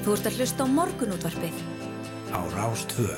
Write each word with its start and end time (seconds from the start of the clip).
Þú 0.00 0.14
ert 0.16 0.26
að 0.30 0.36
hlusta 0.40 0.64
á 0.64 0.68
morgunútvarpið. 0.72 1.56
Á 2.32 2.40
Rástvö. 2.56 3.12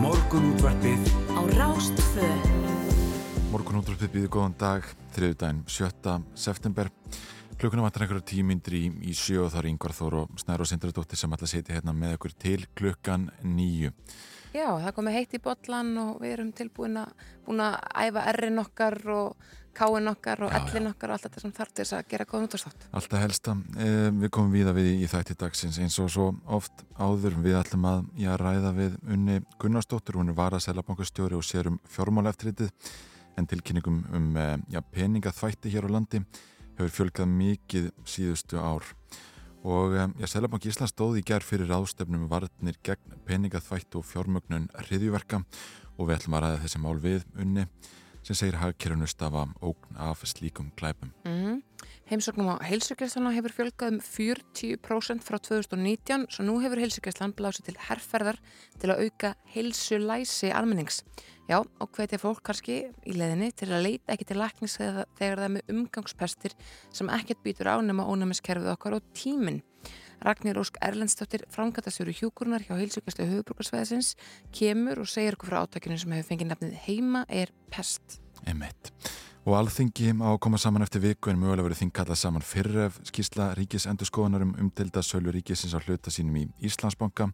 Morgunútvarpið 0.00 1.12
Á 1.36 1.40
Rástvö. 1.60 2.30
Morgunúttarpið 3.52 4.16
býðu 4.16 4.32
góðan 4.32 4.56
dag, 4.56 4.88
þriðudaginn 5.12 5.62
7. 5.68 6.16
september. 6.32 6.99
Klukkuna 7.60 7.82
vantar 7.84 8.06
einhverja 8.06 8.24
tímyndir 8.24 8.72
í, 8.72 8.86
í 9.04 9.12
sjö 9.12 9.42
og 9.44 9.50
það 9.52 9.58
er 9.60 9.66
yngvar 9.68 9.92
þór 9.92 10.14
og 10.22 10.38
Snæður 10.40 10.62
og 10.64 10.68
Sindradóttir 10.70 11.18
sem 11.20 11.34
alltaf 11.36 11.50
seti 11.50 11.74
hérna 11.74 11.92
með 11.92 12.14
okkur 12.16 12.32
til 12.40 12.62
klukkan 12.72 13.26
nýju. 13.44 13.90
Já, 14.56 14.64
það 14.80 14.94
komið 14.96 15.16
heitt 15.18 15.34
í 15.36 15.40
botlan 15.44 15.90
og 16.00 16.14
við 16.22 16.32
erum 16.38 16.54
tilbúin 16.56 16.96
að, 17.02 17.10
búin 17.44 17.60
að 17.60 17.74
æfa 18.06 18.22
errin 18.30 18.62
okkar 18.62 18.96
og 19.12 19.50
káin 19.76 20.08
okkar 20.08 20.46
og 20.46 20.54
ellin 20.56 20.88
okkar 20.88 21.12
og 21.12 21.18
allt 21.18 21.26
þetta 21.26 21.42
sem 21.42 21.52
þarf 21.58 21.74
til 21.74 21.84
þess 21.84 21.96
að 21.98 22.08
gera 22.14 22.26
góðan 22.30 22.48
útvarstátt. 22.48 22.86
Alltaf 22.96 23.22
helsta, 23.26 23.56
eh, 23.76 24.08
við 24.22 24.32
komum 24.38 24.56
víða 24.56 24.72
við 24.78 24.88
í 24.94 25.10
þætti 25.12 25.36
dagsins 25.44 25.80
eins 25.84 25.98
og 26.00 26.08
svo 26.14 26.30
oft 26.48 26.80
áður. 26.96 27.36
Við 27.44 27.58
ætlum 27.60 27.84
að 27.90 28.06
já, 28.24 28.30
ræða 28.40 28.70
við 28.78 28.96
unni 29.04 29.42
Gunnarsdóttur, 29.60 30.16
hún 30.16 30.32
er 30.32 30.40
varað 30.40 30.64
selabankastjóri 30.64 31.36
og 31.36 31.44
sér 31.44 31.68
um 31.74 31.76
fjármáleftriðið 31.92 32.72
en 33.36 33.50
tilkynningum 33.52 34.00
um 34.16 34.32
eh, 34.40 34.56
já, 34.72 34.80
peningaþvætti 34.80 35.76
hér 35.76 35.92
á 35.92 36.00
landi 36.00 36.24
hefur 36.80 36.96
fjölgað 36.96 37.28
mikið 37.34 37.88
síðustu 38.08 38.60
ár 38.60 38.86
og 39.60 39.94
eh, 39.96 40.08
já, 40.22 40.26
Selabank 40.32 40.64
Íslands 40.64 40.94
stóð 40.94 41.20
í 41.20 41.24
gerð 41.26 41.48
fyrir 41.50 41.72
ástefnum 41.76 42.28
varnir 42.30 42.78
gegn 42.86 43.18
peningaþvætti 43.28 44.00
og 44.00 44.06
fjármögnun 44.08 44.70
hriðjuverka 44.86 45.42
og 45.98 46.08
við 46.08 46.16
ætlum 46.16 46.38
að 46.38 46.46
ræða 46.46 46.62
þessi 46.64 46.80
mál 46.80 47.00
við 47.02 47.26
unni 47.36 47.66
sem 48.24 48.36
segir 48.36 48.60
hagkerfunu 48.60 49.08
stafa 49.08 49.46
ógn 49.60 50.00
af 50.00 50.24
slíkum 50.28 50.72
glæpum. 50.76 51.12
Mm. 51.24 51.60
Heimsóknum 52.10 52.48
á 52.50 52.66
heilsugjastlana 52.66 53.30
hefur 53.36 53.52
fjölgað 53.54 53.92
um 53.92 53.98
40% 54.02 55.22
frá 55.22 55.36
2019 55.38 56.24
svo 56.34 56.42
nú 56.42 56.56
hefur 56.58 56.80
heilsugjastlan 56.82 57.30
blásið 57.38 57.68
til 57.68 57.74
herrferðar 57.86 58.40
til 58.82 58.90
að 58.90 59.04
auka 59.04 59.30
heilsulæsi 59.52 60.50
almennings. 60.50 61.04
Já, 61.46 61.60
og 61.62 61.92
hvetja 61.94 62.18
fólk 62.18 62.42
kannski 62.48 62.80
í 63.06 63.14
leðinni 63.14 63.52
til 63.54 63.70
að 63.70 63.86
leita 63.86 64.16
ekki 64.16 64.26
til 64.26 64.40
læknis 64.42 64.74
þegar 64.80 65.06
það 65.20 65.36
er 65.46 65.54
með 65.54 65.72
umgangspestir 65.76 66.58
sem 66.90 67.14
ekkert 67.14 67.46
býtur 67.46 67.70
ánema 67.70 68.08
ónæmiskerfið 68.10 68.74
okkar 68.74 68.98
og 68.98 69.06
tíminn. 69.14 69.62
Ragnir 70.26 70.58
Ósk 70.58 70.82
Erlendstóttir, 70.82 71.46
framkvæmtastjóri 71.54 72.18
hjúkurnar 72.18 72.66
hjá 72.66 72.74
heilsugjastlu 72.74 73.30
höfubrukarsveðasins, 73.30 74.16
kemur 74.50 75.06
og 75.06 75.08
segir 75.14 75.38
okkur 75.38 75.54
frá 75.54 75.62
átakinu 75.62 75.94
sem 75.94 76.18
hefur 76.18 76.34
fengið 76.34 76.50
nefnið 76.56 76.78
heima 76.90 77.26
er 77.30 77.54
pest. 77.70 78.18
Emmett. 78.50 78.90
Og 79.48 79.54
alþingi 79.56 80.10
á 80.20 80.28
að 80.34 80.42
koma 80.44 80.58
saman 80.60 80.84
eftir 80.84 81.00
viku 81.00 81.30
en 81.32 81.38
mögulega 81.40 81.64
verið 81.64 81.78
þing 81.80 81.92
kallað 81.96 82.18
saman 82.20 82.44
fyrir 82.44 82.82
ef 82.84 82.98
skýrsla 83.08 83.46
ríkis 83.56 83.86
endurskoðunar 83.88 84.44
um 84.44 84.52
umdelda 84.60 85.00
sölu 85.00 85.32
ríkisins 85.32 85.72
á 85.72 85.80
hluta 85.80 86.12
sínum 86.12 86.36
í 86.42 86.42
Íslandsbanka 86.68 87.30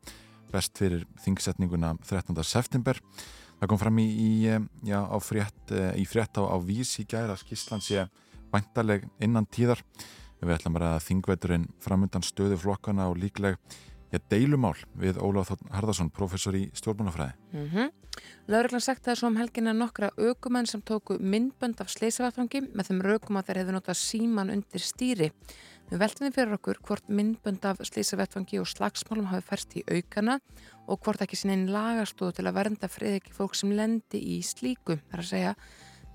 best 0.52 0.78
fyrir 0.78 1.02
þingsetninguna 1.24 1.96
13. 2.06 2.38
september. 2.46 3.00
Það 3.58 3.72
kom 3.72 3.80
fram 3.80 3.98
í, 3.98 4.06
í, 4.06 4.30
já, 4.86 5.00
á 5.02 5.16
frétt, 5.18 5.74
í 5.98 6.04
frétt 6.06 6.38
á, 6.38 6.46
á 6.46 6.56
vís 6.62 6.94
í 7.02 7.06
gæra 7.10 7.34
að 7.34 7.42
skýrslan 7.42 7.82
sé 7.82 8.06
væntaleg 8.54 9.08
innan 9.18 9.48
tíðar. 9.50 9.82
Við 10.38 10.54
ætlum 10.60 10.76
bara 10.76 10.94
að 10.94 11.08
þingveturinn 11.08 11.66
framundan 11.82 12.22
stöðu 12.22 12.60
flokkana 12.60 13.08
og 13.10 13.18
líkleg 13.18 13.58
ja, 14.12 14.20
deilumál 14.30 14.76
við 14.98 15.20
Ólaf 15.22 15.52
Harðarsson, 15.74 16.10
professor 16.14 16.56
í 16.56 16.66
stjórnmálafræði. 16.76 17.36
Mm 17.52 17.70
-hmm. 17.72 17.94
Lauruglan 18.48 18.80
sagt 18.80 19.04
það 19.04 19.18
svo 19.18 19.28
um 19.28 19.36
helgina 19.36 19.72
nokkra 19.72 20.10
aukumenn 20.16 20.66
sem 20.66 20.82
tóku 20.82 21.18
myndbönd 21.20 21.80
af 21.80 21.90
sleisavatangi 21.90 22.62
með 22.72 22.88
þeim 22.88 23.02
raukum 23.02 23.36
að 23.36 23.46
þeir 23.46 23.60
hefðu 23.60 23.72
notað 23.72 23.98
síman 24.00 24.50
undir 24.50 24.80
stýri. 24.80 25.32
Við 25.90 25.98
veltum 25.98 26.26
því 26.26 26.32
fyrir 26.34 26.56
okkur 26.56 26.78
hvort 26.82 27.08
myndbönd 27.08 27.64
af 27.64 27.82
sleisavatangi 27.86 28.58
og 28.58 28.66
slagsmálum 28.66 29.28
hafi 29.30 29.46
færst 29.46 29.76
í 29.76 29.84
aukana 29.86 30.40
og 30.86 31.00
hvort 31.00 31.22
ekki 31.22 31.36
sinni 31.36 31.54
einn 31.54 31.68
lagastóðu 31.74 32.38
til 32.38 32.46
að 32.46 32.56
vernda 32.58 32.88
friðegi 32.88 33.34
fólk 33.36 33.54
sem 33.54 33.70
lendi 33.70 34.18
í 34.18 34.40
slíku. 34.42 34.96
Það 34.96 35.18
er 35.18 35.22
að 35.22 35.30
segja 35.30 35.54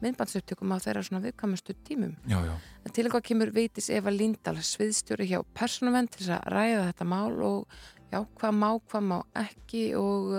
myndbandsupptökum 0.02 0.74
á 0.74 0.78
þeirra 0.84 1.04
svona 1.06 1.24
viðkamastu 1.26 1.76
tímum. 1.88 2.16
Já, 2.30 2.40
já. 2.46 2.54
Til 2.92 3.06
eitthvað 3.06 3.26
kemur 3.30 3.54
Veitis 3.56 3.90
Eva 3.94 4.14
Lindahl, 4.14 4.60
sviðstjóri 4.66 5.30
hjá 5.30 5.40
Personuvenn 5.58 6.10
til 6.12 6.28
að 6.34 6.46
ræða 6.54 6.88
þetta 6.90 7.08
mál 7.12 7.38
og 7.46 7.80
já, 8.12 8.20
hvað 8.40 8.58
má, 8.58 8.70
hvað 8.92 9.08
má 9.08 9.18
ekki 9.44 9.86
og 10.00 10.36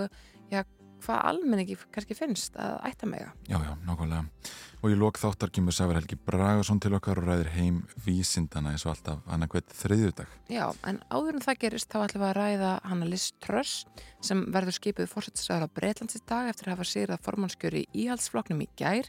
hvað 1.03 1.23
almenningi 1.29 1.77
kannski 1.93 2.17
finnst 2.17 2.57
að 2.59 2.77
ætta 2.89 3.09
mega. 3.09 3.31
Já, 3.49 3.57
já, 3.59 3.73
nákvæmlega. 3.87 4.51
Og 4.83 4.91
í 4.91 4.97
lok 4.99 5.19
þáttar 5.21 5.51
kemur 5.55 5.75
Sævar 5.75 5.95
Helgi 5.99 6.17
Bragason 6.19 6.81
til 6.83 6.91
okkar 6.97 7.21
og 7.21 7.29
ræðir 7.29 7.51
heim 7.55 7.77
vísindana 8.03 8.73
eins 8.73 8.83
og 8.83 8.93
alltaf 8.93 9.21
annarkvæmt 9.31 9.71
þriðjudag. 9.79 10.33
Já, 10.51 10.65
en 10.89 10.99
áður 11.07 11.37
en 11.37 11.45
það 11.45 11.61
gerist 11.61 11.91
þá 11.93 11.99
ætlum 12.03 12.25
við 12.25 12.29
að 12.29 12.37
ræða 12.39 12.71
hana 12.89 13.07
Liz 13.07 13.29
Truss 13.43 13.85
sem 14.23 14.43
verður 14.51 14.77
skipuð 14.79 15.11
fórsettisraður 15.13 15.71
á 15.71 15.75
Breitlandsins 15.79 16.27
dag 16.27 16.51
eftir 16.51 16.67
að 16.67 16.75
hafa 16.75 16.89
sýrað 16.91 17.23
formannskjöri 17.23 17.85
í 17.85 18.03
íhaldsfloknum 18.03 18.65
í 18.65 18.69
gær. 18.79 19.07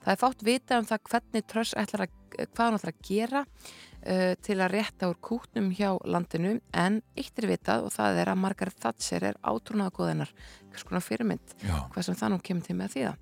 Það 0.00 0.12
er 0.14 0.20
fátt 0.20 0.42
vita 0.46 0.80
um 0.80 0.88
það 0.88 1.06
hvernig 1.12 1.46
Truss 1.50 1.76
ætlar 1.76 2.06
að, 2.06 2.18
hvað 2.40 2.64
hann 2.64 2.78
ætlar 2.78 2.94
að 2.94 3.06
gera 3.08 3.42
uh, 3.44 4.32
til 4.40 4.56
að 4.56 4.72
rétta 4.74 5.10
úr 5.10 5.18
kútnum 5.20 5.70
hjá 5.76 5.90
landinu 6.08 6.56
en 6.72 7.00
eitt 7.18 7.40
er 7.42 7.48
vitað 7.50 7.86
og 7.88 7.94
það 7.94 8.22
er 8.22 8.32
að 8.32 8.40
Margaret 8.40 8.80
Thatcher 8.80 9.26
er 9.30 9.40
átrúnaða 9.44 9.94
góðinar, 9.98 10.32
hvers 10.70 10.86
konar 10.88 11.04
fyrirmynd, 11.04 11.56
Já. 11.60 11.76
hvað 11.92 12.08
sem 12.08 12.18
það 12.22 12.32
nú 12.32 12.40
kemur 12.48 12.68
til 12.68 12.78
með 12.78 12.94
því 12.94 13.04
það. 13.08 13.20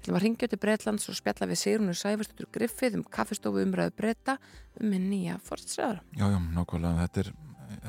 Við 0.00 0.06
ætlum 0.06 0.16
að 0.16 0.24
ringja 0.24 0.48
til 0.48 0.60
Breitlands 0.62 1.10
og 1.10 1.18
spjalla 1.18 1.50
við 1.50 1.60
Sigrunu 1.60 1.94
Sæfurstutur 1.98 2.48
Griffið 2.54 2.94
um 3.00 3.02
kaffestofu 3.18 3.64
umræðu 3.66 3.92
Breita 3.98 4.38
um 4.80 4.86
minn 4.88 5.10
nýja 5.10 5.34
fórsettisraður. 5.44 5.98
Já, 6.16 6.24
já, 6.30 6.38
nákvæmlega. 6.54 7.04
Þetta 7.04 7.20
er, 7.20 7.28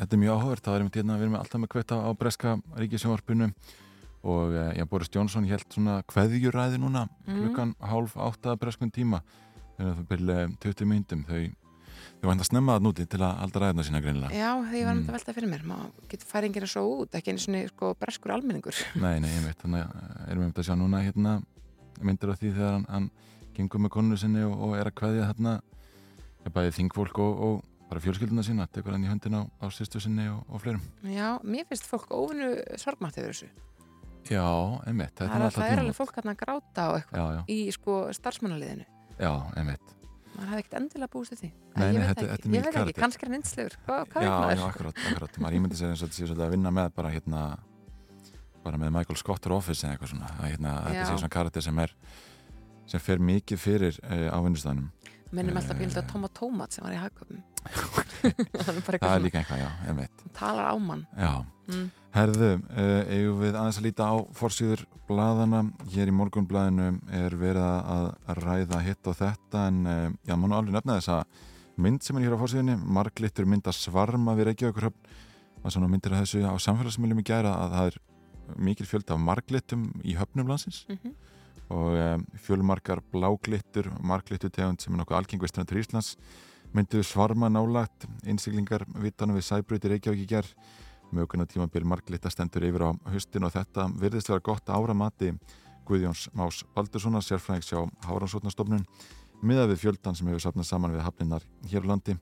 þetta 0.01 0.17
er 0.17 0.21
mjög 0.25 0.33
áhugavert. 0.35 0.65
Það 0.65 0.75
er 0.75 0.83
einmitt 0.83 0.99
hérna 0.99 1.15
að 1.15 1.21
við 1.21 1.27
erum 1.29 1.37
alltaf 1.39 1.63
með 1.63 1.71
kvetta 1.71 2.01
á 2.03 2.09
breska 2.19 2.57
ríkisjónvarpinu 2.81 3.47
og 4.23 4.53
eh, 4.53 4.75
já, 4.77 4.85
Boris 4.89 5.09
Johnson 5.13 5.45
held 5.49 5.65
svona 5.73 6.01
kveðjuræði 6.05 6.77
núna 6.81 7.07
Mhm. 7.27 7.39
klukkan 7.41 7.75
hálf 7.79 8.15
átta 8.17 8.55
breskun 8.57 8.91
tíma 8.91 9.21
þegar 9.77 9.95
það 9.97 10.07
byrja 10.07 10.57
20 10.61 10.85
myndum 10.85 11.23
þau, 11.25 11.41
þau 12.21 12.27
vant 12.29 12.41
að 12.41 12.49
snemma 12.51 12.75
það 12.77 12.83
núti 12.85 13.07
til 13.09 13.19
að 13.19 13.37
halda 13.41 13.59
ræðina 13.63 13.83
sína 13.87 14.01
greinilega. 14.03 14.31
Já, 14.35 14.51
því 14.61 14.83
var 14.85 14.93
Mm. 14.93 14.99
myndið 15.01 15.09
að 15.09 15.17
velta 15.17 15.33
fyrir 15.33 15.49
mér, 15.49 15.63
maður 15.65 15.91
getur 16.09 16.27
færingir 16.29 16.63
að 16.67 16.69
svo 16.69 16.83
út, 17.01 17.11
ekki 17.17 17.31
einu 17.33 17.39
svona 17.39 17.67
sko 17.67 17.93
breskur 17.97 18.31
almenningur. 18.35 18.75
Nei, 19.01 19.19
nei, 19.19 19.29
ég 19.29 19.45
veit, 19.45 19.57
þannig 19.57 19.81
að 19.89 20.29
erum 20.29 20.43
við 20.43 20.45
um 20.45 20.53
að 20.53 20.67
sjá 20.69 20.75
núna 20.77 21.01
hérna 21.01 21.43
myndir 22.01 22.29
af 22.29 22.39
því 22.39 22.53
þegar 22.53 22.71
hann, 22.73 22.85
hann 22.89 23.09
gengur 23.55 23.79
með 23.81 23.89
konu 23.89 24.17
sinni 24.17 24.43
og, 24.45 24.53
og 24.61 24.75
er 24.77 24.85
að 24.85 24.95
kveðja 25.01 25.33
þarna 25.33 25.61
ég 26.45 26.53
bæði 26.53 26.71
þingfólk 26.77 27.17
og, 27.19 27.41
og 27.41 27.63
bara 27.89 27.99
fjölskylduna 28.01 28.41
sína, 28.45 28.67
tekur 28.71 28.93
hann 28.95 29.03
í 29.03 29.09
höndin 29.09 29.35
á, 29.35 29.41
á 29.61 29.65
sýstu 29.69 29.99
sinni 29.99 30.29
og, 30.31 30.45
og 30.49 30.61
fleirum. 30.63 30.81
Já, 31.03 31.37
mér 31.43 31.65
finnst 31.67 31.89
fólk 31.89 32.07
óvinnu 32.09 32.53
sorgmátt 32.79 33.17
yfir 33.19 33.33
þessu. 33.33 33.49
Já, 34.29 34.45
einmitt, 34.87 35.15
Það 35.17 35.31
er 35.35 35.41
alltaf 35.41 35.63
það 35.63 35.71
er 35.71 35.79
alveg 35.81 35.95
fólk 35.97 36.17
að 36.21 36.35
gráta 36.37 36.83
og 36.91 36.99
eitthvað 36.99 37.17
Já, 37.21 37.25
já, 37.35 37.41
í 37.49 37.71
sko 37.73 37.95
starfsmannaliðinu. 38.13 38.85
já, 39.19 39.31
einmitt. 39.57 39.95
Maður 40.31 40.47
hefði 40.51 40.61
ekkert 40.63 40.75
endilega 40.79 41.11
búist 41.11 41.33
því. 41.35 41.49
Nei, 41.75 41.87
ég 41.91 42.05
veit 42.05 42.21
ekki, 42.23 42.51
ég 42.55 42.63
veit 42.65 42.77
ekki, 42.81 42.93
kannski 43.01 43.25
er 43.25 43.27
hann 43.31 43.35
einslegur. 43.41 43.75
Hvað, 43.85 44.13
Já, 44.13 44.19
er 44.21 44.23
já, 44.23 44.37
maður? 44.39 44.61
akkurat, 44.69 45.01
akkurat. 45.11 45.39
Maður 45.43 45.57
ímyndi 45.57 45.75
sér 45.79 45.89
eins 45.91 46.01
og 46.01 46.07
þetta 46.07 46.15
sé 46.21 46.27
svolítið 46.29 46.45
að 46.45 46.53
vinna 46.55 46.71
með 46.71 46.93
bara 46.95 47.11
hérna, 47.11 47.41
bara 48.63 48.77
með 48.79 48.93
Michael 48.95 49.17
Scotter 49.19 49.51
Office 49.57 49.83
eða 49.85 49.97
eitthvað 49.97 50.13
svona. 50.13 50.29
Að, 50.37 50.47
hérna, 50.53 50.73
þetta 50.85 50.95
Já. 51.01 51.05
sé 51.09 51.17
svona 51.19 51.33
karakter 51.35 51.65
sem 51.67 51.79
er, 51.83 51.93
sem 52.93 53.03
fer 53.03 53.19
mikið 53.19 53.59
fyrir 53.65 53.99
uh, 54.05 54.29
á 54.31 54.37
vinnustæðanum. 54.45 54.87
Minnum 55.31 55.57
alltaf 55.59 55.79
Eh. 55.79 55.87
á 55.99 56.03
Tóma 56.11 56.27
Tómat 56.31 56.71
sem 56.75 56.83
var 56.83 56.93
í 56.95 56.99
hagköpum. 56.99 57.43
Það 59.01 59.15
er 59.15 59.23
líka 59.23 59.39
eitthvað, 59.41 59.61
já, 59.63 59.69
einmitt. 59.87 60.23
talar 60.35 60.71
á 60.71 60.75
mann. 60.79 61.05
Já. 61.17 61.45
Mm. 61.71 61.91
Herðu, 62.11 62.49
uh, 62.75 63.01
eigum 63.07 63.39
við 63.39 63.55
aðeins 63.55 63.79
að 63.79 63.85
líta 63.87 64.09
á 64.11 64.15
forsýður 64.35 64.83
bladana. 65.07 65.63
Hér 65.93 66.11
í 66.11 66.15
morgunbladinu 66.15 66.89
er 67.15 67.35
verið 67.39 67.63
að 67.63 68.07
að 68.11 68.43
ræða 68.43 68.83
hitt 68.85 69.07
og 69.07 69.17
þetta 69.21 69.65
en 69.71 69.81
uh, 69.87 70.05
já, 70.27 70.35
maður 70.35 70.51
nú 70.51 70.59
alveg 70.59 70.77
nefna 70.77 70.99
þess 70.99 71.13
að 71.15 71.41
mynd 71.81 72.05
sem 72.05 72.19
er 72.19 72.27
hér 72.27 72.35
á 72.35 72.41
forsýðunni, 72.43 72.77
marglittur 72.99 73.47
mynd 73.49 73.71
að 73.71 73.79
svarma 73.79 74.35
við 74.37 74.51
Reykjavíkurhöfn. 74.51 75.11
Var 75.61 75.75
svona 75.75 75.91
myndir 75.91 76.15
af 76.17 76.25
þessu 76.25 76.43
á 76.43 76.55
samfélagsmiðlum 76.59 77.21
í 77.21 77.27
gæra 77.27 77.53
að 77.63 77.75
það 77.77 77.91
er 77.91 77.99
mikil 78.67 78.87
fjölda 78.89 79.15
af 79.15 79.21
marglittum 79.23 79.91
í 80.03 80.17
höfnum 80.17 80.49
landsins. 80.51 80.83
Mm 80.89 81.13
og 81.71 81.95
um, 81.95 82.23
fjölmarkar 82.43 83.01
bláglittur, 83.13 83.89
marglittur 84.03 84.51
tegund 84.51 84.81
sem 84.83 84.93
er 84.93 85.01
nokkuð 85.01 85.21
algengvistur 85.21 85.67
til 85.67 85.79
Íslands 85.81 86.15
mynduðu 86.75 87.05
svarma 87.07 87.49
nálagt 87.51 88.07
innsiglingar 88.27 88.85
vitanum 89.03 89.37
við 89.39 89.47
Sæbröyti 89.47 89.91
Reykjavík 89.91 90.25
í 90.25 90.29
gerð 90.29 90.51
möguna 91.15 91.47
tímabil 91.49 91.85
marglitta 91.87 92.29
stendur 92.31 92.65
yfir 92.67 92.85
á 92.87 92.89
höstin 93.13 93.47
og 93.47 93.53
þetta 93.55 93.87
virðist 94.01 94.29
vera 94.31 94.43
gott 94.43 94.69
ára 94.69 94.95
mati 94.97 95.33
Guðjóns 95.87 96.27
Más 96.37 96.61
Baldurssonar 96.75 97.25
sérfræðings 97.25 97.71
hjá 97.71 97.83
Háransóknarstofnun 98.07 98.85
miða 99.41 99.67
við 99.71 99.83
fjöldan 99.83 100.15
sem 100.15 100.29
hefur 100.29 100.45
sapnað 100.45 100.69
saman 100.69 100.95
við 100.95 101.03
hafninnar 101.05 101.45
hér 101.71 101.85
á 101.85 101.91
landi. 101.91 102.15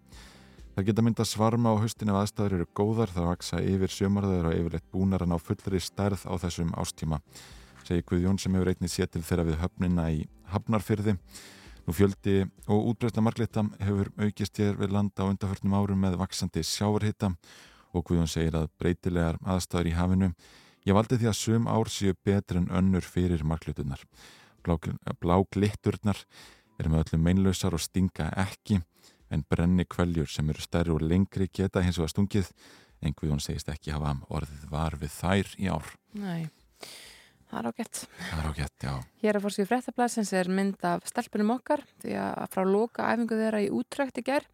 Það 0.76 0.88
geta 0.90 1.06
mynda 1.06 1.26
svarma 1.28 1.74
á 1.76 1.82
höstin 1.82 2.10
ef 2.10 2.20
aðstæður 2.22 2.58
eru 2.58 2.68
góðar 2.78 3.14
það 3.14 3.30
vaksa 3.34 3.62
yfir 3.62 3.94
sjömarðaður 3.94 4.50
og 4.50 4.60
yfirleitt 4.60 4.92
búnar 4.94 5.26
en 5.26 5.36
á 5.36 5.38
fullri 5.42 5.82
stærð 5.84 6.26
á 6.26 6.34
þessum 6.40 6.74
ástíma 6.80 7.20
segi 7.84 8.06
Guðjón 8.06 8.38
sem 8.40 8.54
hefur 8.54 8.70
einnig 8.72 8.92
séð 8.94 9.16
til 9.16 9.24
þeirra 9.26 9.48
við 9.50 9.64
höfnina 9.64 10.12
í 10.14 10.28
Hafnarfyrði 10.54 11.18
Nú 11.90 11.96
fjöldi 11.98 12.44
og 12.70 12.92
útbreysta 12.92 13.22
marglita 13.26 13.64
hefur 13.82 14.12
aukist 14.22 14.60
hér 14.62 14.76
við 14.78 14.92
landa 14.94 15.26
á 15.26 15.30
undarförnum 15.32 15.74
árum 15.74 16.04
með 16.04 16.20
vaksandi 16.22 16.62
sjávarhitta 16.62 17.32
og 17.94 18.06
Guðjón 18.06 18.30
segir 18.32 18.58
að 18.60 18.70
breytilegar 18.82 19.40
aðstæður 19.46 19.92
í 19.92 19.96
hafinu 19.98 20.34
Ég 20.88 20.96
valdi 20.96 21.20
því 21.20 21.28
að 21.30 21.38
sum 21.38 21.68
ár 21.68 21.90
séu 21.92 22.16
betur 22.26 22.62
en 22.62 22.70
önnur 22.72 23.06
fyrir 23.06 23.44
marglitunar 23.44 24.06
Blá 24.64 25.36
glitturnar 25.52 26.24
eru 26.80 26.92
með 26.92 27.04
öllum 27.04 27.26
meinlausar 27.28 27.76
og 27.76 27.84
stinga 27.84 28.30
ekki 28.40 28.80
en 29.30 29.44
brenni 29.50 29.86
kvæljur 29.86 30.30
sem 30.32 30.48
eru 30.50 30.64
stærri 30.64 30.94
og 30.94 31.04
lengri 31.06 31.50
geta 31.54 31.84
hins 31.86 32.00
vegar 32.00 32.14
stungið 32.14 32.50
en 33.06 33.16
Guðjón 33.16 33.44
segist 33.44 33.70
ekki 33.72 33.94
hafa 33.94 34.16
orðið 34.34 34.66
var 34.72 34.98
við 35.00 35.14
þær 35.14 35.52
í 35.60 35.70
ár. 35.72 35.92
Nei, 36.20 36.50
það 37.50 37.60
er 37.60 37.70
ágætt. 37.70 38.02
Það 38.18 38.40
er 38.40 38.50
ágætt, 38.50 38.88
já. 38.88 38.94
Hér 39.24 39.38
er 39.38 39.46
fórsíðu 39.46 39.70
fréttablasins 39.70 40.34
er 40.36 40.52
mynd 40.52 40.88
af 40.88 41.08
stelpunum 41.08 41.56
okkar 41.56 41.86
því 42.04 42.18
að 42.24 42.48
frá 42.56 42.66
loka 42.68 43.12
æfingu 43.14 43.40
þeirra 43.40 43.64
í 43.64 43.70
útrækt 43.80 44.22
í 44.22 44.26
ger 44.32 44.48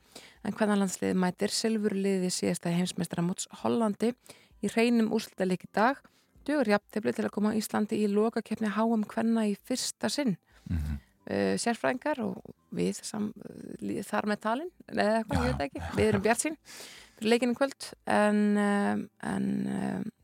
en 0.45 0.57
hvernig 0.57 0.81
landsliði 0.81 1.19
mætir 1.21 1.53
silfurliði 1.53 2.29
síðasta 2.33 2.73
heimsmeistra 2.73 3.25
móts 3.25 3.49
Hollandi 3.63 4.13
í 4.61 4.71
hreinum 4.71 5.11
úrslutalík 5.15 5.65
í 5.67 5.71
dag 5.73 6.01
dugur 6.45 6.69
jafntefni 6.75 7.13
til 7.15 7.25
að 7.25 7.33
koma 7.33 7.55
Íslandi 7.57 7.97
í 8.03 8.11
loka 8.11 8.43
keppni 8.45 8.69
HM 8.69 9.07
hvenna 9.09 9.47
í 9.49 9.55
fyrsta 9.65 10.11
sinn. 10.13 10.37
Mm 10.69 10.77
-hmm 10.77 11.01
uh, 11.29 11.55
sérfræðingar 11.61 12.21
og 12.25 12.53
við 12.75 12.99
sam, 13.05 13.31
uh, 13.45 13.97
þar 14.05 14.29
með 14.31 14.43
talin 14.45 14.71
eða 14.91 15.17
eitthvað, 15.19 15.41
ég 15.41 15.49
veit 15.49 15.65
ekki, 15.67 15.83
við 15.97 16.11
erum 16.11 16.25
bjart 16.25 16.43
sín 16.43 16.59
fyrir 17.15 17.31
leikinu 17.33 17.57
kvöld 17.57 17.89
en, 18.11 18.41
um, 18.59 19.03
en 19.23 19.49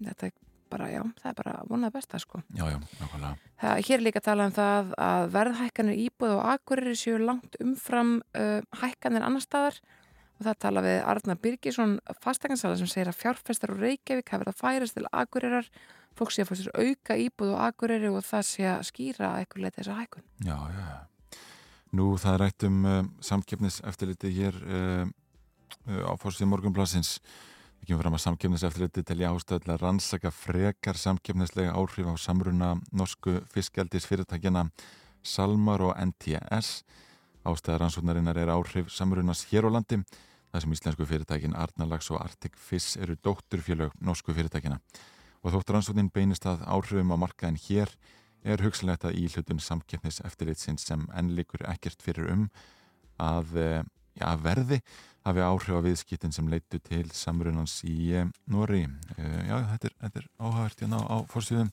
þetta 0.02 0.30
er 0.30 0.36
bara, 0.72 0.88
já, 0.88 1.02
það 1.20 1.32
er 1.32 1.36
bara 1.36 1.54
vonað 1.68 1.96
besta 1.98 2.20
sko. 2.22 2.40
Já, 2.56 2.64
já, 2.72 2.78
nákvæmlega. 3.02 3.72
Hér 3.84 3.98
er 3.98 4.04
líka 4.06 4.22
að 4.22 4.28
tala 4.30 4.46
um 4.48 4.54
það 4.56 4.94
að 5.04 5.26
verðhækkanir 5.34 5.98
íbúð 6.06 6.36
og 6.38 6.46
akkurir 6.54 6.96
séu 6.96 7.18
langt 7.20 7.58
umfram 7.64 8.14
uh, 8.40 8.62
hækkanir 8.80 9.26
annar 9.28 9.44
staðar 9.44 9.82
og 10.42 10.48
það 10.50 10.62
tala 10.66 10.82
við 10.86 11.00
Arna 11.06 11.38
Birgisson 11.38 11.98
fastegnansala 12.24 12.80
sem 12.80 12.90
segir 12.90 13.12
að 13.12 13.20
fjárfestar 13.22 13.74
og 13.76 13.82
Reykjavík 13.84 14.32
hafa 14.34 14.44
verið 14.44 14.56
að 14.56 14.62
færast 14.64 14.98
til 14.98 15.10
akkurirar 15.12 15.70
fólk 16.18 16.34
sé 16.34 16.44
að 16.44 16.50
fá 16.50 16.58
sér 16.60 16.74
auka 16.76 17.18
íbúð 17.20 17.54
og 17.54 17.64
akureyri 17.68 18.10
og 18.12 18.26
það 18.26 18.44
sé 18.50 18.68
að 18.70 18.84
skýra 18.90 19.32
eitthvað 19.40 19.66
leita 19.66 19.80
þessa 19.80 19.98
hækkun. 20.00 20.26
Já, 20.46 20.58
já. 20.76 20.90
Nú 21.98 22.08
það 22.20 22.34
er 22.34 22.44
rætt 22.46 22.66
um 22.68 22.78
uh, 22.88 23.00
samkeppniseftirliti 23.28 24.32
hér 24.36 24.58
uh, 24.62 25.06
uh, 25.06 26.04
á 26.08 26.14
fórstíð 26.20 26.52
morgunblassins. 26.52 27.18
Við 27.82 27.92
kemum 27.92 28.04
fram 28.04 28.18
að 28.18 28.24
samkeppniseftirliti 28.26 29.04
til 29.08 29.20
í 29.20 29.28
ástöðlega 29.28 29.82
rannsaka 29.82 30.32
frekar 30.36 31.00
samkeppnislega 31.00 31.76
áhrif 31.76 32.08
á 32.08 32.16
samruna 32.22 32.74
norsku 32.96 33.40
fiskjaldis 33.52 34.08
fyrirtækjana 34.08 34.68
Salmar 35.22 35.84
og 35.86 35.96
NTS. 36.00 36.82
Ástæðar 37.46 37.86
rannsóknarinnar 37.86 38.38
er 38.38 38.52
áhrif 38.54 38.92
samrunas 38.94 39.48
hér 39.50 39.68
á 39.68 39.70
landi. 39.74 40.04
Það 40.52 40.64
sem 40.64 40.74
íslensku 40.76 41.08
fyrirtækin 41.08 41.56
Arnalags 41.56 42.10
og 42.12 42.20
Arctic 42.20 42.58
Fish 42.60 43.00
eru 43.00 43.16
dótturfélög 43.24 43.94
norsku 44.04 44.36
fyrirtækina 44.36 44.82
og 45.42 45.56
þótt 45.56 45.72
rannsóknin 45.74 46.12
beinist 46.14 46.46
að 46.46 46.66
áhrifum 46.68 47.14
á 47.16 47.18
markaðin 47.24 47.60
hér 47.62 47.94
er 48.44 48.62
hugsanlegt 48.66 49.06
að 49.08 49.18
íhlutun 49.22 49.62
samkeppnis 49.62 50.20
eftirlitsins 50.26 50.86
sem 50.90 51.06
ennlikur 51.18 51.64
ekkert 51.70 52.04
fyrir 52.04 52.30
um 52.34 52.48
að 53.22 53.56
eh, 53.62 53.84
ja, 54.20 54.34
verði 54.42 54.82
hafi 55.26 55.44
áhrif 55.46 55.78
á 55.78 55.86
viðskiptin 55.86 56.34
sem 56.34 56.50
leitu 56.50 56.82
til 56.84 57.06
samrunans 57.16 57.80
í 57.88 58.12
eh, 58.18 58.28
Nóri. 58.52 58.84
Eh, 59.18 59.38
já, 59.48 59.56
þetta 59.74 59.92
er, 59.92 59.96
þetta 60.06 60.22
er 60.24 60.28
áhagvert 60.42 60.84
hérna 60.84 61.04
á 61.06 61.18
fórsýðum 61.32 61.72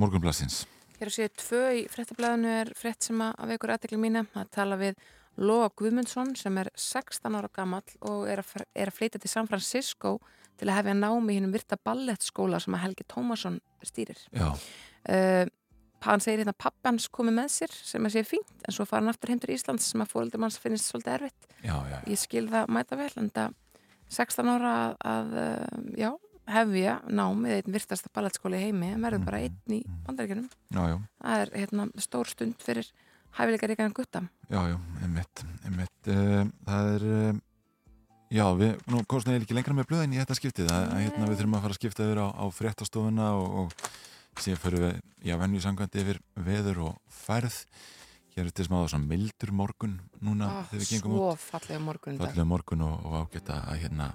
morgunblassins. 0.00 0.64
Hér 0.98 1.10
á 1.10 1.12
séu 1.14 1.30
tvö 1.32 1.62
í 1.78 1.86
frettablaðinu 1.90 2.52
er 2.60 2.74
frett 2.76 3.06
sem 3.06 3.22
að 3.24 3.54
veikur 3.54 3.74
aðtekli 3.74 4.00
mína 4.02 4.26
að 4.36 4.50
tala 4.52 4.78
við 4.80 4.98
Lóa 5.40 5.70
Guðmundsson 5.72 6.34
sem 6.36 6.58
er 6.60 6.68
16 6.76 7.36
ára 7.38 7.48
gammal 7.54 7.84
og 8.04 8.26
er 8.28 8.42
að, 8.42 8.66
er 8.76 8.90
að 8.90 8.98
fleita 8.98 9.20
til 9.20 9.30
San 9.32 9.48
Francisco 9.48 10.18
til 10.60 10.68
að 10.68 10.82
hefja 10.82 10.96
námi 10.98 11.38
hinn 11.38 11.48
um 11.48 11.54
virta 11.54 11.78
ballettskóla 11.80 12.60
sem 12.60 12.76
að 12.76 12.84
Helgi 12.84 13.06
Tómasson 13.08 13.56
stýrir. 13.86 14.20
Já. 14.36 14.50
Uh, 15.08 15.46
hann 16.04 16.20
segir 16.20 16.42
hérna 16.42 16.56
pappans 16.56 17.08
komið 17.12 17.38
með 17.38 17.52
sér 17.54 17.74
sem 17.76 18.04
að 18.04 18.16
sé 18.16 18.24
fínt 18.28 18.66
en 18.68 18.76
svo 18.76 18.84
fara 18.88 19.00
hann 19.02 19.12
aftur 19.12 19.32
heimtur 19.32 19.52
í 19.52 19.56
Íslands 19.56 19.88
sem 19.92 20.04
að 20.04 20.12
fólkdur 20.12 20.42
manns 20.42 20.60
finnist 20.60 20.88
svolítið 20.90 21.16
erfitt. 21.16 21.52
Já, 21.64 21.76
já. 21.88 21.98
Ég 22.08 22.20
skil 22.20 22.46
það 22.52 22.72
mæta 22.76 23.00
vel 23.00 23.12
en 23.20 23.30
það 23.36 23.56
16 24.10 24.52
ára 24.52 24.74
að, 24.76 24.98
að 25.06 26.00
já, 26.00 26.10
hefja 26.50 26.96
námið 27.08 27.56
einn 27.58 27.76
virtasta 27.76 28.12
ballettskóli 28.12 28.60
heimi 28.60 28.92
en 28.94 29.04
verður 29.06 29.26
bara 29.28 29.40
mm, 29.40 29.46
einn 29.48 29.76
í 29.76 29.80
mm. 29.84 30.00
bandaríkjunum. 30.08 30.50
Já, 30.74 30.82
já. 30.92 30.96
Það 31.22 31.44
er 31.44 31.54
hérna 31.62 31.86
stór 32.08 32.32
stund 32.32 32.64
fyrir 32.64 32.90
hæfileikar 33.38 33.76
ykkur 33.76 33.88
en 33.88 33.94
gutta. 33.96 34.24
Já, 34.50 34.60
já, 34.72 34.76
einmitt, 35.04 35.44
einmitt. 35.64 36.10
Uh, 36.10 36.50
það 36.66 36.92
er 36.96 37.40
Já, 38.30 38.44
við, 38.54 38.76
nú 38.86 39.00
kostnaði 39.10 39.40
ég 39.40 39.44
ekki 39.48 39.54
lengra 39.56 39.74
með 39.74 39.88
blöðin 39.90 40.12
í 40.14 40.18
þetta 40.20 40.36
skiptið, 40.38 40.68
að 40.70 40.92
hérna 41.00 41.26
við 41.26 41.40
þurfum 41.40 41.56
að 41.58 41.64
fara 41.64 41.74
að 41.74 41.78
skipta 41.80 42.04
yfir 42.06 42.20
á, 42.22 42.26
á 42.30 42.44
fréttastofuna 42.54 43.30
og, 43.34 43.56
og 43.64 44.38
síðan 44.38 44.60
fyrir 44.62 44.84
við, 44.84 45.00
já, 45.26 45.34
vennu 45.40 45.62
sangandi 45.64 46.04
yfir 46.04 46.20
veður 46.38 46.78
og 46.86 47.00
færð. 47.10 47.56
Hér 48.30 48.44
er 48.44 48.52
þetta 48.52 48.68
smáða 48.68 48.92
svona 48.92 49.10
mildur 49.10 49.50
morgun 49.58 49.96
núna 50.22 50.46
ah, 50.46 50.68
þegar 50.70 50.84
við 50.84 50.92
gengum 50.94 51.16
út. 51.18 51.42
fallega 51.42 51.82
morgun 51.82 52.20
Fallega 52.20 52.46
morgun 52.52 52.84
og, 52.86 53.08
og 53.08 53.16
ágætt 53.24 53.50
að 53.56 53.80
hérna 53.82 54.06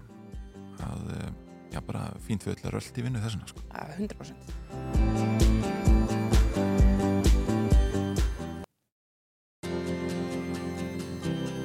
að, 0.80 1.10
eh, 1.18 1.34
já, 1.76 1.82
bara 1.84 2.06
fínt 2.24 2.48
við 2.48 2.56
öll 2.56 2.70
að 2.70 2.78
röldi 2.78 3.04
vinnu 3.10 3.26
þessuna, 3.26 3.52
sko. 3.52 3.68
100% 4.00 5.85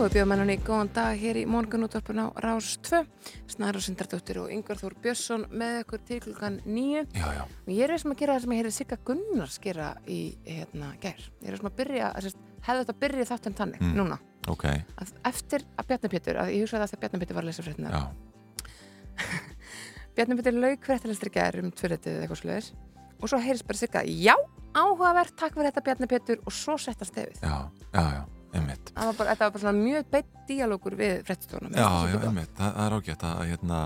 Já, 0.00 0.06
við 0.06 0.14
bjóðum 0.14 0.32
henni 0.32 0.54
góðan 0.64 0.88
dag 0.96 1.18
hér 1.20 1.36
í 1.36 1.40
morgunútvarpun 1.44 2.22
á 2.24 2.32
Rás 2.40 2.70
2 2.88 3.02
Snæra 3.52 3.82
Sindardóttir 3.84 4.38
og 4.40 4.46
Yngvar 4.48 4.78
Þór 4.80 4.94
Björnsson 5.04 5.42
með 5.52 5.74
okkur 5.82 6.00
til 6.08 6.20
klukkan 6.24 6.56
nýju 6.64 7.02
Já, 7.18 7.26
já. 7.36 7.42
Og 7.44 7.68
ég 7.68 7.84
er 7.84 8.00
sem 8.00 8.14
að 8.14 8.22
gera 8.22 8.38
það 8.38 8.46
sem 8.46 8.54
ég 8.54 8.62
heyrði 8.62 8.72
Sigga 8.78 8.98
Gunnars 9.10 9.58
gera 9.60 9.90
í 10.08 10.16
hérna 10.46 10.88
gær. 11.04 11.20
Ég 11.44 11.52
er 11.52 11.60
sem 11.60 11.68
að 11.68 11.76
byrja, 11.82 12.08
hefði 12.16 12.78
þetta 12.80 12.96
byrjið 13.04 13.30
þáttun 13.34 13.58
tannig 13.60 13.84
mm. 13.84 13.92
núna. 14.00 14.18
Okay. 14.48 14.80
að 14.96 15.12
eftir 15.34 15.68
að 15.76 15.92
Bjarni 15.92 16.12
Pétur, 16.16 16.40
að 16.40 16.54
ég 16.56 16.64
hugsaði 16.64 16.86
að 16.86 16.94
það 16.94 17.04
Bjarni 17.04 17.20
Pétur 17.26 17.36
var 17.36 17.44
að 17.44 17.52
lesa 17.52 17.68
fréttina 17.68 18.02
Bjarni 20.16 20.40
Pétur 20.40 20.60
laug 20.64 20.88
fréttalistri 20.88 21.36
gær 21.36 21.60
um 21.60 21.68
tvöretið 21.76 22.16
eða 22.16 22.24
eitthvað 22.24 22.44
sluðis 22.46 22.72
og 23.20 23.28
svo 23.28 23.44
heyrðis 23.44 23.68
bara 23.68 23.84
Sigga, 23.84 24.08
já, 24.08 24.32
áhugavert 24.72 25.36
takk 25.36 25.60
fyrir 25.60 25.74
þetta 25.74 25.88
Bjarni 25.90 26.08
Pétur 26.16 26.40
og 26.40 26.56
svo 26.56 26.80
settast 26.80 27.20
einmitt. 28.56 28.92
Það 28.94 29.10
var 29.10 29.18
bara, 29.18 29.34
var 29.40 29.56
bara 29.56 29.72
mjög 29.76 30.06
beitt 30.12 30.30
díalógur 30.48 30.96
við 30.98 31.24
frettistónum. 31.26 31.74
Já, 31.74 31.88
já, 32.10 32.16
einmitt. 32.20 32.52
Það, 32.58 32.72
það 32.76 32.86
er 32.86 32.96
ágætt 32.96 33.26
að, 33.28 33.42
hérna, 33.50 33.80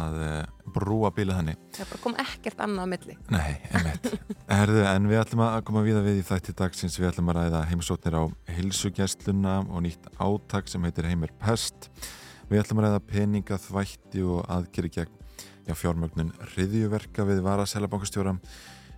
að 0.00 0.18
eh, 0.26 0.70
brúa 0.76 1.10
bílið 1.16 1.38
henni. 1.40 1.54
Það 1.76 1.92
bara 1.92 2.02
kom 2.04 2.16
ekkert 2.24 2.64
annað 2.66 2.84
að 2.84 2.90
milli. 2.94 3.16
Nei, 3.32 3.52
einmitt. 3.70 4.10
Herðu, 4.60 4.82
en 4.90 5.08
við 5.10 5.22
ætlum 5.22 5.44
að 5.46 5.60
koma 5.70 5.84
við 5.86 6.00
að 6.00 6.10
við 6.10 6.20
í 6.20 6.26
þætti 6.30 6.56
dagsins. 6.60 6.98
Við 7.00 7.10
ætlum 7.12 7.32
að 7.32 7.40
ræða 7.40 7.62
heimsóknir 7.70 8.18
á 8.20 8.24
hilsugjæstluna 8.58 9.56
og 9.68 9.86
nýtt 9.86 10.10
áttak 10.18 10.70
sem 10.72 10.84
heitir 10.88 11.08
Heimir 11.10 11.32
Pest. 11.40 11.90
Við 12.50 12.64
ætlum 12.64 12.82
að 12.82 12.88
ræða 12.88 13.06
peninga, 13.08 13.60
þvætti 13.62 14.26
og 14.26 14.44
aðgeri 14.50 14.92
gegn 14.98 15.16
já, 15.68 15.76
fjármögnun 15.78 16.32
riðjuverka 16.56 17.24
við 17.28 17.42
varaselabankastjóra 17.46 18.36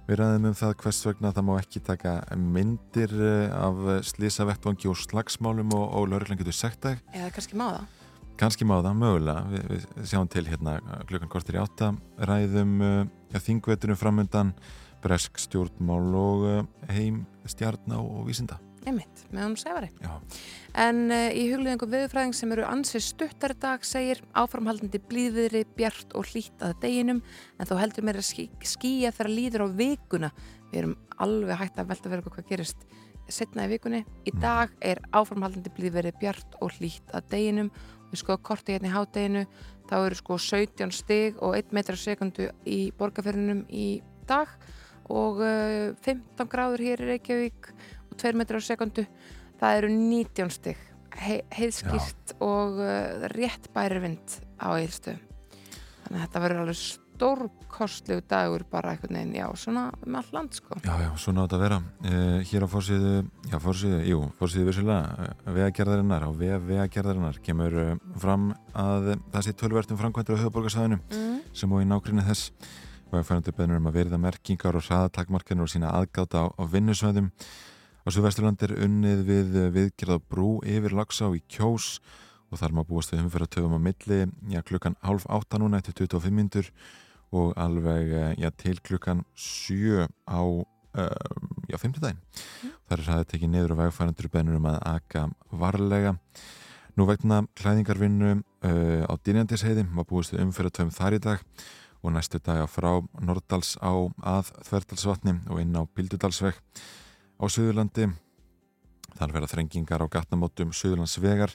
Við 0.09 0.19
ræðum 0.19 0.49
um 0.51 0.55
það 0.59 0.73
hvers 0.83 1.01
vegna 1.07 1.31
það 1.31 1.45
má 1.47 1.53
ekki 1.61 1.81
taka 1.87 2.13
myndir 2.35 3.13
eh, 3.15 3.53
af 3.55 3.83
slísavettvangi 4.09 4.91
og 4.91 4.99
slagsmálum 4.99 5.75
og, 5.79 5.85
og 5.95 6.09
lauruglan 6.11 6.41
getur 6.41 6.57
sagt 6.59 6.83
það. 6.83 7.05
Eða 7.15 7.29
kannski 7.37 7.59
má 7.61 7.69
það. 7.69 7.85
Kannski 8.43 8.67
má 8.67 8.75
það, 8.81 8.97
mögulega. 8.99 9.45
Vi, 9.53 9.63
við 9.71 10.11
sjáum 10.11 10.33
til 10.33 10.43
hérna 10.49 10.75
klukkan 11.07 11.31
kortir 11.31 11.61
í 11.61 11.63
átta, 11.63 11.93
ræðum 12.27 12.75
uh, 12.83 13.39
þingvetunum 13.39 14.01
framöndan, 14.01 14.53
bresk 15.05 15.39
stjórnmál 15.45 16.11
og 16.19 16.45
uh, 16.49 16.61
heim 16.91 17.23
stjarná 17.47 18.03
og 18.03 18.27
vísinda. 18.27 18.59
Einmitt, 18.83 19.21
með 19.31 19.45
hún. 19.47 19.57
Já. 20.03 20.15
En 20.83 21.05
uh, 21.13 21.29
í 21.31 21.45
hugliðingum 21.53 21.91
viðfræðing 21.93 22.35
sem 22.35 22.51
eru 22.55 22.65
ansið 22.67 23.05
stuttar 23.07 23.55
dag 23.63 23.85
segir 23.87 24.19
áframhaldandi 24.35 24.99
blíðiðri, 25.07 25.63
bjart 25.77 26.17
og 26.19 26.27
hlýtt 26.33 26.65
að 26.67 26.75
deginum 26.83 27.21
en 27.61 27.69
þó 27.69 27.77
heldur 27.79 28.09
mér 28.09 28.19
að 28.19 28.27
skýja 28.67 29.13
þegar 29.15 29.31
líður 29.31 29.65
á 29.65 29.69
vikuna. 29.79 30.33
Við 30.73 30.81
erum 30.83 30.97
alveg 31.23 31.63
hægt 31.63 31.79
að 31.79 31.93
velta 31.93 32.11
verið 32.11 32.29
hvað 32.35 32.51
gerist 32.51 32.87
setna 33.31 33.69
í 33.69 33.73
vikunni. 33.77 34.03
Í 34.27 34.35
dag 34.43 34.75
er 34.83 35.01
áframhaldandi 35.15 35.73
blíð 35.77 35.97
verið 36.01 36.19
bjart 36.21 36.59
og 36.59 36.75
hlýtt 36.81 37.15
að 37.15 37.31
deginum. 37.37 37.73
Við 38.11 38.25
skoðum 38.25 38.45
korti 38.51 38.75
hérna 38.75 38.91
í 38.91 38.97
hádeginu, 38.97 39.47
þá 39.89 39.97
eru 40.03 40.19
sko 40.19 40.43
17 40.43 40.93
stig 40.93 41.39
og 41.41 41.55
1 41.57 41.71
metrar 41.77 42.01
sekundu 42.01 42.51
í 42.69 42.81
borgarferðinum 42.99 43.63
í 43.71 44.03
dag 44.29 44.51
og 45.13 45.41
uh, 45.43 45.95
15 46.05 46.51
gráður 46.51 46.85
hér 46.85 47.03
í 47.05 47.13
Reykjavík 47.13 47.71
2 48.19 48.33
metrar 48.39 48.65
sekundu. 48.65 49.07
Það 49.61 49.77
eru 49.83 49.93
19 49.95 50.51
stig, 50.51 50.79
He 51.13 51.43
heiðskýrt 51.53 52.33
og 52.41 52.79
uh, 52.81 53.29
rétt 53.35 53.69
bæri 53.75 54.01
vind 54.01 54.39
á 54.57 54.73
eilstu. 54.75 55.13
Þannig 56.03 56.17
að 56.19 56.23
þetta 56.25 56.41
verður 56.43 56.63
alveg 56.63 56.79
stórkostlegu 56.83 58.23
dagur 58.29 58.65
bara 58.71 58.95
einhvern 58.95 59.15
veginn, 59.19 59.35
já, 59.37 59.45
svona 59.61 59.85
um 60.07 60.17
all 60.19 60.31
land 60.35 60.57
sko. 60.57 60.79
Já, 60.83 60.95
já, 61.05 61.11
svona 61.21 61.45
átt 61.45 61.55
að 61.57 61.63
vera. 61.67 61.79
Uh, 62.03 62.39
hér 62.49 62.65
á 62.65 62.69
fórsíðu, 62.73 63.13
já, 63.53 63.57
fórsíðu, 63.63 63.99
jú, 64.09 64.21
fórsíðu 64.41 64.69
vissulega, 64.71 65.03
uh, 65.13 65.51
vegagerðarinnar, 65.55 66.25
á 66.27 66.31
vef 66.35 66.65
vegagerðarinnar 66.71 67.39
kemur 67.45 67.77
uh, 67.85 67.93
fram 68.25 68.49
að 68.73 69.13
það 69.35 69.47
sé 69.47 69.55
tölvertum 69.63 70.01
framkvæmdur 70.01 70.41
á 70.41 70.43
höfuborgarsæðinu 70.47 70.99
Mm. 71.13 71.43
sem 71.53 71.73
og 71.73 71.85
í 71.85 71.89
nákrinni 71.93 72.25
þess. 72.27 72.51
Vegfærandur 73.13 73.53
bennur 73.59 73.77
um 73.77 73.91
að 73.91 73.99
verða 74.01 74.19
merkingar 74.19 74.77
og 74.79 74.87
hraðatakmarkanir 74.89 75.67
og 75.67 75.69
sína 75.71 75.93
aðgáta 75.93 76.47
á, 76.49 76.57
á 76.57 76.63
vinnusvæðum. 76.65 77.29
Á 78.03 78.11
Suðvesturland 78.11 78.59
er 78.67 78.73
unnið 78.83 79.21
við 79.29 79.57
uh, 79.61 79.69
viðgerð 79.71 80.17
á 80.19 80.27
brú 80.27 80.49
yfir 80.67 80.95
Lagsá 80.99 81.29
í 81.31 81.39
Kjós 81.47 82.01
og 82.51 82.59
þar 82.59 82.73
má 82.75 82.83
búast 82.83 83.13
við 83.13 83.21
umfyrir 83.23 83.47
að 83.47 83.53
töfum 83.55 83.77
á 83.79 83.81
milli, 83.81 84.19
já, 84.51 84.59
klukkan 84.67 84.97
halv 85.07 85.23
átta 85.31 85.61
núna 85.63 85.79
eftir 85.79 85.95
25 86.03 86.35
mindur 86.35 86.71
og 87.33 87.55
alveg 87.57 88.11
eh, 88.13 88.33
já, 88.43 88.51
til 88.59 88.75
klukkan 88.85 89.23
sjö 89.39 90.09
á 90.27 90.43
uh, 90.43 90.65
já, 91.71 91.79
50 91.79 92.03
daginn. 92.03 92.19
Það 92.91 92.97
er 92.97 93.05
það 93.07 93.21
að 93.23 93.29
tekið 93.31 93.53
niður 93.53 93.75
og 93.77 93.81
vegfærandur 93.81 94.29
bennur 94.35 94.59
um 94.59 94.67
að 94.69 94.81
aka 94.91 95.23
varlega. 95.63 96.17
Nú 96.99 97.07
vegna 97.09 97.39
klæðingarvinnu 97.57 98.33
uh, 98.35 99.05
á 99.07 99.15
Dynjandisheiði 99.15 99.87
má 99.87 100.03
búist 100.03 100.35
við 100.35 100.43
umfyrir 100.45 100.73
að 100.73 100.77
töfum 100.81 100.93
þar 100.99 101.17
í 101.17 101.23
dag 101.23 101.47
og 102.03 102.17
næstu 102.19 102.43
daga 102.43 102.67
frá 102.67 102.99
Nordals 103.23 103.77
á 103.79 103.95
að 103.95 104.51
Þverdalsvatni 104.67 105.39
og 105.47 105.63
inn 105.63 105.79
á 105.79 105.87
Bildudalsveg 105.87 106.59
á 107.43 107.45
Suðurlandi. 107.51 108.07
Þar 109.19 109.35
verða 109.35 109.51
þrengingar 109.51 110.05
á 110.07 110.13
gatnamótum 110.13 110.71
Suðurlandsvegar 110.73 111.53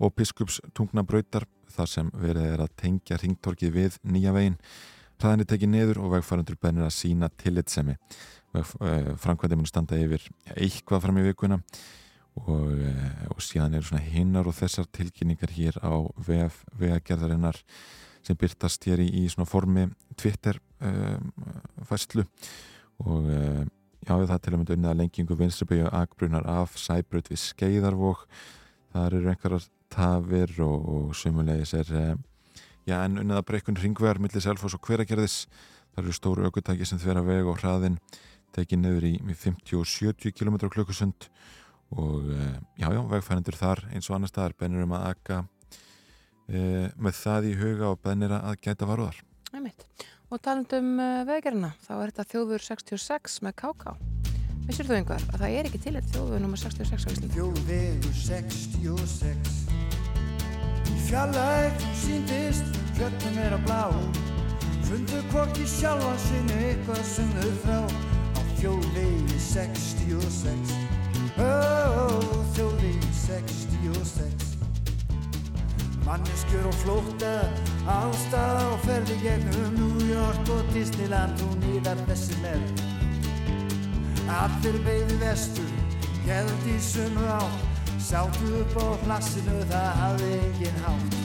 og 0.00 0.14
Biskups 0.16 0.58
tungnabrautar 0.74 1.46
þar 1.68 1.90
sem 1.92 2.08
verið 2.16 2.54
er 2.54 2.64
að 2.64 2.74
tengja 2.80 3.18
ringtorkið 3.20 3.74
við 3.74 4.00
nýja 4.08 4.32
veginn. 4.34 4.56
Hraðinni 5.18 5.48
tekið 5.50 5.72
niður 5.72 6.02
og 6.04 6.12
vegfærandur 6.14 6.58
bennir 6.62 6.86
að 6.86 6.94
sína 6.94 7.28
tillitsemi. 7.42 7.96
Framkvæmdi 8.54 9.58
mun 9.58 9.68
standa 9.68 9.98
yfir 9.98 10.24
eitthvað 10.54 11.04
fram 11.04 11.18
í 11.20 11.26
vikuna 11.26 11.58
og, 12.38 12.70
eh, 12.78 13.24
og 13.28 13.42
síðan 13.42 13.74
eru 13.76 13.88
svona 13.88 14.04
hinnar 14.04 14.48
og 14.48 14.56
þessar 14.56 14.86
tilkynningar 14.94 15.52
hér 15.52 15.80
á 15.82 15.92
vef 16.16 16.62
vegagerðarinnar 16.78 17.58
sem 18.22 18.38
byrtast 18.38 18.86
hér 18.88 19.02
í, 19.02 19.08
í 19.24 19.28
svona 19.28 19.48
formi 19.48 19.88
Twitter 20.18 20.58
um, 20.80 21.32
fæslu 21.88 22.24
og 23.04 23.28
uh, 23.30 23.64
já 24.06 24.14
það 24.14 24.34
er 24.34 24.42
til 24.44 24.52
að 24.52 24.58
mynda 24.58 24.76
unnið 24.76 24.90
að 24.92 25.00
lengingu 25.02 25.36
vinstriböju 25.38 25.90
akbrunar 25.90 26.46
af 26.48 26.76
sæbröð 26.78 27.32
við 27.32 27.42
skeiðarvók 27.42 28.24
þar 28.94 29.18
eru 29.18 29.32
einhverjar 29.32 29.66
tafir 29.92 30.52
og, 30.64 30.88
og 30.88 31.16
sumulegis 31.16 31.74
er 31.76 31.92
uh, 31.96 32.14
já 32.88 33.00
en 33.02 33.20
unnið 33.22 33.40
að 33.40 33.46
breykun 33.50 33.80
ringvegar 33.80 34.20
millir 34.22 34.44
Selfoss 34.44 34.76
og 34.76 34.84
hveragerðis. 34.84 35.44
Þar 35.94 36.04
eru 36.04 36.14
stóru 36.14 36.46
aukutæki 36.46 36.86
sem 36.86 37.00
þverja 37.00 37.24
veg 37.26 37.48
og 37.50 37.60
hraðin 37.62 37.98
tekið 38.54 38.82
niður 38.82 39.06
í 39.08 39.14
50-70 39.26 40.34
km 40.36 40.58
klukkusund. 40.68 41.28
Og 41.96 42.28
uh, 42.32 42.58
já 42.78 42.88
já 42.92 43.00
vegfærandur 43.10 43.56
þar 43.58 43.86
eins 43.92 44.10
og 44.10 44.18
annar 44.18 44.32
staðar 44.32 44.56
bennir 44.60 44.84
um 44.84 44.94
að 44.96 45.08
akka 45.08 45.40
uh, 45.42 46.86
með 46.96 47.18
það 47.22 47.50
í 47.50 47.56
huga 47.62 47.92
og 47.94 48.02
bennir 48.04 48.36
að 48.38 48.60
gæta 48.64 48.88
varúðar. 48.88 49.20
Einmitt. 49.52 49.88
Og 50.28 50.40
talandum 50.44 50.98
uh, 51.00 51.24
vegarina, 51.24 51.70
þá 51.86 51.92
er 51.96 52.10
þetta 52.10 52.24
þjóður 52.34 52.64
66 52.66 53.38
með 53.46 53.54
KK. 53.62 53.94
Vissir 54.68 54.84
þú 54.84 54.98
einhver 54.98 55.22
að 55.32 55.40
það 55.40 55.54
er 55.56 55.68
ekki 55.70 55.78
til 55.80 55.94
þjóður 56.12 56.42
nummer 56.44 56.60
66 56.60 56.92
á 56.92 57.08
Íslandi? 57.14 57.30
Þjóðvegur 57.32 58.16
66 58.20 59.54
Í 60.92 60.96
fjallæg 61.06 61.86
síndist 62.02 62.76
fjöllum 62.98 63.38
er 63.46 63.56
að 63.56 63.64
blá. 63.64 63.84
Fundu 64.88 65.22
hvorki 65.32 65.64
sjálfa 65.68 66.12
sinni 66.26 66.60
eitthvað 66.68 67.00
sem 67.08 67.32
þau 67.38 67.50
þrá 67.64 67.80
Á 68.36 68.40
þjóðvegi 68.60 69.40
66 69.48 70.76
Ó, 71.40 71.50
þjóðvegi 72.56 73.16
66 73.24 74.47
Manneskjur 76.08 76.64
og 76.70 76.76
flótta 76.80 77.32
Ástað 77.92 78.62
og 78.62 78.78
ferði 78.86 79.16
gegnum 79.20 79.74
New 79.76 80.06
York 80.08 80.52
og 80.54 80.70
Disneyland 80.72 81.42
og 81.44 81.58
nýðar 81.60 82.00
þessi 82.08 82.38
með 82.40 82.62
Allir 84.28 84.78
beigðu 84.84 85.18
vestur, 85.22 85.68
held 86.26 86.64
í 86.68 86.74
sömu 86.84 87.24
átt, 87.32 87.84
sáttu 87.96 88.50
upp 88.58 88.74
á 88.76 88.86
plassinu, 89.06 89.54
það 89.70 89.86
hafði 90.00 90.32
engin 90.36 90.82
hátt. 90.84 91.16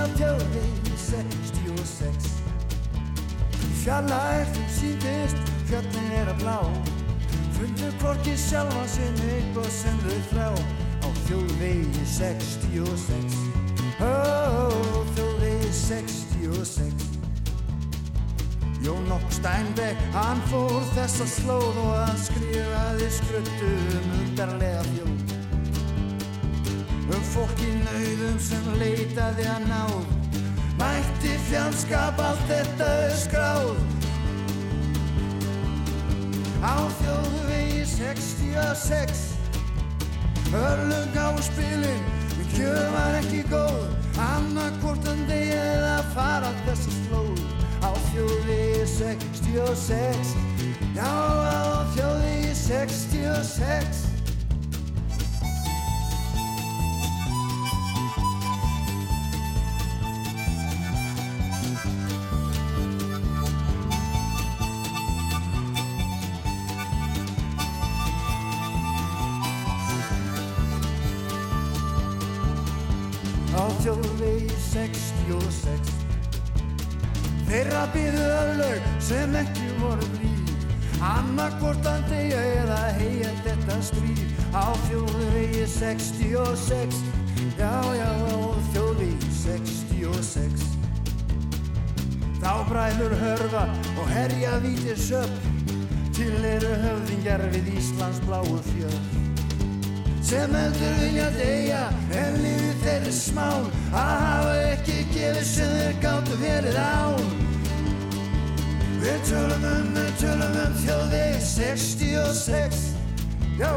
Á 0.00 0.04
tjóðvegi 0.16 0.96
66, 1.04 2.30
fjallægt 3.82 4.56
um 4.62 4.72
síndist, 4.78 5.52
fjöllin 5.68 6.16
er 6.22 6.32
að 6.32 6.40
blá, 6.40 6.56
fundu 7.58 7.92
hvorki 8.00 8.38
sjálfa 8.40 8.88
sinni 8.96 9.30
eitthvað 9.36 9.70
sem 9.82 10.00
þau 10.06 10.18
þrá, 10.32 10.48
á 10.56 10.83
þjóðvegi 11.24 12.06
66, 12.14 13.36
ó, 14.00 14.14
þjóðvegi 15.14 15.72
66. 15.80 17.10
Jón 18.84 19.06
Nokk 19.08 19.30
Steinbeck, 19.32 20.00
hann 20.12 20.42
fór 20.50 20.82
þessa 20.92 21.24
slóð 21.24 21.78
og 21.80 21.92
hann 21.96 22.18
skrifaði 22.20 23.06
skruttu 23.16 23.70
um 23.96 24.10
undarlega 24.18 24.82
þjóð. 24.90 25.32
Um 27.04 27.24
fólk 27.30 27.62
í 27.64 27.70
nauðum 27.80 28.36
sem 28.44 28.68
leitaði 28.80 29.46
að 29.54 29.66
náð, 29.70 29.96
mætti 30.80 31.32
fjandskap 31.48 32.20
allt 32.20 32.44
þetta 32.50 32.90
skráð. 33.24 33.72
Á 36.64 36.76
þjóðvegi 37.00 37.84
66, 37.94 39.33
örlung 40.54 41.18
á 41.18 41.28
spilin, 41.42 42.02
en 42.38 42.48
kjöð 42.54 42.86
var 42.94 43.18
ekki 43.20 43.42
góð, 43.50 43.84
annarkortan 44.30 45.26
degi 45.28 45.58
eða 45.58 45.98
fara 46.14 46.54
þessa 46.64 46.96
slóð. 47.02 47.44
Á 47.84 47.90
þjóði 48.08 48.86
66 48.88 50.34
Já, 50.94 51.04
á 51.04 51.84
þjóði 51.92 52.54
66 52.56 54.13
ekki 79.44 79.68
voru 79.82 80.08
blíð. 80.16 80.34
Annarkortan 81.04 82.04
degja 82.08 82.40
eða 82.62 82.78
heia 82.98 83.32
þetta 83.44 83.80
stríð? 83.84 84.22
Á 84.54 84.70
þjóðu 84.86 85.24
vegi 85.34 85.64
66 85.66 87.00
Já, 87.58 87.74
já, 87.98 88.10
á 88.30 88.38
þjóðu 88.72 88.94
vegi 89.00 89.32
66 89.42 90.62
Þá 92.44 92.52
bræður 92.68 93.16
hörfa 93.18 93.64
og 93.98 94.08
herja 94.12 94.56
vítir 94.62 94.98
söp. 95.00 95.50
Til 96.14 96.38
eru 96.46 96.70
höfðingjar 96.84 97.42
við 97.50 97.72
Íslands 97.74 98.20
bláu 98.24 98.60
fjöld 98.70 99.12
sem 100.24 100.54
heldur 100.56 100.94
vilja 101.02 101.26
deyja 101.34 101.80
en 102.16 102.38
lífið 102.40 102.78
þeirri 102.80 103.12
smán. 103.12 103.66
Að 103.92 104.14
hafa 104.24 104.54
ekki 104.70 105.02
gefið 105.12 105.48
sem 105.50 105.74
þeir 105.74 105.98
gáttu 106.06 106.38
verið 106.40 106.78
án 106.80 107.53
Við 109.04 109.18
tölum 109.28 109.64
um, 109.68 109.88
við 109.92 110.12
tölum 110.16 110.54
um 110.62 110.76
þjóðveg 110.80 111.34
66 111.44 112.78
Já, 113.58 113.72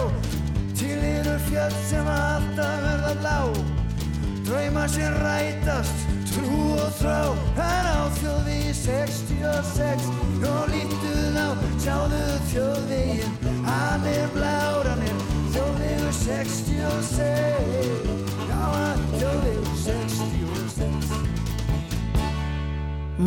eru 0.87 1.33
fjöld 1.49 1.75
sem 1.89 2.07
alltaf 2.07 2.77
verða 2.85 3.11
blá. 3.19 3.39
Drauma 4.47 4.85
sem 4.87 5.17
rætast, 5.19 6.05
trú 6.31 6.61
og 6.77 6.93
þrá. 7.01 7.19
Hann 7.57 7.89
á 7.91 8.07
þjóðvegi 8.21 8.71
66 8.77 10.07
og 10.47 10.71
lítuð 10.71 11.35
á 11.35 11.47
sjáðu 11.83 12.21
þjóðvegin 12.53 13.31
Hann 13.67 14.07
er 14.07 14.31
blár, 14.31 14.87
hann 14.87 15.03
er 15.09 15.17
þjóðvegu 15.55 16.09
66 16.21 17.19
Já, 18.47 18.61
hann 18.61 19.03
þjóðvegu 19.17 19.75
66 19.83 21.11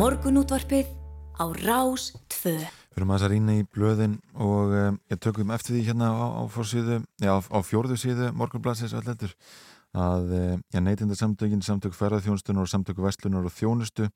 Morgunútvarpið 0.01 1.00
á 1.41 1.45
Rás 1.65 2.11
2. 2.29 2.53
Við 2.91 2.99
erum 2.99 3.11
aðeins 3.15 3.25
að 3.25 3.33
rýna 3.33 3.57
í 3.57 3.65
blöðin 3.65 4.15
og 4.35 4.73
um, 4.77 4.97
ég 5.09 5.19
tökum 5.23 5.53
eftir 5.55 5.77
því 5.77 5.83
hérna 5.87 6.11
á, 6.13 6.25
á, 6.37 6.43
forsíðu, 6.51 7.01
já, 7.23 7.33
á, 7.33 7.57
fjórðu 7.65 7.97
síðu 7.97 8.29
morgunblansins 8.37 8.93
allendur 8.97 9.33
að 9.91 10.29
ja, 10.71 10.79
neytindarsamtökin, 10.83 11.63
samtök 11.65 11.95
ferðarþjónustunar 11.97 12.63
og 12.63 12.71
samtök 12.71 13.01
vestlunar 13.03 13.47
og 13.47 13.55
þjónustu 13.55 14.07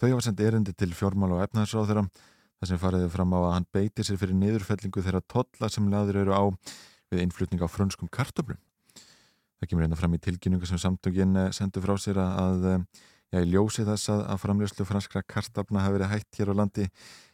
þau 0.00 0.08
hafa 0.08 0.24
sendt 0.26 0.42
erindi 0.42 0.74
til 0.74 0.90
fjármála 0.96 1.38
og 1.38 1.44
efnaðsráð 1.46 1.92
þar 1.92 2.70
sem 2.70 2.80
fariði 2.80 3.10
fram 3.10 3.34
á 3.34 3.38
að 3.42 3.54
hann 3.56 3.68
beiti 3.74 4.06
sér 4.06 4.18
fyrir 4.18 4.38
niðurfellingu 4.38 5.02
þeirra 5.02 5.22
totla 5.30 5.70
sem 5.70 5.86
laður 5.90 6.22
eru 6.24 6.34
á 6.34 6.42
við 7.12 7.24
innflutning 7.26 7.62
á 7.62 7.68
frönskum 7.70 8.10
kartöflum. 8.10 8.58
Það 9.58 9.70
kemur 9.70 9.84
hérna 9.86 9.98
fram 9.98 10.14
í 10.14 10.20
tilkynningu 10.22 10.66
sem 10.66 10.80
samtökin 10.80 11.36
eh, 11.38 11.50
sendu 11.54 11.82
frá 11.82 11.94
sér 12.00 12.18
að 12.22 12.68
já, 13.32 13.40
ég 13.40 13.50
ljósi 13.50 13.86
þess 13.88 14.12
að, 14.12 14.24
að 14.34 14.42
framljóslu 14.44 14.88
franskra 14.88 15.22
kartafna 15.24 15.86
hafi 15.86 15.98
verið 15.98 16.12
hætt 16.12 16.40
hér 16.40 16.52
á 16.52 16.60
landi 16.60 16.88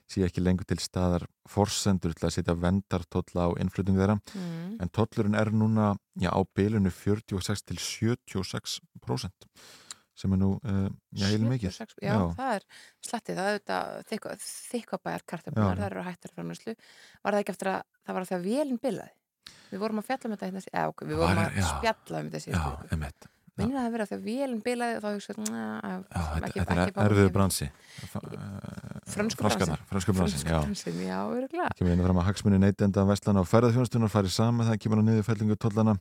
sé 0.08 0.22
ekki 0.24 0.40
lengur 0.40 0.64
til 0.68 0.78
staðar 0.80 1.26
forsendur 1.48 2.14
til 2.16 2.28
að 2.28 2.38
setja 2.38 2.54
vendartolla 2.56 3.50
á 3.52 3.58
innflutningu 3.60 4.00
þeirra. 4.00 4.16
Mm. 4.32 4.78
en 4.80 4.92
tollurinn 4.94 5.36
er 5.36 5.50
núna 5.52 5.90
já, 6.16 6.30
á 6.32 6.40
bylunu 6.56 6.92
46 6.94 7.66
til 7.68 7.82
76% 7.82 9.48
sem 10.18 10.34
er 10.34 10.40
nú 10.40 10.50
uh, 10.56 10.88
já, 11.14 11.28
heil 11.28 11.44
mikið 11.44 11.76
76, 11.76 12.00
já, 12.02 12.14
það 12.38 12.54
er 12.56 12.66
slettið, 13.06 13.38
það 13.38 13.50
er 13.50 13.60
þetta 13.60 14.32
þykkabæjar 14.72 15.24
kartöflunar, 15.30 15.76
Já. 15.76 15.78
það 15.78 15.88
eru 15.92 16.04
hættar 16.08 16.34
framlöslu 16.34 16.74
var 16.74 17.36
það 17.36 17.42
ekki 17.44 17.54
eftir 17.54 17.72
að 17.74 17.80
það 18.02 18.16
var 18.16 18.24
að 18.24 18.30
því 18.30 18.38
að 18.38 18.48
vélinn 18.48 18.82
bilaði? 18.82 19.14
Við 19.68 19.82
vorum 19.84 20.00
að 20.00 20.08
fjalla 20.08 20.30
með 20.32 20.42
þetta 20.42 20.48
hérna 20.48 21.08
við 21.12 21.20
vorum 21.22 21.42
að 21.44 21.58
já. 21.60 21.66
spjalla 21.68 22.22
um 22.24 22.32
þetta 22.34 22.56
Já, 22.56 22.94
emmett 22.96 23.28
minnir 23.58 23.78
að 23.80 23.88
það 23.88 24.04
að 24.04 24.08
því 24.08 24.16
að 24.16 24.24
vélinn 24.28 24.62
bilaði 24.64 24.96
og 24.96 25.04
þá 25.04 25.08
hugsaði 25.12 25.46
þetta, 26.46 26.76
er 26.76 27.04
erfiðu 27.04 27.34
bransi. 27.34 27.68
Franskarnar, 29.08 29.84
fransku 29.90 30.14
bransin, 30.14 30.42
já. 31.02 31.20
öruglega 31.26 31.70
kemur 31.78 31.94
einu 31.94 32.06
fram 32.06 32.20
að 32.22 32.28
hagsmunni 32.28 32.58
neytenda 32.62 33.06
vestlana 33.08 33.42
og 33.42 33.48
ferðarþjónustunar 33.50 34.12
farið 34.12 34.34
saman 34.36 34.68
það 34.68 34.82
kemur 34.84 35.02
á 35.02 35.06
niðurfellingu 35.08 35.56
tollana 35.58 35.96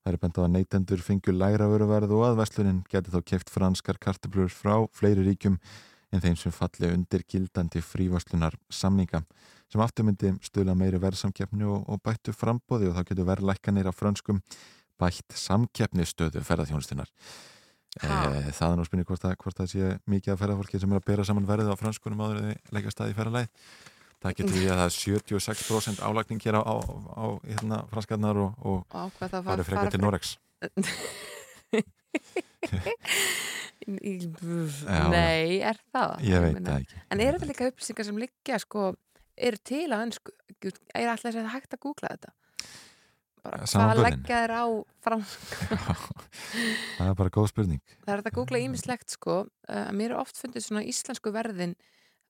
það 0.00 0.12
er 0.12 0.18
bent 0.20 0.40
á 0.40 0.42
að 0.42 0.52
neytendur 0.56 1.04
fengur 1.04 1.36
lægra 1.36 1.68
vöruverð 1.70 2.16
og 2.16 2.26
að 2.30 2.40
vestlunin 2.40 2.82
geti 2.90 3.12
þá 3.12 3.20
keft 3.32 3.52
franskar 3.52 4.00
kartöflur 4.00 4.52
frá 4.52 4.74
fleiri 4.96 5.24
ríkjum 5.26 5.58
en 6.10 6.24
þeim 6.24 6.36
sem 6.38 6.54
falli 6.54 6.90
undir 6.90 7.24
gildandi 7.28 7.82
frívarslunar 7.84 8.56
samninga 8.72 9.22
sem 9.70 9.82
aftur 9.84 10.08
myndi 10.08 10.32
stuðla 10.42 10.74
meiri 10.74 10.98
verðsamkeppni 11.02 11.68
og, 11.68 11.84
og 11.86 12.00
bættu 12.02 12.34
frambóði 12.34 12.90
og 12.90 12.96
þá 12.96 13.04
getur 13.12 13.28
verðlækkanir 13.28 13.90
á 13.90 13.94
frönskum 13.94 14.40
bætt 15.00 15.38
samkeppnistöðu 15.40 16.42
ferðarþjónustunar 16.46 17.10
e, 18.00 18.06
það 18.06 18.66
er 18.68 18.76
nú 18.78 18.86
spurning 18.88 19.08
hvort, 19.08 19.24
að, 19.26 19.38
hvort 19.42 19.62
það 19.62 19.72
sé 19.74 19.94
mikið 20.10 20.34
af 20.34 20.42
ferðarfólki 20.44 20.82
sem 20.82 20.92
er 20.92 21.00
að 21.00 21.08
bera 21.10 21.26
saman 21.28 21.48
verðið 21.48 21.72
á 21.74 21.80
franskunum 21.80 22.22
áður 22.24 22.42
en 22.42 22.50
þau 22.50 22.76
leggja 22.76 22.94
stað 22.94 23.14
í 23.14 23.16
ferðarlæð 23.18 23.48
það 24.20 24.36
getur 24.36 24.56
við 24.56 24.70
að 24.70 24.78
það 24.80 24.86
er 24.86 24.94
76% 25.00 26.02
álagning 26.04 26.40
hér 26.44 26.56
á, 26.60 26.62
á, 26.62 26.74
á 26.76 27.26
hérna, 27.46 27.76
franskarnar 27.92 28.36
og, 28.40 28.50
og 28.60 28.78
og 28.92 29.12
það 29.16 29.46
farið 29.46 29.68
frekar 29.70 29.92
til 29.94 30.02
Norex. 30.02 30.24
Nei, 33.90 35.60
er 35.64 35.78
það? 35.88 36.10
ég 36.26 36.44
veit 36.44 36.60
það 36.60 36.76
ekki. 36.76 37.00
En 37.08 37.22
eru 37.24 37.38
þetta 37.38 37.48
líka 37.48 37.70
upplýsingar 37.70 38.06
sem 38.10 38.20
liggja 38.20 38.56
sko, 38.60 38.80
eru 39.40 39.58
til 39.64 39.88
á 39.88 39.96
önsku 40.02 40.36
er 40.60 41.08
alltaf 41.08 41.32
að 41.32 41.52
hægt 41.54 41.72
að 41.72 41.84
googla 41.86 42.12
þetta 42.12 42.30
hvað 43.44 44.02
leggja 44.04 44.42
þér 44.44 44.54
á 44.56 44.64
fram 45.04 45.24
það 46.98 47.06
er 47.06 47.16
bara 47.18 47.32
góð 47.34 47.48
spurning. 47.52 47.80
Það 48.04 48.12
er 48.12 48.22
þetta 48.22 48.32
að 48.32 48.38
googla 48.38 48.62
ímislegt 48.66 49.16
sko. 49.16 49.40
Uh, 49.68 49.86
að 49.86 49.96
mér 50.00 50.14
er 50.14 50.20
oft 50.20 50.38
fundið 50.40 50.66
svona 50.66 50.84
íslensku 50.86 51.32
verðin 51.34 51.74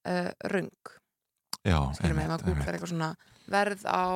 uh, 0.08 0.30
mig, 0.54 0.94
ef 1.66 2.00
einmitt, 2.06 2.30
maður 2.30 2.46
googlar 2.46 2.54
einmitt. 2.54 2.72
eitthvað 2.72 2.92
svona 2.94 3.12
verð 3.50 3.86
á 3.90 4.06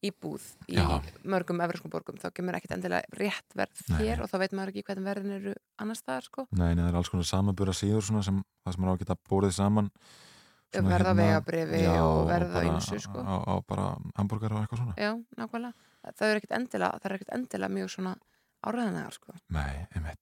íbúð 0.00 0.44
í 0.72 0.78
Já. 0.78 0.86
mörgum 1.28 1.60
efriskum 1.60 1.92
borgum 1.92 2.16
þá 2.20 2.30
kemur 2.32 2.56
ekkit 2.56 2.72
endilega 2.78 3.18
rétt 3.20 3.56
verð 3.56 3.82
hér 3.98 4.22
og 4.24 4.30
þá 4.32 4.36
veit 4.40 4.54
maður 4.56 4.72
ekki 4.72 4.84
hvernig 4.86 5.08
verðin 5.10 5.34
eru 5.36 5.52
annars 5.82 6.00
staðar 6.00 6.24
sko. 6.24 6.46
Nei, 6.56 6.72
nei, 6.72 6.82
það 6.86 6.88
er 6.88 6.98
alls 7.02 7.12
konar 7.12 7.28
samanbura 7.28 7.74
síður 7.76 8.06
svona 8.06 8.24
sem 8.24 8.40
það 8.64 8.76
sem 8.76 8.86
er 8.86 8.90
á 8.90 8.94
að 8.94 9.02
geta 9.02 9.18
bórið 9.28 9.52
saman 9.58 9.90
Svona 10.70 10.90
verð 10.92 11.06
á 11.06 11.10
hérna- 11.10 11.22
vegabrifi 11.24 11.82
Já, 11.82 12.00
og 12.04 12.26
verð 12.28 12.50
á 12.50 12.54
bara 12.54 12.70
ýmsu 12.70 12.98
sko 13.02 13.18
á, 13.26 13.34
á 13.42 13.54
bara 13.66 13.86
hambúrgar 14.16 14.52
og 14.54 14.60
eitthvað 14.62 14.82
svona 14.84 14.94
Já, 14.96 15.12
nákvæmlega. 15.36 15.74
Það 16.16 16.26
er 16.30 16.36
ekkert 16.40 16.56
endilega, 16.58 16.98
það 17.00 17.08
er 17.10 17.14
ekkert 17.16 17.34
endilega 17.36 17.74
mjög 17.74 17.90
svona 17.90 18.12
áræðanlegar, 18.66 19.12
sko. 19.16 19.34
Nei, 19.48 19.86
einmitt 19.94 20.20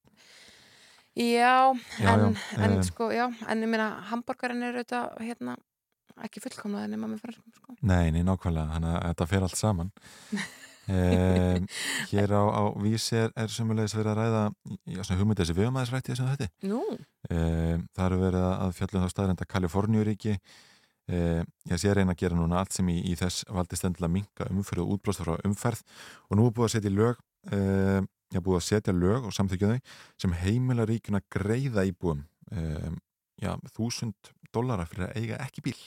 Já, 1.19 1.75
Já, 1.99 2.13
en, 2.13 2.35
já, 2.35 2.63
en 2.63 2.77
eh. 2.77 2.83
sko, 2.87 3.09
já, 3.11 3.25
en 3.49 3.63
ég 3.65 3.67
meina, 3.71 3.89
hambúrgarinn 4.09 4.63
er 4.63 4.77
auðvitað, 4.77 5.17
hérna, 5.25 5.55
ekki 6.23 6.41
fullkomnaði 6.43 6.93
nema 6.93 7.09
með 7.11 7.23
franskum, 7.25 7.53
sko. 7.57 7.75
Nei, 7.81 8.11
nei, 8.15 8.21
nákvæmlega, 8.23 8.73
þannig 8.75 8.95
að 8.95 9.05
þetta 9.09 9.27
fer 9.33 9.45
allt 9.47 9.59
saman 9.59 9.91
um, 10.89 11.67
Hér 12.11 12.33
á, 12.35 12.43
á 12.49 12.63
vísi 12.83 13.17
er, 13.19 13.33
er 13.37 13.53
sömulegis 13.53 13.95
verið 13.97 14.11
að 14.13 14.19
ræða 14.19 14.43
já, 14.89 15.01
svona 15.03 15.19
hugmyndið 15.21 15.43
þessi 15.45 15.57
viðumæðisrætti 15.59 16.13
þessum 16.13 16.31
þetta 16.33 16.49
um, 17.29 17.85
Það 17.95 18.05
eru 18.05 18.19
verið 18.23 18.47
að 18.49 18.75
fjallum 18.79 19.05
þá 19.05 19.13
staðrenda 19.15 19.49
Kaliforníuríki 19.55 20.37
um, 20.37 21.49
ég 21.71 21.81
sé 21.81 21.95
reyna 21.95 22.15
að 22.15 22.23
gera 22.23 22.39
núna 22.39 22.61
allt 22.61 22.77
sem 22.77 22.93
í, 22.93 22.99
í 23.11 23.17
þess 23.19 23.47
valdi 23.49 23.79
stendilega 23.79 24.15
minka 24.19 24.49
umferð 24.53 24.85
og 24.85 24.95
útblástur 24.97 25.29
frá 25.29 25.49
umferð. 25.49 25.83
Og 26.29 26.39
nú 26.39 26.47
er 26.49 26.55
búið 26.55 26.69
að 26.69 26.73
setja 26.77 26.95
lög 26.95 27.21
já, 27.49 28.41
búið 28.41 28.59
að 28.59 28.65
setja 28.67 28.95
lög 28.95 29.27
og 29.29 29.35
samþykja 29.35 29.73
þau 29.73 29.93
sem 30.21 30.35
heimila 30.43 30.87
ríkun 30.89 31.19
að 31.19 31.29
greiða 31.33 31.85
íbúum 31.89 32.25
um, 32.51 32.97
já, 33.41 33.53
þúsund 33.75 34.33
dollara 34.53 34.87
fyrir 34.89 35.09
að 35.09 35.21
eiga 35.21 35.39
ekki 35.45 35.65
bíl. 35.69 35.77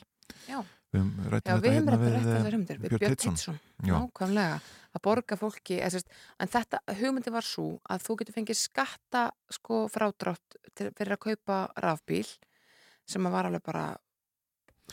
Já. 0.49 0.62
Um, 0.98 1.11
já, 1.48 1.57
við 1.62 1.74
hefum 1.76 1.90
rætt 1.92 2.02
rætt 2.05 2.16
eh, 2.22 2.28
þessar 2.37 2.57
humdir, 2.57 2.78
við 2.83 2.92
Björn 2.98 3.16
Teitsson. 3.16 3.59
Nákvæmlega, 3.96 4.61
að 4.92 5.02
borga 5.07 5.38
fólki, 5.40 5.78
eða, 5.81 6.02
en 6.44 6.50
þetta, 6.52 6.81
hugmyndi 7.00 7.33
var 7.33 7.46
svo 7.48 7.66
að 7.90 8.05
þú 8.07 8.16
getur 8.20 8.37
fengið 8.37 8.59
skatta, 8.61 9.22
sko, 9.57 9.83
frádrátt 9.92 10.59
til, 10.76 10.90
fyrir 10.98 11.16
að 11.16 11.22
kaupa 11.28 11.59
rafbíl, 11.87 12.26
sem 13.09 13.26
að 13.26 13.33
var 13.38 13.48
alveg 13.48 13.64
bara, 13.66 13.87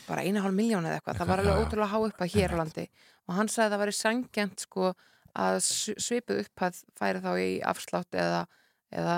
bara 0.08 0.24
eina 0.24 0.42
hálf 0.46 0.56
miljón 0.56 0.88
eða 0.88 1.00
eitthvað, 1.02 1.20
það 1.20 1.28
var 1.34 1.44
alveg 1.44 1.62
ótrúlega 1.66 1.92
há 1.92 2.00
upphæð 2.08 2.34
hér 2.38 2.56
á 2.56 2.60
landi. 2.64 2.88
Og 3.30 3.36
hann 3.38 3.52
sagði 3.52 3.68
að 3.68 3.74
það 3.76 3.84
væri 3.84 3.98
sangjant, 4.00 4.64
sko, 4.66 4.94
að 5.40 5.60
s- 5.62 6.00
svipuð 6.02 6.40
upphæð 6.46 6.80
færi 6.98 7.22
þá 7.22 7.32
í 7.44 7.50
afslátt 7.70 8.16
eða, 8.18 8.40
eða 8.90 9.18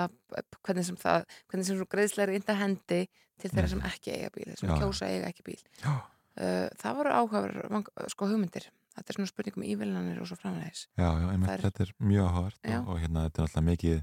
hvernig 0.66 0.84
sem 0.90 0.98
það, 1.00 1.24
hvernig 1.48 1.66
sem 1.70 1.78
svo 1.78 1.86
greiðslega 1.94 2.26
er 2.28 2.34
ynda 2.40 2.56
hendi 2.58 2.98
til 3.40 3.50
þeirra 3.54 3.70
sem 3.72 3.80
ekki 3.88 4.12
eiga 4.18 4.28
bíl, 4.34 4.50
sem 4.58 4.68
kjósa 4.82 5.06
að 5.08 5.14
eiga 5.16 5.30
ekki 5.32 5.46
bíl. 5.46 5.62
Já, 5.80 5.94
það 6.36 6.96
voru 6.98 7.12
áhugaður 7.18 8.08
sko 8.12 8.28
hugmyndir. 8.30 8.70
Þetta 8.92 9.08
er 9.08 9.16
svona 9.16 9.30
spurning 9.30 9.56
um 9.56 9.64
ívillanir 9.64 10.18
og 10.20 10.28
svo 10.28 10.36
framvegis. 10.36 10.86
Já, 11.00 11.08
já 11.16 11.28
einmitt, 11.32 11.50
er- 11.54 11.62
þetta 11.64 11.84
er 11.86 11.92
mjög 12.00 12.26
Já. 12.62 12.78
og, 12.80 12.88
og 12.92 12.98
hérna 13.00 13.22
þetta 13.26 13.40
er 13.40 13.46
alltaf 13.46 13.64
mikið 13.64 14.02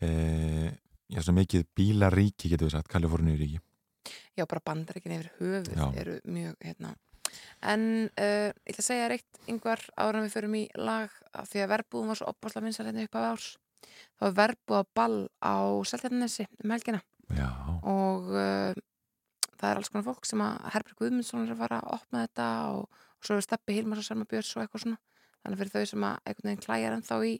e, 0.00 0.10
já, 1.10 1.20
svona 1.22 1.40
mikið 1.40 1.64
bílaríki 1.74 2.50
getur 2.52 2.68
við 2.68 2.76
sagt, 2.76 2.90
Kaliforníuríki. 2.92 3.58
Já 4.38 4.46
bara 4.46 4.62
bandaríkin 4.62 5.16
yfir 5.16 5.32
höfuð 5.40 5.72
Já. 5.74 5.86
eru 5.98 6.20
mjög 6.24 6.54
hérna. 6.62 6.94
En 7.66 7.82
uh, 8.06 8.48
ég 8.54 8.70
ætla 8.70 8.82
að 8.82 8.86
segja 8.86 9.08
reitt 9.10 9.40
yngvar 9.50 9.82
ára 9.98 10.22
við 10.22 10.34
förum 10.36 10.54
í 10.56 10.64
lag 10.78 11.10
af 11.34 11.48
því 11.50 11.64
að 11.64 11.72
verbúðum 11.74 12.12
var 12.12 12.20
svo 12.20 12.30
opasla 12.30 12.62
vinsalegna 12.62 13.06
upp 13.08 13.18
af 13.18 13.26
árs. 13.32 13.48
Þá 14.20 14.26
er 14.28 14.36
verbúð 14.38 14.78
að 14.78 14.90
ball 14.94 15.18
á 15.42 15.56
Seltjarnesi 15.90 16.46
um 16.62 16.70
helgina. 16.76 17.02
Já, 17.34 17.48
og 17.82 18.30
uh, 18.30 18.78
það 19.60 19.72
er 19.72 19.80
alls 19.80 19.92
konar 19.92 20.06
fólk 20.06 20.28
sem 20.28 20.42
að 20.44 20.70
Herbjörg 20.74 21.02
Guðmundsson 21.02 21.44
er 21.44 21.52
að 21.54 21.60
fara 21.64 21.82
að 21.82 21.92
opna 21.96 22.22
þetta 22.26 22.46
og, 22.76 23.02
og 23.16 23.28
svo 23.28 23.36
er 23.36 23.46
Steppi 23.46 23.76
Hilmars 23.76 24.02
og 24.02 24.08
Selma 24.08 24.28
Björns 24.30 24.54
og 24.56 24.64
eitthvað 24.64 24.84
svona. 24.86 24.98
Þannig 25.42 25.60
fyrir 25.62 25.74
þau 25.74 25.90
sem 25.92 26.08
að 26.08 26.16
einhvern 26.26 26.50
veginn 26.50 26.64
klæjar 26.64 26.96
ennþá 26.96 27.20
í 27.26 27.34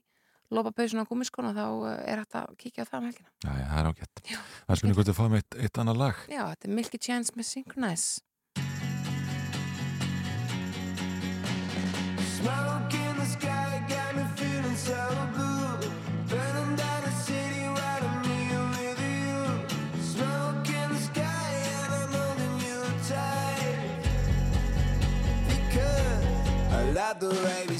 lópapausuna 0.54 1.02
og 1.02 1.10
gúmiskona 1.10 1.50
þá 1.56 1.64
er 2.06 2.22
hægt 2.22 2.38
að 2.38 2.52
kíkja 2.60 2.86
á 2.86 2.90
það 2.90 3.00
um 3.00 3.08
helgina. 3.10 3.30
Já, 3.42 3.50
já, 3.50 3.66
það 3.66 3.80
er 3.80 3.90
ágætt. 3.90 4.22
Það 4.28 4.74
er 4.74 4.80
spurning 4.80 4.98
hvort 5.00 5.10
við 5.10 5.18
fáum 5.18 5.36
eitt, 5.40 5.58
eitt 5.58 5.82
annað 5.82 6.00
lag. 6.04 6.22
Já, 6.30 6.42
þetta 6.52 6.70
er 6.70 6.76
Milky 6.78 7.02
Chance 7.02 7.34
með 7.34 7.50
Synchronize 7.50 8.22
Smoke 12.36 13.05
Baby. 27.30 27.75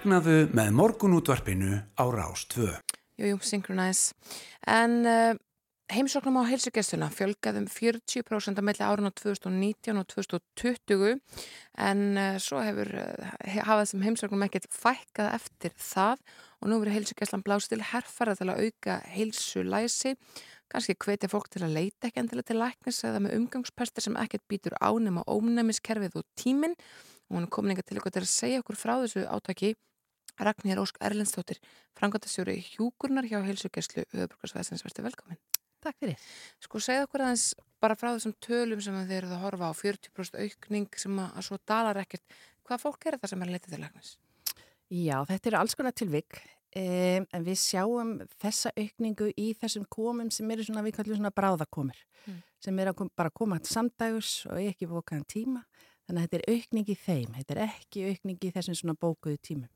Vaknaðu 0.00 0.46
með 0.56 0.68
morgunútvarpinu 0.78 1.74
á 1.92 2.04
Rás 2.08 2.46
2. 2.48 2.70
Jú, 3.20 3.34
jú, 3.34 3.38
Synchronize. 3.44 4.14
En 4.64 4.94
uh, 5.04 5.34
heimsóknum 5.92 6.38
á 6.40 6.48
heilsugjastuna 6.48 7.10
fjölgaðum 7.12 7.66
40% 7.68 8.56
að 8.56 8.64
melli 8.64 8.80
árun 8.80 9.10
á 9.10 9.12
2019 9.12 10.00
og 10.00 10.06
2020 10.08 11.20
en 11.84 12.00
uh, 12.16 12.38
svo 12.40 12.62
hefur 12.64 12.94
uh, 12.96 13.34
hafað 13.44 13.82
þessum 13.82 14.06
heimsóknum 14.06 14.46
ekkert 14.46 14.70
fækkað 14.72 15.34
eftir 15.34 15.76
það. 15.76 16.24
Og 16.64 16.72
nú 16.72 16.80
verið 16.80 16.96
heilsugjastlan 16.96 17.44
blásið 17.44 17.74
til 17.74 17.88
herfara 17.90 18.38
til 18.40 18.48
að 18.48 18.64
auka 18.64 18.96
heilsulæsi. 19.18 20.14
Kannski 20.72 20.96
hvetja 20.96 21.28
fólk 21.28 21.52
til 21.52 21.66
að 21.68 21.76
leita 21.76 22.08
ekki 22.08 22.24
endilega 22.24 22.54
til 22.54 22.60
læknis 22.62 23.02
eða 23.04 23.20
með 23.26 23.36
umgangspestir 23.36 24.08
sem 24.08 24.16
ekkert 24.24 24.48
býtur 24.48 24.80
ánum 24.80 25.20
á 25.20 25.28
ónæmiskerfið 25.28 26.22
og 26.24 26.28
tíminn. 26.40 26.78
Og 27.28 27.36
hún 27.36 27.44
er 27.44 27.52
komin 27.52 27.76
eitthvað 27.76 27.92
til 27.92 28.00
ykkur 28.00 28.16
til 28.16 28.24
að 28.24 28.32
segja 28.32 28.64
okkur 28.64 28.80
frá 28.80 28.96
þessu 29.04 29.28
átaki 29.28 29.74
Ragnhjör 30.38 30.82
Ósk 30.84 31.00
Erlendstóttir, 31.02 31.58
frangandastjóri 31.98 32.58
hjúkurnar 32.74 33.26
hjá 33.28 33.40
heilsugjastlu 33.44 34.04
Öðubrukasvæðsins, 34.14 34.84
verður 34.86 35.08
velkomin. 35.10 35.40
Takk 35.80 35.96
fyrir. 36.02 36.16
Sko 36.60 36.80
segja 36.84 37.06
okkur 37.06 37.24
aðeins 37.24 37.54
bara 37.80 37.96
frá 37.96 38.10
þessum 38.12 38.34
tölum 38.44 38.80
sem 38.84 38.96
þið 39.00 39.16
eruð 39.16 39.34
að 39.36 39.44
horfa 39.46 39.70
á 39.72 39.74
40% 39.74 40.40
aukning 40.44 40.88
sem 41.00 41.18
að, 41.18 41.30
að 41.40 41.46
svo 41.48 41.58
dalar 41.66 42.00
ekkert. 42.02 42.24
Hvað 42.68 42.82
fólk 42.84 43.06
er 43.06 43.16
þetta 43.16 43.30
sem 43.32 43.42
er 43.42 43.48
að 43.48 43.56
leita 43.56 43.72
til 43.72 43.80
læknis? 43.80 44.10
Já, 44.90 45.16
þetta 45.24 45.48
eru 45.50 45.60
alls 45.60 45.76
konar 45.78 45.94
tilvik 45.96 46.40
um, 46.76 47.24
en 47.32 47.46
við 47.46 47.58
sjáum 47.62 48.12
þessa 48.42 48.74
aukningu 48.76 49.30
í 49.38 49.48
þessum 49.56 49.86
komum 49.88 50.28
sem 50.34 50.50
eru 50.52 50.66
svona, 50.66 50.84
við 50.84 50.98
kallum 50.98 51.20
svona 51.22 51.34
bráðakomur 51.34 52.04
Mm. 52.28 52.42
sem 52.60 52.78
eru 52.82 52.90
að 52.92 52.96
kom, 52.98 53.08
bara 53.16 53.30
koma 53.32 53.56
samdægus 53.64 54.44
og 54.50 54.58
ekki 54.60 54.84
bókaðan 54.90 55.24
tíma. 55.24 55.62
Þannig 56.04 56.20
að 56.20 56.26
þetta 56.26 56.38
er 56.40 56.54
aukning 56.54 56.90
í 56.92 56.96
þeim, 57.00 57.30
þetta 57.38 57.54
er 57.54 57.60
ekki 57.64 58.02
aukning 58.10 58.44
í 58.44 58.50
þessum 58.52 58.76
svona 58.76 58.94
bókuðu 59.00 59.38
tímum. 59.40 59.70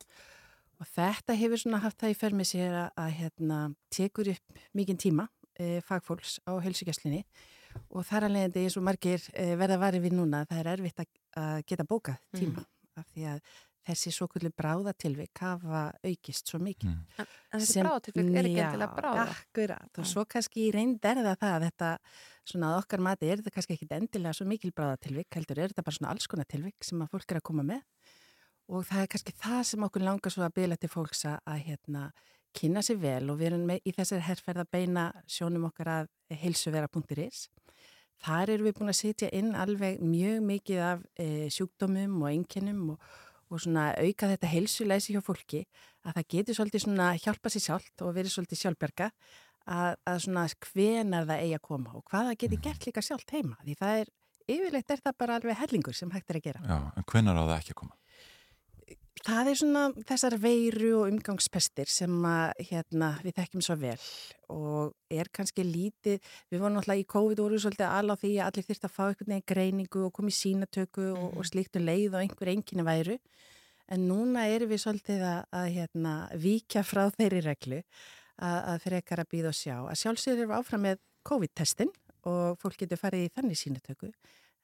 Og 0.84 0.90
þetta 0.92 1.36
hefur 1.40 1.60
svona 1.60 1.80
haft 1.80 2.02
það 2.02 2.12
í 2.12 2.16
fermi 2.20 2.44
sér 2.44 2.74
að, 2.76 2.88
að 3.00 3.12
hérna, 3.18 3.58
tekur 3.94 4.28
upp 4.34 4.64
mikinn 4.76 5.00
tíma 5.00 5.24
e, 5.56 5.80
fagfólks 5.86 6.36
á 6.44 6.52
heilsugjastlinni 6.60 7.22
og 7.88 8.04
þar 8.04 8.28
að 8.28 8.34
leiðandi 8.36 8.64
eins 8.66 8.76
og 8.76 8.84
margir 8.84 9.22
e, 9.32 9.54
verða 9.56 9.80
varið 9.80 10.04
við 10.04 10.18
núna 10.18 10.42
það 10.50 10.60
er 10.60 10.72
erfitt 10.74 11.00
að, 11.00 11.08
að 11.40 11.62
geta 11.70 11.86
bókað 11.88 12.20
tíma 12.36 12.66
af 13.00 13.08
því 13.14 13.24
að 13.32 13.40
þessi 13.84 14.12
svo 14.14 14.28
kvöldu 14.32 14.52
bráðatilvik 14.56 15.40
hafa 15.44 15.86
aukist 16.04 16.52
svo 16.52 16.60
mikið. 16.62 16.92
Mm. 16.92 17.16
En, 17.20 17.32
en 17.48 17.64
þessi 17.64 17.82
bráðatilvik 17.84 18.28
er 18.28 18.48
ekki 18.50 18.60
Já, 18.60 18.66
endilega 18.68 19.00
bráða. 19.00 19.24
Akkurat, 19.34 19.90
og 19.90 20.04
Já. 20.04 20.10
svo 20.12 20.24
kannski 20.36 20.66
í 20.66 20.70
reynd 20.76 21.08
er 21.08 21.20
það 21.20 21.40
það 21.42 21.56
að 21.56 21.66
þetta, 21.66 21.90
svona 22.52 22.70
að 22.70 22.78
okkar 22.82 23.04
mati 23.08 23.32
er 23.32 23.40
þetta 23.42 23.56
kannski 23.56 23.76
ekki 23.78 23.90
endilega 23.98 24.36
svo 24.36 24.48
mikil 24.52 24.72
bráðatilvik, 24.76 25.30
heldur 25.36 25.60
er 25.60 25.72
þetta 25.72 25.84
bara 25.88 25.98
svona 25.98 26.14
alls 26.14 26.30
konar 26.32 26.48
tilvik 26.48 26.88
sem 26.88 27.04
að 27.04 27.12
fólk 27.16 27.34
er 27.34 27.40
að 27.40 27.46
koma 27.50 27.66
með 27.72 27.84
og 28.70 28.86
það 28.88 29.02
er 29.02 29.10
kannski 29.12 29.34
það 29.40 29.60
sem 29.70 29.84
okkur 29.86 30.04
langar 30.04 30.32
svo 30.32 30.44
að 30.46 30.56
byrja 30.58 30.78
til 30.80 30.92
fólks 30.92 31.24
að, 31.28 31.58
hérna, 31.66 32.06
kynna 32.54 32.84
sér 32.86 33.00
vel 33.02 33.32
og 33.32 33.40
við 33.40 33.50
erum 33.50 33.66
með, 33.68 33.82
í 33.84 33.92
þessari 33.96 34.24
herrferð 34.28 34.62
að 34.62 34.72
beina 34.76 35.04
sjónum 35.26 35.68
okkar 35.68 35.90
að 35.98 36.10
heilsuvera.is. 36.44 37.48
Þar 38.24 38.54
erum 38.54 38.68
við 38.68 38.76
búin 38.78 38.92
að 38.92 39.00
setja 39.00 39.30
inn 39.34 39.54
alveg 39.58 40.00
mjög 40.00 40.44
mikið 40.48 40.82
af 40.86 41.02
e, 41.18 41.48
sjúkdómum 41.52 42.20
og 42.22 42.28
einkennum 42.30 42.84
og, 42.94 43.08
og 43.50 43.66
auka 43.66 44.30
þetta 44.30 44.52
heilsuleysi 44.52 45.16
hjá 45.16 45.22
fólki 45.24 45.64
að 46.06 46.20
það 46.20 46.28
getur 46.36 46.58
svolítið 46.58 46.86
hjálpa 47.24 47.52
sér 47.52 47.64
sjálft 47.66 48.04
og 48.06 48.14
verið 48.16 48.32
svolítið 48.36 48.62
sjálfberga 48.62 49.10
að, 49.64 49.96
að 50.06 50.20
svona 50.24 50.46
hvenar 50.70 51.26
það 51.28 51.42
eigi 51.42 51.58
að 51.58 51.66
koma 51.68 51.96
og 51.98 52.04
hvað 52.08 52.30
það 52.30 52.40
geti 52.44 52.60
gert 52.64 52.86
líka 52.88 53.04
sjálft 53.04 53.34
heima 53.34 53.58
því 53.64 53.76
það 53.80 54.00
er, 54.00 54.10
yfirleitt 54.54 54.94
er 54.94 55.04
það 55.04 55.18
bara 55.20 55.38
alveg 55.40 55.60
hellingur 55.60 55.96
sem 55.96 56.12
hægt 56.12 56.30
er 56.30 56.40
að 56.40 56.48
gera. 56.48 56.64
Já, 56.68 56.78
en 56.94 57.06
hvenar 57.10 57.40
á 57.40 57.44
það 57.44 57.56
ekki 57.58 57.74
að 57.74 57.80
koma? 57.82 57.98
Það 59.22 59.48
er 59.48 59.58
svona 59.58 59.82
þessar 60.08 60.34
veiru 60.42 60.88
og 60.98 61.12
umgangspestir 61.12 61.90
sem 61.90 62.14
að, 62.26 62.64
hérna, 62.66 63.12
við 63.22 63.36
þekkjum 63.38 63.62
svo 63.62 63.76
vel 63.78 63.98
og 64.50 65.14
er 65.14 65.30
kannski 65.32 65.64
lítið, 65.64 66.18
við 66.50 66.60
vorum 66.60 66.74
náttúrulega 66.76 67.04
í 67.04 67.06
COVID 67.14 67.40
og 67.40 67.46
vorum 67.46 67.62
svolítið 67.62 67.86
alveg 67.88 68.20
því 68.24 68.32
að 68.34 68.50
allir 68.50 68.66
þyrst 68.66 68.88
að 68.88 68.94
fá 68.96 69.04
einhvern 69.06 69.30
veginn 69.30 69.46
greiningu 69.52 70.02
og 70.04 70.12
komið 70.18 70.36
sínatöku 70.40 71.06
og, 71.14 71.38
og 71.38 71.48
slíkt 71.48 71.78
um 71.78 71.86
leið 71.86 72.10
og 72.10 72.20
einhver 72.20 72.52
enginni 72.52 72.86
væru. 72.86 73.16
En 73.94 74.06
núna 74.10 74.44
erum 74.50 74.72
við 74.72 74.82
svolítið 74.82 75.24
að, 75.30 75.40
að 75.62 75.70
hérna, 75.78 76.14
víkja 76.44 76.84
frá 76.84 77.04
þeirri 77.14 77.42
reglu 77.46 77.80
að, 77.80 78.58
að 78.58 78.78
frekar 78.88 79.22
að 79.22 79.30
býða 79.30 79.52
og 79.54 79.58
sjá. 79.60 79.76
Að 79.78 80.00
sjálfsögur 80.02 80.48
við 80.50 80.56
áfram 80.58 80.86
með 80.88 81.02
COVID-testin 81.24 81.92
og 82.28 82.58
fólk 82.60 82.82
getur 82.82 83.00
farið 83.00 83.28
í 83.28 83.34
þannig 83.38 83.60
sínatöku 83.62 84.10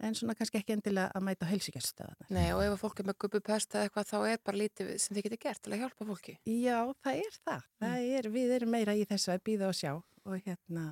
en 0.06 0.16
svona 0.16 0.34
kannski 0.38 0.60
ekki 0.60 0.74
endilega 0.76 1.10
að 1.16 1.24
mæta 1.26 1.48
heilsugjaststöðana. 1.50 2.28
Nei, 2.32 2.48
og 2.54 2.62
ef 2.64 2.80
fólk 2.80 3.02
er 3.02 3.08
með 3.10 3.18
gubbupest 3.24 3.76
eða 3.76 3.88
eitthvað, 3.88 4.08
þá 4.10 4.18
er 4.30 4.42
bara 4.46 4.60
lítið 4.60 4.90
sem 5.02 5.16
þið 5.16 5.26
getur 5.26 5.42
gert 5.44 5.62
til 5.64 5.74
að 5.74 5.84
hjálpa 5.84 6.08
fólki. 6.08 6.36
Já, 6.48 6.78
það 7.04 7.20
er 7.20 7.38
það. 7.44 7.68
það 7.84 8.08
er, 8.18 8.28
við 8.36 8.54
erum 8.56 8.74
meira 8.76 8.96
í 8.96 9.06
þessu 9.10 9.32
að 9.34 9.42
býða 9.50 9.70
og 9.70 9.78
sjá 9.80 9.92
og 9.94 10.46
hérna, 10.46 10.86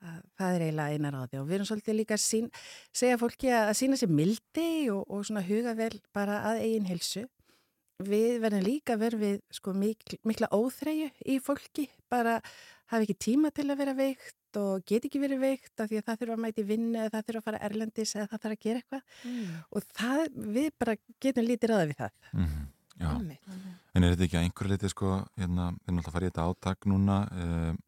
að, 0.00 0.18
það 0.40 0.56
er 0.56 0.66
eiginlega 0.66 0.98
einar 0.98 1.16
á 1.16 1.22
því 1.24 1.40
og 1.40 1.48
við 1.48 1.58
erum 1.58 1.70
svolítið 1.70 1.98
líka 2.00 2.18
að 2.18 2.24
sín, 2.24 2.50
segja 2.92 3.20
fólki 3.20 3.52
að, 3.52 3.70
að 3.70 3.78
sína 3.80 4.00
sér 4.00 4.12
mildi 4.20 4.68
og, 4.94 5.02
og 5.08 5.24
svona 5.28 5.46
huga 5.46 5.74
vel 5.78 5.94
bara 6.16 6.42
að 6.50 6.64
eigin 6.66 6.90
helsu. 6.90 7.24
Við 8.04 8.40
verðum 8.42 8.64
líka 8.66 8.96
verið 8.98 9.20
við 9.22 9.34
sko, 9.54 9.72
mikl, 9.78 10.16
mikla 10.26 10.48
óþreyju 10.50 11.12
í 11.30 11.36
fólki, 11.38 11.86
bara 12.10 12.40
hafa 12.92 13.02
ekki 13.06 13.16
tíma 13.26 13.50
til 13.54 13.66
að 13.70 13.78
vera 13.80 13.94
veikt 13.98 14.58
og 14.60 14.84
get 14.86 15.04
ekki 15.08 15.20
verið 15.22 15.40
veikt 15.42 15.80
af 15.82 15.88
því 15.90 15.98
að 16.00 16.06
það 16.08 16.18
þurfa 16.20 16.36
að 16.36 16.42
mæti 16.44 16.64
vinnu 16.68 16.98
eða 17.00 17.10
það 17.16 17.26
þurfa 17.28 17.40
að 17.42 17.46
fara 17.48 17.62
erlendis 17.68 18.14
eða 18.14 18.28
það 18.30 18.42
þarf 18.44 18.56
að 18.58 18.64
gera 18.66 18.82
eitthvað 18.82 19.02
Mm. 19.24 19.52
og 19.70 19.82
það, 19.98 20.24
við 20.58 20.70
bara 20.78 20.96
getum 21.20 21.48
lítið 21.48 21.70
ráða 21.72 21.88
við 21.90 22.00
það. 22.04 22.12
Mm 22.32 22.64
Já, 22.94 23.08
Einmitt. 23.10 23.42
en 23.94 24.04
er 24.04 24.12
þetta 24.14 24.24
ekki 24.28 24.36
að 24.38 24.44
einhverju 24.46 24.70
leiti 24.70 24.88
sko, 24.92 25.08
hérna, 25.34 25.64
við 25.74 25.88
erum 25.88 25.96
alltaf 25.98 26.12
að 26.12 26.14
fara 26.14 26.26
í 26.26 26.30
þetta 26.30 26.44
átak 26.46 26.86
núna 26.86 27.16
um, 27.34 27.78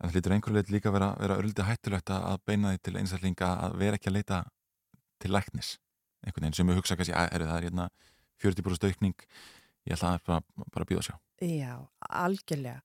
En 0.00 0.08
það 0.08 0.14
hlýtur 0.16 0.32
einhver 0.32 0.54
leit 0.56 0.70
líka 0.72 0.88
að 0.88 0.94
vera, 0.96 1.08
vera 1.20 1.34
örlítið 1.36 1.66
hættulegt 1.68 2.10
að 2.14 2.22
að 2.30 2.38
beina 2.48 2.70
því 2.72 2.78
til 2.86 2.94
einstaklinga 2.96 3.48
að 3.66 3.74
vera 3.82 3.98
ekki 3.98 4.08
að 4.08 4.14
leita 4.16 4.38
til 5.20 5.30
læknis. 5.34 5.74
Einhvern 6.24 6.46
veginn 6.46 6.56
sem 6.56 6.70
við 6.72 6.78
hugsa 6.80 6.96
kannski, 6.96 7.12
að 7.12 7.44
það 7.44 7.56
er 7.58 7.66
hérna 7.66 7.86
40% 8.40 8.86
aukning, 8.88 9.26
ég 9.84 9.92
ætla 9.98 10.14
að 10.14 10.24
bara, 10.30 10.64
bara 10.72 10.88
býða 10.88 11.04
sjá. 11.04 11.14
Já, 11.44 11.74
algjörlega. 12.08 12.80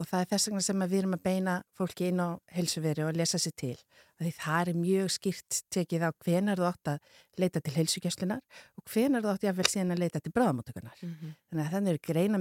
Og 0.00 0.08
það 0.08 0.22
er 0.22 0.28
þess 0.30 0.48
vegna 0.48 0.62
sem 0.64 0.82
að 0.82 0.92
við 0.94 1.02
erum 1.02 1.14
að 1.16 1.24
beina 1.26 1.54
fólki 1.76 2.06
inn 2.08 2.22
á 2.24 2.28
helsuveri 2.56 3.04
og 3.04 3.18
lesa 3.18 3.38
sér 3.40 3.52
til. 3.60 3.74
Því 4.20 4.30
það 4.36 4.70
er 4.70 4.78
mjög 4.80 5.10
skýrt 5.12 5.58
tekið 5.72 6.06
á 6.08 6.10
hvenar 6.24 6.60
þú 6.60 6.66
átt 6.68 6.90
að 6.94 7.18
leita 7.40 7.60
til 7.64 7.74
helsugjöslunar 7.74 8.40
og 8.80 8.92
hvenar 8.92 9.24
þú 9.24 9.32
átt 9.32 9.44
ég 9.44 9.52
að 9.52 9.60
vel 9.60 9.68
síðan 9.68 9.94
að 9.94 10.02
leita 10.04 10.22
til 10.24 10.32
bráðamótökunar. 10.36 10.96
Mm 11.00 11.14
-hmm. 11.14 11.32
Þannig 11.50 11.64
að 11.66 11.72
þannig 11.74 11.90
eru 11.90 12.00
greina, 12.08 12.38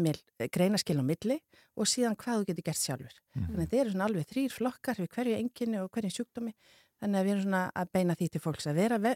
greinaskil 0.55 0.99
á 0.99 1.03
milli 1.03 1.39
og 1.75 1.85
síðan 1.87 2.15
hvað 2.15 2.39
þú 2.39 2.45
getur 2.47 2.63
gert 2.63 2.83
sjálfur. 2.83 3.15
Mhm. 3.35 3.45
Þannig 3.45 3.59
að 3.59 3.69
þetta 3.69 3.81
eru 3.81 3.91
svona 3.91 4.05
alveg 4.05 4.25
þrýr 4.31 4.51
flokkar 4.51 4.95
við 4.95 5.09
hverju 5.09 5.35
enginni 5.35 5.77
og 5.79 5.91
hverju 5.91 6.11
sjúkdómi. 6.15 6.53
Þannig 6.99 7.19
að 7.19 7.25
við 7.25 7.31
erum 7.31 7.43
svona 7.43 7.71
að 7.75 7.91
beina 7.91 8.15
því 8.15 8.27
til 8.29 8.41
fólks 8.41 8.67
að 8.67 8.75
vera 8.75 8.97
ve 8.97 9.15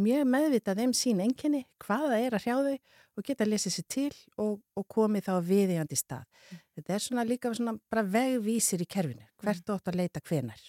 mjög 0.00 0.26
meðvitað 0.28 0.82
um 0.84 0.92
sín 0.96 1.22
enginni, 1.24 1.64
hvaða 1.82 2.18
er 2.20 2.36
að 2.36 2.44
hrjá 2.44 2.56
þau 2.66 2.76
og 3.14 3.26
geta 3.26 3.44
að 3.44 3.52
lesa 3.52 3.70
sér 3.70 3.86
til 3.94 4.10
og, 4.42 4.58
og 4.74 4.86
komið 4.90 5.28
þá 5.28 5.34
viðjandi 5.46 5.98
stað. 5.98 6.26
Þetta 6.74 6.94
er 6.94 7.04
svona 7.04 7.24
líka 7.28 7.52
svona 7.54 7.76
bara 7.90 8.04
vegvísir 8.16 8.82
í 8.82 8.88
kerfinu, 8.90 9.26
hvert 9.42 9.64
þú 9.64 9.76
átt 9.76 9.90
að 9.92 9.98
leita 10.02 10.22
hvenar. 10.26 10.62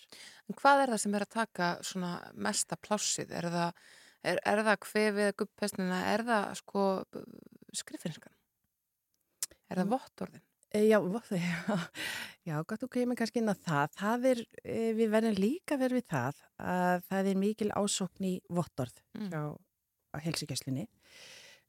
En 0.46 0.60
hvað 0.60 0.84
er 0.84 0.94
það 0.94 1.04
sem 1.04 1.18
er 1.18 1.26
að 1.26 1.36
taka 1.36 1.70
svona 1.90 2.12
mesta 2.48 2.78
plássið? 2.78 3.34
Er 3.34 3.50
það, 3.56 3.86
er, 4.22 4.42
er 4.54 4.64
það 4.70 4.82
kvefið, 4.86 5.32
guppestnina, 5.42 6.02
er 6.14 6.26
það 6.30 6.50
sko 6.62 6.90
skriffinskan? 7.82 8.36
Er 9.66 9.82
það 9.82 9.96
vottorðin? 9.96 10.46
E, 10.76 10.82
Já, 10.90 11.00
já, 11.32 11.78
já, 12.46 12.58
gott 12.68 12.84
þú 12.84 12.90
kemur 12.92 13.18
kannski 13.20 13.40
inn 13.42 13.52
á 13.52 13.56
það. 13.56 13.94
Það 14.02 14.26
er, 14.32 14.42
e, 14.64 14.80
við 14.98 15.14
verðum 15.14 15.38
líka 15.40 15.78
verið 15.80 16.02
við 16.02 16.08
það 16.12 16.42
að 16.74 17.06
það 17.10 17.30
er 17.32 17.40
mikil 17.46 17.70
ásókn 17.80 18.28
í 18.28 18.36
vottorð 18.50 19.00
Mm. 19.16 19.30
hjá 19.32 19.42
á 20.12 20.18
helsugjöslinni. 20.26 20.88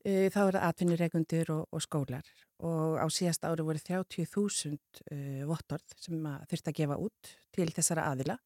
E, 0.07 0.29
Þá 0.35 0.41
eru 0.49 0.59
atvinnureikundur 0.63 1.51
og, 1.55 1.63
og 1.75 1.83
skólar 1.83 2.27
og 2.63 2.97
á 2.99 3.07
síðast 3.13 3.45
ári 3.47 3.63
voru 3.67 3.79
30.000 3.79 4.79
uh, 5.13 5.43
vottorð 5.51 5.95
sem 6.01 6.23
þurft 6.49 6.71
að 6.71 6.77
gefa 6.79 6.97
út 6.97 7.33
til 7.53 7.67
þessara 7.75 8.07
aðila 8.11 8.39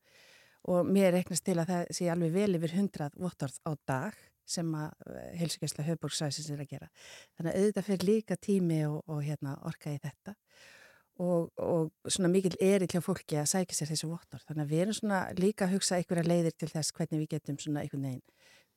og 0.67 0.89
mér 0.91 1.13
reiknast 1.15 1.45
til 1.47 1.55
að 1.63 1.69
það 1.71 1.93
sé 1.95 2.09
alveg 2.11 2.33
vel 2.35 2.57
yfir 2.59 2.75
100 2.75 3.15
vottorð 3.23 3.61
á 3.65 3.73
dag 3.87 4.17
sem 4.51 4.75
að 4.75 5.17
helsugjösla 5.41 5.87
höfbórgsvæsins 5.87 6.51
er 6.51 6.61
að 6.65 6.75
gera. 6.75 6.91
Þannig 7.39 7.51
að 7.55 7.63
auðvitað 7.63 7.89
fyrir 7.89 8.07
líka 8.11 8.37
tími 8.37 8.83
og, 8.89 9.01
og 9.07 9.25
hérna, 9.25 9.57
orka 9.71 9.95
í 9.95 9.99
þetta 10.03 10.37
og, 11.21 11.51
og 11.61 11.91
svona 12.09 12.31
mikil 12.33 12.55
erill 12.65 12.89
hjá 12.91 13.03
fólki 13.05 13.39
að 13.41 13.51
sækja 13.53 13.77
sér 13.81 13.93
þessu 13.93 14.09
vottor. 14.13 14.43
Þannig 14.49 14.65
að 14.67 14.73
við 14.73 14.85
erum 14.87 14.97
svona 15.01 15.21
líka 15.39 15.67
að 15.67 15.77
hugsa 15.77 15.99
einhverja 15.99 16.27
leiðir 16.29 16.57
til 16.57 16.71
þess 16.73 16.95
hvernig 16.97 17.25
við 17.25 17.35
getum 17.37 17.61
svona 17.61 17.85
einhvern 17.85 18.09
veginn 18.09 18.25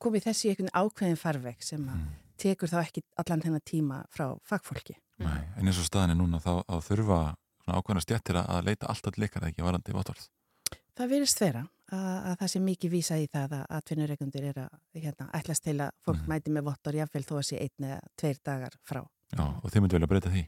komið 0.02 0.26
þessi 0.28 0.48
í 0.48 0.52
einhvern 0.52 0.74
ákveðin 0.74 1.20
farveg 1.20 1.62
sem 1.64 1.88
að 1.88 1.96
Mm. 2.04 2.12
tekur 2.36 2.68
þá 2.68 2.78
ekki 2.82 3.02
allan 3.22 3.42
þennan 3.44 3.62
tíma 3.64 3.98
frá 4.10 4.26
fagfólki. 4.42 4.96
Nei, 5.22 5.44
en 5.56 5.68
eins 5.70 5.78
og 5.78 5.86
staðan 5.86 6.10
er 6.10 6.18
núna 6.18 6.40
þá, 6.42 6.66
þurfa 6.82 7.18
svona 7.62 7.78
ákveðna 7.78 8.02
stjættir 8.02 8.38
að 8.42 8.64
leita 8.66 8.88
alltaf 8.90 9.18
likar 9.22 9.46
ekki 9.46 9.62
varandi 9.62 9.94
vottorð. 9.94 10.26
Það 10.94 11.10
virðist 11.10 11.40
vera 11.42 11.62
að, 11.90 12.18
að 12.30 12.36
það 12.40 12.50
sé 12.52 12.60
mikið 12.64 12.92
vísa 12.94 13.16
í 13.18 13.26
það 13.32 13.54
að 13.58 13.64
atvinnureikundir 13.78 14.44
er 14.50 14.60
að 14.64 14.76
hérna, 15.02 15.26
ætlast 15.34 15.64
til 15.66 15.76
að 15.82 15.90
fólk 16.06 16.20
Mhm. 16.20 16.28
mæti 16.30 16.52
með 16.54 16.66
vottor 16.68 16.94
jáfnvel 17.00 17.24
þó 17.26 17.34
að 17.40 17.46
sé 17.48 17.58
einn 17.64 17.88
eða 17.88 18.00
tveir 18.16 18.38
dagar 18.44 18.76
frá. 18.86 19.02
Já, 19.34 19.42
og 19.42 19.70
þið 19.70 19.80
myndu 19.82 19.98
velja 19.98 20.06
breyta 20.12 20.30
því. 20.30 20.44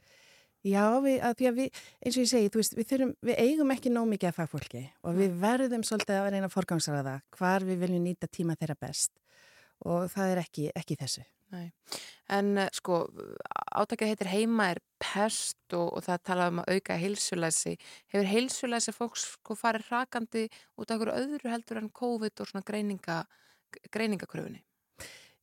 Já, 0.67 0.85
við, 1.03 1.17
að 1.23 1.35
því 1.39 1.47
að 1.49 1.55
við, 1.61 1.81
eins 2.03 2.17
og 2.17 2.23
ég 2.23 2.29
segi, 2.31 2.49
veist, 2.55 2.75
við, 2.75 2.87
þurfum, 2.91 3.13
við 3.23 3.37
eigum 3.39 3.71
ekki 3.71 3.91
nóg 3.95 4.07
mikið 4.11 4.29
að 4.31 4.37
fagfólki 4.41 4.81
og 5.07 5.15
við 5.15 5.37
verðum 5.41 5.85
svolítið 5.87 6.17
að 6.19 6.31
reyna 6.35 6.47
að 6.49 6.55
forgangsraða 6.57 7.13
hvar 7.39 7.61
við 7.69 7.79
viljum 7.85 8.03
nýta 8.07 8.27
tíma 8.27 8.57
þeirra 8.59 8.75
best 8.81 9.13
og 9.85 10.09
það 10.11 10.33
er 10.33 10.41
ekki, 10.43 10.71
ekki 10.75 10.97
þessu. 10.99 11.23
Nei. 11.55 11.67
En 12.33 12.57
eh, 12.59 12.71
sko, 12.75 13.05
átakið 13.79 14.13
heitir 14.13 14.31
heima 14.33 14.71
er 14.73 14.81
pest 15.03 15.77
og, 15.77 15.93
og 15.95 16.05
það 16.07 16.23
talað 16.27 16.53
um 16.53 16.63
að 16.63 16.71
auka 16.75 16.97
heilsulæsi. 16.99 17.75
Hefur 18.13 18.31
heilsulæsi 18.33 18.95
fólks 18.97 19.27
sko 19.37 19.57
farið 19.59 19.91
rakandi 19.93 20.47
út 20.77 20.91
af 20.91 20.97
einhverju 20.97 21.19
öðru 21.23 21.53
heldur 21.53 21.83
en 21.83 21.93
COVID 22.01 22.43
og 22.43 22.51
svona 22.51 22.67
greininga, 22.67 23.21
greiningakröfunni? 23.95 24.65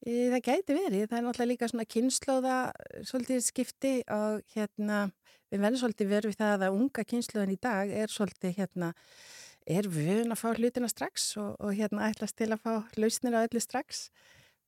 Það 0.03 0.41
gæti 0.43 0.75
verið, 0.75 1.05
það 1.07 1.17
er 1.17 1.23
náttúrulega 1.23 1.51
líka 1.53 1.67
svona 1.71 1.87
kynnslóða 1.87 2.55
svolítið 3.07 3.45
skipti 3.45 3.93
og 4.11 4.41
hérna, 4.51 5.05
við 5.47 5.63
verðum 5.63 5.79
svolítið 5.79 6.09
verið 6.11 6.33
við 6.33 6.41
það 6.41 6.65
að 6.67 6.79
unga 6.81 7.05
kynnslóðan 7.07 7.53
í 7.53 7.59
dag 7.63 7.93
er 8.01 8.11
svolítið 8.11 8.57
hérna, 8.57 8.89
er 9.63 9.87
vön 9.87 10.35
að 10.35 10.41
fá 10.41 10.49
hlutina 10.57 10.89
strax 10.91 11.29
og, 11.39 11.55
og 11.63 11.71
hérna 11.77 12.09
ætlast 12.09 12.35
til 12.35 12.49
að 12.51 12.65
fá 12.65 12.99
lausnir 12.99 13.37
á 13.39 13.47
öllu 13.47 13.63
strax 13.63 14.09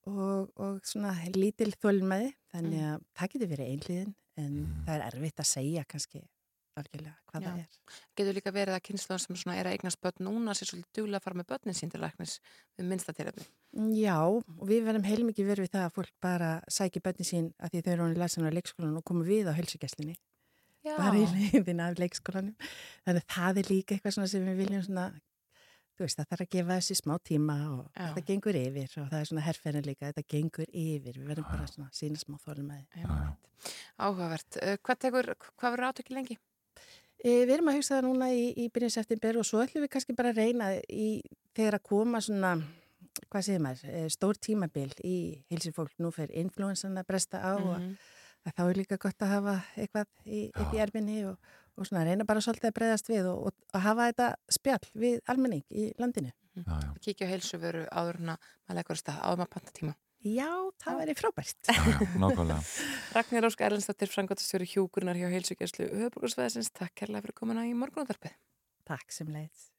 og, 0.09 0.53
og 0.61 0.79
svona 0.87 1.15
lítil 1.35 1.71
þólmaði, 1.81 2.31
þannig 2.53 2.85
að 2.91 3.03
það 3.17 3.33
getur 3.33 3.51
verið 3.55 3.73
einliðin 3.73 4.15
en 4.41 4.55
það 4.85 4.95
er 4.95 5.05
erfitt 5.09 5.41
að 5.41 5.51
segja 5.51 5.85
kannski 5.89 6.23
algjörlega 6.75 7.13
hvað 7.29 7.43
Já. 7.43 7.47
það 7.47 7.59
er. 7.61 7.97
Getur 8.19 8.35
líka 8.35 8.51
verið 8.55 8.75
að 8.75 8.83
kynnslóðan 8.89 9.23
sem 9.23 9.37
svona 9.39 9.55
er 9.59 9.69
að 9.69 9.77
eignast 9.77 10.01
börn 10.03 10.25
núna 10.27 10.55
sér 10.57 10.69
svolítið 10.69 10.99
duglega 10.99 11.21
að 11.21 11.25
fara 11.25 11.39
með 11.39 11.47
börnin 11.51 11.77
sín 11.77 11.91
til 11.93 12.01
læknis 12.03 12.33
við 12.75 12.89
minnsta 12.89 13.15
tilöfni. 13.15 13.45
Já, 13.95 14.17
og 14.27 14.65
við 14.67 14.87
verðum 14.87 15.07
heilmikið 15.07 15.49
verið 15.51 15.67
við 15.67 15.73
það 15.75 15.85
að 15.87 15.95
fólk 15.99 16.13
bara 16.25 16.49
sæki 16.77 17.03
bönni 17.05 17.27
sín 17.27 17.51
að 17.59 17.75
því 17.75 17.83
þau 17.85 17.91
eru 17.93 18.05
honum 18.05 18.23
læsinu 18.23 18.51
á 18.51 18.57
leikskólanum 18.57 18.99
og 18.99 19.07
komu 19.07 19.27
við 19.27 19.51
á 19.51 19.53
helsugæslinni. 19.55 20.17
Já, 20.85 20.97
bara 20.99 21.15
í 21.15 21.29
leiðin 21.31 21.83
af 21.85 22.01
leikskólanum. 22.01 22.67
Þannig 23.07 23.23
að 23.23 23.31
það 23.37 23.61
er 23.61 23.71
líka 23.71 23.95
eitthvað 23.95 24.17
sem 24.19 24.49
við 24.49 24.59
viljum 24.65 24.83
þú 25.95 26.03
veist, 26.05 26.17
það 26.19 26.29
þarf 26.31 26.43
að 26.45 26.49
gefa 26.55 26.75
þessi 26.79 26.95
smá 26.99 27.13
tíma 27.23 27.55
og 27.71 27.83
Já. 27.95 28.07
þetta 28.13 28.25
gengur 28.29 28.57
yfir 28.59 28.95
og 29.01 29.09
það 29.11 29.19
er 29.21 29.29
svona 29.29 29.45
herrferðin 29.45 29.85
líka, 29.87 30.09
þetta 30.11 30.27
gengur 30.35 30.69
yfir, 30.71 31.19
við 31.21 31.27
verðum 31.31 31.47
bara 31.51 31.67
svona 31.71 31.89
sína 31.95 32.19
smá 32.19 32.35
þólum 32.43 32.67
með 32.71 32.83
þið. 32.95 33.05
Áhugavert. 33.99 34.57
Eh, 34.61 34.77
Hvað, 34.83 34.99
tekur, 35.05 35.29
hvað 35.57 35.75
verður 35.75 35.89
átökið 35.91 36.17
lengi? 36.17 36.37
E, 37.25 37.29
við 37.47 37.53
erum 37.55 37.69
að 37.71 37.77
hugsa 37.79 37.95
það 37.97 38.03
núna 38.09 38.27
í, 38.35 38.41
í 38.59 38.65
byrjun 38.75 38.91
september 38.93 39.39
og 39.39 39.45
svo 39.47 39.61
ætlum 39.63 39.85
við 39.85 39.93
kannski 39.95 40.15
bara 40.17 40.33
að 40.33 40.41
reyna 40.43 40.67
í, 40.91 41.07
þegar 41.55 41.77
að 41.79 41.85
koma 41.87 42.19
svona, 42.21 42.51
hvað 43.31 43.45
segir 43.47 43.63
maður, 43.63 43.87
e, 43.95 44.03
stór 44.13 44.37
tímabil 44.37 44.91
í 45.07 45.15
heilsifólk 45.49 45.95
nú 46.03 46.11
fyrir 46.13 46.35
influensan 46.43 46.99
að 46.99 47.07
bresta 47.07 47.39
á 47.41 47.55
og 47.55 47.79
Mhm. 47.79 47.95
að 48.45 48.53
þá 48.59 48.61
er 48.69 48.75
líka 48.77 48.97
gott 48.99 49.17
að 49.25 49.31
hafa 49.31 49.55
eitthvað 49.77 50.05
í, 50.27 50.51
í 50.51 50.77
erminni 50.83 51.23
og, 51.25 51.37
og 51.75 51.87
svona 51.87 52.05
reyna 52.07 52.27
bara 52.27 52.43
svolítið 52.43 52.71
að 52.71 52.77
breyðast 52.79 53.11
við 53.11 53.29
og, 53.31 53.49
og, 53.49 53.67
og 53.73 53.83
hafa 53.83 54.07
þetta 54.09 54.31
spjall 54.57 54.89
við 55.05 55.19
almenning 55.31 55.65
í 55.69 55.91
landinu. 56.01 56.31
Já, 56.55 56.63
já, 56.71 56.89
Kíkja 57.03 57.27
á 57.27 57.31
heilsuveru 57.33 57.85
áður 57.91 58.21
en 58.21 58.33
að 58.35 58.49
maður 58.65 58.79
leggur 58.79 58.95
að 58.95 59.01
stað 59.01 59.21
áður 59.21 59.41
maður 59.41 59.53
panta 59.57 59.75
tíma. 59.75 59.95
Já, 60.25 60.49
það 60.81 60.99
væri 61.01 61.15
frábært. 61.19 61.59
já, 61.69 61.75
já, 61.91 61.99
nákvæmlega. 62.23 62.61
Ragnir 63.17 63.49
Ósk 63.51 63.61
Erlendsdóttir, 63.67 64.09
frangotastjóri 64.09 64.71
hjúkurnar 64.71 65.19
hjá 65.19 65.27
heilsugjæslu 65.35 65.91
höfbrukarsveðsins. 65.91 66.71
Takk 66.73 66.95
kærlega 67.03 67.27
fyrir 67.27 67.37
komuna 67.43 67.67
í 67.69 67.75
morgunúðarpið. 67.77 68.33
Takk 68.89 69.13
sem 69.13 69.29
leiðis. 69.29 69.74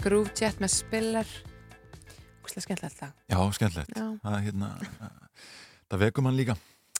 Groove 0.00 0.32
Jet 0.32 0.60
með 0.62 0.70
Spiller 0.72 1.28
Hvistlega 2.40 2.64
skemmtilegt 2.64 3.00
lag 3.02 3.12
Já, 3.28 3.38
skemmtilegt. 3.52 3.92
Það, 4.24 4.36
hérna, 4.46 4.68
það 5.90 6.02
vekum 6.06 6.28
hann 6.30 6.38
líka. 6.38 6.54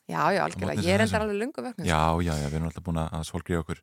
Já, 0.05 0.21
já, 0.35 0.41
algjörlega, 0.45 0.85
ég 0.85 0.95
er 0.97 1.05
endar 1.07 1.25
alveg 1.25 1.39
lungu 1.41 1.65
vöknu 1.65 1.87
Já, 1.89 2.01
já, 2.21 2.33
já, 2.37 2.47
við 2.51 2.57
erum 2.59 2.69
alltaf 2.69 2.85
búin 2.85 3.01
að 3.01 3.25
svolgriða 3.31 3.63
okkur. 3.65 3.81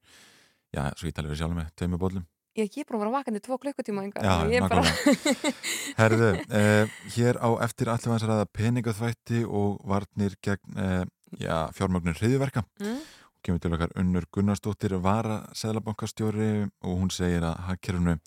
Já, 0.75 0.81
svo 0.93 1.09
ég 1.09 1.15
tala 1.17 1.31
við 1.31 1.41
sjálf 1.41 1.57
með 1.57 1.69
tveimur 1.79 2.01
bóllum. 2.03 2.25
Ég 2.57 2.77
er 2.77 2.87
búin 2.89 2.97
að 2.99 3.03
vera 3.05 3.15
vakandi 3.17 3.41
tvo 3.45 3.57
klukkutíma 3.61 4.05
Já, 4.05 4.37
nákvæmlega. 4.45 5.53
Herðu, 5.99 6.31
eh, 6.61 6.97
hér 7.17 7.39
á 7.41 7.49
eftir 7.65 7.91
allir 7.93 8.13
hans 8.13 8.25
ræða 8.25 8.49
peningaþvætti 8.53 9.45
og 9.45 9.79
varnir 9.87 10.35
gegn 10.45 10.77
eh, 10.77 11.05
já, 11.41 11.55
fjármögnur 11.73 12.17
hriðiverka. 12.21 12.65
mm, 12.81 12.99
Kemur 13.45 13.61
til 13.61 13.73
okkar 13.77 13.93
unnur 14.01 14.25
Gunnarsdóttir 14.33 14.97
vara 14.99 15.43
seðlabankastjóri 15.55 16.67
og 16.83 16.93
hún 16.97 17.11
segir 17.13 17.45
að 17.45 17.61
hagkerfunu 17.69 18.17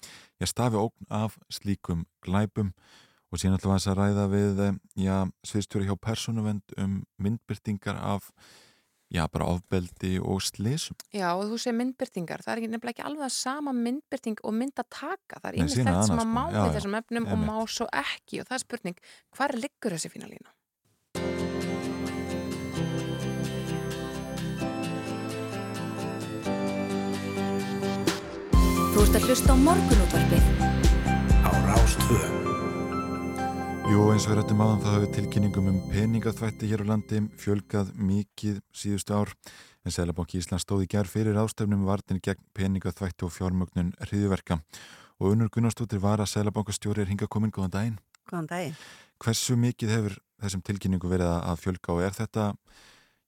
ég 0.41 0.51
stafi 0.51 0.81
ógn 0.81 1.07
af 1.13 1.37
slíkum 1.53 2.07
glæpum 2.25 2.73
og 3.31 3.39
síðan 3.39 3.59
ætlum 3.59 3.71
við 3.71 3.77
aðeins 3.77 3.91
að 3.91 4.01
ræða 4.01 4.25
við 4.33 4.65
eh, 4.65 4.81
já, 5.05 5.17
sviðstjóri 5.47 5.87
hjá 5.87 5.97
persónuvend 6.03 6.75
um 6.81 6.99
myndbyrtingar 7.23 8.01
af 8.01 8.31
já, 9.11 9.25
bara 9.31 9.49
ofbeldi 9.51 10.19
og 10.23 10.43
slísum. 10.43 10.99
Já, 11.15 11.33
og 11.35 11.51
þú 11.51 11.59
segir 11.59 11.77
myndbyrtingar, 11.81 12.45
það 12.45 12.53
er 12.53 12.63
ekki 12.63 12.71
nefnilega 12.73 12.97
ekki 12.97 13.07
alveg 13.09 13.27
að 13.27 13.35
sama 13.37 13.75
myndbyrting 13.77 14.43
og 14.47 14.57
myndataka 14.57 15.41
það 15.41 15.51
er 15.51 15.59
ýmislegt 15.61 15.91
sýna 15.91 16.07
sem 16.07 16.23
að 16.23 16.31
má 16.31 16.43
Já, 16.43 16.55
við 16.55 16.69
já, 16.69 16.75
þessum 16.79 16.97
efnum 17.01 17.29
og 17.31 17.45
má 17.45 17.57
svo 17.67 17.91
ekki 18.03 18.41
og 18.43 18.51
það 18.51 18.57
er 18.59 18.65
spurning, 18.65 19.05
hvar 19.37 19.57
liggur 19.59 19.97
þessi 19.97 20.13
fína 20.15 20.31
lína? 20.31 20.55
Ert 29.11 29.19
að 29.19 29.25
hlusta 29.27 29.51
á 29.51 29.57
morgunútvarpið 29.59 30.45
á 31.43 31.51
Rás 31.67 31.95
2. 31.99 32.19
Jú, 33.91 34.05
eins 34.13 34.23
og 34.23 34.31
við 34.31 34.37
rættum 34.39 34.61
áðan 34.63 34.83
það 34.85 34.95
hefur 34.95 35.11
tilkynningum 35.17 35.71
um 35.73 35.81
peningaþvætti 35.91 36.69
hér 36.71 36.85
á 36.87 36.91
landi 36.93 37.19
fjölgað 37.43 37.91
mikið 37.99 38.61
síðustu 38.71 39.17
ár 39.19 39.33
en 39.83 39.95
Sælabanki 39.97 40.39
Íslands 40.39 40.63
stóði 40.63 40.87
gerð 40.95 41.11
fyrir 41.11 41.41
ástefnum 41.43 41.83
vartin 41.89 42.23
gegn 42.23 42.39
peningaþvætti 42.55 43.27
og 43.27 43.35
fjármögnun 43.35 43.91
hriðverka 44.05 44.61
og 45.19 45.33
unnur 45.33 45.51
Gunnarsdóttir 45.51 45.99
var 45.99 46.23
að 46.23 46.31
Sælabankastjóri 46.37 47.03
er 47.03 47.11
hinga 47.11 47.27
komin 47.27 47.51
góðan 47.51 47.75
daginn. 47.75 47.99
Góðan 48.31 48.47
daginn. 48.53 48.79
Hversu 49.19 49.59
mikið 49.59 49.97
hefur 49.97 50.19
þessum 50.39 50.63
tilkynningu 50.63 51.11
verið 51.11 51.35
að- 51.35 51.59
fjölga 51.67 51.97
og 51.99 52.07
er 52.07 52.15
þetta 52.15 52.53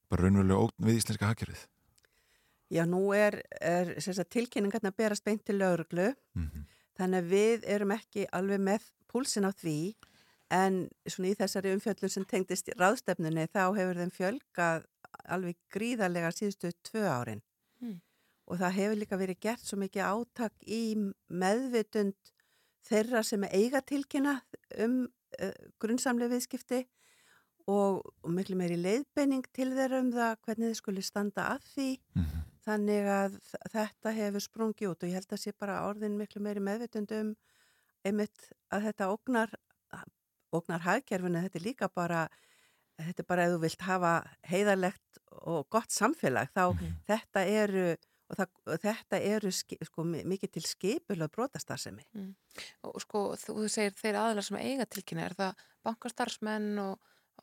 bara 0.06 0.22
raunverulega 0.22 0.62
ógn 0.62 0.86
við 0.86 1.02
íslenska 1.02 1.26
hakkerið? 1.26 1.66
Já, 2.72 2.87
nú 2.88 3.11
er, 3.12 3.42
er 3.61 3.90
tilkynningarna 4.32 4.92
að 4.92 4.96
berast 4.96 5.24
beint 5.24 5.44
til 5.44 5.58
lauruglu, 5.61 6.14
Mm 6.32 6.64
þannig 6.98 7.22
að 7.22 7.30
við 7.32 7.66
erum 7.74 7.94
ekki 7.96 8.26
alveg 8.37 8.62
með 8.62 8.88
púlsin 9.11 9.48
á 9.48 9.52
því, 9.52 9.76
en 10.52 10.83
svona 11.08 11.33
í 11.33 11.37
þessari 11.38 11.73
umfjöllun 11.77 12.12
sem 12.12 12.27
tengdist 12.29 12.70
ráðstefnunni 12.81 13.48
þá 13.48 13.62
hefur 13.79 14.00
þeim 14.02 14.12
fjölgað 14.12 14.87
alveg 15.33 15.58
gríðarlega 15.73 16.33
síðustu 16.35 16.73
tvö 16.85 17.06
árin. 17.08 17.42
Mm. 17.81 18.00
Og 18.50 18.60
það 18.60 18.77
hefur 18.79 19.00
líka 19.00 19.20
verið 19.20 19.40
gert 19.46 19.64
svo 19.64 19.79
mikið 19.81 20.04
átak 20.04 20.66
í 20.66 20.83
meðvitund 21.33 22.33
þeirra 22.85 23.23
sem 23.25 23.46
eiga 23.48 23.81
tilkynna 23.87 24.40
um 24.85 25.04
uh, 25.06 25.54
grunnsamlega 25.81 26.35
viðskipti 26.35 26.83
og, 27.70 28.02
og 28.02 28.31
miklu 28.35 28.58
meiri 28.58 28.77
leiðbenning 28.77 29.46
til 29.56 29.70
þeirra 29.73 30.02
um 30.02 30.12
það 30.12 30.40
hvernig 30.44 30.73
þið 30.73 30.81
skulle 30.83 31.06
standa 31.06 31.48
að 31.54 31.68
því. 31.73 31.90
-hmm. 32.18 32.48
Þannig 32.63 33.08
að 33.10 33.37
þetta 33.73 34.13
hefur 34.15 34.44
sprungið 34.44 34.90
út 34.92 35.02
og 35.02 35.10
ég 35.10 35.17
held 35.19 35.33
að 35.35 35.40
sé 35.42 35.52
bara 35.58 35.81
orðin 35.88 36.15
miklu 36.21 36.42
meiri 36.44 36.63
meðvitund 36.63 37.10
um 37.17 37.33
einmitt 38.06 38.44
að 38.71 38.85
þetta 38.88 39.08
ógnar, 39.10 39.50
ógnar 40.54 40.85
hagkerfinu, 40.87 41.42
þetta 41.42 41.58
er 41.58 41.65
líka 41.67 41.88
bara, 41.90 42.21
þetta 43.00 43.23
er 43.25 43.29
bara 43.29 43.44
ef 43.48 43.52
þú 43.56 43.60
vilt 43.65 43.85
hafa 43.88 44.13
heiðarlegt 44.50 45.21
og 45.42 45.67
gott 45.75 45.90
samfélag, 45.94 46.50
þá 46.54 46.65
þetta 47.08 47.44
eru, 47.50 47.85
og, 48.31 48.37
það, 48.38 48.48
og 48.69 48.81
þetta 48.87 49.21
eru 49.33 49.52
sko, 49.58 50.04
mi- 50.06 50.25
mikið 50.35 50.52
til 50.58 50.63
skipulöð 50.67 51.33
brotastarðsemi. 51.35 52.06
Og 52.87 53.00
sko, 53.02 53.25
þú 53.42 53.67
segir 53.73 53.94
þeir 53.98 54.21
aðlar 54.23 54.44
sem 54.46 54.58
eiga 54.63 54.87
tilkynna, 54.87 55.27
er 55.31 55.35
það 55.38 55.63
bankastarfsmenn 55.88 56.79
og, 56.79 56.98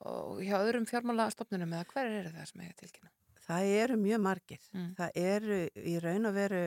og 0.05 0.39
hjá 0.45 0.59
öðrum 0.63 0.87
fjármálastofnunum 0.87 1.73
eða 1.75 1.87
hver 1.91 2.11
eru 2.21 2.35
það 2.35 2.51
sem 2.53 2.61
eiga 2.67 2.77
tilkynna? 2.83 3.11
Það 3.49 3.71
eru 3.79 3.97
mjög 3.97 4.21
margir. 4.21 4.65
Mm. 4.75 4.89
Það 4.97 5.19
eru 5.23 5.59
í 5.89 5.95
raun 6.03 6.29
og 6.29 6.35
veru 6.35 6.65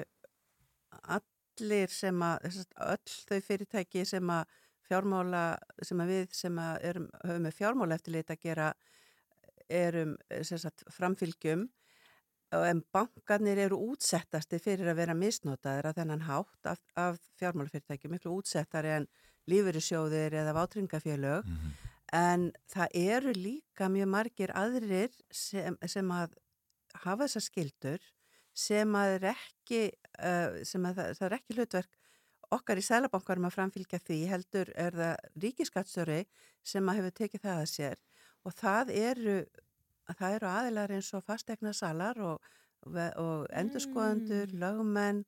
allir 1.16 1.92
sem 1.92 2.24
að, 2.26 2.48
öll 2.88 3.18
þau 3.28 3.40
fyrirtæki 3.46 4.06
sem 4.08 4.32
að 4.34 4.56
fjármála, 4.88 5.44
sem 5.84 6.02
að 6.02 6.10
við 6.10 6.34
sem 6.36 6.58
að 6.58 6.88
erum, 6.90 7.06
höfum 7.22 7.46
með 7.46 7.54
fjármála 7.60 7.98
eftirlit 7.98 8.32
að 8.34 8.42
gera 8.42 8.72
erum 9.72 10.16
sagt, 10.42 10.84
framfylgjum 10.92 11.68
og 12.52 12.66
en 12.68 12.82
bankarnir 12.92 13.62
eru 13.64 13.78
útsettasti 13.92 14.58
fyrir 14.60 14.90
að 14.92 14.98
vera 14.98 15.16
misnotaðir 15.16 15.88
að 15.88 16.02
þennan 16.02 16.26
hátt 16.26 16.68
af, 16.68 16.82
af 16.98 17.20
fjármálafyrirtæki, 17.40 18.10
miklu 18.12 18.34
útsettari 18.36 18.92
en 18.98 19.08
lífyrirsjóðir 19.48 20.36
eða 20.42 20.52
vátringafélög 20.58 21.48
en 22.12 22.50
það 22.68 22.98
eru 23.00 23.32
líka 23.38 23.88
mjög 23.88 24.10
margir 24.12 24.52
aðrir 24.58 25.14
sem, 25.32 25.78
sem 25.88 26.12
að 26.12 26.36
hafa 27.04 27.26
þessar 27.26 27.46
skildur 27.46 28.06
sem 28.52 28.96
að 28.98 29.16
er 29.16 29.26
ekki 29.32 29.82
uh, 30.20 30.60
sem 30.68 30.84
að 30.84 31.00
það, 31.00 31.12
það 31.18 31.26
er 31.28 31.36
ekki 31.38 31.56
hlutverk 31.56 31.98
okkar 32.52 32.80
í 32.80 32.84
sælabankarum 32.84 33.48
að 33.48 33.54
framfylgja 33.56 34.00
því 34.04 34.18
heldur 34.28 34.72
er 34.76 34.96
það 34.98 35.28
ríkiskattstöri 35.44 36.18
sem 36.62 36.88
að 36.88 36.98
hefur 37.00 37.14
tekið 37.22 37.44
það 37.46 37.60
að 37.62 37.70
sér. 37.72 38.02
Og 38.44 38.56
það 38.58 38.90
eru 38.92 39.36
það 40.12 40.36
eru 40.36 40.50
aðilar 40.50 40.92
eins 40.96 41.12
og 41.16 41.24
fastegna 41.24 41.72
salar 41.76 42.18
og, 42.20 42.50
og 42.84 43.46
endurskoðendur, 43.54 44.50
Mm. 44.52 44.58
lögumenn 44.60 45.24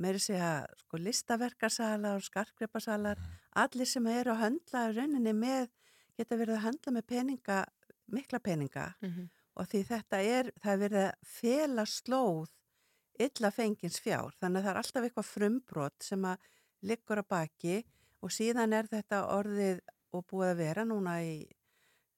meiri 0.00 0.20
segja 0.22 0.66
sko 0.78 1.00
listaverkarsalar 1.00 2.20
og 2.20 2.22
skarkgrepasalar 2.22 3.18
allir 3.58 3.88
sem 3.88 4.06
eru 4.06 4.34
að 4.34 4.42
höndla 4.44 4.84
rauninni 4.94 5.32
með, 5.34 5.68
geta 6.16 6.36
verið 6.36 6.58
að 6.58 6.64
höndla 6.68 6.92
með 6.92 7.06
peninga, 7.06 7.64
mikla 8.06 8.38
peninga. 8.38 8.94
Mm 9.02 9.28
og 9.56 9.66
því 9.70 9.82
þetta 9.88 10.20
er, 10.22 10.50
það 10.62 10.72
er 10.72 10.82
verið 10.84 11.04
að 11.06 11.30
fela 11.36 11.84
slóð 11.86 12.50
illa 13.20 13.50
fengins 13.52 14.00
fjár, 14.00 14.34
þannig 14.40 14.60
að 14.60 14.64
það 14.64 14.70
er 14.74 14.80
alltaf 14.82 15.04
eitthvað 15.08 15.30
frumbrot 15.34 16.02
sem 16.06 16.24
að 16.24 16.46
liggur 16.88 17.20
að 17.20 17.28
baki 17.28 17.78
og 18.24 18.32
síðan 18.32 18.72
er 18.76 18.86
þetta 18.88 19.24
orðið 19.36 19.80
og 20.16 20.24
búið 20.30 20.50
að 20.54 20.60
vera 20.62 20.84
núna 20.88 21.18
í 21.24 21.34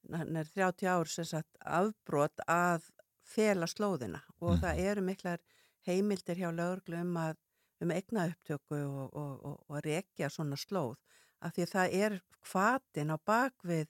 nær 0.08 0.48
30 0.54 0.88
ár 0.90 1.10
sem 1.10 1.24
sagt 1.26 1.56
afbrot 1.62 2.42
að 2.50 2.88
fela 3.22 3.66
slóðina. 3.70 4.20
Og 4.40 4.56
Mhm. 4.56 4.60
það 4.62 4.78
eru 4.90 5.00
miklar 5.02 5.38
heimildir 5.86 6.36
hjá 6.36 6.50
lögurglu 6.50 7.00
um 7.00 7.16
að 7.16 7.36
um 7.82 7.90
eigna 7.90 8.28
upptöku 8.30 8.78
og, 8.86 9.14
og, 9.14 9.44
og, 9.44 9.64
og 9.68 9.80
rekja 9.84 10.28
svona 10.30 10.56
slóð. 10.56 10.96
Af 11.42 11.52
því 11.54 11.62
að 11.62 11.72
það 11.74 11.94
er 12.04 12.20
kvatin 12.42 13.10
á 13.10 13.16
bakvið 13.26 13.88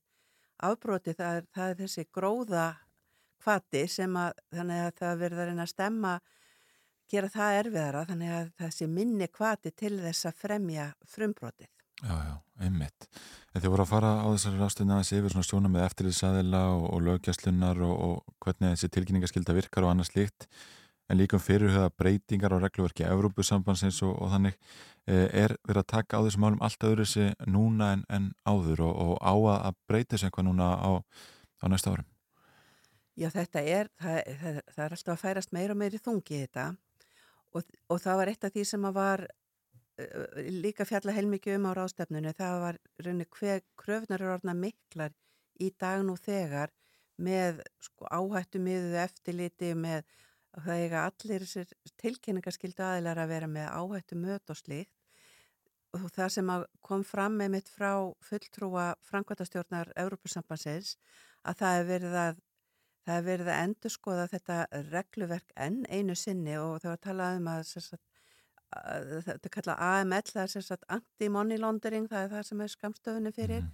afbroti, 0.63 1.13
það 1.15 1.37
er, 1.37 1.47
það 1.53 1.71
er 1.71 1.77
þessi 1.83 2.05
gróða 2.13 2.67
kvati 3.43 3.85
sem 3.91 4.17
að 4.19 4.33
þannig 4.55 4.87
að 4.87 4.95
það 5.01 5.21
verður 5.25 5.43
að 5.43 5.51
reyna 5.51 5.67
að 5.67 5.73
stemma 5.75 6.15
gera 7.13 7.31
það 7.33 7.59
erfiðara 7.61 8.03
þannig 8.09 8.35
að 8.39 8.51
þessi 8.63 8.89
minni 8.89 9.29
kvati 9.29 9.73
til 9.77 9.95
þess 10.01 10.29
að 10.31 10.43
fremja 10.47 10.91
frumbrotið. 11.15 11.71
Já, 12.03 12.15
já, 12.27 12.37
einmitt. 12.65 13.09
En 13.53 13.63
þið 13.63 13.73
voru 13.75 13.85
að 13.85 13.91
fara 13.93 14.13
á 14.25 14.27
þessari 14.33 14.59
rástunni 14.59 14.95
aðeins 14.95 15.13
yfir 15.15 15.35
svona 15.35 15.47
sjóna 15.47 15.71
með 15.71 15.85
eftirlýsaðila 15.87 16.63
og, 16.73 16.87
og 16.97 17.03
löggjastlunar 17.07 17.83
og, 17.87 17.93
og 18.07 18.39
hvernig 18.43 18.73
þessi 18.73 18.91
tilkynningaskilda 18.97 19.55
virkar 19.59 19.87
og 19.87 19.93
annað 19.93 20.09
slíkt 20.11 20.49
en 21.13 21.19
líka 21.21 21.37
um 21.37 21.45
fyrirhuga 21.45 21.91
breytingar 21.99 22.55
á 22.57 22.59
regluverki 22.63 23.05
Evrópusambansins 23.05 24.01
og, 24.07 24.17
og 24.17 24.33
þannig 24.33 24.57
eh, 25.07 25.29
er 25.45 25.57
verið 25.69 25.83
að 25.83 25.91
taka 25.93 26.19
á 26.19 26.25
þessum 26.25 26.47
málum 26.47 26.65
allt 26.65 26.87
öðru 26.89 27.07
sig 27.07 27.35
núna 27.47 27.93
en, 27.99 28.07
en 28.09 28.31
áður 28.49 28.87
og, 28.89 29.19
á 29.21 29.35
að 29.69 29.79
breyta 29.91 30.17
þessu 30.17 30.31
eitthvað 30.31 30.49
núna 30.49 30.73
á, 30.73 30.91
á 31.61 31.65
næsta 31.69 31.93
árum. 31.93 32.09
Já, 33.19 33.29
þetta 33.29 33.61
er, 33.69 33.91
það, 34.01 34.19
það, 34.41 34.59
það 34.73 34.85
er 34.85 34.97
alltaf 34.97 35.15
að 35.15 35.23
færast 35.23 35.53
meira 35.53 35.75
og 35.75 35.81
meiri 35.83 36.01
þungi 36.01 36.43
þetta 36.47 36.67
og, 37.53 37.73
og 37.93 37.99
það 38.01 38.21
var 38.21 38.31
eitt 38.33 38.47
af 38.49 38.55
því 38.55 38.65
sem 38.71 38.87
að 38.89 38.95
var 38.97 39.25
uh, 39.27 40.39
líka 40.65 40.87
fjalla 40.89 41.17
heilmikið 41.17 41.59
um 41.59 41.69
á 41.69 41.73
ráðstefnunu, 41.77 42.33
það 42.39 42.61
var 42.63 42.79
raunni 43.05 43.27
hver 43.37 43.61
kröfnar 43.77 44.23
eru 44.23 44.33
orðna 44.39 44.55
miklar 44.57 45.13
í 45.61 45.69
dag 45.79 46.01
nú 46.07 46.17
þegar 46.17 46.73
með 47.23 47.61
sko, 47.85 48.09
áhættu 48.09 48.63
miðuðu 48.63 49.01
eftirliti 49.03 49.75
með 49.77 50.07
það 50.53 50.85
eiga 50.85 51.05
allir 51.09 51.45
þessir 51.45 51.75
tilkynningaskildu 52.01 52.85
aðilar 52.85 53.21
að 53.23 53.33
vera 53.33 53.49
með 53.49 53.69
áhættu 53.73 54.19
möt 54.21 54.53
og 54.53 54.59
slíkt. 54.59 54.93
Og 55.93 56.09
það 56.13 56.31
sem 56.33 56.51
kom 56.81 57.03
fram 57.05 57.37
með 57.37 57.51
mitt 57.53 57.69
frá 57.69 57.93
fulltrúa 58.25 58.95
Frankværtastjórnar 59.05 59.93
Európusambansins 60.01 60.95
að 61.45 61.59
það 61.61 61.79
er 61.79 61.89
verið 61.91 62.17
að 62.23 62.41
Það 63.03 63.17
er 63.19 63.25
verið 63.27 63.49
að 63.51 63.61
endurskoða 63.67 64.25
þetta 64.31 64.57
regluverk 64.93 65.53
enn 65.57 65.81
einu 65.91 66.15
sinni 66.15 66.55
og 66.61 66.77
það 66.83 66.91
var 66.93 66.99
að 66.99 67.07
tala 67.09 67.31
um 67.37 67.49
að 67.51 67.63
sagt, 67.73 68.03
að- 68.73 69.25
þetta 69.27 69.49
er 69.49 69.55
kallað 69.57 69.83
AML, 69.89 70.23
það 70.31 70.57
er 70.77 70.85
anti-money 70.97 71.59
laundering, 71.59 72.07
það 72.09 72.25
er 72.25 72.31
það 72.37 72.45
sem 72.51 72.61
er 72.61 72.69
skamstöfunni 72.77 73.33
fyrir. 73.35 73.65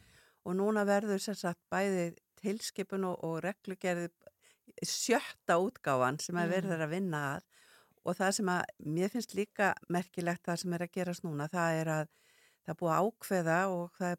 Og 0.46 0.56
núna 0.56 0.84
verður 0.88 1.20
sagt 1.20 1.60
bæði 1.70 2.16
tilskipun 2.40 3.04
og, 3.04 3.18
og 3.24 3.42
reglugerði 3.44 4.08
sjötta 4.84 5.58
útgáfan 5.60 6.20
sem 6.22 6.36
að 6.36 6.46
Mm. 6.48 6.52
verður 6.54 6.84
að 6.86 6.90
vinna 6.90 7.20
að. 7.36 7.42
Og 8.06 8.16
það 8.16 8.32
sem 8.32 8.46
að 8.46 8.64
mér 8.86 9.10
finnst 9.12 9.34
líka 9.34 9.74
merkilegt 9.90 10.42
það 10.46 10.56
sem 10.62 10.72
er 10.72 10.78
að 10.86 10.92
gerast 10.92 11.24
núna, 11.24 11.48
það 11.50 11.80
er 11.82 11.86
að 11.88 12.08
það 12.64 12.72
er 12.72 12.78
búið 12.80 12.94
að 12.94 13.04
ákveða 13.12 13.58
og 13.74 13.92
það 13.98 14.10
er 14.12 14.18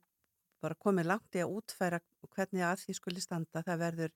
bara 0.62 0.76
komið 0.76 1.06
langt 1.06 1.36
í 1.36 1.40
að 1.44 1.54
útfæra 1.58 2.00
hvernig 2.36 2.62
að 2.68 2.82
því 2.84 2.94
skuli 2.98 3.22
standa, 3.22 3.64
það 3.64 3.80
verður 3.80 4.12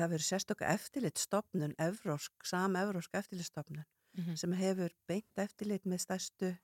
það 0.00 0.10
verður 0.14 0.26
sérstokka 0.30 0.68
eftirlit 0.74 1.18
stopnun, 1.18 1.74
evrósk, 1.78 2.32
sam-evrósk 2.44 3.14
eftirlitstopnun 3.14 3.84
Mhm. 4.16 4.36
sem 4.36 4.52
hefur 4.52 4.90
beint 5.08 5.36
eftirlit 5.36 5.84
með 5.84 6.00
stærstu, 6.00 6.58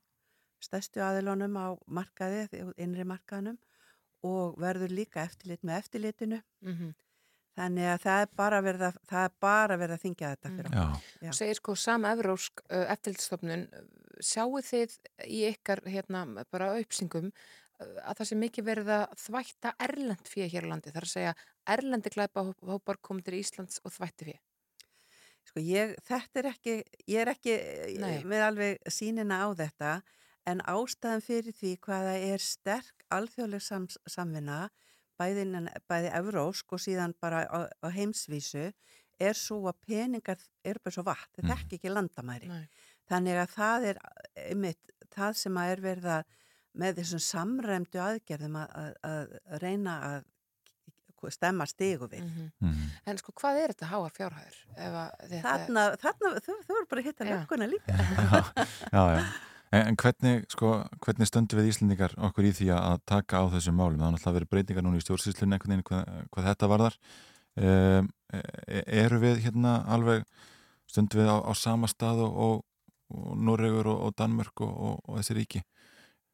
stærstu 0.62 1.01
aðilunum 1.05 1.57
á 1.59 1.76
markaði, 1.87 2.47
innri 2.78 3.05
markaðnum 3.05 3.59
og 4.24 4.57
verður 4.59 4.89
líka 4.95 5.24
eftirlit 5.26 5.62
með 5.62 5.78
eftirlitinu. 5.83 6.43
Mhm. 6.62 6.95
Þannig 7.59 7.85
að 7.85 7.99
það 8.01 8.22
er 8.22 8.28
bara 8.37 8.62
verið 8.62 8.80
að, 8.89 8.97
það 9.07 9.30
bara 9.41 9.76
verið 9.76 9.93
að 9.99 10.03
þingja 10.07 10.28
þetta 10.37 10.49
Mm. 10.49 10.57
fyrir 10.57 10.70
okkur. 10.70 10.80
Já, 10.80 11.03
Já. 11.22 11.28
og 11.28 11.35
segir 11.35 11.55
sko 11.55 11.72
sam-evrósk 11.74 12.62
uh, 12.70 12.87
eftirlitstofnun 12.95 13.68
sjáu 14.22 14.62
þið 14.62 14.99
í 15.28 15.43
ykkar 15.53 15.83
hérna 15.85 16.45
bara 16.51 16.70
uppsingum 16.80 17.26
uh, 17.26 17.33
að 18.03 18.16
það 18.20 18.28
sé 18.30 18.39
mikið 18.43 18.66
verið 18.68 18.91
að 18.97 19.05
þvætta 19.22 19.74
erlend 19.87 20.30
fyrir 20.30 20.53
hér 20.53 20.66
á 20.68 20.70
landi, 20.72 20.93
þar 20.95 21.07
að 21.09 21.12
segja 21.12 21.35
erlendi 21.74 22.12
glæpa 22.14 22.45
hópar 22.68 23.01
komið 23.05 23.28
til 23.28 23.39
Íslands 23.41 23.80
og 23.85 23.95
þvætti 23.95 24.28
fyrir. 24.28 24.41
Sko 25.49 25.62
ég, 25.66 25.95
þetta 26.07 26.39
er 26.43 26.49
ekki, 26.53 26.74
ég 27.11 27.22
er 27.24 27.30
ekki 27.33 27.55
Nei. 27.99 28.12
eh, 28.20 28.26
með 28.30 28.45
alveg 28.47 28.93
sínina 28.95 29.41
á 29.43 29.49
þetta 29.59 29.93
en 30.47 30.62
ástæðan 30.70 31.22
fyrir 31.24 31.55
því 31.59 31.72
hvaða 31.83 32.14
er 32.33 32.43
sterk 32.43 33.05
alþjóðleg 33.14 33.62
sam, 33.62 33.89
samvinna 34.07 34.68
bæði, 35.18 35.45
innan- 35.47 35.70
bæði 35.91 36.12
evrósk 36.18 36.72
og 36.74 36.83
síðan 36.83 37.14
bara 37.20 37.45
á, 37.47 37.66
á 37.68 37.89
heimsvísu 37.91 38.70
er 39.22 39.39
svo 39.39 39.61
að 39.70 39.78
peningar 39.87 40.39
eru 40.64 40.80
bara 40.83 40.95
svo 40.95 41.05
vatn, 41.07 41.30
þetta 41.37 41.53
er 41.53 41.61
ekki 41.62 41.78
ekki 41.78 41.93
landamæri. 41.93 42.49
Nei. 42.51 42.68
Þannig 43.11 43.39
að 43.43 43.53
það 43.55 43.87
er 43.91 44.01
einmitt 44.49 44.95
það 45.12 45.37
sem 45.43 45.59
að 45.61 45.74
er 45.74 45.83
verið 45.85 46.09
að 46.16 46.24
með 46.78 47.00
þessum 47.00 47.22
samræmdu 47.22 48.00
aðgerðum 48.00 48.58
að, 48.62 48.76
að, 49.04 49.34
að 49.46 49.64
reyna 49.64 49.96
að 50.08 50.28
stemma 51.30 51.66
stigu 51.70 52.08
við. 52.10 52.24
Mm 52.24 52.50
mhm. 52.58 52.90
En 53.06 53.18
sko 53.18 53.32
hvað 53.38 53.60
er 53.60 53.72
þetta 53.72 53.86
háar 53.90 54.12
fjárhæður? 54.16 54.58
Ef 54.76 54.98
að 54.98 55.08
þetta 55.30 55.42
Þarna, 55.46 55.84
þarna, 56.02 56.30
þú, 56.42 56.58
þú 56.66 56.76
eru 56.76 56.86
bara 56.90 57.00
að 57.00 57.06
hitta 57.06 57.24
Já. 57.24 57.32
lögguna 57.36 57.66
líka. 57.66 57.96
já, 58.32 58.42
já, 58.92 59.02
já. 59.16 59.24
En, 59.72 59.86
en 59.88 59.96
hvernig, 59.96 60.46
sko, 60.52 60.70
hvernig 61.00 61.28
stöndum 61.30 61.60
við 61.60 61.70
Íslendingar 61.72 62.14
okkur 62.28 62.48
í 62.48 62.52
því 62.52 62.68
að 62.76 62.98
taka 63.08 63.40
á 63.40 63.44
þessum 63.54 63.78
málum? 63.80 63.98
Það 63.98 64.08
er 64.08 64.16
náttúrulega 64.16 64.36
verið 64.38 64.50
breytingar 64.52 64.84
núna 64.84 65.00
í 65.00 65.04
stjórnsýslunni 65.04 65.56
einhvern 65.56 65.72
veginn 65.72 65.86
hvað, 65.88 66.10
hvað 66.34 66.48
þetta 66.50 66.70
varðar. 66.72 66.98
Um, 67.52 68.10
eru 69.00 69.20
við 69.22 69.42
hérna 69.46 69.78
alveg, 69.94 70.26
stundum 70.90 71.22
við 71.22 71.32
á, 71.32 71.36
á 71.40 71.52
sama 71.56 71.88
stað 71.88 72.22
og, 72.26 72.36
og, 72.46 72.62
og 73.16 73.38
Noregur 73.40 73.88
og, 73.94 74.06
og 74.08 74.14
Danmörk 74.20 74.64
og, 74.64 74.72
og, 74.72 75.00
og 75.08 75.20
þessi 75.20 75.38
ríki? 75.40 75.64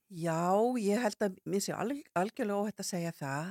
Já, 0.08 0.56
ég 0.80 1.00
held 1.04 1.20
að 1.26 1.34
mér 1.44 1.60
sé 1.60 1.74
alg, 1.76 1.98
algjörlega 2.16 2.62
óhætt 2.62 2.80
að 2.80 2.88
segja 2.88 3.12
það 3.12 3.48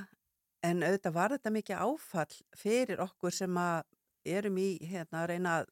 en 0.66 0.80
auðvitað 0.82 1.14
var 1.14 1.34
þetta 1.36 1.52
mikið 1.54 1.82
áfall 1.86 2.38
fyrir 2.58 3.02
okkur 3.04 3.34
sem 3.36 3.58
að 3.62 3.84
erum 4.26 4.58
í 4.58 4.70
hérna 4.90 5.20
að 5.22 5.28
reyna 5.30 5.52
að, 5.60 5.68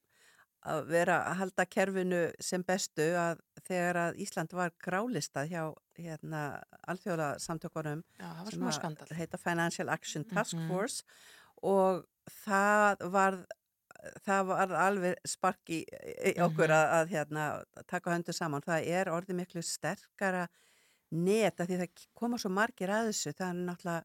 vera 0.91 1.16
að 1.26 1.37
halda 1.41 1.66
kerfinu 1.66 2.20
sem 2.43 2.62
bestu 2.66 3.09
að 3.18 3.43
þegar 3.66 3.99
að 4.05 4.20
Ísland 4.22 4.55
var 4.55 4.70
grálistað 4.82 5.51
hjá 5.51 5.62
hérna 5.99 6.45
alþjóða 6.87 7.28
var 8.45 8.53
sem 8.55 8.62
að 8.70 9.16
heita 9.18 9.39
Financial 9.43 9.89
Action 9.91 10.24
Task 10.24 10.55
Mhm. 10.57 10.68
Force 10.70 11.03
og 11.62 12.05
það 12.45 13.11
var 13.11 13.41
það 14.22 14.47
var 14.47 14.72
alveg 14.87 15.16
spark 15.26 15.66
í, 15.70 15.82
í 15.82 16.32
okkur 16.39 16.70
Mhm. 16.70 16.76
að, 16.78 16.87
að 17.01 17.09
hérna, 17.11 17.64
taka 17.89 18.11
höndu 18.14 18.32
saman. 18.32 18.62
Það 18.62 18.87
er 18.87 19.07
orðið 19.11 19.34
miklu 19.41 19.62
sterkara 19.62 20.47
net 21.14 21.61
að 21.61 21.70
því 21.70 21.78
það 21.82 22.04
koma 22.18 22.38
svo 22.40 22.50
margir 22.50 22.92
að 22.92 23.11
þessu. 23.11 23.34
Það 23.36 23.48
er 23.48 23.61
náttúrulega 23.68 24.02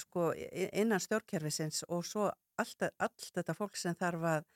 sko, 0.00 0.30
innan 0.82 1.02
stjórnkerfisins 1.02 1.84
og 1.88 2.06
svo 2.08 2.28
allt, 2.60 2.86
allt 2.98 3.30
þetta 3.34 3.56
fólk 3.56 3.76
sem 3.78 3.96
þarf 3.98 4.26
að 4.34 4.48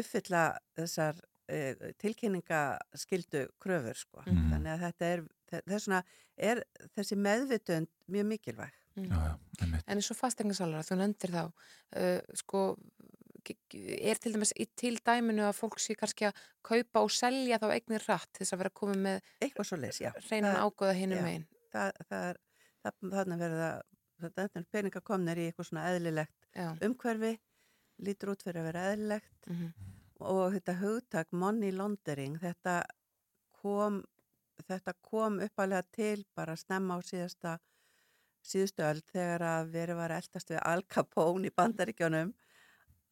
uppfylla 0.00 0.44
þessar 0.76 1.20
uh, 1.20 1.90
tilkynningaskildu 2.02 3.46
kröfur. 3.62 3.98
Sko. 3.98 4.24
Mhm. 4.26 4.48
Þannig 4.54 4.72
að 4.74 4.86
þetta 4.86 5.10
er, 5.10 5.26
þessuna, 5.70 6.02
er 6.36 6.64
þessi 6.96 7.20
meðvitund 7.20 7.92
mjög 8.10 8.30
mikilvæg. 8.32 8.80
Mm. 8.94 9.10
Já, 9.10 9.22
já. 9.26 9.64
En 9.90 9.98
eins 9.98 10.10
og 10.12 10.18
fastegnasalara, 10.18 10.86
þú 10.86 10.98
nefndir 11.00 11.32
þá, 11.34 11.44
uh, 11.98 12.34
sko, 12.38 12.60
er 13.52 14.20
til 14.22 14.34
dæmis 14.34 14.54
í 14.56 14.66
til 14.78 14.94
dæminu 15.04 15.46
að 15.48 15.56
fólk 15.58 15.80
sé 15.82 15.96
kannski 15.98 16.28
að 16.30 16.44
kaupa 16.64 17.04
og 17.04 17.12
selja 17.14 17.58
þá 17.62 17.66
eignir 17.74 18.06
rætt 18.08 18.30
til 18.32 18.44
þess 18.44 18.56
að 18.56 18.62
vera 18.64 18.74
komið 18.82 19.02
með 19.08 19.32
Eitthvað 19.40 19.68
svo 19.70 19.80
leys, 19.80 20.00
já. 20.00 20.12
reynan 20.30 20.60
ágóða 20.60 20.94
hinum 20.98 21.20
já. 21.20 21.24
megin. 21.28 21.48
það, 21.74 21.90
það 22.08 22.28
er 22.28 22.40
það, 22.84 22.94
þannig 23.16 23.42
verður 23.44 23.64
það 23.64 23.82
þetta 24.24 24.60
er 24.60 24.70
peninga 24.72 25.04
komnir 25.04 25.42
í 25.42 25.48
eitthvað 25.50 25.68
svona 25.68 25.88
eðlilegt 25.90 26.48
Já. 26.54 26.68
umhverfi 26.86 27.34
lítur 28.06 28.30
út 28.32 28.44
fyrir 28.46 28.62
að 28.62 28.70
vera 28.70 28.86
eðlilegt 28.92 29.50
Mm 29.50 29.92
og 30.24 30.54
þetta 30.54 30.76
hugtak 30.78 31.32
money 31.32 31.72
laundering 31.74 32.36
þetta 32.40 32.82
kom 33.60 34.02
þetta 34.68 34.94
kom 35.02 35.40
uppalega 35.42 35.82
til 35.92 36.24
bara 36.36 36.56
snemma 36.56 36.96
á 36.96 37.00
síðasta 37.02 37.56
síðustu 38.44 38.84
öll 38.86 39.02
þegar 39.10 39.42
að 39.48 39.72
verið 39.74 39.98
var 39.98 40.14
að 40.14 40.22
eldast 40.22 40.52
við 40.52 40.60
Al 40.62 40.82
Capone 40.88 41.48
í 41.48 41.54
bandaríkjónum 41.56 42.32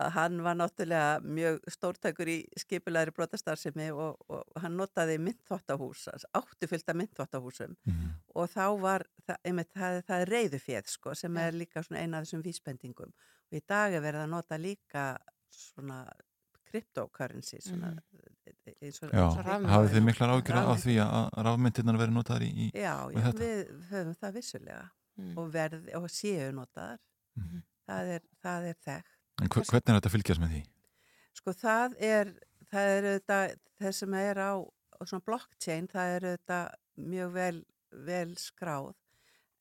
að 0.02 0.10
hann 0.16 0.40
var 0.44 0.54
náttúrulega 0.58 1.20
mjög 1.22 1.60
stórtækur 1.70 2.28
í 2.32 2.36
skipulegri 2.58 3.14
brotastarðsemi 3.16 3.90
og, 3.94 4.18
og 4.28 4.60
hann 4.62 4.76
notaði 4.76 5.18
myndþvottahús, 5.22 6.08
átti 6.34 6.68
fyllt 6.70 6.88
af 6.88 6.96
myndþvottahúsum 7.00 7.76
Mhm. 7.86 8.10
og 8.34 8.48
þá 8.50 8.66
var 8.80 9.04
það, 9.26 9.36
einmitt, 9.44 9.70
það, 9.74 10.02
það 10.08 10.20
er 10.26 10.32
reyðuféð 10.34 10.86
sko, 10.88 11.14
sem 11.14 11.34
Já. 11.34 11.40
er 11.48 11.52
líka 11.52 11.84
eina 11.94 12.18
af 12.18 12.24
þessum 12.26 12.42
vísbendingum 12.42 13.12
og 13.12 13.52
í 13.58 13.60
dag 13.68 13.92
er 13.94 14.00
verið 14.00 14.24
að 14.26 14.30
nota 14.30 14.58
líka 14.58 15.16
svona 15.50 16.06
cryptocurrency 16.70 17.58
svona, 17.60 17.90
Mhm. 17.92 18.74
eins 18.82 19.02
og, 19.02 19.10
Já, 19.12 19.18
eins 19.26 19.36
og 19.38 19.44
rafmyntir. 19.46 19.70
hafið 19.70 19.90
þið 19.94 20.04
miklar 20.04 20.28
af 20.30 20.42
Rafmyntir. 20.44 20.82
því 20.82 20.94
að 21.02 21.44
rafmyndirnar 21.44 21.98
verið 22.00 22.14
notaðar 22.16 22.42
í, 22.42 22.52
í 22.52 22.70
já, 22.72 22.94
já 23.12 23.32
við 23.32 23.88
höfum 23.90 24.16
það 24.16 24.32
vissulega 24.34 24.90
Mm. 25.18 25.36
og, 25.36 25.50
verð, 25.52 25.94
og 25.94 26.08
séu 26.08 26.52
notaðar 26.56 26.98
Mhm. 27.36 27.62
það 27.86 28.06
er, 28.14 28.20
það 28.42 28.62
er 28.70 28.74
þekkt 28.86 29.11
En 29.40 29.48
hver- 29.48 29.64
hvernig 29.64 29.88
er 29.88 29.98
þetta 30.00 30.10
að 30.10 30.14
fylgjast 30.16 30.42
með 30.42 30.52
því? 30.54 30.62
Sko 31.38 31.54
það 31.56 31.94
er, 32.04 32.32
það 32.70 32.90
er 32.96 33.06
auðvitað, 33.10 33.54
það 33.80 33.94
sem 33.98 34.14
er 34.20 34.40
á, 34.42 34.52
á 34.60 35.00
svona 35.08 35.26
blockchain, 35.26 35.88
það 35.90 36.16
er 36.16 36.26
auðvitað 36.30 36.74
mjög 37.12 37.32
vel, 37.38 37.64
vel 38.10 38.34
skráð, 38.36 38.92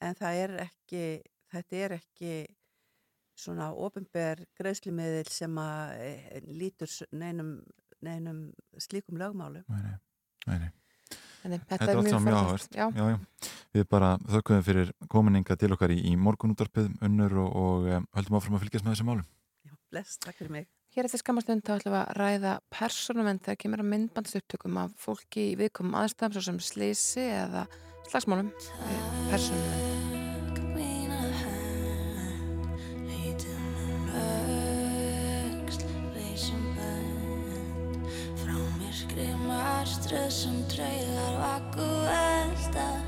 en 0.02 0.18
það 0.20 0.42
er 0.44 0.56
ekki, 0.68 1.06
þetta 1.54 1.80
er 1.86 1.96
ekki 2.02 2.34
svona 3.42 3.72
ofinber 3.74 4.44
greiðslumiðil 4.60 5.30
sem 5.32 5.56
að 5.58 5.96
e, 6.04 6.42
lítur 6.52 6.92
neinum, 7.16 7.56
neinum 8.04 8.44
slíkum 8.78 9.18
lögmálum. 9.18 9.64
Nei, 9.72 9.82
nei, 9.88 9.98
nei, 10.52 10.60
nei. 10.68 10.72
Þannig, 11.42 11.64
Þetta 11.66 11.78
þetta 11.80 11.92
er 11.92 11.98
allt 11.98 12.12
saman 12.12 12.36
mjög 12.36 12.66
já. 12.78 13.48
Við 13.74 13.86
bara 13.90 14.10
þökkum 14.30 14.62
fyrir 14.68 14.92
kominninga 15.10 15.56
til 15.58 15.72
okkar 15.74 15.90
í, 15.96 15.98
í 16.12 16.14
morgunúttarpið, 16.20 16.92
unnur 17.02 17.34
og, 17.42 17.56
og 17.58 17.88
um, 17.90 18.06
höldum 18.14 18.38
áfram 18.38 18.58
að 18.60 18.66
fylgjast 18.68 18.86
með 18.86 18.94
þessum 18.94 19.10
málum. 19.10 19.26
Bless, 19.92 20.18
takk 20.24 20.38
fyrir 20.40 20.52
mig. 20.52 20.68
hér 20.92 21.08
eftir 21.08 21.22
skamastund 21.22 21.64
þá 21.64 21.78
ætlum 21.78 21.94
við 21.94 22.02
að 22.02 22.18
ræða 22.18 22.54
persónumend 22.72 23.44
þegar 23.46 23.60
kemur 23.64 23.84
að 23.84 23.92
myndbandsupptökum 23.94 24.80
af 24.82 24.96
fólki 25.00 25.46
í 25.52 25.56
viðkomum 25.60 25.96
aðstæðum 26.02 26.36
svo 26.36 26.44
sem 26.48 26.60
slisi 26.68 27.28
eða 27.28 27.68
slagsmálum. 28.10 28.52
Persónumend 29.32 29.92
Stressum 39.92 40.64
draugar 40.70 41.36
vaku 41.40 41.88
elda 42.12 43.01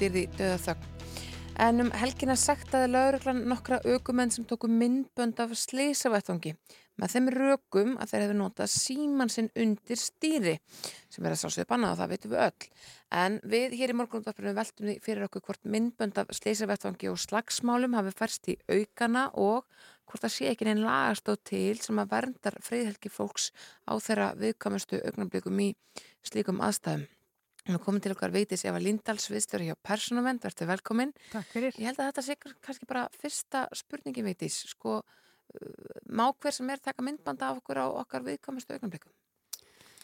Og 0.00 0.06
dýrði 0.06 0.20
döða 0.32 0.56
þögn. 0.64 0.84
En 1.60 1.82
um 1.82 1.88
helgina 1.92 2.32
sektaði 2.40 2.86
lauruglan 2.88 3.42
nokkra 3.50 3.82
aukumenn 3.84 4.30
sem 4.32 4.46
tóku 4.48 4.70
myndbönd 4.72 5.42
af 5.44 5.52
slísavettangi 5.60 6.54
með 6.96 7.12
þeim 7.12 7.28
rökum 7.34 7.90
að 8.00 8.14
þeir 8.14 8.24
hefðu 8.24 8.36
notað 8.38 8.72
síman 8.72 9.32
sinn 9.34 9.50
undir 9.60 10.00
stýri 10.00 10.56
sem 11.12 11.20
verða 11.20 11.42
sá 11.42 11.52
sér 11.52 11.68
bannað 11.68 11.92
og 11.92 12.00
það 12.00 12.14
veitum 12.14 12.32
við 12.32 12.46
öll. 12.46 12.70
En 13.20 13.38
við 13.52 13.76
hér 13.82 13.92
í 13.92 13.98
morgunundarfinu 14.00 14.56
veltum 14.56 14.88
því 14.88 14.96
fyrir 15.04 15.28
okkur 15.28 15.46
hvort 15.50 15.70
myndbönd 15.76 16.24
af 16.24 16.32
slísavettangi 16.40 17.12
og 17.12 17.20
slagsmálum 17.20 18.00
hafi 18.00 18.16
færst 18.22 18.52
í 18.54 18.58
aukana 18.72 19.28
og 19.36 19.68
hvort 20.08 20.24
það 20.24 20.36
sé 20.38 20.52
ekki 20.54 20.70
neinn 20.70 20.84
lagastóð 20.88 21.42
til 21.52 21.76
sem 21.84 22.00
að 22.00 22.16
verndar 22.16 22.60
friðhelgi 22.64 23.12
fólks 23.12 23.52
á 23.84 24.00
þeirra 24.00 24.32
viðkvæmustu 24.40 25.04
augnablikum 25.04 25.66
í 25.68 25.74
slíkum 26.24 26.64
aðstæðum. 26.64 27.10
Nú 27.68 27.78
komum 27.84 28.00
til 28.00 28.14
okkar 28.14 28.32
veitis 28.32 28.64
Eva 28.64 28.80
Lindahl 28.80 29.20
sviðstöru 29.20 29.66
hjá 29.68 29.76
Personavend, 29.84 30.40
verður 30.46 30.70
velkomin. 30.70 31.10
Takk 31.28 31.48
fyrir. 31.52 31.74
Ég 31.76 31.90
held 31.90 32.00
að 32.00 32.08
þetta 32.10 32.24
sé 32.24 32.36
kannski 32.40 32.88
bara 32.88 33.02
fyrsta 33.20 33.66
spurningi 33.76 34.24
veitis, 34.24 34.62
sko, 34.72 35.00
uh, 35.02 35.98
má 36.08 36.30
hver 36.32 36.56
sem 36.56 36.70
er 36.72 36.80
taka 36.80 37.04
myndbanda 37.04 37.50
af 37.50 37.60
okkur 37.60 37.82
á 37.84 37.86
okkar 38.00 38.24
viðkvæmustu 38.24 38.78
augnablikum? 38.78 39.12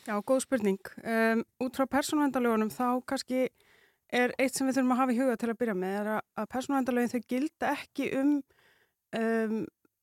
Já, 0.07 0.15
góð 0.21 0.43
spurning. 0.45 0.93
Um, 1.03 1.47
út 1.65 1.79
frá 1.79 1.89
persónuvendalögunum 1.97 2.71
þá 2.71 3.01
kannski 3.09 3.49
er 4.13 4.35
eitt 4.39 4.55
sem 4.55 4.69
við 4.69 4.77
þurfum 4.77 4.93
að 4.95 5.01
hafa 5.01 5.15
í 5.17 5.19
huga 5.19 5.39
til 5.41 5.51
að 5.51 5.59
byrja 5.63 5.79
með 5.81 5.97
er 6.03 6.13
að, 6.13 6.21
að 6.37 6.51
persónuvendalögin 6.53 7.15
þau 7.15 7.25
gilda 7.33 7.73
ekki 7.73 8.13
um, 8.21 8.37
um 9.19 9.57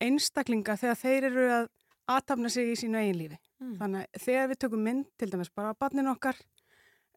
einstaklinga 0.04 0.76
þegar 0.80 1.00
þeir 1.00 1.28
eru 1.30 1.46
að 1.54 1.70
aðtapna 2.12 2.50
sig 2.52 2.74
í 2.74 2.76
sínu 2.76 3.00
eigin 3.00 3.20
lífi. 3.22 3.38
Mm. 3.62 3.76
Þannig 3.80 4.04
að 4.04 4.26
þegar 4.26 4.50
við 4.50 4.60
tökum 4.64 4.84
mynd, 4.84 5.06
til 5.16 5.30
dæmis 5.32 5.52
bara 5.56 5.72
á 5.72 5.80
barnin 5.80 6.10
okkar, 6.12 6.36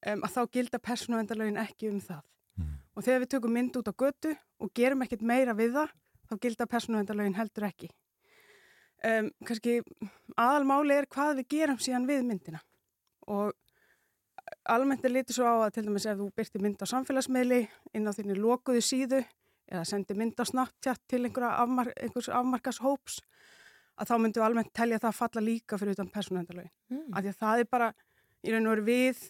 um, 0.05 0.23
að 0.23 0.33
þá 0.33 0.41
gilda 0.57 0.81
persónuvendalögin 0.83 1.61
ekki 1.61 1.91
um 1.91 2.01
það. 2.03 2.23
Mm. 2.57 2.73
Og 2.95 3.05
þegar 3.05 3.23
við 3.23 3.31
tökum 3.35 3.55
mynd 3.57 3.79
út 3.79 3.91
á 3.91 3.93
götu 4.03 4.33
og 4.61 4.73
gerum 4.77 5.05
ekkert 5.05 5.25
meira 5.25 5.55
við 5.57 5.77
það, 5.77 5.93
þá 6.27 6.35
gilda 6.45 6.69
persónuvendalögin 6.73 7.37
heldur 7.37 7.67
ekki. 7.69 7.91
Um, 9.05 9.29
kannski 9.45 9.79
aðalmáli 10.33 10.95
er 10.97 11.05
hvað 11.13 11.43
við 11.43 11.49
gerum 11.53 11.77
síðan 11.77 12.07
við 12.09 12.23
myndina 12.25 12.63
og 13.29 13.53
almennt 14.65 15.05
er 15.05 15.13
litið 15.13 15.37
svo 15.37 15.45
á 15.45 15.55
að 15.67 15.75
til 15.75 15.83
dæmis 15.85 16.07
ef 16.09 16.17
þú 16.17 16.27
byrti 16.33 16.61
mynd 16.63 16.81
á 16.81 16.85
samfélagsmiðli 16.89 17.59
inn 17.93 18.09
á 18.09 18.15
þinni 18.15 18.37
lokuðu 18.39 18.81
síðu 18.81 19.19
eða 19.67 19.83
sendi 19.85 20.15
mynd 20.17 20.39
á 20.39 20.45
Snapchat 20.47 21.03
til 21.11 21.25
einhverja 21.25 21.57
afmar, 21.61 21.91
einhvers 21.99 22.29
afmarkas 22.31 22.79
hóps 22.83 23.19
að 23.97 24.11
þá 24.11 24.15
myndu 24.23 24.43
almennt 24.45 24.73
telja 24.75 24.99
það 25.01 25.11
að 25.11 25.19
falla 25.19 25.43
líka 25.43 25.79
fyrir 25.79 25.97
utan 25.97 26.11
persónuendalögin. 26.13 26.73
Mm. 26.93 27.07
Af 27.11 27.23
því 27.23 27.31
að 27.33 27.39
það 27.41 27.61
er 27.63 27.69
bara 27.71 27.89
í 28.47 28.53
raun 28.53 28.67
og 28.67 28.77
veru 28.77 28.87
við 28.87 29.23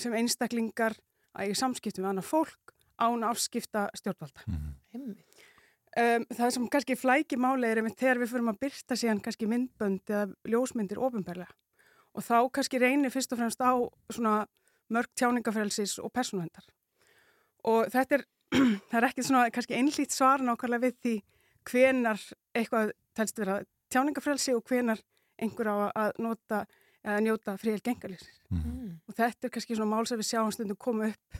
sem 0.00 0.14
einstaklingar 0.18 0.96
að 1.36 1.52
í 1.52 1.58
samskiptum 1.58 2.04
við 2.04 2.10
annar 2.10 2.26
fólk 2.26 2.74
án 3.00 3.24
afskipta 3.28 3.86
stjórnvalda. 3.96 4.42
Mhm. 4.46 4.72
Himmi. 4.92 5.16
Um, 5.96 6.26
það 6.28 6.50
sem 6.52 6.68
kannski 6.68 6.96
flæki 6.96 7.36
máli 7.40 7.70
er 7.70 7.78
einmitt 7.80 7.96
þegar 7.96 8.18
við 8.20 8.32
fyrir 8.34 8.48
að 8.50 8.58
byrta 8.60 8.96
síðan 9.00 9.22
kannski 9.24 9.46
myndbönd 9.48 10.10
eða 10.12 10.34
ljósmyndir 10.44 11.00
ofinberlega 11.00 11.54
og 12.12 12.24
þá 12.24 12.50
kannski 12.52 12.80
reynir 12.80 13.12
fyrst 13.12 13.32
og 13.32 13.40
fremst 13.40 13.62
á 13.64 13.72
svona 14.12 14.34
mörg 14.92 15.08
tjáningafrelsis 15.16 15.96
og 16.04 16.12
persónuhendar 16.12 16.66
og 17.64 17.88
þetta 17.94 18.18
er, 18.18 18.26
það 18.90 18.98
er 19.00 19.08
ekki 19.08 19.24
svona 19.24 19.48
kannski 19.54 19.78
einlít 19.78 20.12
svar 20.12 20.44
nákvæmlega 20.44 20.84
við 20.84 20.98
því 21.00 21.14
hvenar 21.70 22.20
eitthvað 22.52 22.92
telst 23.16 23.40
vera 23.40 23.62
tjáningafrelsi 23.88 24.52
og 24.52 24.68
hvenar 24.68 25.00
einhver 25.40 25.72
á 25.72 25.76
að 25.96 26.20
nota 26.20 26.66
eða 27.06 27.22
njóta 27.24 27.56
fríhel 27.60 27.82
gengarlýsir 27.84 28.32
Mm. 28.46 29.00
og 29.08 29.14
þetta 29.18 29.48
er 29.48 29.50
kannski 29.50 29.74
svona 29.74 29.90
mál 29.90 30.06
sem 30.06 30.18
við 30.20 30.28
sjáum 30.28 30.52
stundum 30.54 30.76
koma 30.78 31.08
upp 31.10 31.38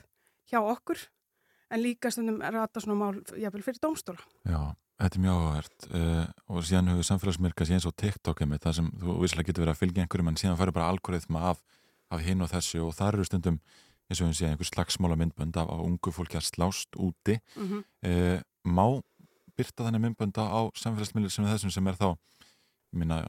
hjá 0.51 0.59
okkur 0.59 0.99
en 1.71 1.79
líka 1.79 2.11
stundum 2.11 2.41
er 2.43 2.51
þetta 2.51 2.81
svona 2.83 2.97
mál 2.99 3.21
jafnvel 3.39 3.63
fyrir 3.63 3.79
dómstóla. 3.79 4.19
Já, 4.43 4.75
þetta 4.99 5.15
er 5.15 5.23
mjög 5.23 5.37
áhugavert 5.37 5.87
uh, 5.95 6.25
og 6.51 6.63
síðan 6.67 6.91
hefur 6.91 7.07
samfélagsmiðl 7.07 7.55
kannski 7.55 7.77
eins 7.77 7.87
og 7.87 7.95
TikTok 7.95 8.41
einmitt, 8.43 8.63
það 8.63 8.75
sem 8.75 8.91
þú 8.99 9.15
visslega 9.21 9.47
getur 9.47 9.63
verið 9.63 9.75
að 9.75 9.81
fylgja 9.81 10.03
einhverjum 10.03 10.27
en 10.33 10.39
síðan 10.41 10.59
færi 10.59 10.75
bara 10.75 10.89
algoritma 10.91 11.39
af, 11.53 11.63
af 12.11 12.19
hinn 12.27 12.41
og 12.43 12.51
þessu 12.51 12.83
og 12.83 12.93
þar 12.99 13.13
eru 13.15 13.23
stundum 13.27 13.59
eins 14.09 14.21
og 14.21 14.27
við 14.27 14.37
séum 14.41 14.51
einhver 14.51 14.67
slagsmála 14.71 15.15
myndbönd 15.19 15.55
af, 15.59 15.67
af 15.71 15.79
ungu 15.83 16.11
fólki 16.11 16.39
að 16.39 16.47
slást 16.51 16.91
úti 16.95 17.39
Mm 17.55 17.67
-hmm. 17.67 17.83
uh, 18.03 18.39
má 18.67 19.01
byrta 19.55 19.87
þannig 19.87 20.01
myndbönda 20.01 20.43
á 20.43 20.59
samfélagsmiðl 20.75 21.29
sem 21.31 21.45
er 21.45 21.55
þessum 21.55 21.71
sem 21.71 21.87
er 21.87 21.95
þá 21.95 22.17
minna, 22.95 23.21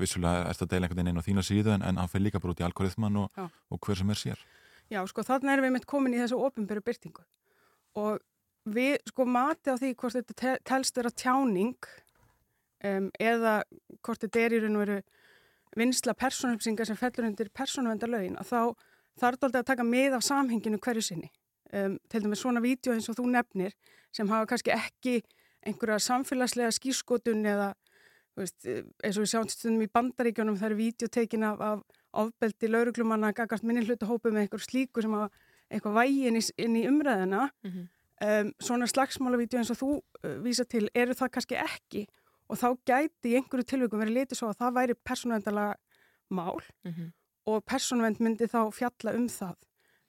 vissulega 0.00 0.48
er 0.48 0.56
þetta 0.58 0.70
deila 0.72 0.86
einhvern 0.88 1.00
veginn 1.02 1.12
inn 1.14 1.22
á 1.22 1.26
þína 1.28 1.44
síðu 1.46 1.74
en, 1.74 1.84
en 1.86 2.00
hann 2.00 2.10
fyrir 2.10 2.28
líka 2.28 2.40
bara 2.42 2.54
út 2.54 2.62
í 2.62 2.66
algoritman 2.66 3.20
og, 3.22 3.42
og 3.70 3.80
hver 3.84 4.00
sem 4.00 4.10
er 4.10 4.20
sér. 4.20 4.42
Já, 4.90 5.02
sko 5.06 5.22
þannig 5.22 5.52
erum 5.52 5.68
við 5.68 5.74
mitt 5.76 5.86
komin 5.88 6.16
í 6.16 6.20
þessu 6.22 6.40
ofinböru 6.40 6.82
byrtingu 6.84 7.24
og 8.00 8.18
við 8.68 8.98
sko 9.08 9.26
mati 9.28 9.72
á 9.72 9.76
því 9.78 9.94
hvort 10.00 10.16
þetta 10.18 10.36
te- 10.42 10.58
telst 10.66 10.96
vera 10.98 11.12
tjáning 11.12 11.76
um, 12.84 13.08
eða 13.20 13.62
hvort 14.02 14.24
þetta 14.24 14.44
er 14.44 14.56
í 14.56 14.60
raun 14.64 14.78
og 14.78 14.84
veru 14.86 15.00
vinsla 15.78 16.14
persónupsingar 16.16 16.88
sem 16.88 16.96
fellur 16.98 17.28
undir 17.28 17.50
persónuvendalögin 17.54 18.38
að 18.40 18.50
þá 18.50 18.60
þarf 19.20 19.42
þetta 19.44 19.62
að 19.62 19.68
taka 19.72 19.86
mið 19.86 20.16
af 20.16 20.24
samhenginu 20.24 20.78
hverju 20.80 21.04
sinni. 21.04 21.30
Um, 21.68 21.98
til 22.08 22.22
dæmis 22.24 22.40
svona 22.40 22.62
vídeo 22.64 22.94
eins 22.94 23.10
og 23.12 23.18
þú 23.18 23.26
nefnir 23.28 23.74
sem 24.14 24.28
hafa 24.30 24.46
kannski 24.48 24.72
ekki 24.72 25.18
einhverja 25.68 25.98
samfélagslega 26.00 26.72
skýrskotun 26.72 27.44
eða 27.44 27.74
veist, 28.38 28.64
eh, 28.66 28.82
eins 29.04 29.16
og 29.18 29.24
við 29.24 29.30
sjáum 29.32 29.48
stundum 29.50 29.82
í 29.84 29.90
bandaríkjónum 29.98 30.56
það 30.58 30.68
eru 30.70 30.78
vídeotekin 30.80 31.44
af, 31.44 31.60
af 31.60 31.82
ofbeldi 32.24 32.68
lauruglumanna 32.70 33.32
gagast 33.36 33.64
minni 33.64 33.84
hlutahópu 33.86 34.30
með 34.32 34.46
einhver 34.46 34.64
slíku 34.64 35.02
sem 35.04 35.12
hafa 35.12 35.30
eitthvað 35.70 35.98
vægi 35.98 36.26
inn 36.30 36.36
í, 36.40 36.42
inn 36.58 36.76
í 36.76 36.86
umræðina 36.88 37.50
Mhm. 37.64 37.88
um, 38.22 38.52
svona 38.60 38.86
slagsmálavídeó 38.90 39.58
eins 39.60 39.70
og 39.70 39.78
þú 39.82 39.90
uh, 40.24 40.38
vísa 40.42 40.64
til 40.68 40.88
eru 40.94 41.12
það 41.14 41.30
kannski 41.36 41.58
ekki 41.60 42.06
og 42.48 42.56
þá 42.56 42.68
gæti 42.88 43.32
í 43.32 43.36
einhverju 43.38 43.64
tilvægum 43.68 44.00
verið 44.00 44.16
litið 44.16 44.38
svo 44.40 44.48
að 44.48 44.58
það 44.62 44.74
væri 44.78 44.94
persónuvendalega 45.04 45.74
mál 46.30 46.60
Mhm. 46.84 47.12
og 47.46 47.64
persónuvend 47.64 48.18
myndi 48.20 48.48
þá 48.48 48.72
fjalla 48.72 49.14
um 49.16 49.26
það 49.28 49.54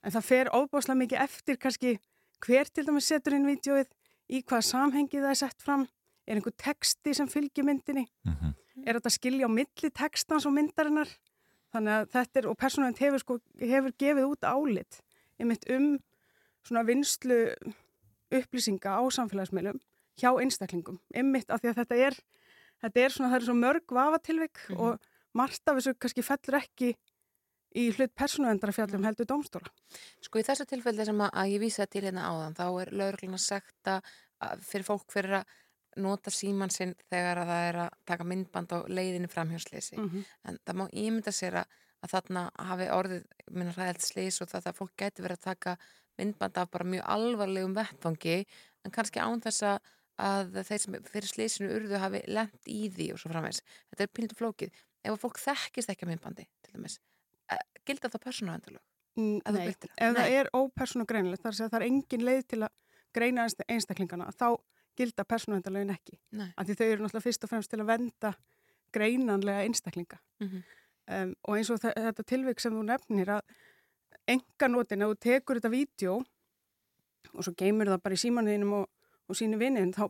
en 0.04 0.10
það 0.12 0.22
fer 0.24 0.46
ofbáslega 0.52 0.98
mikið 1.02 1.20
eftir 1.24 1.56
kannski 1.56 1.98
hver 2.40 2.64
til 2.72 2.84
dæmis 2.86 3.04
setur 3.12 3.34
inn 3.36 3.44
vídeoið 3.46 3.86
í 4.30 4.42
hvaða 4.42 4.64
samhengi 4.64 5.20
það 5.20 5.30
er 5.30 5.34
sett 5.34 5.60
fram 5.62 5.86
er 6.30 6.38
einhver 6.38 6.54
texti 6.56 7.14
sem 7.16 7.28
fylgir 7.30 7.66
myndinni 7.66 8.06
mm 8.24 8.32
-hmm. 8.32 8.54
er 8.86 8.98
þetta 8.98 9.10
skilja 9.16 9.50
á 9.50 9.50
milli 9.50 9.90
textans 9.90 10.46
og 10.46 10.54
myndarinnar 10.54 11.10
þannig 11.74 11.92
að 11.96 12.08
þetta 12.14 12.40
er, 12.40 12.48
og 12.50 12.56
persónuvend 12.58 12.98
hefur, 12.98 13.18
sko, 13.22 13.38
hefur 13.60 13.92
gefið 13.98 14.30
út 14.30 14.46
álit 14.46 15.00
einmitt 15.38 15.66
um 15.70 15.98
svona 16.66 16.82
vinslu 16.86 17.54
upplýsinga 18.30 18.94
á 18.94 19.02
samfélagsmeilum 19.10 19.80
hjá 20.20 20.30
einstaklingum, 20.40 21.00
einmitt 21.14 21.50
af 21.50 21.60
því 21.62 21.70
að 21.72 21.78
þetta 21.80 21.96
er 22.06 22.18
þetta 22.82 23.00
er 23.04 23.14
svona, 23.14 23.30
það 23.30 23.40
er 23.40 23.46
svo 23.46 23.54
mörg 23.54 23.94
vafatilvik 23.96 24.58
Mhm. 24.68 24.80
og 24.80 25.00
margt 25.34 25.68
af 25.68 25.76
þessu 25.76 25.94
kannski 25.98 26.22
fellur 26.22 26.60
ekki 26.60 26.94
í 27.76 27.90
hlut 27.94 28.14
persónuvendara 28.18 28.74
fjallum 28.74 29.04
heldur 29.06 29.26
dómstóla. 29.30 29.70
Sko 30.20 30.40
í 30.40 30.42
þessu 30.42 30.66
tilfelli 30.66 31.04
sem 31.06 31.20
að, 31.22 31.30
ég 31.52 31.60
vísa 31.60 31.86
til 31.86 32.02
hérna 32.02 32.26
áðan 32.26 32.56
þá 32.58 32.66
er 32.82 32.90
laurugluna 32.90 33.38
sagt 33.38 33.86
að 33.86 34.02
fyrir 34.66 34.84
fólk 34.88 35.06
fyrir 35.12 35.36
að 35.40 35.44
nota 35.96 36.30
síman 36.30 36.70
sinn 36.70 36.94
þegar 37.10 37.38
að 37.42 37.48
það 37.50 37.68
er 37.68 37.78
að 37.84 37.94
taka 38.06 38.24
myndband 38.24 38.72
á 38.72 38.78
leiðinu 38.88 39.28
framhjörsleysi 39.28 39.96
Mm 39.98 40.24
en 40.44 40.58
það 40.66 40.76
má 40.80 40.84
ímynda 40.92 41.32
sér 41.32 41.54
að, 41.62 41.66
að 42.02 42.10
þarna 42.14 42.42
hafi 42.70 42.88
orðið 42.94 43.24
minna 43.50 43.72
ræðilt 43.76 44.02
slís 44.06 44.40
og 44.42 44.48
það 44.48 44.66
að 44.70 44.76
fólk 44.78 44.92
gæti 44.96 45.22
verið 45.22 45.38
að 45.38 45.44
taka 45.50 45.76
myndband 46.18 46.56
af 46.58 46.70
bara 46.70 46.84
mjög 46.84 47.04
alvarlegum 47.06 47.74
vettvangi 47.74 48.46
en 48.84 48.90
kannski 48.90 49.18
án 49.20 49.40
þess 49.40 49.62
að 50.20 50.52
þeir 50.68 50.78
sem 50.80 50.96
fyrir 51.08 51.28
slísinu 51.28 51.70
urðu 51.74 51.98
hafi 51.98 52.20
lent 52.28 52.66
í 52.68 52.88
því 52.92 53.12
og 53.14 53.18
svo 53.22 53.30
framvegs. 53.32 53.62
Þetta 53.90 54.02
er 54.04 54.10
píldu 54.18 54.36
flókið. 54.36 54.70
Ef 55.04 55.14
að 55.14 55.20
fólk 55.22 55.38
þekkist 55.40 55.88
ekki 55.94 56.04
að 56.04 56.10
myndbandi, 56.12 56.44
til 56.62 56.72
dæmis, 56.74 56.98
eh, 57.48 57.56
gilda 57.88 58.10
það 58.12 58.24
persónuavendalög? 58.26 58.82
Mm, 59.16 59.38
Ef 59.46 59.54
Nei, 59.54 59.64
það? 59.72 60.12
Nei. 60.12 60.34
er 60.40 60.50
ópersónu 60.52 61.06
greinilegt, 61.08 61.42
þar 61.42 61.80
er 61.80 61.86
engin 61.88 62.20
leið 62.28 62.42
til 62.48 62.60
að 62.60 62.68
greina 63.16 63.46
einst- 63.46 63.64
einstaklingana, 63.66 64.28
þá 64.36 64.58
gilda 65.00 65.24
persónuvendalögin 65.24 65.94
ekki. 65.96 66.18
Af 66.56 66.66
því 66.68 66.76
þau 66.80 66.86
eru 66.90 67.04
náttúrulega 67.06 67.24
fyrst 67.26 67.44
og 67.46 67.50
fremst 67.54 67.70
til 67.72 67.80
að 67.82 67.88
venda 67.94 68.34
greinanlega 68.94 69.64
einstaklinga. 69.66 70.18
Mhm. 70.44 70.62
um, 71.10 71.34
og 71.48 71.56
eins 71.58 71.70
og 71.74 71.80
þe- 71.82 71.94
þetta 71.96 72.22
tilvik 72.26 72.60
sem 72.62 72.72
þú 72.76 72.84
nefnir 72.86 73.28
að 73.34 73.40
enganótin, 74.30 75.02
ef 75.02 75.10
þú 75.10 75.16
tekur 75.24 75.58
þetta 75.58 75.70
vídeo 75.72 76.16
og 77.34 77.44
svo 77.44 77.52
geymur 77.58 77.88
það 77.90 78.02
bara 78.04 78.16
í 78.16 78.20
símanuðinum 78.22 78.74
og, 78.80 78.86
og 79.30 79.38
sínu 79.38 79.58
vinnin, 79.60 79.92
þá 79.94 80.04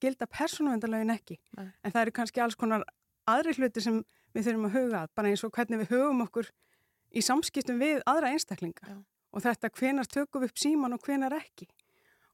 gilda 0.00 0.26
persónuvendalögin 0.30 1.12
ekki. 1.14 1.38
Nei. 1.58 1.70
En 1.84 1.92
það 1.94 2.02
eru 2.06 2.14
kannski 2.18 2.42
alls 2.44 2.56
konar 2.58 2.84
aðri 3.28 3.54
hluti 3.58 3.82
sem 3.84 4.02
við 4.34 4.46
þurfum 4.48 4.68
að 4.68 4.76
huga 4.76 5.00
að, 5.04 5.10
bara 5.16 5.32
eins 5.32 5.44
og 5.44 5.52
hvernig 5.56 5.82
við 5.84 5.92
hugum 5.96 6.22
okkur 6.26 6.50
í 7.12 7.20
samskiptum 7.24 7.80
við 7.82 8.02
aðra 8.08 8.32
einstaklinga. 8.32 8.88
Já. 8.88 8.96
Og 9.32 9.44
þetta 9.46 9.70
hvenar 9.78 10.08
tökum 10.12 10.42
við 10.44 10.52
upp 10.52 10.60
síman 10.60 10.92
og 10.96 11.04
hvenar 11.06 11.32
ekki. 11.36 11.68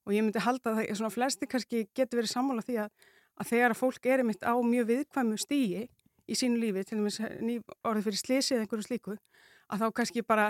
Og 0.09 0.17
ég 0.17 0.25
myndi 0.25 0.41
halda 0.41 0.73
að 0.73 0.81
það, 0.81 0.91
svona 0.97 1.13
flesti 1.13 1.49
kannski 1.51 1.85
getur 1.93 2.23
verið 2.23 2.33
sammála 2.33 2.65
því 2.65 2.79
að, 2.87 3.09
að 3.37 3.51
þegar 3.53 3.75
að 3.75 3.81
fólk 3.83 4.09
er 4.09 4.23
einmitt 4.23 4.47
á 4.49 4.57
mjög 4.57 4.89
viðkvæmu 4.89 5.39
stíi 5.43 5.83
í 6.29 6.37
sínu 6.37 6.61
lífi, 6.63 6.85
til 6.89 6.99
dæmis 6.99 7.21
ný 7.45 7.59
orðið 7.85 8.09
fyrir 8.09 8.21
slisi 8.23 8.55
eða 8.57 8.65
einhverju 8.65 8.87
slíku, 8.87 9.19
að 9.69 9.85
þá 9.85 9.87
kannski 10.01 10.25
bara 10.25 10.49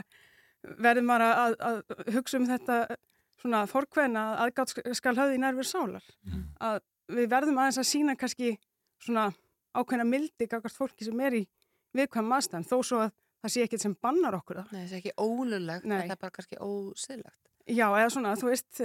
verður 0.63 1.07
maður 1.07 1.27
að, 1.27 1.59
að 1.69 2.15
hugsa 2.15 2.39
um 2.39 2.47
þetta 2.49 2.79
svona 3.39 3.65
fórkveðna 3.71 4.25
að 4.31 4.41
aðgátt 4.47 4.97
skal 4.99 5.15
höfði 5.19 5.39
í 5.39 5.43
nærfur 5.43 5.69
sálar. 5.69 6.09
Að 6.59 6.81
við 7.15 7.31
verðum 7.31 7.61
aðeins 7.63 7.81
að 7.83 7.91
sína 7.93 8.17
kannski 8.19 8.57
svona 9.03 9.29
ákveðna 9.77 10.07
mildi 10.09 10.49
gagvart 10.51 10.75
fólki 10.75 11.07
sem 11.07 11.21
er 11.23 11.39
í 11.39 11.45
viðkvæm 11.97 12.35
aðstæðan 12.35 12.67
þó 12.69 12.77
svo 12.83 13.03
að 13.05 13.13
það 13.43 13.55
sé 13.55 13.67
ekkert 13.67 13.85
sem 13.85 13.95
bannar 14.03 14.37
okkur 14.39 14.61
það. 14.61 14.73
Nei, 14.75 14.83
það 14.83 14.97
er 14.97 14.99
ekki 14.99 15.15
ólulegt, 15.23 15.87
það 15.87 16.13
er 16.17 16.21
bara 16.25 16.35
kannski 16.35 16.59
ósiðlegt. 16.59 17.41
Já, 17.69 17.87
eða 17.87 18.11
svona, 18.15 18.35
þú 18.41 18.51
veist, 18.51 18.83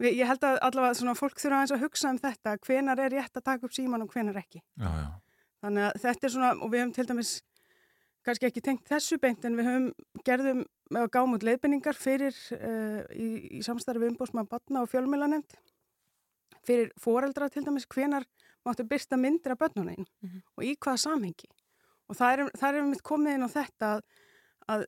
ég 0.00 0.26
held 0.26 0.42
að 0.44 0.58
allavega 0.66 0.94
svona 0.98 1.14
fólk 1.14 1.38
þurfa 1.38 1.56
aðeins 1.60 1.72
að 1.76 1.82
hugsa 1.84 2.10
um 2.10 2.18
þetta, 2.18 2.56
hvenar 2.66 2.98
er 2.98 3.10
rétt 3.14 3.36
að 3.36 3.44
taka 3.44 3.66
upp 3.66 3.72
síman 3.76 4.02
og 4.02 4.10
hvenar 4.12 4.36
ekki. 4.40 4.62
Já, 4.80 4.88
já. 4.90 5.10
Þannig 5.64 5.84
að 5.86 6.00
þetta 6.02 6.26
er 6.26 6.32
svona, 6.34 6.50
og 6.60 6.70
við 6.72 6.80
höfum 6.82 6.94
til 6.94 7.06
dæmis 7.06 7.34
kannski 8.24 8.46
ekki 8.48 8.60
tengt 8.64 8.88
þessu 8.88 9.18
beint 9.20 9.44
en 9.44 9.56
við 9.56 9.68
höfum 9.68 9.86
gerðum 10.24 10.64
og 10.96 11.10
gáum 11.12 11.34
út 11.36 11.42
leiðbenningar 11.44 11.96
fyrir 11.96 12.34
uh, 12.56 13.04
í, 13.12 13.28
í 13.58 13.62
samstarfi 13.64 14.08
umbúrsmaður 14.10 14.48
batna 14.50 14.82
og 14.84 14.90
fjölmjölanemnd 14.92 15.56
fyrir 16.64 16.90
foreldra 17.00 17.48
til 17.52 17.64
dæmis 17.66 17.86
hvenar 17.92 18.24
máttu 18.64 18.84
byrsta 18.88 19.16
myndir 19.20 19.52
af 19.52 19.58
börnunum 19.60 20.06
Mhm. 20.22 20.40
og 20.56 20.64
í 20.64 20.74
hvaða 20.76 20.98
samhengi 21.04 21.48
og 22.08 22.16
það 22.16 22.32
er, 22.32 22.50
það 22.60 22.74
er 22.78 22.82
mitt 22.88 23.02
komið 23.02 23.34
inn 23.34 23.44
á 23.44 23.50
þetta 23.52 23.90
að, 23.94 24.02
að 24.68 24.86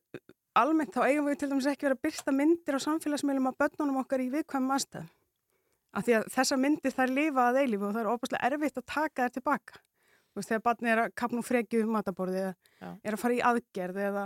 almennt 0.61 0.95
þá 0.95 1.03
eigum 1.07 1.29
við 1.29 1.41
til 1.41 1.51
dæmis 1.53 1.69
ekki 1.71 1.87
verið 1.87 1.99
að 1.99 2.05
byrsta 2.07 2.35
myndir 2.35 2.79
á 2.79 2.81
samfélagsmiðlum 2.87 3.51
af 3.51 3.59
börnunum 3.63 4.01
okkar 4.03 4.25
í 4.25 4.31
viðkvæmum 4.35 4.77
aðstæðum. 4.77 5.11
Af 5.97 6.05
því 6.07 6.17
að 6.19 6.31
þessar 6.35 6.61
myndir 6.61 6.95
þær 6.97 7.13
lifa 7.17 7.49
að 7.51 7.61
eilífu 7.63 7.89
og 7.89 7.95
það 7.95 8.03
er 8.03 8.11
opaslega 8.13 8.51
erfitt 8.51 8.81
að 8.81 8.87
taka 8.93 9.27
þær 9.27 9.37
tilbaka. 9.37 9.81
Þú 10.27 10.41
veist 10.41 10.51
þegar 10.53 10.65
barni 10.67 10.93
er 10.93 11.03
að 11.07 11.15
kapna 11.17 11.41
úr 11.41 11.47
frekju 11.47 11.83
um 11.87 11.95
mataborði 11.97 12.43
eða 12.43 12.55
Já. 12.83 12.91
er 13.01 13.17
að 13.17 13.23
fara 13.23 13.37
í 13.37 13.45
aðgerð 13.51 14.01
eða 14.11 14.25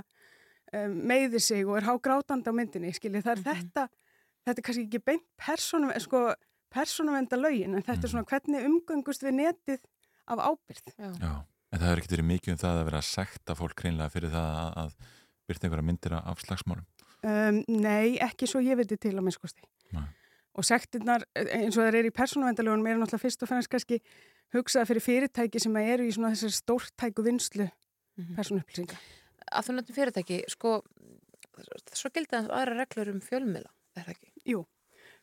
um, 0.74 0.97
meiðir 1.11 1.45
sig 1.45 1.66
og 1.68 1.78
er 1.78 1.87
hágrátandi 1.87 2.51
á 2.51 2.55
myndinni 2.57 2.93
skilji 2.97 3.22
það 3.22 3.37
er 3.37 3.45
þetta 3.47 3.87
þetta 4.47 4.57
er 4.57 4.66
kannski 4.66 4.87
ekki 4.89 5.03
beint 5.11 5.26
persónum 5.41 5.95
sko, 6.03 6.24
persónumvenda 6.72 7.39
lögin 7.39 7.76
en 7.76 7.87
þetta 7.87 8.07
er 8.07 8.14
svona 8.14 8.28
hvernig 8.31 8.66
umgöngust 8.68 9.24
við 9.26 9.39
netið 9.39 9.87
af 10.31 10.43
ábyrð 10.43 10.93
Já. 10.97 11.11
Já, 11.11 11.33
en 11.70 11.78
það 11.78 11.89
hefur 11.89 12.03
ekkert 12.03 12.16
verið 12.16 12.31
mikið 12.31 12.55
um 12.55 12.61
það 12.64 12.81
að 12.81 12.85
vera 12.91 13.03
að 13.03 13.09
sekta 13.11 13.59
fólk 13.59 13.85
hreinlega 13.85 14.14
fyrir 14.14 14.35
það 14.35 14.61
að, 14.61 14.78
að 14.85 15.16
byrta 15.51 15.66
einhverja 15.68 15.86
myndir 15.90 16.16
af 16.20 16.40
slagsmálum. 16.46 16.86
Um, 17.20 17.61
nei, 17.68 18.16
ekki 18.24 18.46
svo 18.48 18.62
ég 18.64 18.78
viti 18.80 18.96
til 18.96 19.12
að 19.18 19.26
minnskosti. 19.26 19.61
Nei. 19.92 20.07
Og 20.59 20.64
sektirnar, 20.66 21.22
eins 21.36 21.76
og 21.78 21.84
það 21.84 21.98
er 22.01 22.09
í 22.09 22.14
persónuvendalögunum, 22.16 22.88
er 22.90 22.96
náttúrulega 22.98 23.22
fyrst 23.22 23.44
og 23.44 23.51
fennast 23.53 23.70
kannski 23.70 24.01
hugsaða 24.55 24.88
fyrir 24.88 25.05
fyrirtæki 25.05 25.61
sem 25.62 25.76
eru 25.78 26.09
í 26.09 26.14
svona 26.16 26.32
þessar 26.34 26.57
stórtæku 26.57 27.22
vinslu 27.26 27.68
Mhm. 28.18 28.34
persónuupplýsinga. 28.36 28.96
Að 29.55 29.66
þú 29.68 29.74
nefnum 29.76 29.96
fyrirtæki, 29.96 30.40
sko, 30.51 30.72
svo 31.96 32.11
gildi 32.12 32.34
það 32.34 32.51
aðra 32.57 32.74
reglur 32.80 33.11
um 33.14 33.20
fjölmiðla, 33.24 33.70
er 33.96 34.03
það 34.09 34.14
ekki? 34.16 34.32
Jú, 34.51 34.64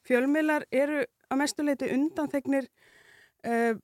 fjölmiðlar 0.08 0.66
eru 0.72 1.04
að 1.32 1.42
mestuleiti 1.42 1.90
undanþegnir 1.94 2.68
uh, 3.46 3.76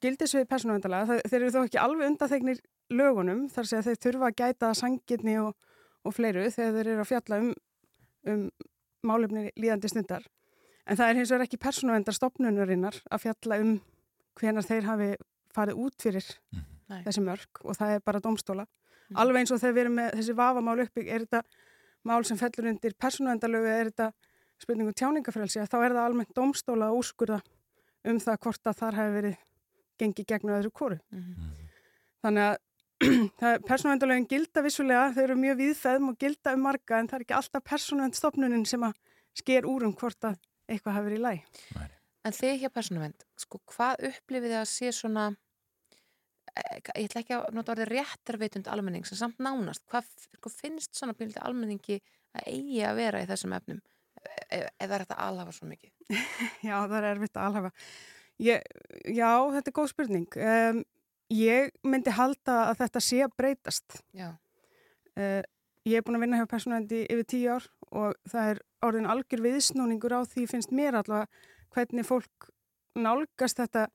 gildisvið 0.00 0.46
persónuvendalega. 0.50 1.18
Þeir 1.28 1.40
eru 1.42 1.52
þó 1.54 1.60
ekki 1.66 1.82
alveg 1.82 2.08
undanþegnir 2.12 2.62
lögunum, 2.94 3.44
þar 3.52 3.68
sé 3.68 3.78
að 3.80 3.90
þeir 3.90 4.00
þurfa 4.06 4.30
að 4.30 4.38
gæta 4.40 4.72
sangirni 4.78 5.36
og, 5.42 5.54
og 6.04 6.14
fleiru 6.14 6.44
þegar 6.52 6.76
þeir 6.76 6.90
eru 6.92 7.04
að 7.04 7.10
fjalla 7.10 7.40
um, 7.40 7.50
um 8.30 8.46
málefni 9.04 9.50
líðandi 9.60 9.90
stundar. 9.92 10.24
En 10.84 10.98
það 11.00 11.10
er 11.10 11.18
hins 11.20 11.32
vegar 11.32 11.46
ekki 11.46 11.60
persónuvendar 11.60 12.16
stopnunarinnar 12.16 13.00
að 13.10 13.24
fjalla 13.24 13.60
um 13.64 13.74
hvenar 14.38 14.66
þeir 14.66 14.88
hafi 14.88 15.10
farið 15.54 15.80
út 15.86 15.96
fyrir 16.02 16.26
Nei. 16.90 17.00
þessi 17.06 17.22
mörg 17.24 17.62
og 17.62 17.78
það 17.78 17.96
er 17.96 18.04
bara 18.04 18.20
domstóla. 18.24 18.66
Alveg 19.20 19.44
eins 19.44 19.52
og 19.54 19.60
þegar 19.62 19.76
við 19.76 19.84
erum 19.84 19.98
með 20.00 20.14
þessi 20.18 20.36
vafamál 20.36 20.78
uppi, 20.84 21.04
er 21.06 21.24
þetta 21.24 21.42
mál 22.08 22.24
sem 22.26 22.40
fellur 22.40 22.70
undir 22.72 22.96
persónuvendalögu, 23.00 23.70
er 23.70 23.90
þetta 23.92 24.10
spurningu 24.60 24.94
tjáningafrelsi, 24.96 25.60
að 25.60 25.70
þá 25.72 25.76
er 25.80 25.94
það 25.96 26.04
almennt 26.04 26.36
domstóla 26.36 26.88
að 26.90 27.00
úrskurða 27.00 27.40
um 28.10 28.20
það 28.20 28.40
hvort 28.46 28.70
að 28.70 28.78
þar 28.80 28.98
hefur 29.00 29.16
verið 29.18 29.36
gengið 30.00 30.28
gegn 30.32 30.54
öðru 30.56 30.72
kóru. 30.74 30.98
Þannig 32.24 32.48
að 32.48 32.56
persónuvendalögin 33.68 34.28
gilda 34.30 34.64
vissulega, 34.64 35.10
þau 35.14 35.22
eru 35.24 35.36
mjög 35.40 35.60
viðfæðum 35.60 36.10
og 36.12 36.18
gilda 36.20 36.54
um 36.56 36.64
marga 36.66 36.98
en 36.98 37.10
það 37.10 37.18
er 37.18 37.26
ekki 37.26 37.36
alltaf 37.38 37.64
persónuvendstofnunin 37.70 38.66
sem 38.68 38.86
að 38.86 38.98
sker 39.40 39.68
úr 39.68 39.86
um 39.88 39.94
hvort 39.98 40.28
að 40.28 40.38
eitthvað 40.70 40.98
hafi 40.98 41.08
verið 41.08 41.20
í 41.20 41.24
læg. 41.24 41.88
En 42.24 42.36
þið 42.36 42.60
hjá 42.62 42.70
persónuvend, 42.72 43.24
sko, 43.40 43.60
hvað 43.74 44.06
upplifið 44.10 44.54
þið 44.54 44.60
að 44.60 44.68
sé 44.70 44.92
svona, 44.96 45.24
eh, 46.54 46.78
ég 46.96 47.08
ætla 47.08 47.24
ekki 47.24 47.36
að 47.36 47.48
nota 47.58 47.74
orðið 47.74 47.90
réttarveitund 47.92 48.70
almenning 48.72 49.04
sem 49.08 49.20
samt 49.20 49.42
nánast, 49.44 49.84
hvað 49.92 50.08
sko, 50.38 50.52
finnst 50.52 50.94
svona 50.96 51.16
píliti 51.18 51.42
almenningi 51.44 52.00
að 52.34 52.48
eigi 52.48 52.80
að 52.86 52.96
vera 53.02 53.22
í 53.22 53.28
þessum 53.28 53.52
efnum 53.58 53.82
ef 54.24 54.64
ef 54.64 54.88
það 54.88 54.96
er 54.96 55.04
þetta 55.04 55.20
alhafa 55.26 55.54
svo 55.54 55.68
mikið? 55.68 55.92
Já, 56.68 56.76
það 56.76 56.98
er 56.98 57.08
erfitt 57.12 57.38
að 57.38 57.48
alhafa. 57.48 57.72
Ég, 58.42 58.64
já, 59.14 59.30
þetta 59.54 59.70
er 59.70 59.74
góð 59.76 59.90
spurning. 59.92 60.36
Um, 60.42 60.80
ég 61.32 61.70
myndi 61.86 62.10
halda 62.14 62.56
að 62.70 62.78
þetta 62.82 63.00
sé 63.00 63.22
að 63.24 63.34
breytast. 63.38 64.00
Uh, 65.14 65.42
ég 65.86 65.98
er 66.00 66.04
búin 66.06 66.18
að 66.18 66.24
vinna 66.26 66.40
hjá 66.40 66.48
persónuvendi 66.50 67.04
yfir 67.06 67.26
tíu 67.30 67.50
ár 67.54 67.66
og 67.94 68.16
það 68.28 68.50
er 68.54 68.60
orðin 68.84 69.06
algjör 69.10 69.42
viðsnúningur 69.44 70.16
á 70.16 70.20
því 70.26 70.46
finnst 70.50 70.72
mér 70.74 70.98
allavega 70.98 71.28
hvernig 71.74 72.06
fólk 72.08 72.48
nálgast 72.98 73.60
þetta 73.60 73.86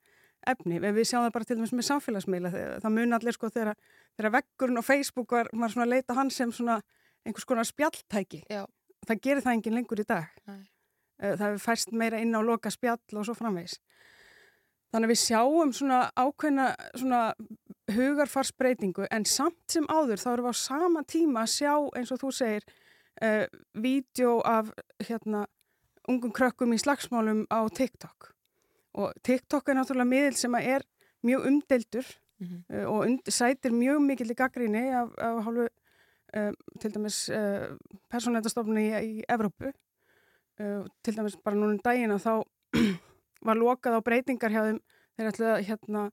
efni. 0.47 0.79
Við 0.79 1.05
sjáum 1.09 1.25
það 1.27 1.33
bara 1.35 1.47
til 1.49 1.57
dæmis 1.59 1.73
með 1.75 1.87
samfélagsmiðla. 1.89 2.51
Það, 2.83 2.93
mun 2.95 3.17
allir 3.17 3.35
sko 3.35 3.49
þegar, 3.51 3.75
þegar 4.17 4.35
veggurinn 4.37 4.79
á 4.79 4.83
Facebook 4.83 5.35
var, 5.35 5.49
var 5.53 5.73
svona 5.73 5.87
að 5.87 5.93
leita 5.97 6.15
hann 6.17 6.31
sem 6.31 6.51
svona 6.55 6.79
einhvers 7.27 7.47
konar 7.47 7.67
spjalltæki. 7.67 8.45
Já. 8.49 8.63
Það 9.07 9.21
gerir 9.25 9.43
það 9.43 9.57
enginn 9.57 9.77
lengur 9.79 10.01
í 10.01 10.07
dag. 10.07 10.31
Nei. 10.47 10.61
Eh, 11.19 11.33
Það 11.35 11.45
hefur 11.49 11.63
færst 11.65 11.91
meira 11.91 12.19
inn 12.23 12.35
á 12.35 12.39
loka 12.43 12.71
spjall 12.71 12.99
og 13.19 13.27
svo 13.27 13.35
framvegis. 13.35 13.75
Þannig 14.89 15.05
að 15.05 15.11
við 15.13 15.21
sjáum 15.21 15.71
svona 15.75 15.99
ákveðna 16.17 16.67
svona 16.97 17.21
hugarfarsbreytingu 17.93 19.07
en 19.11 19.25
samt 19.25 19.59
sem 19.69 19.85
áður 19.89 20.21
þá 20.21 20.29
erum 20.31 20.47
við 20.47 20.55
á 20.57 20.63
sama 20.63 21.03
tíma 21.09 21.43
að 21.45 21.53
sjá 21.55 21.73
eins 21.97 22.11
og 22.13 22.21
þú 22.23 22.31
segir 22.37 22.65
uh, 23.21 23.45
vídeo 23.73 24.39
af 24.45 24.71
hérna 25.05 25.45
ungum 26.09 26.33
krökkum 26.33 26.73
í 26.73 26.79
slagsmálum 26.81 27.45
á 27.53 27.65
TikTok 27.69 28.31
og 28.97 29.13
TikTok 29.25 29.69
er 29.69 29.77
náttúrulega 29.77 30.09
miðil 30.09 30.37
sem 30.37 30.57
er 30.61 30.85
mjög 31.25 31.47
umdeldur 31.51 32.09
Mhm. 32.39 32.63
uh, 32.71 32.85
og 32.87 32.99
und, 33.03 33.27
sætir 33.27 33.73
mjög 33.75 33.99
mikill 33.99 34.31
í 34.31 34.35
gaggríni 34.39 34.79
af, 34.95 35.09
af 35.19 35.41
hálfu 35.43 35.65
uh, 36.37 36.53
til 36.79 36.93
dæmis 36.95 37.17
persónættastofnun 38.07 38.79
í, 38.79 38.85
í 38.95 39.23
Evrópu 39.27 39.73
til 41.03 41.15
dæmis 41.17 41.35
bara 41.43 41.55
núna 41.55 41.75
um 41.75 41.81
daginn 41.83 42.15
að 42.15 42.23
þá 42.23 42.33
var 43.45 43.55
lokað 43.59 43.97
á 43.99 44.01
breytingar 44.05 44.51
hjá 44.51 44.63
þeim 44.67 44.79
þeir 45.17 45.29
ætlu 45.31 45.45
að 45.53 45.63
hérna 45.69 46.03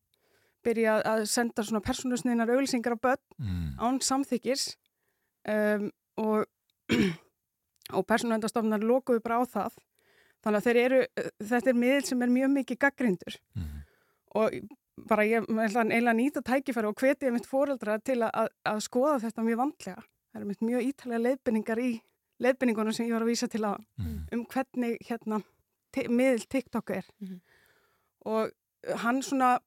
byrja 0.67 0.97
að 1.07 1.25
senda 1.31 1.63
svona 1.63 1.81
persónusniðnar 1.87 2.51
auðlýsingar 2.51 2.97
á 2.99 3.05
börn 3.07 3.23
Mm. 3.39 3.77
án 3.79 4.01
samþykis 4.03 4.77
um, 5.49 5.91
og, 6.17 6.47
og 7.97 8.07
persónuvendastofnar 8.09 8.83
lokuðu 8.83 9.21
bara 9.23 9.39
á 9.39 9.45
það 9.47 9.77
þannig 10.47 10.67
að 10.67 10.81
eru, 10.81 11.01
þetta 11.43 11.71
er 11.73 11.79
miðl 11.79 12.05
sem 12.07 12.23
er 12.23 12.33
mjög 12.33 12.51
mikið 12.57 12.79
gaggrindur 12.87 13.37
Mhm. 13.55 13.79
og 14.35 14.51
bara 15.09 15.23
ég 15.29 15.45
ætla 15.47 15.85
að 15.85 16.17
nýta 16.17 16.43
tækifæri 16.43 16.89
og 16.89 16.97
hveti 16.97 17.27
ég 17.29 17.33
mitt 17.33 17.47
fóreldra 17.47 17.99
til 18.03 18.23
að, 18.23 18.31
að, 18.33 18.49
að 18.65 18.81
skoða 18.81 19.21
þetta 19.27 19.45
mjög 19.45 19.59
vandlega 19.61 20.03
það 20.33 20.41
er 20.41 20.45
mitt 20.51 20.61
mjög 20.65 20.83
ítalega 20.91 21.23
leiðbynningar 21.27 21.79
í 21.85 21.91
leiðbynningunum 22.41 22.93
sem 22.97 23.07
ég 23.07 23.13
var 23.13 23.23
að 23.27 23.31
vísa 23.33 23.49
til 23.49 23.61
að 23.65 23.85
Mhm. 23.99 24.29
um 24.33 24.47
hvernig 24.47 24.99
hérna 25.09 25.43
miðl 26.09 26.47
TikTok 26.49 26.91
er 26.91 27.05
Mhm. 27.21 27.41
og 28.27 28.51
hann 29.03 29.23
svona 29.23 29.59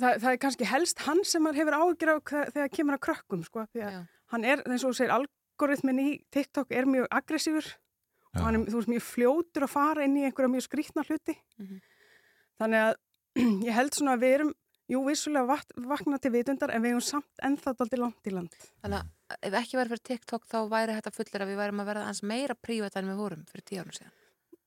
það, 0.00 0.18
það 0.22 0.30
er 0.32 0.38
kannski 0.42 0.64
helst 0.66 0.98
hann 1.06 1.24
sem 1.24 1.42
maður 1.42 1.60
hefur 1.62 1.76
ágjur 1.78 2.12
á 2.14 2.16
hva- 2.20 2.50
þegar 2.54 2.70
kemur 2.76 2.96
að 2.98 3.04
krökkum 3.06 3.44
sko, 3.44 3.66
því 3.74 3.82
að 3.84 3.92
Já. 3.92 4.06
hann 4.32 4.44
er, 4.44 4.62
eins 4.66 4.84
og 4.84 4.92
þú 4.92 4.96
segir, 4.96 5.10
algoritmin 5.18 5.98
í 6.00 6.08
TikTok 6.30 6.70
er 6.70 6.84
mjög 6.86 7.08
aggressífur 7.10 7.74
og 8.36 8.40
hann 8.42 8.54
er, 8.56 8.64
þú 8.70 8.78
veist, 8.78 8.88
mjög 8.88 9.02
fljótur 9.08 9.62
að 9.66 9.68
fara 9.74 10.04
inn 10.04 10.16
í 10.16 10.24
einhverja 10.28 10.52
mjög 10.54 10.66
skrýtna 10.68 11.04
hluti 11.06 11.36
Mhm. 11.58 11.80
þannig 12.60 12.80
að 12.86 12.94
ég 13.68 13.72
held 13.72 13.92
svona 13.94 14.16
að 14.16 14.20
við 14.22 14.34
erum 14.38 14.54
jú, 14.88 15.02
vissulega 15.04 15.60
vakna 15.84 16.18
til 16.18 16.30
vitundar 16.32 16.70
en 16.74 16.82
við 16.82 16.94
erum 16.94 17.04
samt 17.04 17.42
ennþá 17.44 17.74
daldi 17.76 17.98
langt 17.98 18.24
í 18.26 18.32
land 18.32 18.54
Þannig 18.82 19.02
að 19.02 19.36
ef 19.42 19.52
ekki 19.52 19.76
verið 19.76 19.92
fyrir 19.92 20.06
TikTok 20.08 20.46
þá 20.48 20.58
væri 20.70 20.94
þetta 20.96 21.12
fullir 21.12 21.42
að 21.44 21.48
við 21.52 21.58
værim 21.60 21.80
að 21.82 21.86
verða 21.90 22.04
aðeins 22.06 22.22
meira 22.22 22.54
prívat 22.54 22.96
en 22.96 23.04
við 23.10 23.16
vorum 23.20 23.44
fyrir 23.50 23.64
tíu 23.68 23.82
árum 23.82 23.92
síðan. 23.92 24.12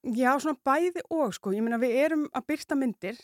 Já, 0.04 0.32
svona 0.42 0.58
bæði 0.66 1.04
og 1.14 1.34
sko, 1.38 1.52
ég 1.54 1.62
meina 1.62 1.78
við 1.78 1.92
erum 2.06 2.24
að 2.34 2.48
byrta 2.50 2.76
myndir 2.80 3.20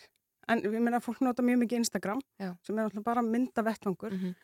en 0.47 0.61
ég 0.61 0.77
meina 0.79 0.99
fólk 1.01 1.19
nota 1.25 1.41
mjög 1.43 1.63
mikið 1.63 1.81
Instagram 1.81 2.21
Já. 2.39 2.51
sem 2.63 2.77
er 2.77 2.83
alltaf 2.85 3.03
bara 3.03 3.21
mynda 3.25 3.63
vettvangur 3.65 4.13
Mhm. 4.13 4.35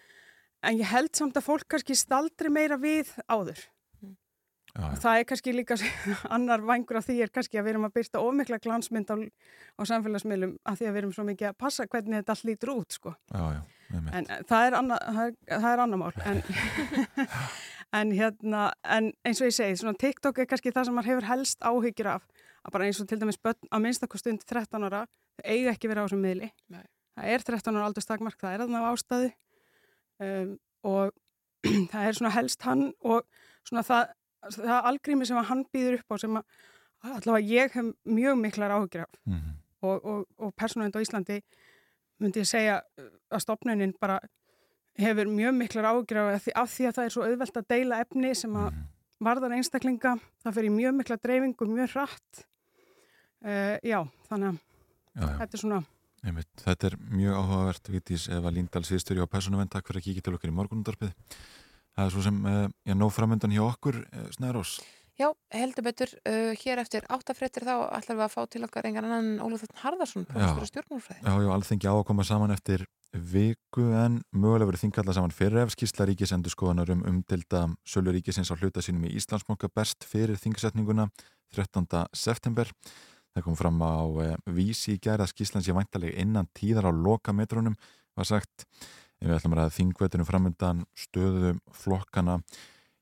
en 0.63 0.77
ég 0.79 0.85
held 0.89 1.13
samt 1.15 1.35
að 1.37 1.43
fólk 1.45 1.67
kannski 1.69 1.95
staldri 1.95 2.49
meira 2.49 2.77
við 2.77 3.07
áður 3.29 3.59
Já, 4.73 4.81
og 4.89 4.95
já. 4.95 4.99
það 5.03 5.19
er 5.19 5.23
kannski 5.29 5.53
líka 5.53 5.75
annar 6.33 6.61
vangur 6.65 6.97
af 6.97 7.05
því 7.05 7.21
er 7.21 7.29
kannski 7.29 7.59
að 7.59 7.65
við 7.67 7.69
erum 7.75 7.85
að 7.85 7.93
byrta 7.93 8.19
ómikla 8.25 8.57
glansmynd 8.59 9.05
á, 9.13 9.15
á 9.77 9.81
samfélagsmiðlum 9.85 10.57
af 10.65 10.79
því 10.79 10.87
að 10.89 10.93
við 10.93 10.97
erum 11.03 11.13
svo 11.13 11.23
mikið 11.29 11.49
að 11.51 11.57
passa 11.61 11.85
hvernig 11.85 12.17
þetta 12.23 12.33
allt 12.33 12.43
lítur 12.49 12.73
út 12.73 12.91
sko 12.97 13.13
já, 13.29 13.43
já, 13.53 13.61
einmitt. 13.93 14.13
en 14.15 14.25
eh, 14.31 14.41
það 14.49 14.65
er 14.67 14.73
annað, 14.81 14.99
það 15.13 15.27
er, 15.27 15.35
það 15.61 15.69
er 15.73 15.83
annað 15.85 16.01
mál 16.01 16.13
en, 16.25 16.43
En 17.93 18.09
hérna, 18.15 18.71
en 18.89 19.11
eins 19.25 19.41
og 19.43 19.47
ég 19.51 19.53
segi, 19.53 19.75
svona 19.77 19.93
TikTok 20.01 20.39
er 20.41 20.47
kannski 20.49 20.71
það 20.73 20.87
sem 20.87 20.95
maður 20.97 21.11
hefur 21.11 21.27
helst 21.29 21.59
áhyggjur 21.61 22.09
af. 22.15 22.23
Að 22.65 22.71
bara 22.73 22.87
eins 22.89 23.01
og 23.03 23.07
til 23.11 23.19
dæmis 23.21 23.37
börn 23.43 23.69
að 23.69 23.83
minnstakosti 23.85 24.31
undir 24.33 24.47
13 24.49 24.87
ára, 24.87 25.03
þau 25.37 25.43
eiga 25.45 25.73
ekki 25.75 25.91
verið 25.91 26.01
á 26.01 26.05
þessum 26.07 26.23
miðli. 26.25 26.49
Nei. 26.73 26.83
Það 27.13 27.29
er 27.35 27.45
13 27.51 27.77
ára 27.77 27.85
aldur 27.91 28.05
stakmark, 28.07 28.39
það 28.41 28.55
er 28.55 28.63
þarna 28.63 28.81
á 28.81 28.89
ástæðu 28.95 29.27
um, 30.25 30.53
og 30.89 31.11
það 31.93 32.07
er 32.07 32.17
svona 32.17 32.33
helst 32.33 32.65
hann 32.65 32.85
og 33.05 33.27
svona 33.67 33.83
það, 33.85 34.13
það 34.57 34.87
algrími 34.89 35.27
sem 35.29 35.43
hann 35.51 35.65
býður 35.73 35.99
upp 36.01 36.15
á 36.15 36.15
sem 36.23 36.39
að 36.39 37.13
allavega 37.13 37.51
ég 37.51 37.75
hef 37.77 37.91
mjög 38.07 38.39
miklar 38.41 38.73
áhyggjur 38.79 39.05
af 39.05 39.19
Mhm. 39.27 39.53
og, 39.83 40.05
og, 40.07 40.25
og 40.39 40.53
persónuend 40.55 40.95
á 40.95 41.03
Íslandi 41.03 41.41
myndi 42.23 42.39
ég 42.41 42.47
segja 42.47 42.79
að 43.29 43.41
stopnunin 43.43 43.93
bara 43.99 44.17
hefur 44.99 45.25
mjög 45.33 45.55
miklar 45.57 45.87
áhyggjur 45.89 46.19
af 46.35 46.43
því, 46.45 46.51
af 46.55 46.69
því 46.69 46.87
að 46.89 46.97
það 46.97 47.05
er 47.07 47.13
svo 47.15 47.23
auðvelt 47.27 47.57
að 47.61 47.67
deila 47.73 48.01
efni 48.03 48.33
sem 48.35 48.53
að 48.53 48.71
Mhm. 48.71 48.83
varðar 49.23 49.53
einstaklinga, 49.55 50.19
það 50.43 50.53
fer 50.53 50.63
í 50.67 50.69
mjög 50.69 50.93
mikla 50.99 51.17
dreifingu, 51.23 51.65
mjög 51.67 51.89
hratt 51.95 52.43
uh, 53.45 53.77
já, 53.83 53.99
þannig 54.29 54.49
að 54.53 54.57
Já, 55.13 55.21
já. 55.21 55.37
þetta 55.39 55.53
er 55.53 55.61
svona 55.63 55.83
Einmitt. 56.23 56.47
Þetta 56.63 56.87
er 56.87 56.93
mjög 57.11 57.33
áhugavert, 57.35 57.89
Vitís 57.91 58.29
Eva 58.31 58.49
Líndal 58.49 58.81
síðstur 58.87 59.17
hjá 59.19 59.25
Persónuvenn, 59.27 59.67
takk 59.67 59.89
fyrir 59.89 59.99
að 59.99 60.05
kíkja 60.05 60.21
til 60.23 60.33
okkur 60.37 60.51
í 60.53 60.55
morgunundarpið. 60.55 61.09
Það 61.97 62.05
er 62.05 62.13
svo 62.15 62.21
sem, 62.23 62.37
uh, 62.47 62.67
já, 62.87 62.93
nóg 62.95 63.11
framöndan 63.11 63.51
hjá 63.51 63.59
okkur, 63.67 63.97
uh, 64.07 64.29
Snærós. 64.31 64.77
Já, 65.13 65.27
heldur 65.53 65.85
betur, 65.85 66.09
uh, 66.25 66.55
hér 66.57 66.79
eftir 66.81 67.05
áttafréttir 67.05 67.67
þá 67.67 67.75
ætlum 67.99 68.17
við 68.17 68.25
að 68.25 68.31
fá 68.33 68.41
til 68.49 68.63
okkar 68.65 68.87
engan 68.89 69.05
annan 69.05 69.43
Ólaf 69.45 69.61
Þorn 69.61 69.81
Harðarsson, 69.83 70.25
professor 70.25 70.65
í 70.65 70.69
stjórnmálfræði. 70.71 71.21
Já, 71.21 71.33
já, 71.37 71.49
alþengi 71.53 71.91
á 71.91 71.93
að 71.93 72.05
koma 72.07 72.25
saman 72.25 72.53
eftir 72.55 72.85
viku 73.13 73.85
en 73.93 74.17
mögulega 74.33 74.71
verið 74.71 74.87
þingalla 74.87 75.13
saman 75.13 75.35
fyrir 75.37 75.61
ef 75.61 75.75
skýrsla 75.75 76.07
ríkisendur 76.09 76.55
skoðanar 76.55 76.89
um 76.95 77.05
umdelda 77.11 77.67
sölu 77.85 78.15
ríkisins 78.15 78.49
á 78.49 78.57
hluta 78.57 78.81
sínum 78.81 79.05
í 79.05 79.13
Íslandsmóka 79.19 79.69
best 79.69 80.07
fyrir 80.09 80.39
þingsetninguna 80.41 81.05
13. 81.53 81.85
september. 82.17 82.73
Það 83.37 83.45
kom 83.45 83.57
fram 83.57 83.77
á 83.85 84.01
eh, 84.25 84.35
vísi 84.49 84.97
í 84.97 85.01
gæra 85.01 85.27
að 85.27 85.35
skýrslan 85.35 85.65
sé 85.65 85.77
væntalega 85.77 86.25
innan 86.25 86.49
tíðar 86.57 86.89
á 86.89 86.91
loka 86.93 87.37
metrunum 87.37 87.77
var 88.17 88.29
sagt. 88.29 88.65
En 89.21 89.29
við 89.29 89.37
ætlum 89.37 89.61
að 89.61 89.75
þingvetunum 89.77 90.27
framöndan 90.27 90.85
stöðu 90.97 91.53
flokkana 91.69 92.41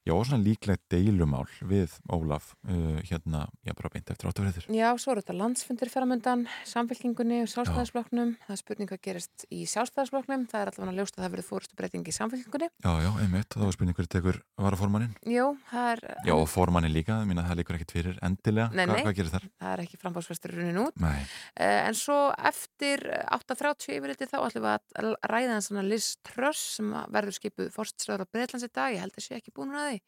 Já, 0.02 0.16
svona 0.26 0.42
líklegt 0.42 0.82
deilumál 0.90 1.46
við 1.70 1.92
Ólaf 2.10 2.56
uh, 2.66 2.98
hérna, 3.06 3.44
já, 3.62 3.74
bara 3.78 3.92
beint 3.94 4.10
eftir 4.10 4.30
áttafréttir. 4.32 4.66
Já, 4.74 4.88
svo 4.98 5.14
eru 5.14 5.22
þetta 5.22 5.36
landsfundir 5.38 5.92
framöndan, 5.94 6.48
samfélkingunni 6.66 7.44
og 7.44 7.52
sjálfstæðisflokknum. 7.52 8.32
Það 8.48 8.56
er 8.56 8.60
spurning 8.64 8.90
hvað 8.90 9.02
gerist 9.06 9.46
í 9.54 9.62
sjálfstæðisflokknum. 9.70 10.48
Það 10.50 10.64
er 10.64 10.72
allavega 10.72 10.96
ljóst 10.98 11.20
að 11.20 11.26
það 11.28 11.36
verður 11.36 11.48
fórustu 11.52 11.78
breyting 11.78 12.10
í 12.10 12.16
samfélkingunni. 12.18 12.70
Já, 12.82 12.92
já, 13.06 13.12
einmitt, 13.22 13.54
þá 13.54 13.68
er 13.68 13.76
spurning 13.78 14.00
hverju 14.00 14.12
tekur 14.16 14.42
varaformannin. 14.66 15.14
Jú, 15.30 15.46
það 15.70 15.92
er, 15.94 16.04
Já, 16.26 16.34
og 16.40 16.48
formannin 16.50 16.96
líka, 16.96 17.20
ég 17.22 17.30
minna 17.30 17.46
það 17.46 17.62
líkur 17.62 17.78
ekkit 17.78 17.96
fyrir 18.00 18.18
endilega. 18.26 18.72
Nei, 18.74 18.86
Hva, 18.90 18.98
nei. 18.98 19.06
Hvað 19.06 19.18
gerir 19.22 19.32
þar? 19.36 19.48
það 19.62 19.76
er 19.76 19.86
ekki 19.86 20.02
frambásfestur 20.02 20.56
runin 20.58 20.82
út. 20.88 20.98
Nei, 21.02 21.22
Uh, 21.62 21.88
en 21.92 21.96
svo 21.98 22.16
eftir 22.48 23.02
8.30 23.36 23.92
yfirliti 23.98 24.26
þá 24.30 24.38
ætlum 24.48 24.64
við 24.64 24.72
að 25.02 25.10
ræða 25.30 25.58
en 25.58 25.64
svona 25.66 25.84
Liz 25.86 26.14
Truss 26.26 26.78
sem 26.78 26.88
verður 27.12 27.36
skipuð 27.36 27.70
fórststráður 27.76 28.24
á 28.26 28.32
Breitlands 28.32 28.66
í 28.66 28.70
dag. 28.72 28.94
Ég 28.96 29.04
held 29.04 29.18
að 29.20 29.26
sé 29.26 29.36
ekki 29.38 29.54
búin 29.54 29.76
að 29.76 29.91
því. 29.92 30.02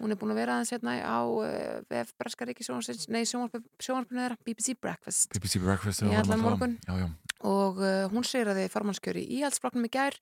Hún 0.00 0.14
er 0.14 0.16
búin 0.16 0.32
að 0.32 0.38
vera 0.40 0.56
aðeins 0.56 0.70
hérna 0.72 0.94
á 1.04 1.20
uh, 1.28 1.80
VF 1.90 2.14
nei, 3.12 3.24
sjónvarpinu 3.28 4.22
þeirra, 4.22 4.38
BBC 4.46 4.76
Breakfast. 4.80 5.34
BBC 5.36 5.60
Breakfast 5.60 6.06
að. 6.06 6.78
Já, 6.88 6.94
já, 7.02 7.08
og 7.44 7.80
uh, 7.80 8.06
hún 8.12 8.24
segir 8.24 8.50
að 8.50 8.62
þið 8.62 8.72
formannskjöri 8.72 9.24
í 9.24 9.40
íhaldsflokknum 9.40 9.88
í 9.88 9.92
gær. 9.92 10.16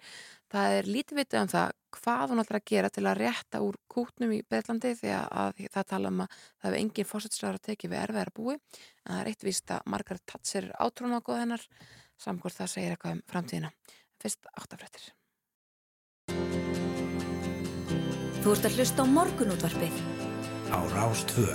Það 0.53 0.75
er 0.79 0.89
lítið 0.89 1.21
vitið 1.21 1.41
um 1.41 1.53
það 1.53 1.75
hvað 1.99 2.33
hún 2.33 2.43
ætlar 2.43 2.61
að 2.61 2.67
gera 2.71 2.91
til 2.95 3.05
að 3.07 3.21
rétta 3.23 3.61
úr 3.65 3.79
kútnum 3.91 4.35
í 4.35 4.41
Breitlandi 4.47 4.95
því 4.99 5.13
að, 5.15 5.29
að 5.43 5.63
það 5.77 5.89
tala 5.93 6.13
um 6.13 6.25
að 6.25 6.35
það 6.39 6.69
hefur 6.69 6.79
engin 6.81 7.11
fórsettsræður 7.13 7.61
að 7.61 7.67
teki 7.69 7.93
við 7.93 8.03
erfiðar 8.05 8.33
búi. 8.35 8.57
En 8.57 9.13
það 9.13 9.21
er 9.21 9.31
eitt 9.33 9.47
víst 9.47 9.75
að 9.75 9.93
Margaret 9.95 10.27
Thatcher 10.31 10.73
átrúna 10.79 11.23
á 11.23 11.27
góð 11.27 11.43
hennar. 11.45 11.69
Samkvæmt 12.19 12.59
það 12.59 12.75
segir 12.75 12.97
eitthvað 12.97 13.19
um 13.19 13.25
framtíðina. 13.31 13.73
Fyrst 14.19 14.51
áttafrættir 14.55 15.13
Þú 18.49 18.55
ert 18.57 18.65
að 18.65 18.77
hlusta 18.79 19.05
á 19.05 19.07
morgunútvarpið. 19.13 19.97
á 20.73 20.81
Rástvö 20.97 21.53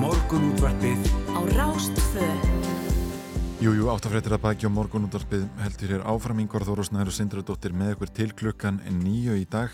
Morgunútvarpið 0.00 1.04
Á 1.28 1.40
Rástfö. 1.52 2.24
Jú, 3.60 3.76
jú, 3.76 3.92
áttafréttir 3.92 4.32
að 4.32 4.44
baki 4.48 4.64
og 4.64 4.72
morgunúttarpið 4.72 5.44
heldur 5.60 5.98
hér 5.98 6.08
áfram 6.08 6.40
yngvar 6.40 6.64
Þórusnæður 6.64 7.12
og 7.12 7.18
Sindradóttir 7.20 7.76
með 7.76 7.98
ykkur 7.98 8.16
til 8.16 8.32
klukkan 8.32 8.80
nýju 8.88 9.36
í 9.36 9.44
dag 9.44 9.68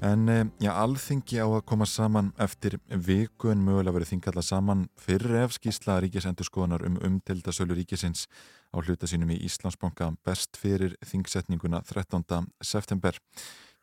en 0.00 0.28
eh, 0.28 0.44
já, 0.64 0.70
alþingi 0.72 1.40
á 1.44 1.46
að 1.46 1.64
koma 1.68 1.86
saman 1.88 2.30
eftir 2.40 2.78
viku 2.88 3.50
en 3.52 3.64
mögulega 3.64 3.94
verið 3.98 4.14
þingalla 4.14 4.44
saman 4.44 4.86
fyrir 5.00 5.36
ef 5.42 5.56
skýsla 5.58 5.98
ríkisendur 6.00 6.48
skoðanar 6.48 6.84
um 6.88 6.96
umtilda 7.04 7.52
sölu 7.52 7.76
ríkisins 7.76 8.26
á 8.72 8.80
hluta 8.80 9.08
sínum 9.10 9.32
í 9.34 9.40
Íslandsbanka 9.44 10.12
best 10.24 10.56
fyrir 10.60 10.94
þingsetninguna 11.04 11.82
13. 11.88 12.48
september. 12.62 13.18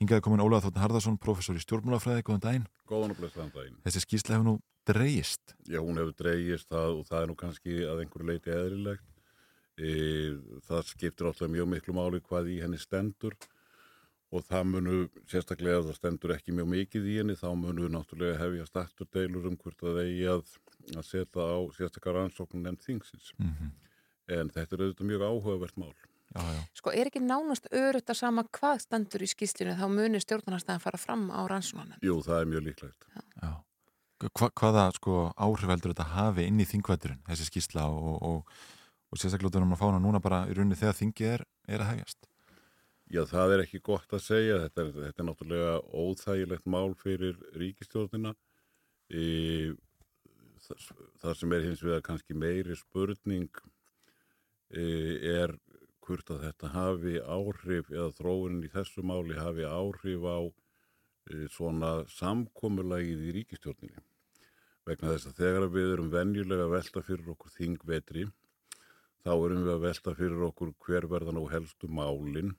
Hingaði 0.02 0.24
komin 0.26 0.42
Ólaf 0.42 0.66
Þóttin 0.66 0.84
Harðarsson, 0.84 1.20
professor 1.22 1.58
í 1.58 1.62
stjórnmálafræði, 1.62 2.24
góðan 2.26 2.44
daginn. 2.46 2.66
Góðan 2.90 3.14
og 3.14 3.22
blessaðan 3.22 3.54
daginn. 3.54 3.78
Þessi 3.86 4.04
skýsla 4.06 4.38
hefur 4.38 4.48
nú 4.48 4.56
dreigist. 4.88 5.54
Já, 5.66 5.82
hún 5.82 6.00
hefur 6.02 6.16
dreigist 6.22 6.70
það 6.72 7.00
og 7.00 7.06
það 7.10 7.22
er 7.22 7.30
nú 7.30 7.38
kannski 7.38 7.78
að 7.86 8.02
einhverju 8.04 8.30
leiti 8.30 8.54
eðrilegt. 8.54 9.06
E, 9.78 9.92
það 10.66 10.90
skiptir 10.90 11.30
alltaf 11.30 11.52
mjög 11.54 11.70
miklu 11.74 11.94
máli 11.98 12.22
hvað 12.26 12.50
í 12.56 12.62
henni 12.64 12.80
stendur 12.82 13.36
og 14.34 14.44
það 14.44 14.70
munu, 14.74 14.98
sérstaklega 15.32 15.86
það 15.86 15.98
stendur 16.00 16.34
ekki 16.36 16.56
mjög 16.56 16.70
mikið 16.74 17.08
í 17.08 17.18
henni, 17.22 17.38
þá 17.40 17.50
munu 17.56 17.88
náttúrulega 17.94 18.42
hefja 18.42 18.68
startur 18.68 19.08
deilur 19.16 19.48
um 19.48 19.58
hvort 19.62 19.80
það 19.80 20.02
eigi 20.04 20.28
að, 20.34 20.56
að 20.94 21.06
setja 21.08 21.48
á 21.48 21.60
sérstaklega 21.78 22.18
rannsóknum 22.18 22.66
nefnd 22.68 22.88
þingsins. 22.88 23.34
Mm 23.40 23.76
En 24.28 24.50
þetta 24.52 24.76
er 24.76 24.82
auðvitað 24.84 25.08
mjög 25.08 25.22
áhugavert 25.24 25.78
mál. 25.80 25.94
Já, 26.36 26.42
já. 26.52 26.62
Sko 26.76 26.92
er 26.92 27.08
ekki 27.08 27.22
nánast 27.24 27.70
örutt 27.72 28.12
að 28.12 28.18
sama 28.20 28.44
hvað 28.58 28.82
stendur 28.84 29.24
í 29.24 29.30
skýslinu 29.32 29.76
þá 29.80 29.86
munir 29.88 30.24
stjórnarnarstæðan 30.24 30.84
fara 30.84 31.00
fram 31.00 31.30
á 31.32 31.48
rannsóknan 31.48 32.04
Jú, 32.04 32.18
það 32.26 32.42
er 32.42 32.50
mjög 32.52 32.66
líklegt. 32.66 33.08
Já. 33.40 33.52
Hva, 34.28 34.50
hvaða 34.52 34.84
sko, 34.98 35.16
áhrif 35.38 35.72
heldur 35.72 35.94
þetta 35.94 36.10
hafi 36.12 36.48
inn 36.50 36.60
í 36.60 36.68
þingvætturinn, 36.68 37.22
þessi 37.30 37.48
skýrsla 37.48 37.86
og, 37.88 38.18
og, 38.20 38.58
og 39.14 39.22
sérstaklega 39.22 39.54
út 39.54 39.60
um 39.62 39.76
að 39.78 39.80
fá 39.80 39.88
hana 39.88 40.04
núna 40.04 40.22
bara 40.24 40.44
í 40.50 40.58
rauninni 40.58 40.80
þegar 40.80 41.00
þingið 41.00 41.34
er, 41.38 41.46
er 41.70 41.86
að 41.86 41.92
hefjast? 41.94 42.28
Já, 43.08 43.22
það 43.24 43.54
er 43.56 43.62
ekki 43.64 43.80
gott 43.88 44.12
að 44.12 44.24
segja. 44.26 44.58
Þetta 44.66 44.84
er, 44.84 44.90
þetta 44.98 45.24
er 45.24 45.28
náttúrulega 45.30 45.76
óþægilegt 45.96 46.66
mál 46.68 46.96
fyrir 47.00 47.38
ríkistjórnina. 47.56 48.34
E, 49.08 49.22
það, 50.66 50.90
það 51.22 51.38
sem 51.40 51.56
er 51.56 51.68
hins 51.70 51.84
vegar 51.86 52.04
kannski 52.10 52.36
meiri 52.36 52.76
spurning 52.76 53.62
e, 54.76 54.84
er 55.38 55.56
hvort 56.04 56.34
að 56.36 56.44
þetta 56.50 56.74
hafi 56.76 57.16
áhrif 57.24 57.94
eða 57.96 58.10
þróunin 58.20 58.68
í 58.68 58.74
þessu 58.76 59.08
máli 59.08 59.40
hafi 59.40 59.64
áhrif 59.64 60.28
á 60.28 60.40
e, 60.44 61.48
svona 61.56 61.94
samkomulagið 62.12 63.24
í 63.30 63.34
ríkistjórninni. 63.40 64.04
Vegna 64.88 65.16
þess 65.16 65.32
að 65.32 65.42
þegar 65.46 65.72
við 65.72 65.96
erum 65.96 66.12
venjulega 66.12 66.68
velta 66.76 67.08
fyrir 67.08 67.32
okkur 67.32 67.56
þingvetri 67.56 68.28
þá 69.24 69.34
erum 69.34 69.64
við 69.64 69.74
að 69.74 69.84
velta 69.88 70.20
fyrir 70.20 70.48
okkur 70.52 70.76
hver 70.84 71.08
verða 71.12 71.36
nú 71.36 71.48
helstu 71.52 71.88
málinn 71.88 72.56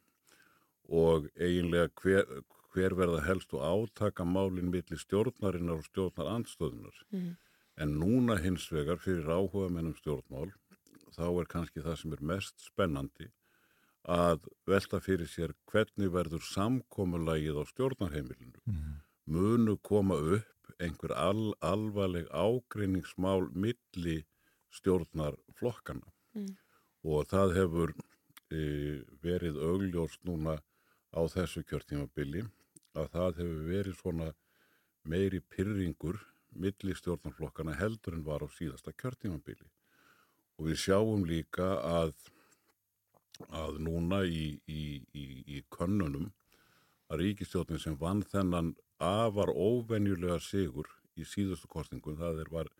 og 0.88 1.28
eiginlega 1.36 1.90
hver, 2.02 2.24
hver 2.72 2.94
verða 2.96 3.24
helstu 3.26 3.60
átaka 3.60 4.24
málinn 4.24 4.70
milli 4.72 4.98
stjórnarinnar 4.98 5.82
og 5.82 5.88
stjórnar 5.88 6.32
andstöðunar. 6.36 7.02
Mhm. 7.12 7.36
En 7.78 7.94
núna 8.00 8.38
hins 8.42 8.66
vegar 8.72 8.98
fyrir 8.98 9.28
áhuga 9.28 9.68
mennum 9.70 9.94
stjórnmál 9.94 10.52
þá 11.14 11.26
er 11.40 11.46
kannski 11.46 11.82
það 11.82 11.96
sem 11.96 12.12
er 12.12 12.22
mest 12.22 12.60
spennandi 12.60 13.28
að 14.08 14.48
velta 14.66 15.00
fyrir 15.00 15.28
sér 15.28 15.52
hvernig 15.70 16.10
verður 16.10 16.42
samkomulagið 16.42 17.60
á 17.60 17.64
stjórnarheimilinu. 17.68 18.60
Mm. 18.66 19.00
Munu 19.26 19.76
koma 19.76 20.16
upp 20.16 20.72
einhver 20.80 21.12
al, 21.12 21.54
alvarleg 21.60 22.28
ágreiningsmál 22.32 23.50
milli 23.54 24.24
stjórnarflokkana 24.72 26.12
Mm. 26.36 26.56
og 27.04 27.26
það 27.26 27.54
hefur 27.56 27.92
e, 28.52 29.02
verið 29.24 29.56
augljóst 29.64 30.20
núna 30.28 30.58
á 31.14 31.20
þessu 31.32 31.64
kjörtímabili 31.68 32.44
að 32.98 33.12
það 33.14 33.42
hefur 33.42 33.68
verið 33.68 33.98
svona 34.00 34.32
meiri 35.08 35.40
pyrringur 35.40 36.18
milli 36.58 36.96
stjórnarflokkana 36.96 37.76
heldur 37.78 38.16
en 38.16 38.24
var 38.26 38.44
á 38.44 38.48
síðasta 38.50 38.92
kjörtímabili. 38.92 39.68
Og 40.58 40.70
við 40.70 40.80
sjáum 40.82 41.24
líka 41.28 41.76
að 41.84 42.16
að 43.46 43.78
núna 43.86 44.24
í, 44.26 44.58
í, 44.66 44.82
í, 45.14 45.24
í 45.46 45.62
könnunum 45.70 46.30
að 47.08 47.22
ríkistjórnin 47.22 47.80
sem 47.82 47.96
vann 48.00 48.24
þennan 48.26 48.74
afar 48.98 49.52
óvenjulega 49.54 50.40
sigur 50.42 50.90
í 51.18 51.26
síðustu 51.26 51.70
kostningum, 51.70 52.18
það 52.18 52.42
er 52.42 52.50
var, 52.50 52.70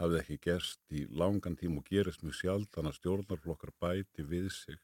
hafði 0.00 0.20
ekki 0.22 0.38
gerst 0.48 0.80
í 0.92 1.04
langan 1.12 1.56
tím 1.60 1.78
og 1.80 1.86
gerist 1.88 2.24
mjög 2.24 2.38
sjaldan 2.40 2.88
að 2.90 2.98
stjórnarflokkar 3.00 3.74
bæti 3.80 4.24
við 4.24 4.48
sig 4.56 4.80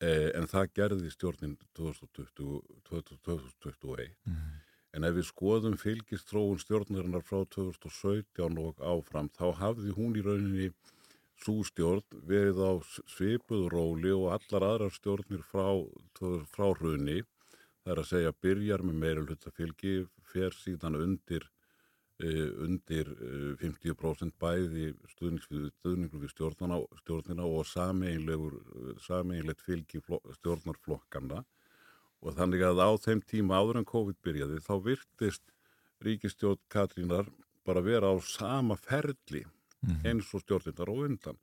en 0.00 0.46
það 0.46 0.72
gerði 0.78 1.10
stjórnin 1.10 1.56
2020, 1.74 2.60
2021 2.86 4.14
en 4.94 5.04
ef 5.04 5.16
við 5.16 5.26
skoðum 5.28 5.76
fylgist 5.80 6.30
þróun 6.30 6.60
stjórnarinnar 6.62 7.24
frá 7.26 7.42
2017 7.54 8.60
og 8.62 8.78
áfram 8.80 9.28
þá 9.34 9.46
hafði 9.58 9.94
hún 9.96 10.16
í 10.16 10.22
rauninni 10.24 10.70
svo 11.42 11.62
stjórn 11.66 12.22
verið 12.30 12.62
á 12.62 12.72
svipuð 13.10 13.68
róli 13.74 14.14
og 14.14 14.32
allar 14.36 14.66
aðrar 14.70 14.94
stjórnir 14.94 15.42
frá, 15.46 15.66
frá 16.54 16.66
hrunni 16.78 17.20
það 17.82 17.92
er 17.92 18.02
að 18.02 18.10
segja 18.12 18.34
byrjar 18.42 18.86
með 18.86 18.98
meira 19.02 19.26
hluta 19.26 19.52
fylgi 19.54 19.94
fer 20.32 20.56
síðan 20.56 20.98
undir 20.98 21.46
undir 22.18 23.10
uh, 23.14 23.52
50% 23.60 24.34
bæði 24.42 24.92
stuðningur 25.12 26.22
við 26.24 26.32
stjórnana, 26.32 26.80
stjórnina 27.02 27.46
og 27.46 27.66
sameinlegur 27.70 28.58
sameinlegt 29.04 29.62
fylgi 29.62 30.02
flok, 30.02 30.26
stjórnarflokkana 30.40 31.44
og 32.18 32.34
þannig 32.34 32.64
að 32.66 32.82
á 32.82 32.90
þeim 32.98 33.22
tíma 33.22 33.60
áður 33.60 33.82
en 33.82 33.90
COVID 33.92 34.18
byrjaði 34.26 34.58
þá 34.64 34.74
virtist 34.88 35.54
ríkistjórn 36.02 36.62
Katrínar 36.72 37.30
bara 37.66 37.84
vera 37.84 38.10
á 38.10 38.16
sama 38.24 38.76
ferli 38.78 39.44
eins 40.04 40.32
og 40.34 40.42
stjórnindar 40.42 40.90
og 40.90 41.04
undan. 41.06 41.38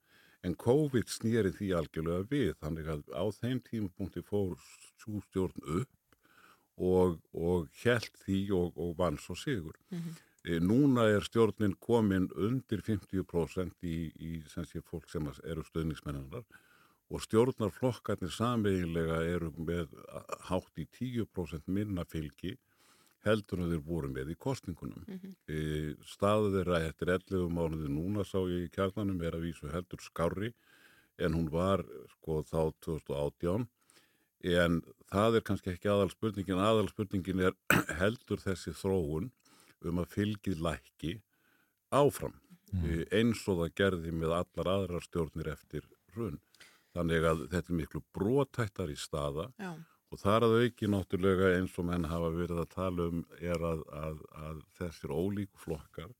En 0.45 0.55
COVID 0.55 1.09
snýri 1.09 1.51
því 1.55 1.71
algjörlega 1.79 2.27
við 2.29 2.51
þannig 2.61 2.89
að 2.93 3.05
á 3.15 3.25
þeim 3.33 3.61
tímapunkti 3.65 4.21
fór 4.25 4.57
svo 5.01 5.21
stjórn 5.29 5.63
upp 5.79 5.91
og, 6.77 7.17
og 7.33 7.69
held 7.81 8.11
því 8.25 8.39
og, 8.57 8.75
og 8.75 8.93
vann 8.99 9.17
svo 9.21 9.37
sigur. 9.39 9.77
E, 9.89 10.01
núna 10.61 11.07
er 11.09 11.25
stjórnin 11.25 11.73
komin 11.81 12.27
undir 12.35 12.83
50% 12.85 13.87
í, 13.87 13.97
í 14.13 14.31
sem 14.51 14.65
sé 14.69 14.81
fólk 14.85 15.09
sem 15.09 15.25
eru 15.43 15.63
stöðningsmennanar 15.65 16.45
og 17.09 17.21
stjórnarflokkarnir 17.21 18.33
sameiginlega 18.33 19.21
eru 19.29 19.51
með 19.57 19.93
hátt 20.49 20.81
í 20.81 20.87
10% 20.99 21.69
minna 21.69 22.05
fylgi 22.09 22.55
heldur 23.25 23.61
en 23.61 23.71
þeir 23.73 23.83
voru 23.85 24.09
með 24.13 24.33
í 24.33 24.37
kostningunum. 24.37 25.05
Mm 25.07 25.19
-hmm. 25.21 25.35
e, 25.49 25.95
staðið 26.05 26.59
þeirra 26.59 26.81
eftir 26.89 27.11
11 27.15 27.49
mánuði 27.49 27.89
núna 27.89 28.25
sá 28.25 28.37
ég 28.45 28.67
í 28.67 28.73
kjarnanum 28.73 29.21
er 29.21 29.37
að 29.37 29.47
vísu 29.47 29.71
heldur 29.73 30.01
skári 30.01 30.53
en 31.17 31.33
hún 31.33 31.49
var 31.49 31.85
sko 32.13 32.43
þá 32.43 32.73
2018 32.85 33.65
en 34.45 34.81
það 35.09 35.35
er 35.35 35.41
kannski 35.41 35.71
ekki 35.73 35.89
aðal 35.89 36.11
spurningin, 36.11 36.61
aðal 36.61 36.89
spurningin 36.89 37.41
er 37.49 37.55
heldur 38.01 38.41
þessi 38.41 38.75
þróun 38.77 39.31
um 39.91 40.01
að 40.03 40.11
fylgið 40.15 40.63
lækki 40.65 41.13
áfram 41.95 42.35
mm. 42.73 43.03
eins 43.13 43.43
og 43.49 43.61
það 43.61 43.75
gerði 43.79 44.13
með 44.15 44.37
allar 44.39 44.71
aðrar 44.75 45.05
stjórnir 45.05 45.51
eftir 45.53 45.85
hrun. 46.15 46.39
Þannig 46.95 47.27
að 47.27 47.43
þetta 47.51 47.71
er 47.71 47.79
miklu 47.81 48.01
brótættar 48.15 48.91
í 48.91 48.97
staða 48.99 49.49
Já. 49.59 49.71
og 50.11 50.21
þar 50.21 50.47
að 50.47 50.57
auki 50.63 50.89
náttúrulega 50.91 51.53
eins 51.57 51.75
og 51.81 51.89
menn 51.89 52.07
hafa 52.07 52.31
verið 52.35 52.61
að 52.63 52.71
tala 52.75 53.07
um 53.11 53.23
er 53.39 53.65
að, 53.71 53.83
að, 53.91 54.21
að 54.47 54.61
þessir 54.79 55.11
ólíku 55.11 55.63
flokkar, 55.65 56.13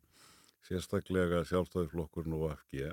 sérstaklega 0.68 1.46
sjálfstæðiflokkurinn 1.48 2.36
og 2.36 2.50
FG, 2.58 2.92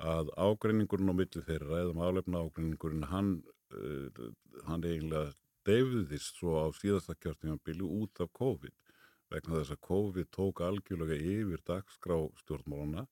að 0.00 0.32
ágreiningurinn 0.40 1.12
á 1.12 1.14
milli 1.14 1.44
þeirra 1.46 1.84
eða 1.84 1.96
málefna 1.98 2.42
ágreiningurinn 2.42 3.06
hann, 3.12 3.34
uh, 3.76 4.26
hann 4.66 4.86
eiginlega 4.88 5.30
deyfiðist 5.68 6.40
svo 6.40 6.56
á 6.64 6.66
síðasta 6.74 7.14
kjörtímanbili 7.20 7.84
út 7.84 8.22
af 8.24 8.32
COVID 8.34 8.74
vegna 9.30 9.60
þess 9.60 9.74
að 9.74 9.82
COVID 9.86 10.30
tók 10.34 10.62
algjörlega 10.66 11.16
yfir 11.16 11.62
dagskrá 11.66 12.18
stjórnmálana 12.42 13.06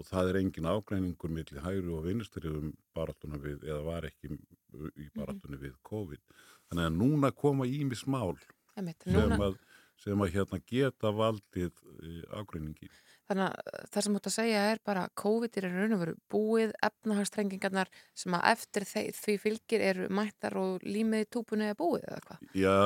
og 0.00 0.08
það 0.08 0.30
er 0.30 0.38
engin 0.40 0.70
ágreiningur 0.70 1.32
milli 1.32 1.62
hægri 1.62 1.92
og 1.92 2.06
vinstriðum 2.06 2.72
baráttuna 2.96 3.38
við 3.42 3.66
eða 3.68 3.82
var 3.86 4.08
ekki 4.08 4.32
í 4.32 5.08
baráttuna 5.16 5.60
við 5.60 5.76
COVID. 5.88 6.22
Þannig 6.70 6.88
að 6.88 6.98
núna 6.98 7.32
koma 7.36 7.68
ímis 7.68 8.06
mál 8.08 8.34
sem, 8.72 9.36
að, 9.36 9.58
sem 10.00 10.24
að 10.24 10.32
hérna 10.36 10.60
geta 10.64 11.12
valdið 11.12 11.72
uh, 11.72 12.40
ágreiningi. 12.40 12.88
þannig 13.28 13.44
að 13.50 13.84
það 13.92 14.06
sem 14.06 14.16
út 14.18 14.28
að 14.30 14.36
segja 14.38 14.64
er 14.72 14.82
bara 14.84 15.04
COVID 15.22 15.58
er 15.60 15.68
raun 15.68 15.96
og 15.96 16.02
veru 16.06 16.16
búið, 16.32 16.74
efnahagstrengingarnar 16.88 17.92
sem 18.16 18.34
að 18.38 18.48
eftir 18.54 18.88
því 18.88 19.38
fylgir 19.44 19.84
eru 19.92 20.08
mættar 20.08 20.56
og 20.60 20.84
límið 20.88 21.26
í 21.26 21.30
túpunni 21.36 21.68
er 21.68 21.78
búið 21.78 22.08
eða 22.08 22.24
hvað? 22.26 22.46
Já, 22.56 22.76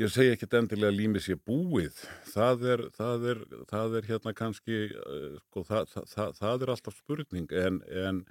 ég 0.00 0.12
segi 0.12 0.34
ekkert 0.34 0.56
endilega 0.58 0.90
að 0.92 0.98
límið 0.98 1.24
sé 1.26 1.36
búið. 1.36 1.98
Það 2.32 2.66
er, 2.74 2.82
það 2.96 3.26
er, 3.32 3.42
það 3.70 3.96
er 3.98 4.08
hérna 4.08 4.34
kannski, 4.36 4.80
uh, 4.96 5.36
sko, 5.46 5.64
það, 5.68 5.94
það, 6.38 6.64
er 6.64 6.72
alltaf 6.74 6.96
spurning 6.96 7.52
en, 7.64 7.80
en, 8.04 8.24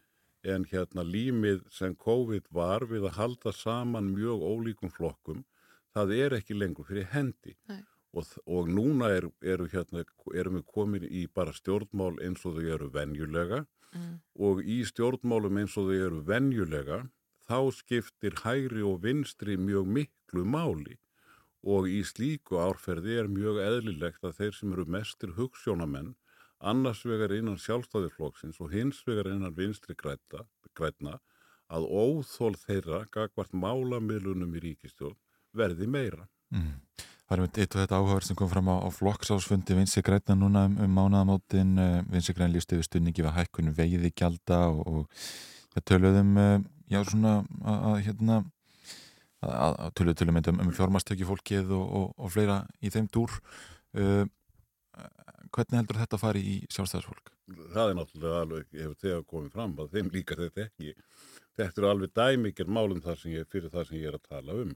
en 0.56 0.68
hérna 0.72 1.06
límið 1.06 1.64
sem 1.74 1.96
COVID 2.00 2.50
var 2.56 2.88
við 2.90 3.08
að 3.10 3.18
halda 3.20 3.54
saman 3.56 4.12
mjög 4.16 4.46
ólíkum 4.50 4.94
flokkum, 4.94 5.46
það 5.94 6.16
er 6.18 6.38
ekki 6.40 6.58
lengur 6.58 6.90
fyrir 6.90 7.10
hendi. 7.14 7.56
Og, 8.18 8.26
og 8.50 8.70
núna 8.74 9.12
er, 9.14 9.28
eru, 9.46 9.68
hérna, 9.70 10.02
erum 10.34 10.58
við 10.58 10.70
komin 10.74 11.04
í 11.06 11.28
bara 11.30 11.54
stjórnmál 11.54 12.16
eins 12.26 12.42
og 12.50 12.58
þau 12.58 12.72
eru 12.78 12.90
venjulega 12.94 13.66
Mm. 13.90 14.20
og 14.38 14.60
í 14.62 14.84
stjórnmálum 14.86 15.58
eins 15.64 15.76
og 15.80 15.88
þau 15.90 15.96
eru 15.98 16.20
venjulega 16.28 17.00
þá 17.50 17.58
skiptir 17.74 18.36
hægri 18.44 18.84
og 18.86 19.00
vinstri 19.02 19.56
mjög 19.58 19.88
miklu 19.96 20.44
máli 20.46 21.00
og 21.64 21.90
í 21.92 22.00
slíku 22.08 22.60
árferði 22.62 23.18
er 23.20 23.32
mjög 23.32 23.60
eðlilegt 23.64 24.24
að 24.24 24.38
þeir 24.40 24.56
sem 24.56 24.74
eru 24.76 24.86
mestir 24.88 25.36
hugssjónamenn 25.36 26.14
annars 26.60 27.06
vegar 27.08 27.34
innan 27.36 27.60
sjálfstæðiflokksins 27.60 28.60
og 28.64 28.72
hins 28.74 29.02
vegar 29.08 29.32
innan 29.32 29.56
vinstri 29.56 29.96
græta, 29.96 30.46
grætna 30.76 31.20
að 31.70 31.86
óþól 31.88 32.56
þeirra 32.60 33.04
gagvart 33.14 33.54
málamiðlunum 33.54 34.56
í 34.58 34.64
ríkistjórn 34.70 35.18
verði 35.56 35.88
meira. 35.88 36.28
Mm. 36.54 36.80
Það 37.30 37.36
er 37.36 37.42
með 37.44 37.60
eitt 37.62 37.76
og 37.76 37.82
þetta 37.84 37.98
áhugaður 38.00 38.26
sem 38.26 38.38
kom 38.40 38.50
fram 38.50 38.70
á, 38.74 38.76
á 38.82 38.90
flokksásfundi 38.90 39.76
Vinsi 39.78 40.02
Græna 40.02 40.36
núna 40.36 40.64
um, 40.66 40.78
um 40.82 40.96
mánaðamótin 40.98 41.76
uh, 41.78 42.00
Vinsi 42.10 42.34
Græna 42.34 42.56
líst 42.56 42.74
yfir 42.74 42.88
stunningi 42.88 43.22
við 43.22 43.36
hækkun 43.36 43.70
veiði 43.78 44.10
gjalda 44.18 44.64
og, 44.72 44.82
og 44.88 45.28
það 45.76 45.86
töluðum 45.92 46.32
uh, 46.42 46.56
já 46.90 47.04
svona 47.06 47.36
að, 47.62 47.78
að 47.92 48.00
hérna 48.08 48.40
að 49.46 49.94
töluðu 49.96 50.20
tölum 50.20 50.40
um, 50.42 50.62
um 50.66 50.72
fjármastöki 50.76 51.28
fólkið 51.28 51.72
og, 51.76 51.86
og, 52.00 52.08
og 52.20 52.34
fleira 52.34 52.62
í 52.84 52.92
þeim 52.92 53.08
dúr 53.14 53.32
uh, 53.96 54.26
hvernig 55.56 55.80
heldur 55.80 56.00
þetta 56.00 56.18
að 56.18 56.24
fari 56.24 56.42
í 56.44 56.56
sjálfstæðarsfólk? 56.70 57.32
Það 57.74 57.92
er 57.92 57.98
náttúrulega 57.98 58.42
alveg, 58.44 58.68
hefur 58.76 58.98
þegar 59.04 59.26
komið 59.32 59.56
fram 59.56 59.76
að 59.82 59.96
þeim 59.96 60.12
líkar 60.14 60.44
þetta 60.44 60.66
ekki. 60.68 60.94
Þetta 61.60 61.82
eru 61.82 61.90
alveg 61.90 62.14
dæmikir 62.20 62.70
málum 62.70 63.02
ég, 63.02 63.48
fyrir 63.50 63.74
það 63.74 63.88
sem 63.88 63.98
ég 63.98 64.12
er 64.12 64.20
að 64.20 64.28
tala 64.30 64.58
um. 64.64 64.76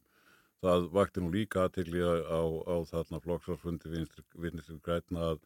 Það 0.63 0.87
vakti 0.95 1.21
nú 1.21 1.29
líka 1.33 1.65
aðtegli 1.65 2.01
á, 2.01 2.43
á, 2.65 2.75
þarna 2.87 3.19
flokksvarsfundi 3.23 3.91
vinstri 3.91 4.79
grætna 4.81 5.33
að 5.33 5.43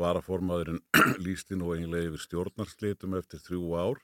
varaformaðurinn 0.00 0.80
lísti 1.26 1.58
nú 1.58 1.74
eiginlega 1.74 2.10
yfir 2.10 2.24
stjórnarslitum 2.24 3.18
eftir 3.20 3.42
þrjú 3.44 3.74
ár 3.78 4.00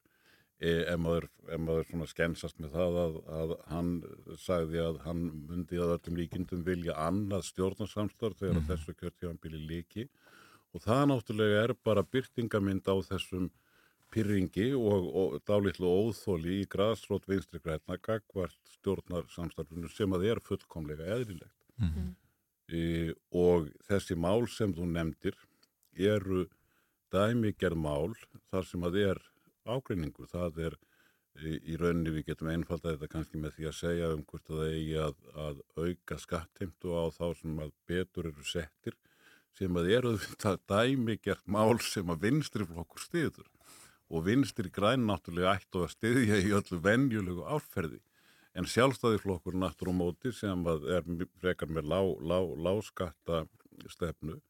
ef 0.60 0.98
maður, 1.00 1.26
ef 1.48 1.60
maður 1.64 1.86
svona 1.88 2.06
skensast 2.10 2.58
með 2.60 2.74
það 2.76 2.98
að, 3.02 3.14
að 3.40 3.54
hann 3.70 3.92
sagði 4.40 4.82
að 4.84 4.98
hann 5.06 5.22
myndi 5.48 5.80
að 5.80 5.94
öllum 5.94 6.18
líkindum 6.20 6.64
vilja 6.66 6.96
annað 7.00 7.46
stjórnarsamstarf 7.48 8.42
þegar 8.42 8.58
mm. 8.58 8.66
þessu 8.68 8.96
kjörtíðanbili 8.98 9.62
líki 9.70 10.06
og 10.74 10.84
það 10.84 11.06
náttúrulega 11.10 11.64
er 11.64 11.74
bara 11.84 12.04
byrtingamind 12.04 12.92
á 12.92 12.96
þessum 13.08 13.48
pyrringi 14.12 14.68
og, 14.76 15.08
og 15.16 15.38
dálítlu 15.48 15.88
óþóli 15.88 16.60
í 16.60 16.68
grassrót 16.68 17.24
vinstri 17.30 17.62
græna 17.62 17.96
gagvart 18.02 18.58
stjórnarsamstarfinu 18.76 19.88
sem 19.92 20.12
að 20.16 20.26
er 20.34 20.42
fullkomlega 20.44 21.08
eðlilegt. 21.14 21.56
Mm. 21.80 22.12
E, 22.68 22.82
og 23.32 23.70
þessi 23.88 24.18
mál 24.18 24.44
sem 24.50 24.74
þú 24.76 24.92
nefndir 24.92 25.38
eru 25.96 26.44
dæmigerð 27.14 27.80
mál 27.80 28.12
þar 28.50 28.66
sem 28.68 28.84
að 28.86 29.02
er 29.06 29.22
ágreiningur. 29.66 30.28
Það 30.30 30.58
er 30.66 30.76
í, 31.40 31.54
í 31.72 31.78
rauninni 31.80 32.14
við 32.14 32.30
getum 32.30 32.50
einfaldað 32.52 32.96
þetta 32.96 33.12
kannski 33.14 33.42
með 33.42 33.56
því 33.56 33.68
að 33.70 33.78
segja 33.78 34.10
um 34.14 34.24
hvort 34.24 34.50
að 34.50 34.60
það 34.60 34.74
eigi 34.74 34.98
að, 35.04 35.22
að 35.46 35.62
auka 35.76 36.18
skattheimtu 36.24 36.96
á 36.96 37.04
þá 37.16 37.26
sem 37.40 37.62
að 37.64 37.72
betur 37.90 38.30
eru 38.32 38.46
settir 38.48 38.98
sem 39.58 39.80
að 39.80 39.90
eru 39.96 40.12
þetta 40.24 40.56
dæmigerð 40.70 41.46
mál 41.46 41.80
sem 41.84 42.12
að 42.12 42.26
vinstri 42.26 42.66
flokkur 42.66 43.02
stiður 43.02 43.48
og 44.10 44.26
vinstri 44.26 44.70
græn 44.74 45.06
náttúrulega 45.06 45.56
ættu 45.58 45.84
að 45.84 45.92
styðja 45.94 46.38
í 46.42 46.54
öllu 46.58 46.80
venjulegu 46.82 47.46
áferði 47.46 48.00
en 48.58 48.66
sjálfstæðiflokkur 48.66 49.54
náttúrulega 49.58 49.98
móti 50.00 50.32
sem 50.34 50.64
að 50.66 50.88
er 50.96 51.10
frekar 51.38 51.70
með 51.70 51.90
lá, 51.92 52.00
lá, 52.18 52.38
láskatta 52.66 53.44
stefnu 53.90 54.40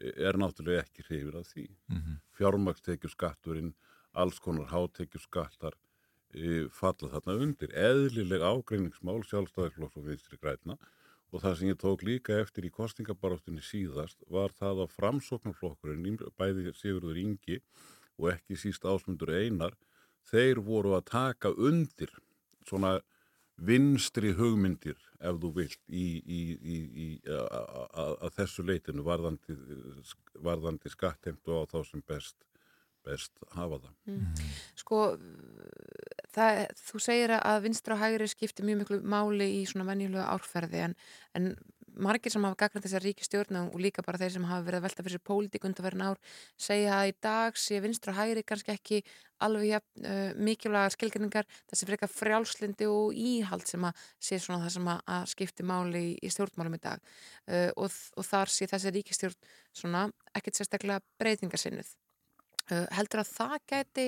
er 0.00 0.38
náttúrulega 0.40 0.84
ekki 0.84 1.04
hrifir 1.08 1.36
af 1.40 1.48
því. 1.50 1.66
Mm 1.90 1.96
-hmm. 1.96 2.20
Fjármakstekjuskatturinn, 2.38 3.74
alls 4.12 4.40
konar 4.42 4.70
hátekjuskattar 4.72 5.76
e, 6.34 6.66
falla 6.74 7.12
þarna 7.14 7.36
undir. 7.46 7.74
Eðlileg 7.74 8.42
ágreiningsmál 8.42 9.20
sjálfstæðiflokks 9.28 10.00
og 10.00 10.08
vinstri 10.08 10.40
græna 10.40 10.78
og 11.30 11.44
það 11.44 11.58
sem 11.58 11.70
ég 11.70 11.78
tók 11.78 12.02
líka 12.06 12.40
eftir 12.42 12.66
í 12.66 12.72
kostningabaráttunni 12.74 13.62
síðast 13.62 14.24
var 14.34 14.54
það 14.58 14.84
að 14.84 14.96
framsóknarflokkurinn, 14.96 16.18
bæði 16.38 16.72
Sigurður 16.74 17.20
Ingi 17.22 17.60
og 18.18 18.32
ekki 18.34 18.58
síst 18.58 18.84
ásmundur 18.84 19.30
Einar, 19.32 19.76
þeir 20.26 20.60
voru 20.66 20.96
að 20.98 21.06
taka 21.12 21.54
undir 21.54 22.10
svona 22.66 22.98
vinstri 23.60 24.32
hugmyndir 24.36 24.98
ef 25.20 25.38
þú 25.40 25.50
vilt 25.58 25.80
í, 25.86 26.04
í, 26.24 26.40
í, 26.74 27.08
að 27.28 28.30
þessu 28.38 28.64
leitinu 28.64 29.04
varðandi, 29.04 29.56
varðandi 30.40 30.92
skattheimtu 30.92 31.60
á 31.60 31.62
þá 31.68 31.78
sem 31.88 32.04
best, 32.08 32.36
best 33.06 33.32
hafa 33.56 33.80
það. 33.82 33.96
Mm. 34.10 34.46
Sko, 34.80 35.02
það, 36.34 36.62
þú 36.84 37.02
segir 37.06 37.34
að 37.38 37.60
vinstra 37.66 37.96
og 37.96 38.02
hægri 38.04 38.30
skiptir 38.30 38.68
mjög 38.68 38.82
miklu 38.82 39.00
máli 39.02 39.50
í 39.60 39.66
svona 39.68 39.88
venjulega 39.88 40.30
árferði 40.34 40.86
en, 40.88 40.96
en 41.38 41.52
margir 41.98 42.32
sem 42.32 42.44
hafa 42.44 42.58
gagnað 42.58 42.86
þessar 42.86 43.04
ríki 43.04 43.26
stjórnum 43.26 43.70
og 43.72 43.82
líka 43.82 44.04
bara 44.06 44.18
þeir 44.20 44.34
sem 44.36 44.46
hafa 44.48 44.64
verið 44.66 44.80
að 44.80 44.86
velta 44.86 45.04
fyrir 45.04 45.16
sér 45.16 45.24
pólitík 45.26 45.66
undanverðin 45.68 46.04
ár 46.06 46.20
segja 46.60 46.98
að 46.98 47.10
í 47.10 47.14
dag 47.26 47.58
sé 47.58 47.80
vinstra 47.82 48.14
og 48.14 48.20
hægri 48.20 48.44
kannski 48.46 48.74
ekki 48.74 49.00
alveg 49.44 49.66
ja, 49.70 49.80
uh, 50.04 50.30
mikilvæga 50.38 50.92
skilgrinningar 50.94 51.48
þessi 51.70 51.88
frekar 51.88 52.12
frjálslindi 52.12 52.88
og 52.90 53.16
íhald 53.16 53.66
sem 53.68 53.86
að 53.88 54.04
sé 54.20 54.40
svona 54.40 54.62
það 54.66 54.76
sem 54.76 54.92
að, 54.94 55.24
skipti 55.32 55.66
máli 55.66 56.04
í, 56.10 56.12
í 56.22 56.32
stjórnmálum 56.32 56.76
í 56.76 56.82
dag 56.82 57.00
uh, 57.00 57.70
og, 57.76 57.90
og 58.16 58.28
þar 58.28 58.52
sé 58.52 58.70
þessi 58.70 58.94
ríkistjórn 58.98 59.50
svona 59.82 60.06
ekkert 60.36 60.60
sérstaklega 60.60 61.02
breytingarsinnuð 61.20 61.94
heldur 62.96 63.22
að 63.24 63.30
það 63.36 63.56
gæti 63.72 64.06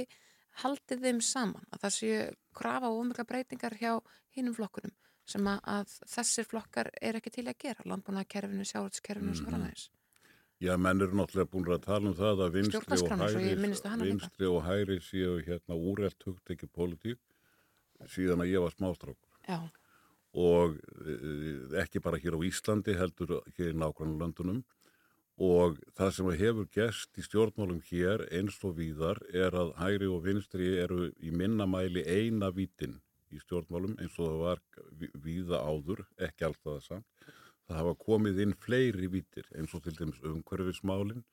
haldið 0.62 1.00
þeim 1.06 1.20
saman 1.24 1.64
að 1.72 1.80
það 1.86 1.94
sé 1.96 2.10
krafa 2.54 2.90
og 2.92 3.00
ómikla 3.02 3.24
breytingar 3.28 3.76
hjá 3.80 3.94
hinnum 4.36 4.54
flokkunum 4.56 4.92
sem 5.32 5.46
að, 5.48 5.60
að 5.64 5.92
þessir 6.12 6.44
flokkar 6.50 6.90
er 7.00 7.16
ekki 7.20 7.30
til 7.30 7.46
að 7.48 7.58
gera 7.62 7.84
landbúnaðkerfinu, 7.88 8.64
sjáhaldskerfinu 8.68 9.30
og 9.32 9.36
svo 9.38 9.46
Mhm. 9.46 9.52
framvegis 9.54 9.88
Já, 10.62 10.76
menn 10.78 11.00
eru 11.02 11.16
náttúrulega 11.18 11.50
búin 11.50 11.66
að 11.74 11.80
tala 11.82 12.08
um 12.10 12.14
það 12.14 12.42
að 12.46 12.52
vinstri 12.54 12.98
og 13.02 13.08
hana 13.10 13.26
líka. 13.26 14.04
vinstri 14.06 14.46
og 14.46 14.62
hægri 14.62 14.98
séu 15.02 15.32
hérna 15.42 15.74
úrelt 15.74 16.22
hugtekki 16.22 16.66
pólitík 16.70 17.18
síðan 18.06 18.42
að 18.44 18.52
ég 18.52 18.60
var 18.62 18.70
smástrákur. 18.70 19.30
Já, 19.48 19.58
og 20.34 20.76
e, 21.02 21.80
ekki 21.82 22.00
bara 22.02 22.18
hér 22.18 22.34
á 22.38 22.40
Íslandi 22.46 22.94
heldur 22.94 23.42
hér 23.58 23.72
í 23.72 23.76
nákvæmlega 23.78 24.22
löndunum 24.22 24.62
og 25.42 25.78
það 25.98 26.10
sem 26.14 26.28
hefur 26.38 26.66
gerst 26.70 27.18
í 27.18 27.22
stjórnmálum 27.26 27.80
hér 27.88 28.22
eins 28.30 28.58
og 28.62 28.76
víðar 28.78 29.18
er 29.34 29.56
að 29.58 29.72
hægri 29.80 30.10
og 30.12 30.20
vinstri 30.26 30.68
eru 30.78 31.08
í 31.18 31.32
minna 31.34 31.66
mæli 31.66 32.04
eina 32.06 32.52
vítin 32.54 33.00
í 33.32 33.40
stjórnmálum 33.42 33.96
eins 33.98 34.18
og 34.20 34.28
það 34.28 34.42
var 34.44 34.60
ví- 35.00 35.14
víða 35.24 35.58
áður, 35.66 36.04
ekki 36.20 36.46
alltaf 36.46 36.68
það 36.76 36.84
samt. 36.86 37.06
Það 37.66 37.78
hafa 37.80 37.94
komið 38.04 38.40
inn 38.44 38.54
fleiri 38.60 39.08
vítir 39.10 39.48
eins 39.56 39.74
og 39.74 39.82
til 39.82 39.96
dæmis 39.98 40.20
umhverfismálin 40.22 41.24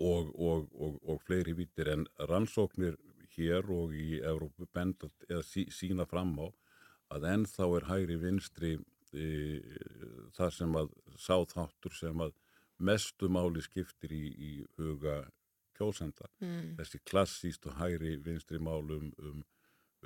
og, 0.00 0.32
og, 0.40 0.68
og, 0.72 0.96
og 1.04 1.20
fleiri 1.26 1.52
vítir 1.58 1.90
en 1.92 2.06
rannsóknir 2.30 2.96
hér 3.36 3.68
og 3.70 3.92
í 3.94 4.20
Evrópu 4.24 4.66
benda 4.72 5.10
eða 5.28 5.42
sí, 5.46 5.66
sína 5.68 6.06
fram 6.08 6.32
á 6.40 6.48
að 7.12 7.28
ennþá 7.34 7.68
er 7.76 7.88
hægri 7.90 8.16
vinstri 8.24 8.72
það 9.10 10.52
sem 10.54 10.76
að 10.78 10.92
sá 11.18 11.36
þáttur 11.50 11.96
sem 11.98 12.20
að 12.22 12.34
mestu 12.80 13.28
máli 13.28 13.62
skiptir 13.64 14.12
í, 14.14 14.26
í 14.30 14.52
huga 14.78 15.22
kjósenda. 15.76 16.28
Mm. 16.40 16.76
Þessi 16.78 17.00
klassíst 17.08 17.66
og 17.68 17.78
hægri 17.80 18.16
vinstri 18.24 18.60
málum 18.62 19.10
um, 19.18 19.42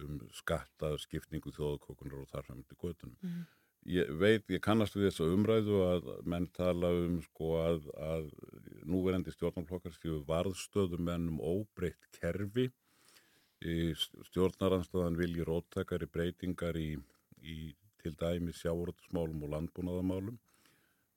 um 0.03 0.23
skatta, 0.35 0.95
skipningu 1.03 1.53
þjóðkókunar 1.55 2.23
og 2.23 2.33
þar 2.33 2.49
fram 2.49 2.65
til 2.65 2.81
göttunum. 2.81 3.19
Mm. 3.23 3.45
Ég 3.95 4.15
veit, 4.17 4.47
ég 4.49 4.63
kannast 4.65 4.97
við 4.97 5.11
þessa 5.11 5.27
umræðu 5.29 5.83
að 5.85 6.07
menn 6.25 6.47
tala 6.57 6.89
um 7.03 7.19
sko 7.27 7.51
að, 7.61 7.91
að 8.01 8.31
núverandi 8.89 9.35
stjórnarflokkar 9.35 9.93
séu 9.99 10.23
varðstöðum 10.25 11.05
menn 11.05 11.29
um 11.35 11.43
óbreytt 11.45 12.09
kerfi 12.17 12.71
stjórnaranstæðan 13.65 15.17
vilji 15.17 15.45
róttakari 15.47 16.09
breytingar 16.11 16.77
í, 16.77 16.97
í 17.41 17.73
til 18.05 18.17
dæmi 18.21 18.53
sjávortusmálum 18.55 19.47
og 19.47 19.55
landbúnaðamálum 19.57 20.39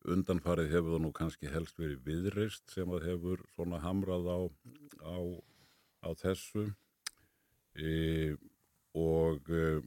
undanfarið 0.08 0.72
hefur 0.72 0.96
það 0.96 1.04
nú 1.04 1.12
kannski 1.16 1.52
helst 1.52 1.80
verið 1.82 2.04
viðreist 2.06 2.72
sem 2.72 2.92
að 2.94 3.08
hefur 3.10 3.44
svona 3.56 3.80
hamrað 3.84 4.30
á, 4.30 4.40
á, 5.04 5.18
á 6.08 6.10
þessu. 6.22 6.68
E, 7.76 8.36
og 8.98 9.52
e, 9.52 9.82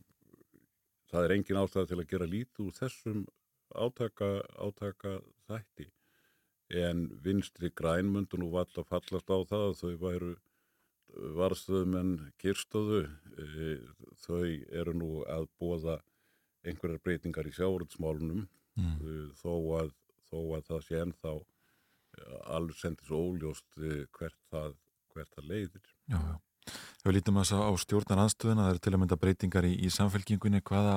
það 1.10 1.24
er 1.24 1.36
engin 1.36 1.62
ástæða 1.62 1.90
til 1.90 2.00
að 2.02 2.10
gera 2.12 2.28
lítið 2.34 2.66
úr 2.66 2.76
þessum 2.76 3.24
átaka, 3.70 4.30
átaka 4.58 5.16
þætti. 5.48 5.88
En 6.70 7.08
vinstri 7.24 7.72
grænmundu 7.74 8.38
nú 8.38 8.52
vall 8.52 8.70
að 8.76 8.90
fallast 8.92 9.32
á 9.32 9.38
það 9.40 9.66
að 9.70 9.78
þau 9.80 9.96
væru 10.04 10.34
varðstöðumenn 11.40 12.12
kyrstöðu 12.38 13.00
e, 13.40 13.72
þau 14.22 14.44
eru 14.68 14.94
nú 14.94 15.10
að 15.26 15.48
bóða 15.58 15.98
einhverjar 16.66 17.02
breytingar 17.04 17.48
í 17.48 17.54
sjáurðsmálunum 17.56 18.48
Mm. 18.78 19.00
e, 19.00 19.16
þó, 19.40 19.54
að, 19.80 19.90
þó 20.30 20.38
að 20.56 20.68
það 20.68 20.86
sé 20.86 21.00
ennþá 21.00 21.34
e, 21.40 21.42
alveg 22.56 22.78
sendis 22.78 23.10
óljóst 23.10 23.80
e, 23.80 24.04
hvert 24.16 24.38
það, 24.52 24.78
hvert 25.14 25.36
það 25.36 25.50
leiðir. 25.50 25.92
Já, 26.06 26.18
já. 26.20 26.38
Ef 26.70 27.06
við 27.08 27.16
lítum 27.16 27.40
að 27.40 27.46
þess 27.48 27.66
á 27.66 27.72
stjórnar 27.82 28.22
aðstöðuna, 28.26 28.64
það 28.66 28.72
eru 28.74 28.82
til 28.84 28.92
að 28.92 29.00
mynda 29.02 29.20
breytingar 29.20 29.66
í, 29.66 29.72
í 29.80 29.92
samfélkingunni, 29.92 30.60
hvaða, 30.68 30.96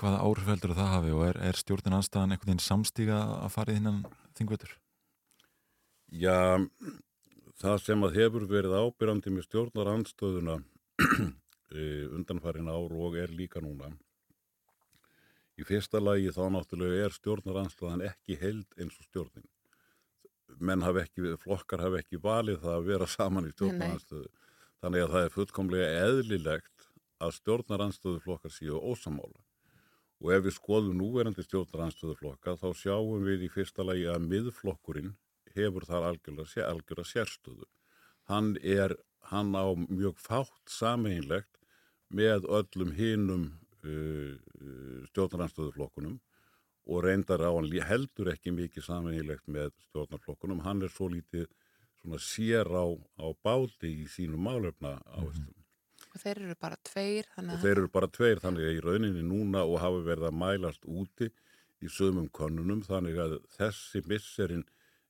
hvaða 0.00 0.20
áhrif 0.22 0.52
heldur 0.52 0.74
það 0.78 0.92
hafi 0.94 1.14
og 1.16 1.24
er, 1.26 1.40
er 1.50 1.58
stjórnar 1.58 1.98
aðstæðan 1.98 2.36
einhvern 2.36 2.52
veginn 2.52 2.66
samstíga 2.66 3.18
að 3.42 3.50
fara 3.56 3.74
í 3.74 3.80
þinnan 3.80 3.98
þingveitur? 4.38 4.76
Já, 6.12 6.38
það 7.60 7.76
sem 7.82 8.06
að 8.06 8.16
hefur 8.20 8.46
verið 8.48 8.78
ábyrjandi 8.78 9.34
með 9.34 9.48
stjórnar 9.48 9.92
anstöðuna 9.96 10.56
undanfærin 12.16 12.70
ár 12.70 12.96
og 13.02 13.18
er 13.18 13.32
líka 13.34 13.60
núna 13.64 13.90
Í 15.62 15.66
fyrsta 15.68 16.00
lagi 16.02 16.32
þá 16.34 16.46
náttúrulega 16.50 17.04
er 17.06 17.12
stjórnaranstöðan 17.14 18.00
ekki 18.08 18.34
held 18.40 18.72
eins 18.82 18.96
og 18.98 19.04
stjórnin. 19.06 19.44
Menn 20.58 20.82
hafi 20.82 21.04
ekki, 21.04 21.36
flokkar 21.38 21.84
hafi 21.84 22.00
ekki 22.00 22.18
valið 22.24 22.64
það 22.64 22.78
að 22.78 22.88
vera 22.88 23.06
saman 23.06 23.46
í 23.46 23.52
stjórnaranstöðu. 23.52 24.26
Þannig 24.82 25.04
að 25.04 25.12
það 25.12 25.26
er 25.28 25.34
fullkomlega 25.36 25.92
eðlilegt 26.08 26.88
að 27.22 27.34
stjórnaranstöðu 27.36 28.24
flokkar 28.24 28.54
séu 28.56 28.80
ósamála. 28.80 29.38
Og 30.18 30.34
ef 30.34 30.44
við 30.48 30.56
skoðum 30.58 30.98
núverandi 30.98 31.46
stjórnaranstöðu 31.46 32.18
flokka 32.18 32.58
þá 32.58 32.68
sjáum 32.82 33.22
við 33.28 33.46
í 33.46 33.54
fyrsta 33.54 33.86
lagi 33.86 34.10
að 34.10 34.26
miðflokkurinn 34.34 35.14
hefur 35.54 35.86
þar 35.86 36.10
algjörlega, 36.10 36.66
algjörlega 36.66 37.12
sérstöðu. 37.12 37.70
Hann 38.26 38.56
er, 38.58 38.96
hann 39.30 39.54
á 39.54 39.70
mjög 39.78 40.18
fátt 40.18 40.74
sameinlegt 40.74 41.60
með 42.10 42.50
öllum 42.50 42.96
hinum 42.98 43.50
uh, 43.52 43.71
stjórnarnarstöðuflokkunum 43.82 46.18
og 46.90 47.04
reyndar 47.04 47.44
á 47.46 47.50
hann 47.54 47.70
heldur 47.88 48.32
ekki 48.32 48.54
mikið 48.54 48.86
samanhýlegt 48.88 49.46
með 49.46 49.70
stjórnarflokkunum. 49.88 50.64
Hann 50.66 50.82
er 50.82 50.90
svo 50.90 51.08
lítið 51.12 51.46
svona 52.02 52.18
sér 52.18 52.66
á, 52.66 52.86
á 53.22 53.26
báti 53.44 53.92
í 54.02 54.06
sínum 54.10 54.42
málefna 54.42 54.98
áherslu. 55.06 55.54
og 56.12 56.20
þeir 56.20 56.42
eru 56.42 56.54
bara 56.60 56.76
tveir 56.84 57.26
Og 57.38 57.62
þeir 57.62 57.78
eru 57.78 57.88
bara 57.88 58.08
tveir 58.08 58.40
þannig 58.42 58.66
að 58.66 58.76
í 58.76 58.84
rauninni 58.84 59.22
núna 59.22 59.62
og 59.64 59.80
hafa 59.80 60.02
verið 60.04 60.28
að 60.28 60.38
mælast 60.42 60.84
úti 60.84 61.30
í 61.82 61.88
sömum 61.88 62.28
könnunum 62.28 62.82
þannig 62.82 63.18
að 63.18 63.38
þessi 63.56 64.02
misserinn 64.06 64.66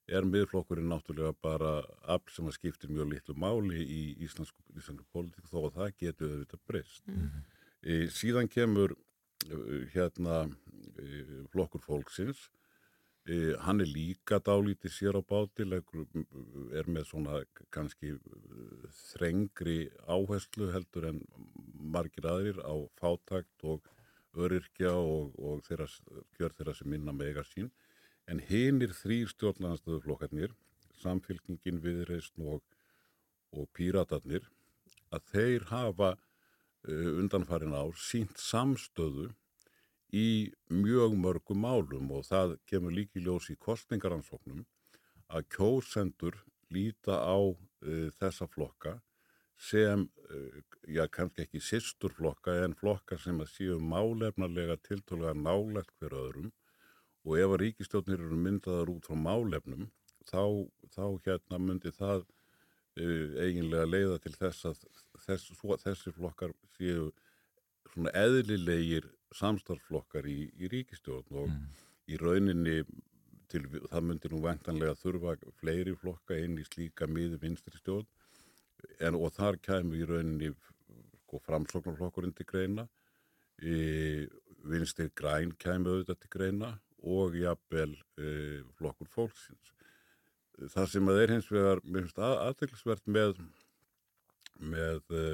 er 0.08 0.26
miðflokkurinn 0.26 0.90
náttúrulega 0.90 1.34
bara 1.40 1.80
afl 2.10 2.34
sem 2.34 2.46
að 2.46 2.56
skiptir 2.58 2.92
mjög 2.92 3.12
litlu 3.12 3.34
máli 3.38 3.82
í 3.82 4.02
íslensku, 4.26 4.58
íslensku 4.76 5.06
politík 5.12 5.48
þó 5.48 5.66
að 5.66 5.76
það 5.78 5.92
getur 6.04 6.36
auðvitað 6.36 6.64
breyst. 6.68 7.04
Mhm. 7.06 7.44
E, 7.82 8.06
síðan 8.14 8.46
kemur 8.50 8.94
uh, 8.94 9.78
hérna 9.94 10.44
e, 10.98 11.24
flokkur 11.50 11.82
fólksins. 11.82 12.48
E, 13.26 13.54
hann 13.62 13.82
er 13.82 13.90
líka 13.90 14.40
dálítið 14.42 14.94
sér 14.94 15.18
á 15.18 15.22
báti 15.22 15.66
leggur, 15.66 16.06
er 16.74 16.88
með 16.90 17.08
svona 17.10 17.42
kannski 17.74 18.16
þrengri 19.12 19.90
áherslu 20.10 20.72
heldur 20.74 21.10
en 21.12 21.20
margir 21.78 22.26
aðrir 22.26 22.58
á 22.62 22.74
fátakt 22.98 23.62
og 23.62 23.86
öryrkja 24.32 24.94
og, 24.96 25.36
og 25.38 25.62
þeirra, 25.66 25.86
gjör 26.38 26.56
þeirra 26.58 26.74
sem 26.74 26.90
minna 26.90 27.14
mega 27.14 27.44
sín. 27.46 27.70
En 28.30 28.42
hinir 28.42 28.94
þrýr 28.96 29.30
stjórnlandstöðuflokkarnir 29.34 30.54
samfylkingin 31.02 31.80
viðreisn 31.82 32.46
og, 32.46 32.62
og 33.54 33.68
píratarnir 33.76 34.46
að 35.12 35.26
þeir 35.32 35.66
hafa 35.70 36.14
undanfarin 36.88 37.76
ár 37.76 37.94
sínt 37.98 38.40
samstöðu 38.42 39.30
í 40.12 40.52
mjög 40.68 41.14
mörgum 41.16 41.62
málum 41.64 42.10
og 42.12 42.26
það 42.28 42.56
kemur 42.68 42.92
líki 42.92 43.22
ljós 43.22 43.48
í 43.52 43.56
kostningaransóknum 43.56 44.64
að 45.32 45.46
kjósendur 45.54 46.36
líta 46.72 47.16
á 47.22 47.38
uh, 47.38 48.08
þessa 48.18 48.48
flokka 48.50 48.98
sem, 49.56 50.04
uh, 50.28 50.58
já, 50.88 51.06
kannski 51.08 51.46
ekki 51.46 51.62
sýsturflokka 51.62 52.58
en 52.64 52.76
flokka 52.76 53.18
sem 53.20 53.40
að 53.40 53.52
séu 53.54 53.78
málefnarlega 53.80 54.76
tiltölulega 54.82 55.38
nálægt 55.38 55.94
hver 56.00 56.16
öðrum. 56.18 56.52
Og 57.22 57.38
ef 57.38 57.52
að 57.54 57.60
ríkistjórnir 57.62 58.18
eru 58.18 58.36
myndaðar 58.36 58.90
út 58.90 59.06
frá 59.06 59.14
málefnum 59.14 59.86
þá, 60.26 60.66
þá 60.90 61.04
hérna 61.26 61.60
myndi 61.62 61.92
það 61.94 62.24
eiginlega 62.96 63.88
leiða 63.88 64.18
til 64.20 64.34
þess 64.36 64.66
að 64.68 64.82
þess, 65.24 65.52
svo, 65.56 65.76
þessi 65.80 66.12
flokkar 66.12 66.52
séu 66.76 67.10
svona 67.92 68.12
eðlilegir 68.16 69.08
samstarflokkar 69.36 70.28
í, 70.28 70.50
í 70.60 70.68
ríkistjórn 70.72 71.40
og 71.44 71.54
í 72.10 72.18
rauninni 72.20 72.82
til, 73.52 73.64
það 73.88 74.06
myndi 74.08 74.30
nú 74.32 74.42
ventanlega 74.44 74.96
þurfa 75.00 75.36
fleiri 75.60 75.94
flokka 75.96 76.36
inn 76.40 76.58
í 76.60 76.66
slíka 76.68 77.08
miður 77.08 77.40
vinstri 77.42 77.80
stjórn. 77.80 78.08
En, 79.00 79.16
og 79.16 79.32
þar 79.36 79.60
kæmu 79.62 79.96
í 80.00 80.06
rauninni 80.08 80.52
sko, 80.52 81.40
framsóknarflokkurinn 81.46 82.34
til 82.36 82.48
greina 82.48 82.88
e, 83.62 84.26
vinstri 84.68 85.08
græn 85.16 85.54
kæmu 85.60 85.92
auðvitað 85.92 86.24
til 86.24 86.32
greina 86.32 86.72
og 87.02 87.36
jafnvel 87.38 87.94
e, 88.18 88.26
flokkur 88.78 89.10
fólksins 89.12 89.72
það 90.70 90.86
sem 90.92 91.08
að 91.08 91.22
er 91.22 91.34
hins 91.36 91.50
vegar 91.50 91.82
aðteglisvert 92.46 93.06
með 93.06 93.34
með 94.62 95.00
e, 95.10 95.24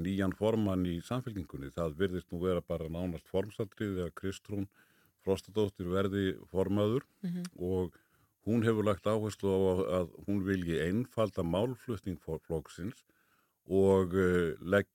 nýjan 0.00 0.32
formann 0.32 0.86
í 0.88 1.00
samfélkingunni 1.04 1.72
það 1.74 1.96
virðist 2.00 2.32
nú 2.32 2.40
vera 2.40 2.62
bara 2.64 2.88
nánast 2.88 3.28
formsaldrið 3.28 3.98
þegar 3.98 4.14
Kristrún 4.16 4.68
Frostadóttir 5.26 5.88
verði 5.90 6.36
formaður 6.52 7.04
og 7.58 7.96
hún 8.46 8.62
hefur 8.62 8.86
lagt 8.86 9.08
áherslu 9.10 9.50
á 9.50 9.58
að, 9.98 10.12
hún 10.28 10.44
vilji 10.46 10.78
einfalda 10.84 11.42
málflutning 11.42 12.18
flokksins 12.22 13.02
og 13.66 14.14
uh, 14.14 14.54
legg, 14.62 14.86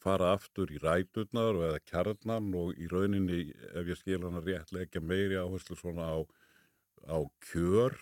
fara 0.00 0.32
aftur 0.32 0.70
í 0.72 0.80
ræturnar 0.80 1.58
eða 1.68 1.82
kjarnan 1.84 2.54
og 2.56 2.72
í 2.80 2.88
rauninni, 2.88 3.52
ef 3.76 3.90
ég 3.92 4.00
skil 4.00 4.22
hana 4.24 4.40
rétt, 4.40 4.72
leggja 4.72 5.02
meiri 5.04 5.36
áherslu 5.36 5.76
svona 5.76 6.08
á, 6.08 6.18
á 7.04 7.18
kjör, 7.50 7.98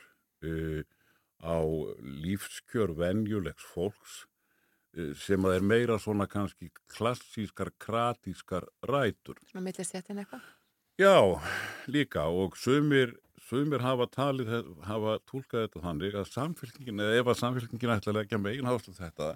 uh, 0.47 0.83
á 1.43 1.59
lífskjör 2.01 2.95
venjulegs 2.99 3.67
fólks 3.75 4.23
uh, 4.97 5.13
sem 5.19 5.43
að 5.47 5.59
er 5.59 5.69
meira 5.75 5.99
svona 6.03 6.29
kannski 6.31 6.71
klassískar, 6.93 7.73
kratískar 7.83 8.69
rætur. 8.89 9.41
Svona 9.51 9.67
millist 9.69 9.97
þetta 9.97 10.17
eitthvað? 10.17 10.51
Já, 11.01 11.17
líka 11.89 12.27
og 12.29 12.59
sumir 12.61 13.17
hafa 13.83 14.07
talið, 14.13 14.51
hafa 14.87 15.17
tólkað 15.29 15.67
þetta 15.67 15.81
þannig 15.87 16.19
að 16.21 16.29
samfélkingin, 16.31 17.01
eða 17.01 17.23
ef 17.23 17.31
að 17.33 17.41
samfélkingin 17.41 17.95
ætla 17.97 18.13
að 18.13 18.19
leggja 18.21 18.39
megin 18.41 18.69
háslu 18.69 18.95
þetta, 18.97 19.33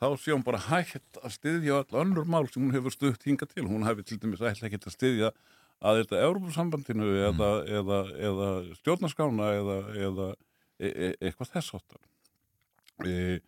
þá 0.00 0.06
sé 0.16 0.32
hún 0.32 0.44
bara 0.44 0.60
hægt 0.70 1.20
að 1.20 1.34
styðja 1.36 1.82
all 1.82 2.00
önnur 2.02 2.28
mál 2.28 2.48
sem 2.48 2.64
hún 2.64 2.74
hefur 2.74 2.94
stutt 2.94 3.26
hinga 3.28 3.46
til. 3.48 3.66
Hún 3.68 3.84
hefur 3.86 4.06
til 4.08 4.18
dæmis 4.20 4.40
ætla 4.40 4.68
ekki 4.70 4.80
að 4.80 4.96
styðja 4.96 5.32
að 5.80 6.02
þetta 6.02 6.22
Európa-sambandinu 6.26 7.10
eða, 7.30 7.50
eða, 7.80 8.00
eða 8.28 8.48
stjórnarskána 8.80 9.50
eða, 9.56 9.76
eða 10.08 10.28
e 10.80 10.90
e 10.90 11.10
eitthvað 11.20 11.52
þess 11.54 11.76
áttar. 11.76 12.02
E 13.04 13.40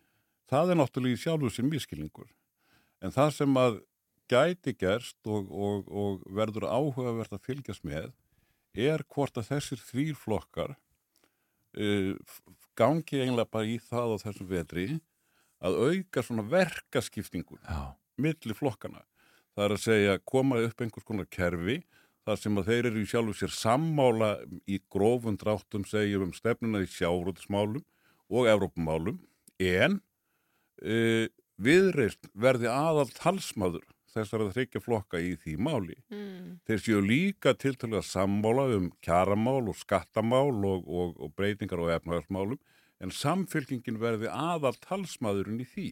það 0.49 0.73
er 0.73 0.79
náttúrulega 0.79 1.17
í 1.17 1.21
sjálfu 1.23 1.51
sem 1.53 1.69
miskilningur. 1.69 2.29
En 3.03 3.13
það 3.13 3.33
sem 3.37 3.59
að 3.59 3.79
gæti 4.31 4.73
gerst 4.79 5.19
og, 5.29 5.49
og, 5.51 5.89
og 5.89 6.27
verður 6.33 6.69
áhugavert 6.69 7.33
að 7.35 7.45
fylgjast 7.47 7.85
með 7.85 8.11
er 8.73 9.03
hvort 9.13 9.37
að 9.37 9.49
þessir 9.51 9.81
þrýr 9.83 10.17
flokkar 10.17 10.73
uh, 10.73 12.13
gangi 12.77 13.19
eiginlega 13.21 13.51
bara 13.53 13.69
í 13.69 13.77
það 13.81 14.15
á 14.17 14.23
þessum 14.25 14.49
vetri 14.49 14.87
að 15.63 15.79
auka 15.79 16.23
svona 16.25 16.45
verkaskiptingu 16.49 17.59
milli 18.19 18.55
flokkana. 18.57 19.03
Það 19.53 19.65
er 19.65 19.75
að 19.75 19.83
segja 19.83 20.21
koma 20.25 20.59
upp 20.65 20.81
einhvers 20.81 21.05
konar 21.05 21.29
kerfi 21.29 21.83
þar 22.23 22.39
sem 22.39 22.59
að 22.59 22.69
þeir 22.71 22.89
eru 22.89 23.03
í 23.03 23.09
sjálfu 23.09 23.35
sér 23.37 23.53
sammála 23.55 24.31
í 24.69 24.79
grófum 24.91 25.37
dráttum 25.39 25.85
segjum 25.87 26.29
um 26.29 26.35
stefnuna 26.35 26.83
í 26.83 26.89
sjáróðismálum 26.91 27.83
og 28.33 28.49
Evrópumálum 28.51 29.19
en 29.61 29.99
uh, 30.83 31.25
viðreist 31.61 32.29
verði 32.33 32.71
aðal 32.71 33.09
talsmaður 33.13 33.87
þessar 34.13 34.43
að 34.45 34.53
þryggja 34.57 34.81
flokka 34.83 35.19
í 35.21 35.33
því 35.41 35.55
máli. 35.65 35.95
Mm. 36.13 36.59
Þeir 36.69 36.81
séu 36.85 37.01
líka 37.01 37.55
tiltalega 37.57 38.03
sammála 38.05 38.67
um 38.77 38.91
kjaramál 39.03 39.63
og 39.71 39.77
skattamál 39.79 40.53
og, 40.53 40.85
og, 40.85 41.17
og 41.17 41.33
breytingar 41.37 41.81
og 41.81 41.91
efnaðarsmálum 41.95 42.61
en 43.03 43.13
samfélkingin 43.13 43.99
verði 43.99 44.29
aðal 44.29 44.75
talsmaðurinn 44.85 45.63
í 45.63 45.67
því. 45.67 45.89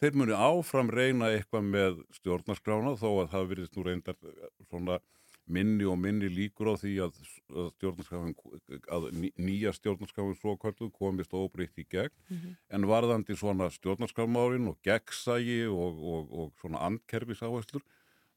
Þeir 0.00 0.16
muni 0.16 0.32
áfram 0.32 0.88
reyna 0.92 1.28
eitthvað 1.34 1.66
með 1.68 1.96
stjórnarskrána 2.16 2.94
þó 2.96 3.08
að 3.20 3.32
það 3.34 3.50
virðist 3.50 3.74
nú 3.76 3.82
reyndar 3.84 4.16
svona 4.70 4.96
minni 5.50 5.84
og 5.90 5.98
minni 5.98 6.28
líkur 6.30 6.70
á 6.70 6.74
því 6.78 6.92
að, 7.04 7.16
að, 7.50 7.68
stjórnarskráin, 7.76 8.34
að 8.96 9.06
ný- 9.18 9.32
nýja 9.42 9.72
stjórnarskráin 9.76 10.36
svo 10.38 10.54
kvöldu 10.62 10.90
komist 10.94 11.34
óbreytt 11.34 11.78
í 11.82 11.86
gegn 11.90 12.14
Mhm. 12.30 12.56
en 12.70 12.86
varðandi 12.90 13.36
svona 13.38 13.66
stjórnarskrármálin 13.74 14.68
og 14.70 14.78
gegnsægi 14.86 15.64
og, 15.68 15.98
og, 16.14 16.30
og 16.32 16.52
svona 16.62 16.84
andkerfis 16.86 17.42
áherslur 17.42 17.82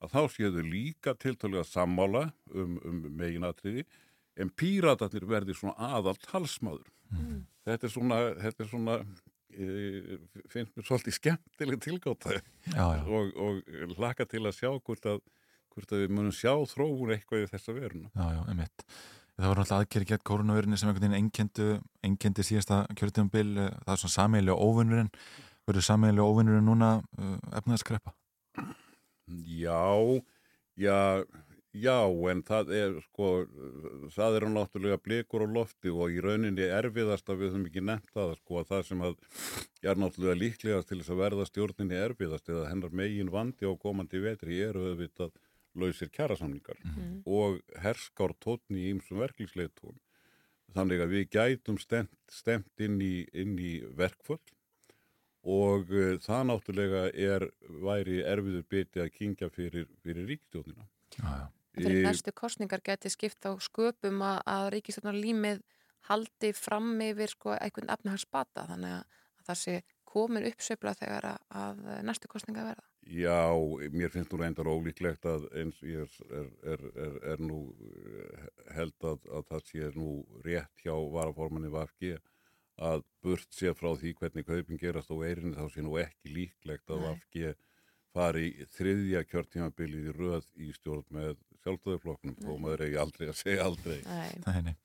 að 0.03 0.11
þá 0.15 0.21
séu 0.33 0.49
þau 0.51 0.65
líka 0.67 1.13
tiltölulega 1.15 1.63
sammála 1.69 2.25
um, 2.53 2.79
um 2.83 3.03
meginatriði 3.15 3.85
en 4.35 4.49
píratarnir 4.49 5.27
verði 5.29 5.53
svona 5.55 5.77
aðal 5.93 6.17
talsmaður. 6.25 6.89
Þetta 7.63 7.85
er 7.87 7.91
svona, 7.93 8.17
þetta 8.41 8.63
er 8.65 8.69
svona 8.71 8.95
e, 9.53 10.17
finnst 10.49 10.73
mér 10.75 10.87
svolítið 10.87 11.15
skemmtileg 11.19 11.79
tilgáta 11.85 12.33
Já, 12.73 12.87
já. 12.97 13.03
og, 13.05 13.29
og 13.37 13.93
laka 14.01 14.25
til 14.25 14.41
að 14.49 14.57
sjá 14.57 14.71
hvort 14.81 15.05
að, 15.05 15.21
hvort 15.73 15.93
að 15.93 16.05
við 16.05 16.15
munum 16.15 16.35
sjá 16.35 16.53
þróun 16.73 17.13
eitthvað 17.17 17.45
í 17.45 17.51
þessa 17.51 17.75
veruna. 17.75 18.09
Já, 18.13 18.25
já, 18.37 18.41
emitt. 18.53 18.87
Það 19.33 19.49
var 19.49 19.59
náttúrulega 19.59 19.83
aðgerið 19.83 20.09
gett 20.11 20.25
koronavirinni 20.29 20.77
sem 20.77 20.89
einhvern 20.91 21.15
veginn 21.15 21.79
einkendi 22.05 22.43
síðasta 22.45 22.83
kjörtíðumbil, 22.93 23.47
það 23.81 23.93
er 23.95 24.01
svona 24.03 24.13
sameiginlega 24.13 24.67
óvinnurinn, 24.67 25.09
verður 25.65 25.85
sameiginlega 25.87 26.27
óvinnurinn 26.29 26.67
núna 26.69 26.89
uh, 27.01 27.39
efnaðskreppa? 27.57 28.13
Já, 29.25 30.21
já, 30.77 31.23
já, 31.73 31.97
en 32.29 32.43
það 32.45 32.73
er 32.77 32.93
sko, 33.07 33.29
það 34.13 34.37
eru 34.37 34.51
náttúrulega 34.53 35.01
blikur 35.01 35.45
á 35.45 35.53
lofti 35.55 35.89
og 35.89 36.13
í 36.13 36.21
rauninni 36.21 36.67
erfiðast 36.67 37.33
að 37.33 37.41
við 37.41 37.53
höfum 37.55 37.65
ekki 37.71 37.83
nefnt 37.89 38.13
það 38.13 38.35
sko 38.37 38.59
að 38.61 38.69
það 38.69 38.85
sem 38.91 39.01
að 39.07 39.17
er 39.81 40.03
náttúrulega 40.03 40.41
líklegast 40.43 40.91
til 40.91 40.99
þess 41.01 41.15
að 41.15 41.23
verða 41.23 41.47
stjórninni 41.49 41.97
erfiðast 42.03 42.53
eða 42.53 42.69
hennar 42.69 42.93
megin 43.01 43.33
vandi 43.33 43.65
á 43.65 43.73
komandi 43.81 44.21
vetri 44.21 44.61
eru 44.67 44.91
auðvitað 44.91 45.33
lausir 45.79 46.09
kjærasamningar 46.13 46.79
og 47.25 47.59
herskár 47.81 48.33
tótni 48.43 48.83
í 48.83 48.91
ýmsum 48.93 49.21
verklingsleitum. 49.23 49.97
Þannig 50.73 51.03
að 51.03 51.13
við 51.13 51.25
gætum 51.35 51.77
stemt, 51.77 52.13
stemt 52.31 52.81
inn, 52.81 52.99
í, 53.01 53.25
inn 53.33 53.57
í 53.59 53.73
verkföll 53.97 54.41
og 55.43 55.91
uh, 55.91 56.15
það 56.23 56.45
náttúrulega 56.49 57.03
er, 57.13 57.45
væri 57.83 58.21
erfiður 58.23 58.65
biti 58.69 59.03
að 59.03 59.11
kingja 59.17 59.49
fyrir, 59.53 59.89
fyrir 60.01 60.29
ríkstjóðnina. 60.31 60.87
Fyrir 61.73 62.05
næstu 62.05 62.31
kostningar 62.35 62.81
geti 62.85 63.09
skipt 63.11 63.45
á 63.45 63.51
sköpum 63.61 64.21
að, 64.23 64.39
að 64.45 64.69
ríkistofnar 64.77 65.17
límið 65.17 65.61
haldi 66.09 66.53
fram 66.55 66.95
yfir 67.01 67.31
sko 67.31 67.53
einhvern 67.57 67.91
efnahagsbata 67.93 68.67
þannig 68.69 68.97
að, 68.97 69.19
að 69.39 69.49
það 69.49 69.59
sé 69.61 69.75
komin 70.13 70.45
uppsveifla 70.49 70.93
þegar 70.99 71.29
að, 71.33 71.39
að 71.63 71.79
næstu 72.07 72.29
kostninga 72.31 72.65
verða. 72.67 72.85
Já, 73.03 73.51
mér 73.91 74.13
finnst 74.13 74.31
nú 74.31 74.39
reyndar 74.39 74.69
ólíklegt 74.71 75.25
að 75.27 75.49
eins 75.59 75.81
ég 75.83 76.05
er, 76.05 76.51
er, 76.73 76.85
er, 77.05 77.17
er 77.33 77.41
nú 77.43 77.65
eh, 77.73 78.45
held 78.77 79.09
að, 79.09 79.25
að 79.27 79.49
það 79.49 79.65
sé 79.71 79.89
nú 79.97 80.11
rétt 80.45 80.85
hjá 80.85 80.93
varaformanni 80.93 81.73
VFG 81.73 82.15
að 82.83 83.03
burt 83.21 83.51
sé 83.53 83.73
frá 83.77 83.91
því 83.99 84.15
hvernig 84.17 84.47
kaupin 84.47 84.81
gerast 84.81 85.11
á 85.13 85.15
veirinni 85.19 85.57
þá 85.57 85.67
sé 85.73 85.83
nú 85.85 85.97
ekki 86.01 86.31
líklegt 86.33 86.93
að. 86.93 87.09
VFG 87.09 87.55
fari 88.13 88.47
í 88.51 88.67
þriðja 88.77 89.23
kjörtímabilið 89.25 90.09
í 90.11 90.15
röð 90.15 90.47
í 90.61 90.69
stjórn 90.75 91.05
með 91.13 91.35
sjálfstæðuflokknum 91.63 92.39
þó 92.43 92.53
maður 92.61 92.85
eigi 92.87 92.99
aldrei 93.01 93.27
að 93.29 93.39
segja 93.39 93.67
aldrei. 93.67 93.99
Nei, 94.05 94.61
nei. 94.69 94.75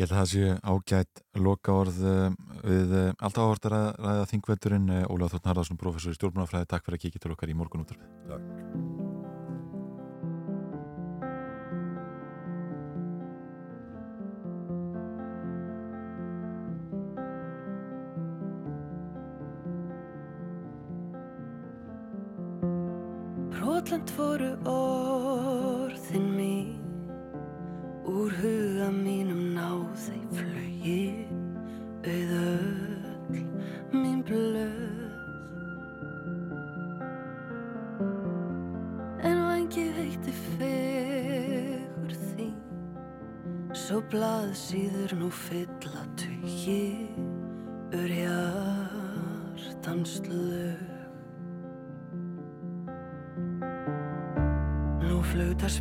Ég 0.00 0.08
held 0.08 0.14
að 0.14 0.20
það 0.22 0.28
sé 0.30 0.52
ágætt 0.64 1.20
loka 1.44 1.74
orð 1.76 1.98
við 2.64 2.94
uh, 2.96 3.10
alltaf 3.20 3.42
áhort 3.44 3.66
að 3.68 3.74
ræða, 3.74 3.90
ræða 4.06 4.28
þingveturinn. 4.30 4.86
Uh, 4.96 5.02
Ólaf 5.12 5.34
Þórn 5.34 5.50
Harðarsson, 5.50 5.80
professor 5.82 6.14
í 6.14 6.16
stjórnmannafræði 6.16 6.70
Takk 6.72 6.88
fyrir 6.88 7.02
að 7.02 7.04
kíkja 7.04 7.26
til 7.26 7.34
okkar 7.36 7.52
í 7.52 7.58
morgun 7.60 7.84
útvarfið 7.84 8.32
Takk 8.32 8.89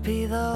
be 0.03 0.25
the 0.25 0.48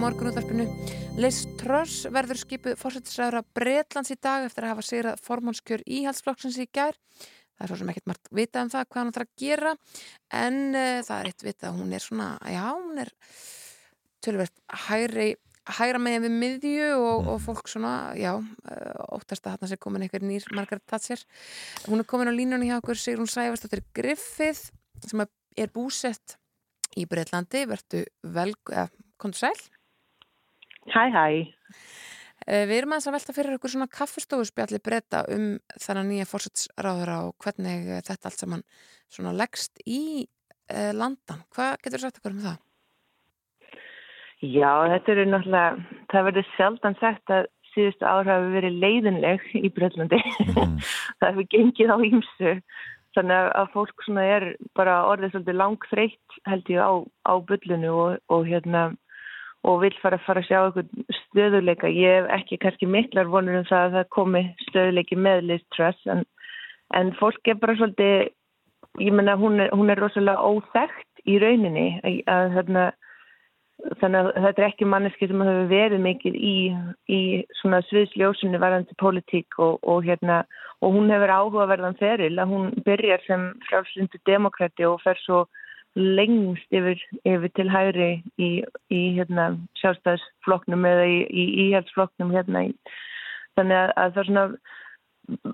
morgunútvarpinu. 0.00 0.66
Liz 1.20 1.42
Truss 1.60 2.04
verður 2.12 2.38
skipuð 2.40 2.76
fórsettisræður 2.80 3.38
að 3.40 3.48
Bretlands 3.56 4.12
í 4.12 4.16
dag 4.20 4.44
eftir 4.46 4.66
að 4.66 4.72
hafa 4.74 4.84
sigrað 4.84 5.22
formánskjör 5.24 5.84
íhaldsflokksins 5.96 6.58
í 6.60 6.66
gær. 6.68 6.98
Það 7.56 7.64
er 7.64 7.70
svo 7.70 7.78
sem 7.80 7.90
ekkert 7.92 8.10
margt 8.10 8.30
vitað 8.36 8.66
um 8.66 8.72
það 8.74 8.86
hvað 8.90 9.00
hann 9.00 9.12
ætlar 9.12 9.26
að 9.26 9.42
gera 9.42 9.72
en 10.36 10.58
uh, 10.74 11.00
það 11.06 11.16
er 11.16 11.30
eitt 11.30 11.44
vitað 11.46 11.68
að 11.70 11.78
hún 11.80 11.94
er 11.96 12.04
svona, 12.04 12.28
já, 12.52 12.64
hún 12.76 13.00
er 13.00 13.12
tölvert 14.26 14.64
hægri, 14.86 15.28
hægra 15.78 16.02
megin 16.04 16.26
við 16.26 16.36
miðju 16.42 16.90
og, 16.98 17.30
og 17.32 17.40
fólk 17.46 17.70
svona, 17.72 17.94
já, 18.20 18.34
uh, 18.36 19.06
óttast 19.16 19.48
að 19.48 19.56
hann 19.62 19.72
sé 19.72 19.80
komin 19.80 20.04
einhver 20.04 20.26
nýr 20.26 20.44
Margaret 20.52 20.84
Thatcher. 20.84 21.24
Hún 21.86 22.04
er 22.04 22.10
komin 22.10 22.28
á 22.28 22.36
línunni 22.36 22.68
hjá 22.68 22.76
okkur 22.82 23.00
Sigrún 23.00 23.30
Sæfarsdóttir 23.30 23.86
Griffith 23.96 24.68
sem 25.06 25.24
er 25.56 25.72
búsett 25.72 26.36
í 26.96 27.08
Breitlandi, 27.08 27.64
verðu 27.68 28.04
vel, 28.36 28.52
eða, 28.72 28.90
komdu 29.20 29.40
sæl. 29.40 29.56
Hæ, 30.92 31.04
hæ. 31.10 31.26
Eh, 32.46 32.62
Við 32.68 32.76
erum 32.78 32.94
aðeins 32.94 33.08
að 33.10 33.16
velta 33.16 33.34
fyrir 33.34 33.56
okkur 33.56 33.72
svona 33.72 33.88
kaffestofuspjalli 33.90 34.78
breyta 34.84 35.24
um 35.34 35.46
þennan 35.82 36.12
nýja 36.12 36.28
fórsætsráðura 36.30 37.16
og 37.26 37.34
hvernig 37.42 37.88
eh, 37.90 38.04
þetta 38.06 38.30
allt 38.30 38.42
saman 38.42 38.62
svona 39.10 39.34
leggst 39.34 39.82
í 39.82 40.26
eh, 40.70 40.92
landan. 40.94 41.42
Hvað 41.54 41.74
getur 41.82 41.98
þú 41.98 42.06
sagt 42.06 42.20
okkur 42.20 42.36
um 42.36 42.44
það? 42.44 42.62
Já, 44.44 44.72
þetta 44.92 45.12
eru 45.14 45.24
náttúrulega, 45.32 46.00
það 46.12 46.26
verður 46.28 46.50
sjaldan 46.54 46.98
sagt 47.00 47.32
að 47.34 47.48
síðustu 47.72 48.06
ár 48.06 48.28
hafi 48.28 48.52
verið 48.54 48.76
leiðinleg 48.84 49.48
í 49.58 49.70
Bröllandi. 49.74 50.20
það 51.18 51.26
hefur 51.26 51.48
gengið 51.56 51.92
á 51.92 51.98
ímsu. 52.10 52.52
Þannig 53.16 53.50
að 53.56 53.72
fólk 53.72 54.04
svona 54.04 54.26
er 54.28 54.46
bara 54.76 55.00
orðið 55.08 55.32
svolítið 55.32 55.58
langþreytt 55.58 56.38
held 56.46 56.70
ég 56.70 56.84
á, 56.84 56.92
á 57.26 57.34
bullinu 57.48 57.92
og, 57.96 58.18
og 58.30 58.46
hérna 58.46 58.90
og 59.66 59.80
vil 59.82 59.94
fara 60.02 60.18
að 60.18 60.26
fara 60.26 60.42
að 60.42 60.48
sjá 60.48 60.58
eitthvað 60.60 61.14
stöðuleika. 61.20 61.90
Ég 61.90 62.20
hef 62.20 62.28
ekki 62.38 62.60
kannski 62.62 62.88
miklar 62.90 63.30
vonur 63.32 63.60
um 63.60 63.68
það 63.68 63.86
að 63.86 63.96
það 63.98 64.12
komi 64.16 64.42
stöðuleiki 64.68 65.18
með 65.18 65.42
Liz 65.50 65.64
Truss 65.74 66.12
en, 66.12 66.22
en 66.94 67.14
fólk 67.20 67.50
er 67.50 67.58
bara 67.62 67.76
svolítið, 67.80 68.30
ég 69.02 69.16
menna 69.16 69.34
hún 69.40 69.60
hún 69.72 69.90
er 69.92 70.00
rosalega 70.00 70.44
óþægt 70.46 71.26
í 71.26 71.40
rauninni 71.42 71.88
að, 72.06 72.22
að 72.30 72.54
hérna 72.54 72.86
þannig 74.00 74.20
að 74.20 74.44
þetta 74.46 74.62
er 74.62 74.68
ekki 74.70 74.88
manneski 74.88 75.28
sem 75.28 75.42
hefur 75.44 75.68
verið 75.70 76.02
mikið 76.04 76.36
í, 76.38 76.56
í 77.12 77.20
svona 77.60 77.82
sviðsljósinu 77.90 78.60
varðandi 78.62 78.96
pólitík 79.00 79.58
og, 79.62 79.76
og 79.84 80.06
hérna 80.06 80.40
og 80.84 80.96
hún 80.96 81.12
hefur 81.12 81.32
áhugaverðan 81.34 81.98
feril 82.00 82.34
að 82.40 82.52
hún 82.54 82.70
byrjar 82.86 83.22
sem 83.26 83.46
frálslindu 83.68 84.20
demokrati 84.28 84.86
og 84.88 85.00
fer 85.04 85.20
svo 85.24 85.44
lengst 85.96 86.76
yfir, 86.76 87.00
yfir 87.24 87.52
til 87.56 87.68
hægri 87.72 88.08
í, 88.36 88.50
í 88.92 89.02
hérna 89.16 89.50
sjálfstæðsflokknum 89.80 90.84
eða 90.88 91.06
í, 91.08 91.20
í 91.24 91.44
íhjálpsflokknum 91.66 92.34
hérna 92.36 92.66
þannig 93.56 93.78
að, 93.80 93.92
að 93.96 94.10
það 94.16 94.22
er 94.22 94.28
svona 94.30 94.48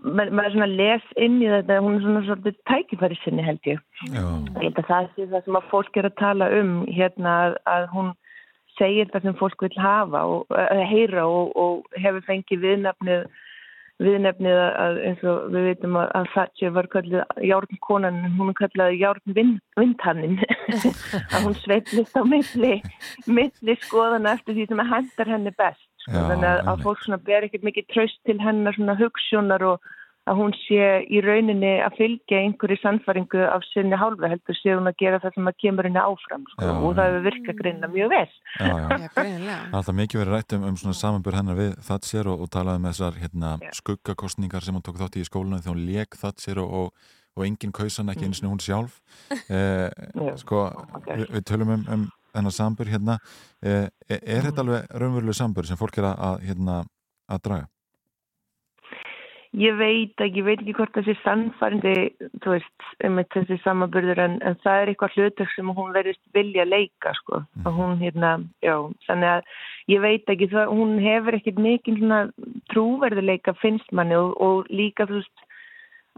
maður 0.03 0.33
ma 0.37 0.49
svona 0.53 0.69
les 0.69 1.05
inn 1.17 1.39
í 1.41 1.49
þetta 1.49 1.79
hún 1.81 1.95
er 1.97 2.03
svona 2.05 2.25
svolítið 2.27 2.59
tækifæri 2.69 3.19
sinni 3.23 3.45
held 3.47 3.71
ég 3.71 3.79
Já. 4.13 4.25
ég 4.25 4.67
held 4.67 4.83
að 4.83 4.91
það 4.91 5.07
sé 5.15 5.29
það 5.31 5.47
sem 5.47 5.61
að 5.61 5.71
fólk 5.71 5.97
er 5.97 6.09
að 6.09 6.19
tala 6.21 6.51
um 6.59 6.75
hérna 6.91 7.37
að, 7.47 7.57
að 7.77 7.87
hún 7.95 8.11
segir 8.79 9.09
það 9.13 9.29
sem 9.29 9.39
fólk 9.41 9.65
vil 9.65 9.73
hafa 9.79 10.25
og 10.35 10.53
heyra 10.91 11.25
og, 11.29 11.55
og 11.57 11.97
hefur 12.03 12.27
fengið 12.29 12.67
viðnefnið 12.67 13.25
viðnefnið 14.03 14.59
að 14.63 14.99
eins 15.09 15.23
og 15.29 15.47
við 15.55 15.69
veitum 15.69 15.97
að, 16.01 16.11
að 16.19 16.29
Thatcher 16.35 16.75
var 16.77 16.89
kallið 16.93 17.47
járnkonan 17.49 18.21
hún 18.39 18.53
er 18.53 18.59
kallið 18.61 18.99
járnvindhannin 19.01 20.37
að 21.33 21.39
hún 21.47 21.57
sveitlist 21.63 22.19
á 22.19 22.23
milli 22.27 22.75
milli 23.27 23.79
skoðana 23.87 24.37
eftir 24.37 24.59
því 24.59 24.69
sem 24.71 24.85
hendar 24.93 25.33
henni 25.35 25.55
best. 25.57 25.89
Sko. 26.03 26.17
Já, 26.17 26.23
þannig 26.33 26.49
að, 26.51 26.63
að 26.73 26.87
fólk 26.87 27.27
ber 27.27 27.47
ekkert 27.47 27.67
mikið 27.69 27.91
traust 27.95 28.23
til 28.27 28.39
hennar 28.43 28.75
svona 28.75 28.99
hugssjónar 28.99 29.67
og 29.71 29.93
að 30.31 30.39
hún 30.39 30.53
sé 30.55 30.89
í 31.11 31.21
rauninni 31.25 31.73
að 31.83 31.97
fylgja 31.99 32.43
einhverju 32.45 32.79
sannfaringu 32.79 33.41
af 33.43 33.65
sinni 33.73 33.99
hálfa 33.99 34.31
heldur 34.31 34.59
sé 34.59 34.77
hún 34.77 34.91
að 34.91 35.01
gera 35.03 35.19
það 35.23 35.35
sem 35.37 35.51
að 35.51 35.57
kemur 35.65 35.89
henni 35.89 36.03
áfram 36.03 36.45
sko. 36.53 36.69
Já, 36.69 36.73
og 36.77 36.95
það 36.99 37.09
hefur 37.09 37.25
virkað 37.27 37.59
greinlega 37.59 37.93
mjög 37.97 38.13
vel. 38.13 38.37
Já, 38.61 38.71
já. 38.71 39.09
Það 39.17 39.33
er 39.33 39.75
alltaf 39.79 39.99
mikið 39.99 40.23
verið 40.23 40.37
rætt 40.37 40.55
um, 40.57 40.69
um 40.69 40.79
svona 40.79 40.99
samanbur 41.01 41.39
hennar 41.39 41.59
við 41.59 41.75
Thatcher 41.89 42.31
og, 42.31 42.45
og 42.45 42.53
talaði 42.55 42.83
um 42.83 42.89
þessar 42.91 43.19
hérna, 43.19 43.51
skuggakostningar 43.81 44.67
sem 44.67 44.79
hún 44.79 44.87
tók 44.87 45.03
þátt 45.03 45.19
í 45.19 45.25
í 45.25 45.29
skólanu 45.29 45.59
þegar 45.59 45.75
hún 45.75 45.85
leik 45.89 46.19
Thatcher 46.21 46.63
og, 46.63 46.79
og, 46.79 47.11
og 47.35 47.47
enginn 47.49 47.75
kausan 47.75 48.13
ekki 48.13 48.29
eins 48.29 48.43
og 48.45 48.55
hún 48.55 48.63
sjálf. 48.63 49.03
Eh, 49.53 49.89
sko, 50.41 50.69
við, 51.09 51.27
við 51.33 51.45
tölum 51.49 51.75
um, 51.75 51.85
um 51.91 52.09
þennar 52.33 52.55
sambur 52.55 52.89
hérna. 52.89 53.19
Eh, 53.63 53.89
er, 54.09 54.21
er 54.23 54.47
þetta 54.49 54.65
alveg 54.65 54.99
raunveruleg 55.03 55.37
sambur 55.37 55.69
sem 55.69 55.81
fólk 55.81 55.99
er 56.01 56.13
að, 56.13 56.23
að, 56.29 56.45
hérna, 56.49 56.79
að 57.33 57.47
draga? 57.49 57.69
Ég 59.53 59.75
veit 59.77 60.23
ekki, 60.25 60.41
ég 60.41 60.47
veit 60.47 60.61
ekki 60.63 60.73
hvort 60.79 60.95
sé 61.05 61.13
sannfærandi, 61.21 61.93
þú 62.41 62.55
veist, 62.55 62.85
um 63.05 63.19
þessi 63.35 63.59
samanburður 63.61 64.23
en, 64.25 64.39
en 64.49 64.57
það 64.63 64.79
er 64.81 64.93
eitthvað 64.93 65.17
hlutur 65.19 65.51
sem 65.53 65.73
hún 65.77 65.93
verðist 65.93 66.23
vilja 66.33 66.65
leika, 66.65 67.13
sko. 67.19 67.43
Og 67.67 67.77
hún, 67.77 67.99
hérna, 68.01 68.31
já, 68.65 68.73
þannig 69.11 69.33
að 69.35 69.51
ég 69.93 70.05
veit 70.07 70.33
ekki, 70.33 70.49
það, 70.55 70.73
hún 70.73 70.97
hefur 71.05 71.37
ekkert 71.37 71.61
svona 72.01 72.23
trúverðuleika 72.73 73.53
finnst 73.61 73.93
manni 73.93 74.17
og, 74.17 74.33
og 74.41 74.73
líka, 74.73 75.05
þú 75.11 75.21
veist, 75.21 75.45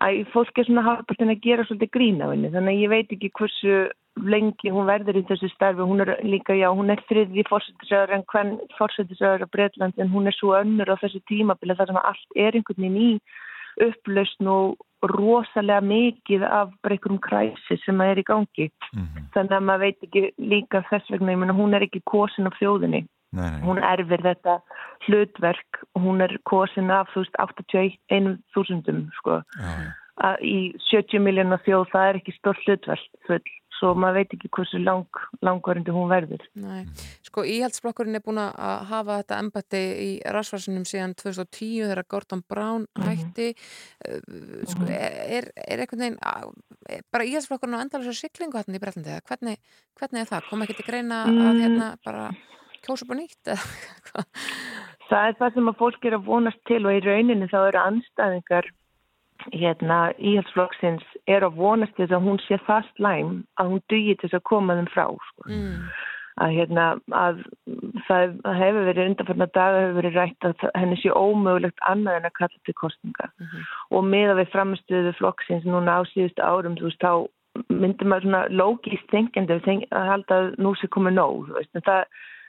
að 0.02 0.24
fólk 0.32 0.58
er 0.58 0.66
svona 0.66 0.84
hálpartin 0.86 1.30
að 1.30 1.44
gera 1.44 1.66
svolítið 1.68 1.92
grín 1.94 2.24
á 2.24 2.26
henni, 2.32 2.50
þannig 2.50 2.74
að 2.74 2.82
ég 2.82 2.92
veit 2.92 3.14
ekki 3.14 3.30
hversu 3.38 3.76
lengi 4.22 4.70
hún 4.70 4.86
verður 4.86 5.18
í 5.18 5.24
þessu 5.28 5.50
starfi, 5.52 5.82
hún 5.82 6.02
er 6.04 6.12
líka, 6.26 6.54
já, 6.54 6.68
hún 6.70 6.90
er 6.90 7.02
þriði 7.08 7.44
fórsetisöður 7.48 8.14
en 8.14 8.26
hvern 8.30 8.52
fórsetisöður 8.78 9.46
á 9.46 9.52
Breitland 9.54 9.98
en 9.98 10.12
hún 10.12 10.30
er 10.30 10.36
svo 10.36 10.54
önnur 10.58 10.94
á 10.94 10.96
þessu 11.02 11.22
tímabili 11.30 11.74
þar 11.78 11.90
sem 11.90 12.00
allt 12.02 12.38
er 12.38 12.54
einhvern 12.54 12.86
veginn 12.86 13.00
í 13.02 13.10
upplausn 13.82 14.50
og 14.50 15.10
rosalega 15.10 15.82
mikið 15.82 16.44
af 16.46 16.70
einhverjum 16.86 17.18
kræsi 17.20 17.78
sem 17.82 18.00
er 18.00 18.20
í 18.20 18.26
gangi. 18.26 18.70
Þannig 19.34 19.56
að 19.56 19.66
maður 19.66 19.82
veit 19.82 20.06
ekki 20.06 20.22
líka 20.38 20.84
þess 20.90 21.10
vegna, 21.10 21.34
ég 21.34 21.42
meina 21.42 21.56
hún 21.58 21.74
er 21.74 21.82
ekki 21.82 22.04
kosin 22.06 22.46
af 22.46 22.56
þjóðinni. 22.60 23.04
Nei, 23.34 23.50
nei. 23.56 23.60
Hún 23.66 23.82
erfir 23.82 24.22
þetta 24.24 24.58
hlutverk 25.08 25.82
og 25.94 26.06
hún 26.06 26.24
er 26.24 26.36
kosin 26.48 26.90
af, 26.94 27.10
þú 27.14 27.24
veist, 27.26 27.36
81 27.42 28.38
þúsundum, 28.54 29.04
sko. 29.20 29.42
Já, 29.58 29.74
já. 29.82 29.92
Að 30.24 30.42
í 30.46 30.56
70 30.92 31.18
miljónar 31.26 31.58
þjóð, 31.66 31.88
það 31.90 32.08
er 32.12 32.16
ekki 32.20 32.32
stórt 32.38 32.60
hlutverk, 32.68 33.08
full. 33.26 33.42
Svo 33.74 33.88
maður 33.98 34.20
veit 34.20 34.34
ekki 34.36 34.48
hversu 34.54 34.78
lang, 34.78 35.18
langvarandi 35.42 35.90
hún 35.90 36.06
verður. 36.08 36.44
Nei, 36.62 36.84
sko 37.26 37.42
íhaldsflokkurinn 37.42 38.14
er 38.14 38.22
búin 38.22 38.38
að 38.38 38.84
hafa 38.86 39.16
þetta 39.18 39.38
embætti 39.42 39.80
í 40.04 40.06
rasvarsinum 40.36 40.84
síðan 40.86 41.16
2010 41.18 41.90
þegar 41.90 42.04
Gordon 42.14 42.44
Brown 42.48 42.86
hætti 43.02 43.48
uh, 43.50 44.62
sko, 44.70 44.86
er, 44.86 45.50
er 45.58 45.82
einhvern 45.82 46.04
veginn 46.06 46.20
er 46.22 47.02
bara 47.10 47.26
íhaldsflokkurinn 47.26 47.74
á 47.74 47.82
endalega 47.82 48.14
siglingu 48.14 48.62
hann 48.62 48.78
í 48.78 48.80
Bretlandi 48.86 49.10
eða 49.16 49.26
hvernig, 49.32 49.58
hvernig 49.98 50.22
er 50.22 50.30
það? 50.30 50.48
Kom 50.52 50.62
ekki 50.68 50.78
til 50.78 50.88
greina 50.92 51.24
að 51.26 51.34
Mm. 51.34 51.60
hérna 51.66 51.90
bara 52.06 52.28
kjósa 52.84 53.08
á 53.10 53.14
nýtt 53.18 53.52
eða 53.54 53.66
hvað? 54.08 54.46
Það 55.10 55.28
er 55.28 55.36
það 55.40 55.54
sem 55.54 55.68
að 55.70 55.78
fólk 55.82 56.08
er 56.08 56.16
að 56.16 56.26
vonast 56.30 56.64
til 56.68 56.80
og 56.84 56.96
í 56.96 57.04
rauninni 57.04 57.50
þá 57.50 57.58
eru 57.60 57.82
anstæðingar 57.82 58.70
hérna 59.52 59.98
íhaldsflokksins 60.16 61.04
er 61.28 61.44
að 61.44 61.58
vonast 61.58 61.94
til 61.96 62.06
þess 62.06 62.16
að 62.16 62.26
hún 62.28 62.40
sé 62.46 62.58
það 62.64 62.90
slæm 62.94 63.30
að 63.60 63.70
hún 63.72 63.86
dugi 63.92 64.16
til 64.16 64.28
þess 64.28 64.40
að 64.40 64.48
koma 64.50 64.76
þeim 64.78 64.90
frá 64.94 65.06
sko. 65.28 65.48
Mm. 65.50 65.88
að 66.42 66.54
hérna 66.56 66.84
að 67.14 67.42
það 68.08 68.32
hefur 68.58 68.88
verið 68.88 69.10
undanfarnar 69.10 69.50
daga 69.54 69.82
hefur 69.84 69.98
verið 70.00 70.16
rætt 70.18 70.48
að 70.48 70.64
henni 70.80 70.96
sé 70.98 71.12
ómögulegt 71.12 71.84
annað 71.90 72.18
en 72.18 72.28
að 72.30 72.36
kalla 72.40 72.62
til 72.66 72.74
kostninga 72.80 73.28
og 73.94 74.08
meða 74.08 74.38
við 74.40 74.50
framistuðu 74.54 75.12
flokksins 75.20 75.68
núna 75.68 76.00
á 76.00 76.02
síðustu 76.10 76.42
árum 76.42 76.78
þú 76.80 76.88
veist 76.88 77.04
þá 77.04 77.12
myndir 77.70 78.10
maður 78.10 78.26
svona 78.26 78.42
lógist 78.50 79.12
þengjandi 79.12 79.60
að 79.94 80.08
halda 80.10 80.40
að 80.40 80.48
nú 80.58 80.74
sé 80.80 80.90
komið 80.90 81.18
nóg 81.20 81.44
þú 81.48 81.58
veist, 81.58 81.70
en 81.74 81.86
það, 81.86 82.02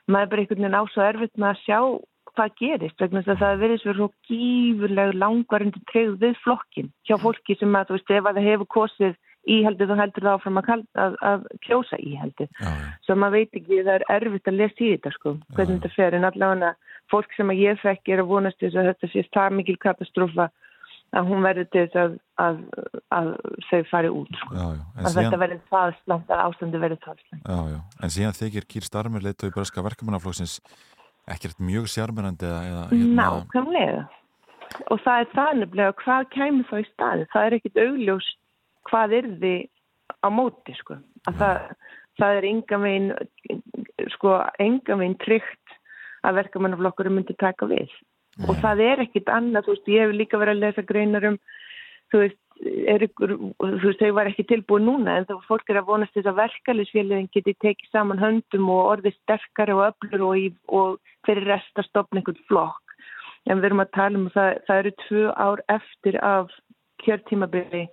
maður 0.07 0.31
bara 0.31 0.43
einhvern 0.43 0.63
veginn 0.63 0.79
á 0.79 0.83
svo 0.91 1.05
erfitt 1.05 1.35
með 1.37 1.51
að 1.51 1.61
sjá 1.65 1.79
hvað 2.35 2.55
gerist 2.59 3.01
vegna 3.01 3.21
þess 3.23 3.33
að 3.35 3.43
það 3.43 3.61
verið 3.63 3.81
svo 3.81 3.93
svo 3.95 4.07
gífurleg 4.27 5.13
langvarandi 5.15 5.83
treyð 5.91 6.17
við 6.23 6.41
flokkin 6.43 6.89
hjá 7.07 7.15
fólki 7.21 7.55
sem 7.59 7.77
að 7.79 7.87
þú 7.87 7.97
veist 7.97 8.11
ef 8.11 8.25
að 8.25 8.39
það 8.39 8.49
hefur 8.49 8.71
kosið 8.75 9.15
íhaldið 9.45 9.91
þá 9.91 9.99
heldur 10.01 10.25
það 10.25 10.37
áfram 10.39 10.59
að, 10.59 10.83
að, 11.03 11.15
að 11.29 11.45
kjósa 11.65 11.99
íhaldið. 12.01 12.49
Svo 13.05 13.17
maður 13.21 13.35
veit 13.37 13.59
ekki, 13.59 13.81
það 13.85 13.93
er 13.95 14.05
erfitt 14.17 14.49
að 14.49 14.59
lesa 14.59 14.81
í 14.81 14.91
þetta 14.95 15.11
sko, 15.13 15.33
hvernig 15.53 15.79
þetta 15.79 15.93
fer. 15.95 16.17
En 16.17 16.27
allavega 16.29 16.71
fólk 17.13 17.35
sem 17.37 17.53
að 17.53 17.61
ég 17.61 17.81
þekki 17.83 18.15
er 18.15 18.23
að 18.23 18.31
vonast 18.31 18.61
þess 18.63 18.79
að 18.79 18.89
þetta 18.91 19.11
sé 19.11 19.25
það 19.35 19.57
mikil 19.59 19.77
katastrófa 19.85 20.49
að 21.15 21.29
hún 21.29 21.45
verður 21.45 21.67
til 21.71 21.83
þess 21.85 21.95
að, 22.01 22.15
að, 22.43 22.57
að 23.15 23.29
þau 23.69 23.81
fari 23.91 24.09
út 24.11 24.33
sko. 24.41 24.55
Já, 24.55 24.65
já. 24.75 24.81
Að 24.95 25.05
síðan- 25.05 25.21
þetta 25.21 25.39
verður 25.43 25.61
það 25.69 25.93
slangt, 26.01 26.29
að 26.33 26.43
ástandi 26.45 26.81
verður 26.81 27.01
já, 27.71 27.79
en 28.01 28.13
síðan 28.15 28.37
þykir 28.39 28.67
Kýr 28.73 28.87
Starmer 28.89 29.21
leitt 29.23 29.43
og 29.43 29.49
í 29.51 29.55
breska 29.55 29.85
verkamannaflokksins 29.85 30.57
ekkert 31.31 31.59
mjög 31.59 31.87
eða 32.45 32.59
hérna, 32.89 33.29
Nákvæmlega. 33.45 34.03
Og 34.91 34.99
það 35.05 35.19
er 35.21 35.29
það 35.35 35.51
nefnilega 35.61 35.95
hvað 36.01 36.27
kæmi 36.35 36.65
þá 36.69 36.75
í 36.81 36.87
staði. 36.91 37.27
Það 37.33 37.45
er 37.45 37.55
ekkit 37.59 37.79
augljós 37.85 38.27
hvað 38.89 39.13
er 39.19 39.29
þið 39.41 39.61
á 40.25 40.27
móti, 40.33 40.75
sko. 40.81 40.97
Að 41.29 41.39
það, 41.41 41.61
það 42.19 42.39
er 42.39 42.47
enga 42.51 42.77
veginn, 42.83 43.07
sko, 44.13 44.35
enga 44.61 44.97
veginn 44.99 45.17
tryggt 45.23 45.77
að 46.25 46.39
verkamannaflokkurum 46.41 47.17
myndi 47.19 47.35
taka 47.39 47.69
við. 47.69 47.89
Og 48.43 48.57
það 48.59 48.81
er 48.83 49.05
ekkit 49.05 49.29
annað, 49.31 49.67
þú 49.67 49.75
veist, 49.75 49.93
ég 49.93 50.03
hef 50.03 50.15
líka 50.15 50.39
verið 50.41 50.57
að 50.57 50.63
lesa 50.65 50.83
greinar 50.89 51.27
um, 51.29 51.37
þú 52.11 52.23
veist, 52.23 52.41
er 52.91 53.03
ykkur, 53.03 53.33
þú 53.59 53.83
veist, 53.83 54.01
þau 54.01 54.15
var 54.15 54.29
ekki 54.29 54.45
tilbúið 54.49 54.85
núna 54.85 55.17
en 55.19 55.27
þá 55.27 55.35
fólk 55.47 55.71
er 55.71 55.79
að 55.81 55.89
vonast 55.89 56.15
þess 56.15 56.31
að 56.31 56.39
verkalisfélagin 56.39 57.31
geti 57.35 57.55
tekið 57.63 57.91
saman 57.91 58.21
höndum 58.21 58.69
og 58.71 58.91
orðið 58.93 59.17
sterkari 59.17 59.75
og 59.75 59.85
öflur 59.89 60.25
og, 60.29 60.59
og 60.67 61.15
fyrir 61.27 61.47
rest 61.51 61.79
að 61.81 61.89
stopna 61.89 62.21
einhvern 62.21 62.45
flokk. 62.49 62.95
En 63.45 63.59
við 63.59 63.69
erum 63.69 63.83
að 63.83 63.91
tala 63.97 64.19
um 64.19 64.29
að 64.29 64.37
það, 64.37 64.51
það 64.67 64.81
eru 64.81 64.93
tvö 65.03 65.25
ár 65.35 65.63
eftir 65.75 66.19
af 66.25 66.55
kjörtímabili 67.03 67.83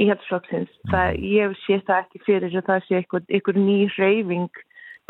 í 0.00 0.08
heldsflokksins. 0.10 0.70
Það, 0.92 1.18
ég 1.24 1.56
sé 1.64 1.80
það 1.86 2.04
ekki 2.04 2.22
fyrir 2.26 2.56
að 2.60 2.68
það 2.68 2.86
sé 2.86 3.00
eitthvað 3.00 3.60
ný 3.62 3.78
reyfing 3.96 4.62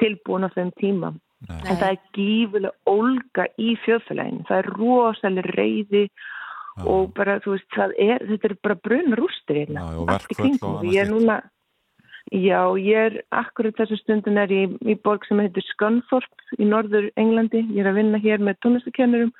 tilbúin 0.02 0.46
á 0.46 0.54
þeim 0.54 0.72
tíma. 0.80 1.12
En 1.50 1.78
það 1.78 1.88
er 1.90 1.98
gífulega 2.16 2.72
ólga 2.90 3.46
í 3.60 3.74
þjóðfélaginu. 3.84 4.46
Það 4.48 4.60
er 4.60 4.70
rosalega 4.78 5.54
reyði 5.54 6.04
og 6.82 7.10
bara, 7.14 7.38
þú 7.44 7.54
veist, 7.54 7.80
er, 8.02 8.22
þetta 8.30 8.50
er 8.50 8.56
bara 8.66 8.78
brunn 8.82 9.18
rústir 9.18 9.60
hérna. 9.62 9.86
Allt 10.10 10.32
í 10.32 10.38
kringum. 10.38 10.86
Ég 10.90 11.04
er 11.04 11.10
núna, 11.12 11.38
já, 12.32 12.60
ég 12.80 13.10
er 13.10 13.18
akkurat 13.30 13.76
þessu 13.78 14.00
stundin 14.00 14.40
er 14.42 14.52
ég 14.54 14.78
í 14.82 14.96
borg 15.04 15.26
sem 15.28 15.42
heitir 15.42 15.66
Scunthorpe 15.70 16.58
í 16.58 16.66
norður 16.68 17.10
Englandi. 17.20 17.62
Ég 17.76 17.84
er 17.84 17.92
að 17.92 18.00
vinna 18.00 18.22
hér 18.22 18.42
með 18.42 18.58
tónlistakennurum 18.64 19.34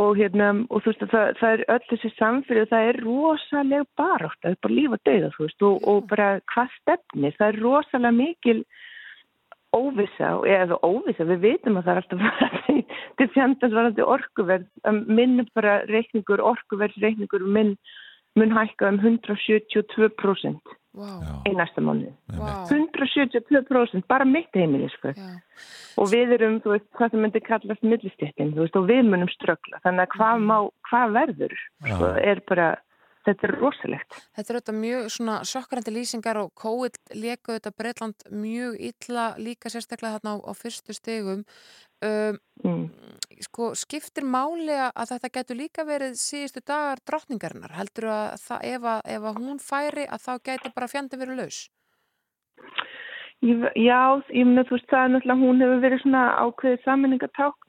og 0.00 0.16
hérna, 0.16 0.52
og 0.72 0.80
þú 0.80 0.88
veist 0.88 1.02
að 1.04 1.10
það, 1.12 1.26
það 1.40 1.54
er 1.54 1.62
öll 1.74 1.82
þessi 1.90 2.10
samfélagi 2.16 2.64
og 2.64 2.70
það 2.70 2.86
er 2.88 2.98
rosalega 3.04 3.88
barátt, 4.00 4.38
það 4.40 4.54
er 4.54 4.60
bara 4.64 4.76
líf 4.78 4.94
og 4.96 5.02
dauða, 5.08 5.28
þú 5.34 5.44
veist, 5.44 5.64
og, 5.68 5.88
og 5.92 6.06
bara 6.08 6.28
hvað 6.52 6.76
stefnir, 6.78 7.34
það 7.36 7.48
er 7.48 7.58
rosalega 7.60 8.16
mikil 8.16 8.62
óvisa, 9.76 10.34
eða 10.48 10.78
óvisa, 10.84 11.26
við 11.28 11.44
veitum 11.46 11.80
að 11.80 11.88
það 11.88 11.92
er 11.92 12.00
alltaf 12.02 12.62
til, 12.66 12.78
til 13.20 13.28
fjandans 13.34 13.76
varandi 13.76 14.06
orkuverð, 14.14 14.68
um, 14.88 15.02
minn 15.08 15.42
bara 15.56 15.80
reikningur, 15.90 16.44
orkuverðsreikningur 16.52 17.46
minn 17.46 17.76
mun 18.38 18.52
hækka 18.56 18.88
um 18.88 19.00
172% 19.00 20.72
wow. 20.96 21.42
í 21.48 21.52
næsta 21.56 21.82
mánu. 21.84 22.12
Wow. 22.36 22.64
172% 22.70 24.06
bara 24.08 24.24
mitt 24.28 24.52
heimili, 24.56 24.88
sko. 24.94 25.12
Og 26.00 26.08
við 26.12 26.36
erum, 26.38 26.60
þú 26.64 26.72
veist, 26.74 26.88
hvað 26.96 27.12
sem 27.12 27.24
myndi 27.26 27.42
kallast 27.44 27.84
millistéttin, 27.84 28.54
þú 28.54 28.64
veist, 28.64 28.78
og 28.80 28.88
við 28.88 29.02
munum 29.10 29.30
ströggla. 29.34 29.82
Þannig 29.84 30.06
að 30.06 30.16
hvað, 30.16 30.46
má, 30.48 30.56
hvað 30.88 31.16
verður, 31.18 31.58
sko, 31.84 32.08
Já. 32.08 32.24
er 32.32 32.42
bara, 32.48 32.68
þetta 33.26 33.48
er 33.48 33.54
rosalegt. 33.60 34.18
Þetta 34.36 34.52
er 34.52 34.58
auðvitað 34.58 34.78
mjög 34.82 35.08
svona 35.16 35.36
sjokkrandi 35.48 35.94
lýsingar 35.94 36.40
og 36.42 36.52
COVID 36.58 36.98
leka 37.14 37.52
auðvitað 37.52 37.76
Breitland 37.78 38.26
mjög 38.30 38.78
illa 38.90 39.26
líka 39.38 39.72
sérstaklega 39.72 40.18
þarna 40.18 40.34
á, 40.34 40.36
á 40.48 40.52
fyrstu 40.58 40.96
stegum. 40.96 41.44
Um, 42.02 42.40
Mm. 42.62 42.90
sko, 43.42 43.72
skiptir 43.74 44.22
máli 44.22 44.70
að 44.70 45.08
þetta 45.10 45.30
getur 45.34 45.56
líka 45.58 45.84
verið 45.86 46.14
síðustu 46.14 46.60
dagar 46.62 47.00
drottningarinnar? 47.08 47.72
Heldur 47.74 48.06
að 48.12 48.36
það, 48.38 48.60
ef, 48.70 48.82
að, 48.92 49.00
ef 49.16 49.22
að 49.22 49.40
hún 49.42 49.58
færi 49.58 50.04
að 50.06 50.22
þá 50.26 50.32
getur 50.46 50.74
bara 50.76 50.90
fjandi 50.92 51.18
verið 51.18 51.40
laus? 51.40 51.58
Ég, 53.42 53.64
já, 53.74 54.22
ég 54.30 54.46
meina, 54.46 54.62
þú 54.68 54.76
veist, 54.76 54.88
það 54.92 55.04
er 55.04 55.12
náttúrulega, 55.16 55.42
hún 55.42 55.64
hefur 55.64 55.82
verið 55.82 56.02
svona 56.04 56.22
ákveðið 56.44 56.84
saminningaták 56.84 57.68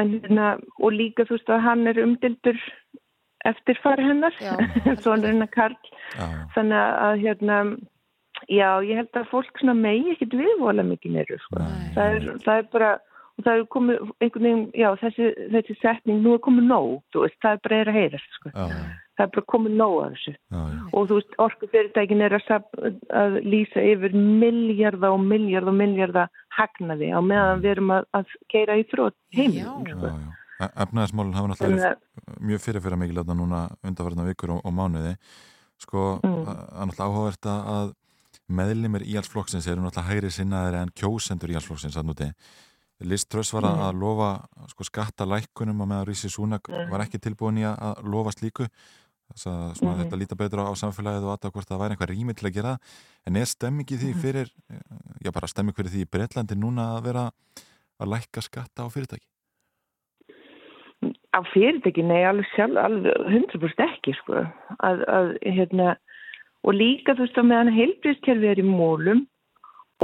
en 0.00 0.12
hérna, 0.16 0.48
og 0.80 0.92
líka, 0.96 1.26
þú 1.28 1.36
veist, 1.36 1.54
að 1.54 1.64
hann 1.68 1.86
er 1.86 2.02
umdildur 2.02 2.58
eftir 3.48 3.78
fari 3.82 4.04
hennar, 4.04 4.34
svona 5.00 5.28
hennar 5.30 5.50
Karl. 5.54 5.76
Þannig 6.54 6.80
að, 6.80 7.20
hérna, 7.24 7.60
já, 8.48 8.68
ég 8.86 8.96
held 9.00 9.20
að 9.20 9.30
fólk 9.32 9.60
svona 9.60 9.76
megi 9.78 10.14
ekkit 10.16 10.34
viðvola 10.40 10.84
mikið 10.86 11.16
neyru, 11.18 11.38
sko. 11.46 11.62
Það 11.96 12.16
er, 12.16 12.26
það 12.46 12.62
er 12.62 12.66
bara, 12.74 12.90
það 13.44 13.52
er 13.54 13.68
komið 13.76 14.00
einhvern 14.20 14.48
veginn, 14.48 14.64
já, 14.76 14.88
þessi, 15.04 15.30
þessi 15.54 15.78
setning, 15.80 16.24
nú 16.24 16.34
er 16.36 16.42
komið 16.44 16.66
nóg, 16.72 16.98
veist, 17.16 17.38
það 17.44 17.56
er 17.56 17.62
bara 17.68 17.78
er 17.84 17.92
að 17.92 18.00
heyrast, 18.02 18.34
sko. 18.40 18.52
Já, 18.56 18.66
já, 18.74 18.82
Það 19.20 19.26
er 19.26 19.32
bara 19.34 19.48
komið 19.52 19.72
nóg 19.76 19.94
af 20.00 20.12
þessu. 20.14 20.32
já, 20.32 20.60
já. 20.72 20.82
Og 20.96 21.08
þú 21.10 21.16
veist, 21.18 21.34
orkufyrirtækin 21.44 22.22
er 22.24 22.34
að, 22.38 22.68
að 23.20 23.34
lýsa 23.44 23.82
yfir 23.84 24.14
milljarða 24.16 25.10
og 25.12 25.24
milljarða 25.28 25.74
og 25.74 25.76
milljarða 25.76 26.22
hagnaði 26.56 27.10
á 27.12 27.20
meðan 27.20 27.60
við 27.60 27.74
erum 27.74 27.92
að, 27.98 28.06
að 28.16 28.32
keira 28.48 28.78
í 28.80 28.86
þrótt 28.88 29.18
heiminn, 29.36 29.84
sko. 29.84 30.08
já, 30.08 30.14
já. 30.16 30.39
E- 30.60 30.72
Efnaðismálin 30.84 31.34
hafa 31.34 31.48
náttúrulega 31.48 31.94
mjög 32.40 32.60
fyrirfyrir 32.60 32.98
mikilvægt 33.00 33.32
núna 33.32 33.62
undarverðna 33.82 34.26
vikur 34.28 34.50
og, 34.56 34.60
og 34.64 34.72
mánuði 34.76 35.16
sko, 35.80 36.20
Mm. 36.22 36.42
er 36.48 36.86
náttúrulega 36.86 37.08
áhugavert 37.08 37.46
að 37.50 37.94
meðlimir 38.50 39.04
íhalsflokksins 39.06 39.66
eru 39.70 39.80
náttúrulega 39.80 40.10
hægri 40.10 40.30
sinnaðir 40.30 40.74
en 40.82 40.90
kjósendur 40.92 41.50
íhalsflokksins 41.54 41.96
að 41.96 42.10
núti 42.10 42.32
List 43.00 43.30
Tröss 43.32 43.52
var 43.54 43.62
að 43.64 43.76
Mm. 43.78 43.84
að 43.88 44.00
lofa 44.00 44.46
sko, 44.68 44.84
skattalækkunum 44.84 45.80
og 45.80 45.88
meðan 45.88 46.06
Rísi 46.06 46.28
Súnak 46.28 46.68
Mm. 46.68 46.90
var 46.90 47.00
ekki 47.00 47.18
tilbúin 47.18 47.56
í 47.56 47.64
að- 47.64 47.78
að 47.80 48.04
lofa 48.04 48.30
slíku 48.36 48.68
þess 49.32 49.46
að 49.46 49.80
Mhm. 49.80 50.04
þetta 50.04 50.18
líta 50.18 50.36
betur 50.36 50.58
á, 50.60 50.68
á 50.68 50.74
samfélagið 50.76 51.22
og 51.24 51.40
að 51.40 51.50
hvort 51.52 51.68
það 51.68 51.78
væri 51.80 51.90
einhver 51.96 52.10
rými 52.10 52.34
til 52.36 52.50
að 52.50 52.52
gera 52.52 52.78
en 53.26 53.36
er 53.36 53.44
stemmingi 53.46 53.96
því 53.96 54.12
Mhm. 54.14 54.20
fyrir 54.20 54.50
já 55.24 55.32
bara 55.32 55.46
stemming 55.46 55.72
fyrir 55.74 55.88
því 55.88 56.04
í 56.04 56.10
Breitlandi 56.10 56.54
núna 56.58 56.98
að 56.98 57.02
vera 57.04 57.30
að 58.00 58.08
lækka 58.08 58.42
skatta 58.42 58.82
á 58.84 58.88
fyrirtæki 58.90 59.24
á 61.36 61.40
fyrirtæki, 61.52 62.02
nei, 62.06 62.22
alveg 62.26 62.48
sjálf, 62.54 62.78
alveg 62.80 63.26
100% 63.30 63.84
ekki, 63.86 64.14
sko, 64.18 64.44
að, 64.86 65.02
að, 65.06 65.34
hérna, 65.46 65.92
og 66.66 66.76
líka, 66.76 67.14
þú 67.14 67.26
veist, 67.26 67.38
á 67.38 67.44
meðan 67.46 67.74
heilbríðskerfi 67.76 68.50
er 68.50 68.62
í 68.62 68.66
mólum 68.66 69.26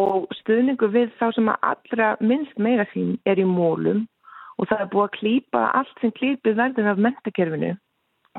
og 0.00 0.28
stuðningu 0.40 0.90
við 0.92 1.10
þá 1.20 1.30
sem 1.34 1.48
að 1.50 1.66
allra 1.70 2.10
minnst 2.20 2.60
meira 2.60 2.84
sín 2.92 3.16
er 3.28 3.40
í 3.40 3.46
mólum 3.48 4.04
og 4.56 4.68
það 4.68 4.82
er 4.82 4.92
búið 4.92 5.06
að 5.06 5.16
klýpa 5.16 5.64
allt 5.78 6.02
sem 6.02 6.12
klýpið 6.16 6.60
verður 6.60 6.92
af 6.92 7.02
mentakerfinu. 7.06 7.72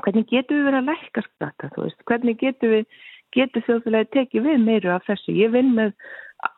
Hvernig 0.04 0.30
getur 0.30 0.58
við 0.58 0.68
verið 0.68 0.80
að 0.80 0.88
lækka 0.92 1.24
skatta, 1.26 1.70
þú 1.74 1.84
veist, 1.84 2.00
hvernig 2.06 2.38
getur 2.38 2.74
við, 2.74 3.02
getur 3.34 3.66
þjóðfélagi 3.66 4.10
tekið 4.14 4.46
við 4.46 4.64
meiru 4.64 4.94
af 4.94 5.06
þessu? 5.10 5.34
Ég 5.34 5.52
vinn 5.54 5.74
með 5.74 5.92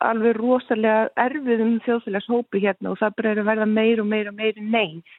alveg 0.05 0.37
rosalega 0.37 1.09
erfiðum 1.21 1.79
þjóðfélagshópi 1.87 2.61
hérna 2.61 2.93
og 2.93 3.01
það 3.01 3.25
er 3.25 3.41
að 3.41 3.49
verða 3.49 3.69
meir 3.69 4.03
og 4.03 4.09
meir 4.13 4.29
og 4.29 4.37
meiri 4.37 4.65
neyð 4.65 5.15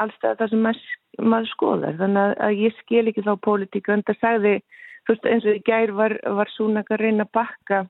allstað 0.00 0.38
það 0.40 0.52
sem 0.52 0.62
maður, 0.66 0.92
maður 1.34 1.50
skoðar. 1.52 1.98
Þannig 2.00 2.34
að, 2.46 2.56
ég 2.62 2.78
skil 2.82 3.04
ekki 3.10 3.24
þá 3.26 3.34
pólitíku 3.46 3.94
en 3.94 4.04
það 4.08 4.20
sagði, 4.22 4.54
þú 5.04 5.14
veist 5.14 5.28
eins 5.32 5.48
og 5.48 5.58
í 5.58 5.62
gær 5.68 5.92
var, 5.98 6.16
var 6.38 6.52
Súnak 6.56 6.90
að 6.94 7.04
reyna 7.04 7.26
að 7.26 7.32
bakka 7.38 7.84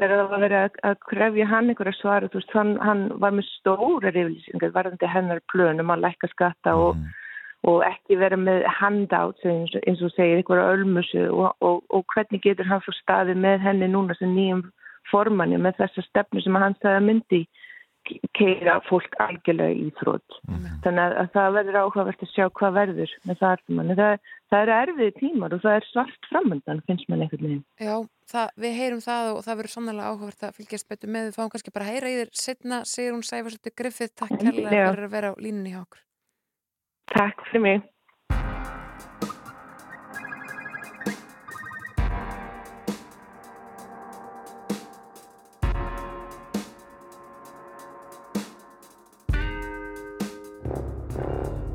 þegar 0.00 0.16
það 0.16 0.28
var 0.32 0.40
verið 0.46 0.58
að, 0.64 0.76
að 0.88 1.00
krefja 1.10 1.46
hann 1.50 1.70
einhverja 1.70 1.96
svara, 1.98 2.28
þú 2.32 2.40
veist 2.40 2.54
hann, 2.56 2.70
hann 2.80 3.02
var 3.20 3.34
með 3.36 3.48
stóra 3.52 4.12
reyflýsingar 4.14 4.72
varðandi 4.72 5.10
hennar 5.12 5.42
plönum 5.52 5.92
að 5.92 6.06
lækka 6.06 6.30
skatta 6.32 6.72
og, 6.80 7.02
og 7.68 7.82
ekki 7.84 8.16
vera 8.16 8.38
með 8.40 8.64
handouts 8.80 9.44
eins, 9.44 9.74
og- 9.76 9.84
eins 9.84 10.00
og 10.00 10.14
segir 10.16 10.40
einhverja 10.40 10.70
ölmusu 10.72 11.26
og, 11.28 11.50
og, 11.60 11.82
og 11.92 12.06
hvernig 12.14 12.40
getur 12.46 12.64
hann 12.70 12.80
svo 12.86 12.96
staðið 12.96 13.42
með 13.44 13.60
henni 13.66 13.90
núna 13.92 14.16
sem 14.16 14.32
nýjum 14.32 14.64
formanni 15.10 15.58
með 15.60 15.82
þessa 15.82 16.06
stefnu 16.06 16.40
sem 16.40 16.56
hann 16.56 16.78
sagði 16.80 16.96
að 16.96 17.06
myndi 17.10 17.42
keira 18.36 18.76
fólk 18.86 19.16
algjörlega 19.22 19.76
í 19.76 19.90
þrótt. 19.98 20.38
Þannig 20.84 21.02
að, 21.02 21.14
að 21.22 21.30
það 21.34 21.56
verður 21.56 21.78
áhugavert 21.80 22.24
að 22.24 22.32
sjá 22.32 22.46
hvað 22.58 22.76
verður 22.78 23.14
með 23.28 23.40
það 23.40 23.54
artumann. 23.56 23.92
Það, 24.00 24.30
það 24.50 24.64
eru 24.64 24.76
erfiði 24.76 25.14
tímar 25.18 25.56
og 25.56 25.62
það 25.64 25.78
er 25.78 25.88
svart 25.90 26.28
framöndan, 26.30 26.82
finnst 26.88 27.10
mann 27.10 27.24
einhvern 27.26 27.46
veginn. 27.46 27.62
Já, 27.80 27.94
það, 28.32 28.52
við 28.64 28.76
heyrum 28.80 29.04
það 29.04 29.30
og 29.34 29.40
það 29.46 29.60
verður 29.60 29.74
sannlega 29.76 30.10
áhugavert 30.10 30.48
að 30.48 30.58
fylgjast 30.60 30.90
betur 30.90 31.14
með. 31.14 31.30
Við 31.30 31.38
fáum 31.38 31.54
kannski 31.54 31.74
bara 31.76 31.88
að 31.88 31.96
heyra 31.96 32.12
í 32.12 32.18
þér 32.20 32.34
setna, 32.44 32.82
segir 32.88 33.16
hún 33.16 33.26
Sæfarsötu 33.26 33.74
Griffith, 33.76 34.16
takk 34.18 34.36
kærlega 34.36 34.84
fyrir 34.90 35.08
að 35.08 35.16
vera 35.16 35.32
á 35.32 35.34
línunni 35.40 35.74
hjá 35.74 35.82
okkur. 35.84 36.04
Takk 37.10 37.48
fyrir 37.50 37.66
mig. 37.66 37.88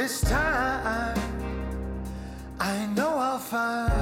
this 0.00 0.22
time? 0.22 1.18
I 2.58 2.86
know 2.96 3.12
I'll 3.18 3.38
find. 3.38 3.92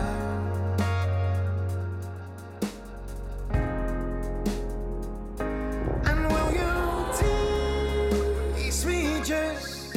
And 6.08 6.20
will 6.32 6.50
you 6.62 6.74
tease 7.18 8.86
me 8.86 9.20
just 9.24 9.96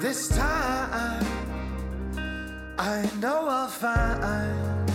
this 0.00 0.28
time? 0.28 1.26
I 2.78 3.10
know 3.20 3.48
I'll 3.48 3.66
find. 3.66 4.90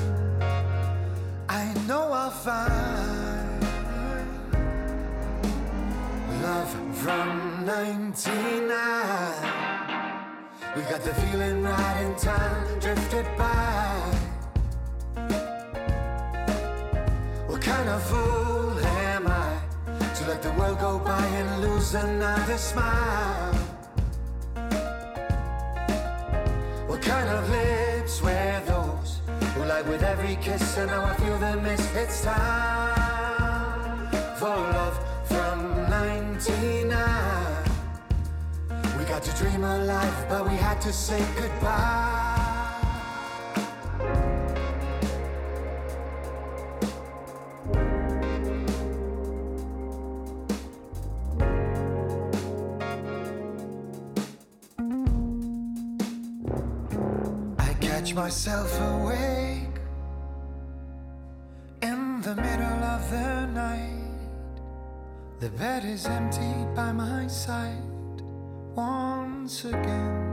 I 1.50 1.66
know 1.88 2.04
I'll 2.14 2.32
find 2.32 3.28
love 6.42 6.72
from 7.04 7.66
99. 7.66 8.67
Got 10.90 11.02
the 11.04 11.14
feeling 11.16 11.64
right 11.64 12.02
in 12.02 12.16
time, 12.16 12.80
drifted 12.80 13.26
by. 13.38 14.18
What 17.46 17.62
kind 17.62 17.90
of 17.90 18.02
fool 18.04 18.80
am 18.80 19.28
I 19.28 19.60
to 20.16 20.28
let 20.30 20.42
the 20.42 20.52
world 20.54 20.80
go 20.80 20.98
by 21.00 21.26
and 21.26 21.62
lose 21.62 21.94
another 21.94 22.58
smile? 22.58 23.54
What 26.88 27.02
kind 27.02 27.30
of 27.32 27.50
lips 27.50 28.22
were 28.22 28.62
those 28.66 29.20
who 29.56 29.66
lie 29.66 29.82
with 29.82 30.04
every 30.04 30.38
kiss 30.38 30.78
and 30.78 30.90
now 30.90 31.04
I 31.04 31.14
feel 31.16 31.38
the 31.38 31.58
miss? 31.58 31.96
It's 31.96 32.24
time 32.24 34.08
for 34.38 34.56
love 34.56 34.98
from 35.28 35.90
99. 35.90 37.37
Got 39.18 39.36
to 39.36 39.44
dream 39.44 39.64
a 39.64 39.80
life, 39.80 40.30
but 40.30 40.48
we 40.48 40.56
had 40.58 40.80
to 40.82 40.94
say 40.94 41.18
goodbye. 41.36 42.14
I 57.58 57.74
catch 57.82 58.14
myself 58.14 58.80
awake 58.80 59.82
in 61.82 62.22
the 62.22 62.36
middle 62.36 62.84
of 62.84 63.10
the 63.10 63.48
night. 63.48 64.30
The 65.40 65.50
bed 65.50 65.86
is 65.86 66.06
empty 66.06 66.54
by 66.76 66.92
my 66.92 67.26
side 67.26 67.87
once 68.78 69.66
again. 69.66 70.24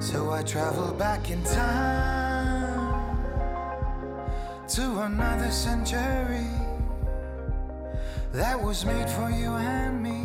So 0.00 0.30
I 0.30 0.42
travel 0.42 0.92
back 0.92 1.30
in 1.30 1.42
time 1.44 3.16
to 4.68 5.00
another 5.00 5.50
century 5.50 6.46
that 8.32 8.62
was 8.62 8.84
made 8.84 9.08
for 9.08 9.30
you 9.30 9.52
and 9.52 10.02
me, 10.02 10.24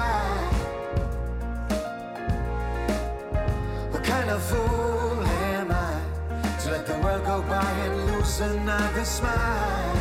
go 7.42 7.48
by 7.48 7.72
and 7.86 7.96
lose 8.12 8.40
another 8.40 9.06
smile. 9.06 9.96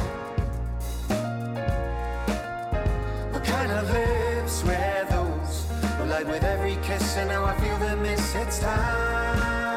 What 3.32 3.44
kind 3.44 3.72
of 3.72 3.90
lips 3.90 4.62
were 4.64 5.06
those? 5.10 5.66
Well, 5.98 6.06
lied 6.06 6.28
with 6.28 6.44
every 6.44 6.76
kiss, 6.82 7.16
and 7.16 7.28
now 7.28 7.44
I 7.44 7.54
feel 7.60 7.78
the 7.78 7.96
miss. 7.96 8.34
It's 8.34 8.58
time 8.60 9.76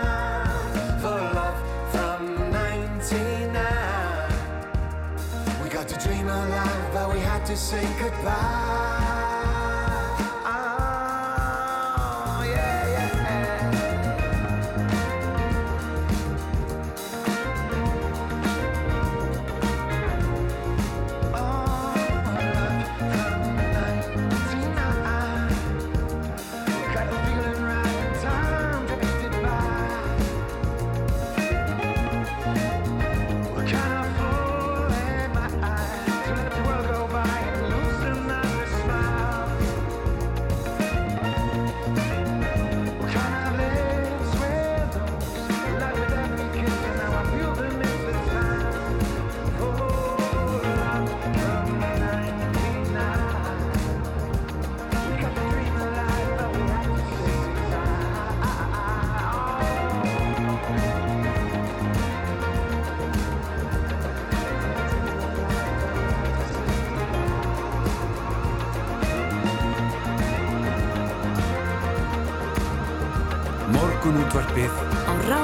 for 1.01 1.19
love 1.39 1.59
from 1.91 2.51
99. 2.51 3.53
We 5.63 5.69
got 5.69 5.87
to 5.89 5.97
dream 6.05 6.27
alive, 6.29 6.93
but 6.93 7.13
we 7.13 7.19
had 7.19 7.45
to 7.47 7.57
say 7.57 7.85
goodbye. 7.99 9.08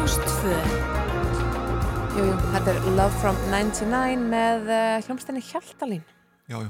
Rástfö 0.06 0.52
Jú, 2.14 2.24
jú, 2.30 2.34
þetta 2.54 2.74
er 2.76 2.84
Love 2.94 3.16
from 3.18 3.38
99 3.50 4.20
með 4.30 4.68
uh, 4.70 4.82
hljómsdæni 5.08 5.42
Hjaltalín. 5.48 6.04
Já, 6.46 6.60
já. 6.62 6.68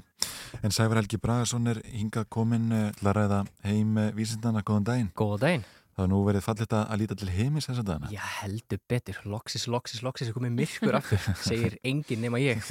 En 0.64 0.72
Sævar 0.72 1.02
Helgi 1.02 1.18
Bragason 1.20 1.68
er 1.68 1.82
hingað 1.84 2.30
kominn 2.32 2.70
uh, 2.72 2.86
til 2.96 3.10
að 3.12 3.18
ræða 3.18 3.40
heim 3.68 3.98
uh, 4.00 4.06
vísindana. 4.16 4.62
Góðan 4.64 4.86
daginn. 4.88 5.10
Góðan 5.20 5.42
daginn. 5.44 5.66
Það 5.98 6.06
er 6.06 6.10
nú 6.14 6.22
verið 6.30 6.46
fallit 6.48 6.76
að 6.80 6.86
að 6.96 7.02
líta 7.04 7.18
til 7.20 7.32
heimis 7.36 7.68
þess 7.68 7.82
að 7.84 7.90
dana. 7.92 8.12
Já, 8.16 8.22
heldur 8.40 8.80
betur. 8.94 9.20
Loksis, 9.36 9.68
loksis, 9.76 10.00
loksis 10.08 10.32
er 10.32 10.38
komið 10.38 10.56
myrkur 10.62 10.96
aftur, 11.02 11.28
segir 11.44 11.76
enginn 11.84 12.24
nema 12.24 12.40
ég. 12.40 12.64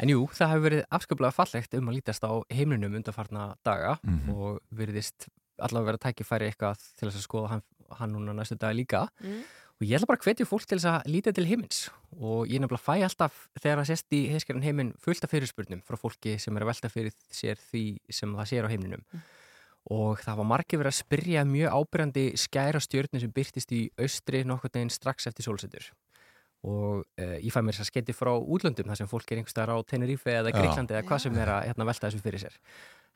En 0.00 0.14
jú, 0.14 0.22
það 0.38 0.54
hefur 0.54 0.64
verið 0.70 0.86
afskaplega 0.88 1.36
fallegt 1.36 1.76
um 1.76 1.92
að 1.92 1.98
lítast 2.00 2.24
á 2.24 2.32
heimlinum 2.48 2.96
undarfarna 3.02 3.50
daga 3.66 3.98
Mhm. 4.08 4.32
og 4.32 4.64
veriðist 4.72 5.28
allavega 5.60 5.92
verið 5.92 6.00
að 6.00 6.06
tækifæri 6.08 6.48
eitthvað 6.48 6.86
til 6.96 7.10
þess 7.10 7.20
að 7.20 7.26
skoða 7.28 7.60
hann, 7.98 8.14
núna 8.14 8.36
næstu 8.36 8.58
dag 8.60 8.76
líka. 8.76 9.06
Mm. 9.24 9.42
Og 9.80 9.86
ég 9.88 9.96
ætla 9.96 10.10
bara 10.10 10.20
að 10.20 10.26
hvetja 10.28 10.44
fólk 10.44 10.66
til 10.68 10.76
þess 10.76 10.88
að 10.90 11.06
líta 11.08 11.32
til 11.32 11.46
heimins 11.48 11.86
og 12.20 12.50
ég 12.50 12.60
nefnilega 12.60 12.84
fæ 12.84 13.06
alltaf 13.06 13.36
þegar 13.56 13.80
það 13.80 13.86
sést 13.88 14.12
í 14.12 14.18
heiskjörn 14.28 14.64
heiminn 14.66 14.90
fullt 15.00 15.24
af 15.24 15.32
fyrirspurnum 15.32 15.80
frá 15.86 15.96
fólki 15.96 16.34
sem 16.42 16.52
er 16.52 16.66
að 16.66 16.70
velta 16.74 16.90
fyrir 16.92 17.14
sér 17.32 17.56
því 17.70 17.84
sem 18.12 18.34
það 18.36 18.50
sér 18.50 18.68
á 18.68 18.72
heiminum. 18.72 19.06
Og 19.88 20.20
það 20.20 20.42
var 20.42 20.48
margir 20.50 20.82
verið 20.82 20.92
að 20.92 20.98
spyrja 20.98 21.46
mjög 21.48 21.78
ábyrjandi 21.78 22.26
skæra 22.42 22.84
stjörnum 22.84 23.24
sem 23.24 23.32
byrtist 23.32 23.72
í 23.72 23.80
austri 23.96 24.44
nokkur 24.44 24.74
deginn 24.74 24.92
strax 24.92 25.30
eftir 25.30 25.48
sólsetur. 25.48 25.88
Og 26.60 27.00
uh, 27.00 27.36
ég 27.40 27.48
fæ 27.48 27.62
mér 27.64 27.78
þess 27.78 27.86
að 27.86 27.92
sketi 27.94 28.12
frá 28.12 28.34
útlöndum 28.36 28.92
þar 28.92 29.00
sem 29.00 29.08
fólk 29.08 29.32
er 29.32 29.40
einhverstaðar 29.40 29.80
á 29.80 29.88
Tenerife 29.88 30.34
eða. 30.34 30.52
Greiklandi 30.52 30.98
eða 30.98 31.06
hvað 31.08 31.22
sem 31.24 31.40
er 31.40 31.54
að 31.56 31.70
hérna, 31.70 31.88
velta 31.88 32.10
þessu 32.10 32.20
fyrir 32.20 32.44
sér. 32.44 32.58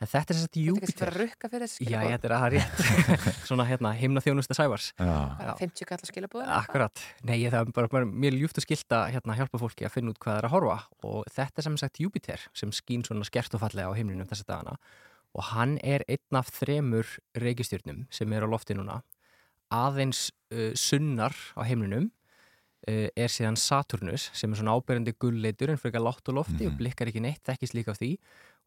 En 0.05 0.11
þetta 0.13 0.35
er 0.35 0.37
þess 0.37 0.45
að 0.45 0.51
Þetta 0.55 0.61
er 0.61 0.65
kannski 0.65 0.65
Júpiter. 0.69 0.99
bara 1.01 1.15
að 1.15 1.21
rukka 1.23 1.49
fyrir 1.55 1.65
þessi 1.65 1.79
Já, 1.81 1.87
skilabóð. 1.89 2.11
þetta 2.15 2.29
er 2.29 2.35
að 2.35 2.43
það 2.45 2.55
rétt. 2.55 3.39
Svona 3.49 3.65
hérna, 3.69 3.93
himna 3.97 4.23
þjónusta 4.25 4.57
sævars. 4.59 4.89
Já. 5.01 5.15
Bara 5.41 5.55
50 5.63 5.89
kallar 5.91 6.11
skilabóð. 6.11 6.45
Akkurat, 6.59 7.05
nei 7.25 7.37
ég 7.41 7.55
það 7.55 7.65
er 7.65 7.73
bara, 7.79 7.91
bara 7.95 8.09
mér 8.11 8.35
er 8.35 8.39
ljúft 8.43 8.61
að 8.61 8.67
skilta 8.69 9.01
hérna 9.15 9.37
hjálpa 9.41 9.61
fólki 9.65 9.89
að 9.89 9.95
finna 9.97 10.13
út 10.13 10.21
hvað 10.21 10.37
það 10.37 10.43
er 10.43 10.49
að 10.51 10.55
horfa 10.59 10.77
og 11.09 11.33
þetta 11.35 11.63
er 11.63 11.69
sem 11.71 11.81
sagt 11.81 12.01
Júpiter 12.05 12.45
sem 12.55 12.75
skín 12.77 13.05
svona 13.09 13.25
skert 13.29 13.57
og 13.57 13.65
fallega 13.65 13.89
á 13.89 13.97
himninum 13.97 14.29
þessa 14.31 14.47
dagana 14.53 14.77
og 15.35 15.49
hann 15.51 15.79
er 15.83 16.05
einn 16.07 16.39
af 16.39 16.51
þremur 16.55 17.09
reikistjörnum 17.43 18.05
sem 18.15 18.31
er 18.37 18.45
á 18.45 18.49
lofti 18.53 18.77
núna 18.79 19.01
aðeins 19.75 20.29
uh, 20.55 20.71
sunnar 20.79 21.35
á 21.59 21.63
himninum 21.67 22.11
uh, 22.87 23.09
er 23.17 23.33
síðan 23.33 23.57
Saturnus 23.59 24.29
sem 24.37 24.53
er 24.55 24.61
svona 24.61 24.77
áberandi 24.77 25.15
gullleitur 25.19 25.73
en 25.73 25.81
frekar 25.81 26.05
látt 26.05 26.29
á 26.31 26.33
lofti 26.37 26.69
og 26.69 26.77
blikkar 26.79 27.11
ekki 27.11 27.23
neitt, 27.25 27.43
þekkist 27.49 27.75
líka 27.75 27.95
af 27.95 27.99
því 28.03 28.13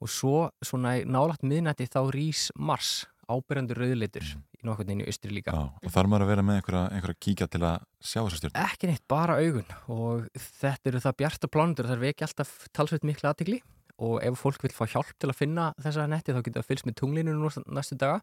og 0.01 0.11
svo 0.11 0.47
svona 0.65 0.97
nálagt 1.05 1.45
miðnætti 1.47 1.87
þá 1.89 2.01
rís 2.13 2.47
Mars 2.55 3.05
áberandi 3.27 3.75
rauðleitur 3.75 4.27
í 4.27 4.67
veginn 4.67 5.01
í 5.03 5.07
austri 5.07 5.31
líka 5.31 5.53
Já, 5.53 5.63
og 5.69 5.93
þarf 5.93 6.09
maður 6.11 6.25
að 6.25 6.29
vera 6.31 6.43
með 6.47 6.59
einhverja, 6.59 6.83
einhverja 6.95 7.19
kíkja 7.23 7.47
til 7.51 7.61
að 7.67 7.85
sjá 7.99 8.19
þessa 8.19 8.39
stjórn. 8.39 8.59
Ekki 8.63 8.89
neitt, 8.89 9.03
bara 9.11 9.37
augun 9.39 9.73
og 9.93 10.27
þetta 10.59 10.91
eru 10.91 11.01
það 11.03 11.17
bjarta 11.21 11.49
plánundur 11.51 11.89
þar 11.91 12.03
veki 12.03 12.27
alltaf 12.27 12.53
talsveit 12.75 13.07
mikla 13.07 13.33
aðtigli 13.33 13.59
og 14.07 14.19
ef 14.25 14.39
fólk 14.41 14.65
vil 14.65 14.73
fá 14.75 14.85
hjálp 14.89 15.13
til 15.17 15.31
að 15.31 15.39
finna 15.39 15.69
þessa 15.81 16.07
netti 16.09 16.35
þá 16.35 16.41
getur 16.41 16.61
það 16.61 16.69
fylgst 16.71 16.89
með 16.89 16.97
tunglinu 17.01 17.35
næstu 17.65 17.97
daga 17.99 18.21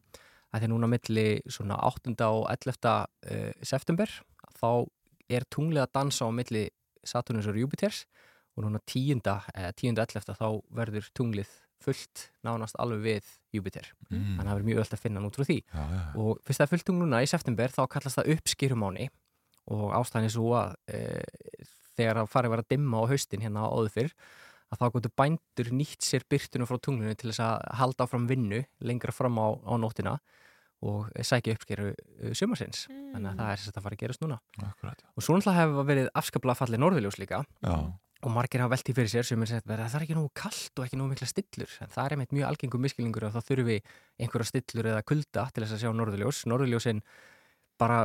að 0.54 0.62
því 0.62 0.68
að 0.68 0.72
núna 0.74 0.90
milli 0.90 1.26
svona 1.50 1.80
8. 1.82 2.14
og 2.28 2.44
11. 2.52 2.92
Uh, 3.26 3.50
september 3.66 4.12
þá 4.54 4.70
er 5.32 5.46
tunglið 5.50 5.84
að 5.84 5.94
dansa 5.98 6.28
á 6.28 6.30
milli 6.34 6.68
Saturnus 7.04 7.48
og 7.50 7.58
Júpiters 7.58 8.04
og 8.54 8.64
núna 8.64 8.80
10. 8.86 9.20
Eh, 9.24 9.70
10. 9.76 9.98
11. 9.98 10.36
þá 10.38 10.48
verður 10.70 11.08
tunglið 11.16 11.50
fullt 11.82 12.28
nánast 12.46 12.76
alveg 12.78 13.02
við 13.04 13.32
Júpiter 13.54 13.90
Mm. 14.10 14.36
þannig 14.36 14.40
að 14.40 14.48
það 14.48 14.54
verður 14.54 14.68
mjög 14.68 14.78
öll 14.84 14.94
að 14.94 15.02
finna 15.02 15.20
frá 15.34 15.44
því 15.48 15.56
Já, 15.64 15.82
já. 15.94 16.00
og 16.20 16.38
fyrst 16.44 16.60
það 16.60 16.64
er 16.66 16.70
fullt 16.74 16.84
tungl 16.88 17.00
núna 17.02 17.22
í 17.24 17.28
september 17.30 17.68
þá 17.74 17.82
kallast 17.90 18.18
það 18.20 18.30
uppskýrumáni 18.36 19.08
og 19.74 19.84
ástæðan 19.96 20.24
er 20.28 20.34
svo 20.34 20.50
að 20.58 20.74
e, 20.92 21.00
þegar 21.96 22.20
það 22.20 22.32
farið 22.34 22.50
var 22.54 22.62
að 22.64 22.68
dimma 22.74 23.00
á 23.00 23.04
haustin 23.10 23.40
hérna 23.44 23.64
áður 23.70 23.92
fyrr 23.94 24.12
að 24.74 24.80
þá 24.80 24.86
gotur 24.96 25.12
bændur 25.16 25.70
nýtt 25.72 26.02
sér 26.04 26.24
byrtunum 26.28 26.66
frá 26.68 26.78
tunglunum 26.82 27.16
til 27.16 27.30
þess 27.30 27.40
að 27.44 27.66
halda 27.80 28.04
áfram 28.06 28.26
vinnu 28.28 28.62
lengra 28.84 29.12
fram 29.14 29.38
á, 29.38 29.46
á 29.64 29.74
nóttina 29.80 30.18
og 30.84 31.08
sækja 31.16 31.54
uppskeru 31.56 31.92
uh, 31.94 32.32
sumarsins 32.36 32.84
þannig 32.90 33.30
að 33.30 33.38
það 33.40 33.50
er 33.54 33.60
þess 33.62 33.72
að 33.78 33.84
fara 33.86 33.96
að 33.96 34.02
gerast 34.04 34.20
núna 34.24 34.38
Akkurat, 34.60 34.98
já. 35.00 35.08
og 35.16 35.22
svo 35.24 35.36
náttúrulega 35.38 35.60
hefur 35.62 35.86
verið 35.88 36.08
afskaplega 36.20 36.58
fallið 36.60 36.82
norðurljós 36.84 37.18
líka 37.22 37.44
Já. 37.64 37.76
Og 38.24 38.32
margir 38.32 38.62
hafa 38.64 38.72
veltið 38.74 38.96
fyrir 38.98 39.12
sér 39.12 39.28
sem 39.28 39.42
er 39.44 39.52
að 39.60 39.84
það 39.84 39.98
er 39.98 40.04
ekki 40.06 40.16
nógu 40.16 40.30
kallt 40.40 40.80
og 40.80 40.86
ekki 40.86 40.98
nógu 41.00 41.12
mikla 41.12 41.28
stillur. 41.28 41.76
En 41.84 41.92
það 41.92 42.06
er 42.06 42.16
einmitt 42.16 42.34
mjög 42.34 42.48
algengum 42.48 42.82
miskilningur 42.84 43.26
að 43.28 43.36
þá 43.36 43.50
þurfi 43.50 43.78
einhverja 44.24 44.50
stillur 44.50 44.90
eða 44.94 45.04
kulda 45.06 45.46
til 45.52 45.64
þess 45.64 45.76
að 45.76 45.82
sjá 45.84 45.92
norðurljós. 45.94 46.42
Norðurljósin 46.48 47.02
bara 47.80 48.04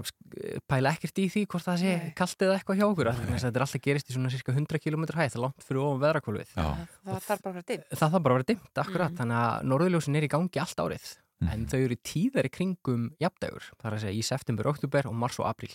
pæla 0.70 0.96
ekkert 0.98 1.20
í 1.22 1.28
því 1.30 1.44
hvort 1.46 1.68
það 1.68 1.82
sé 1.84 1.91
kallt 2.18 2.41
eða 2.41 2.56
eitthvað 2.58 2.80
hjá 2.80 2.86
okkur 2.90 3.10
af 3.12 3.20
því 3.20 3.28
að 3.36 3.44
þetta 3.44 3.60
er 3.60 3.66
alltaf 3.66 3.84
gerist 3.86 4.10
í 4.10 4.16
svona 4.16 4.32
cirka 4.34 4.56
100 4.56 4.82
km 4.82 5.04
hæð 5.06 5.30
það 5.30 5.38
er 5.38 5.44
langt 5.44 5.66
fyrir 5.68 5.82
ofan 5.84 6.02
veðrakólfið 6.02 6.54
Já. 6.56 6.66
Það 7.06 7.20
þarf 7.28 7.44
bara 7.44 7.52
að 7.52 7.58
vera 7.60 7.68
dimm. 7.70 7.84
það 7.94 8.02
þarf 8.16 8.24
bara 8.26 8.34
að 8.34 8.40
vera 8.40 8.48
dimmt, 8.50 8.82
akkurat. 8.84 9.12
Mhm. 9.14 9.20
þannig 9.22 9.41
að 9.44 9.68
norðurljósin 9.70 10.18
er 10.18 10.26
í 10.26 10.32
gangi 10.34 10.64
allt 10.64 10.82
árið. 10.82 11.10
En 11.54 11.62
þau 11.72 11.78
eru 11.80 11.96
tíðari 12.04 12.50
kringum 12.52 13.06
jafndægur, 13.22 13.70
það 13.80 13.86
er 13.88 13.94
að 13.96 14.02
segja 14.04 14.18
í 14.20 14.26
september, 14.28 14.68
oktober 14.74 15.08
og 15.08 15.14
mars 15.16 15.38
og 15.40 15.46
april 15.48 15.70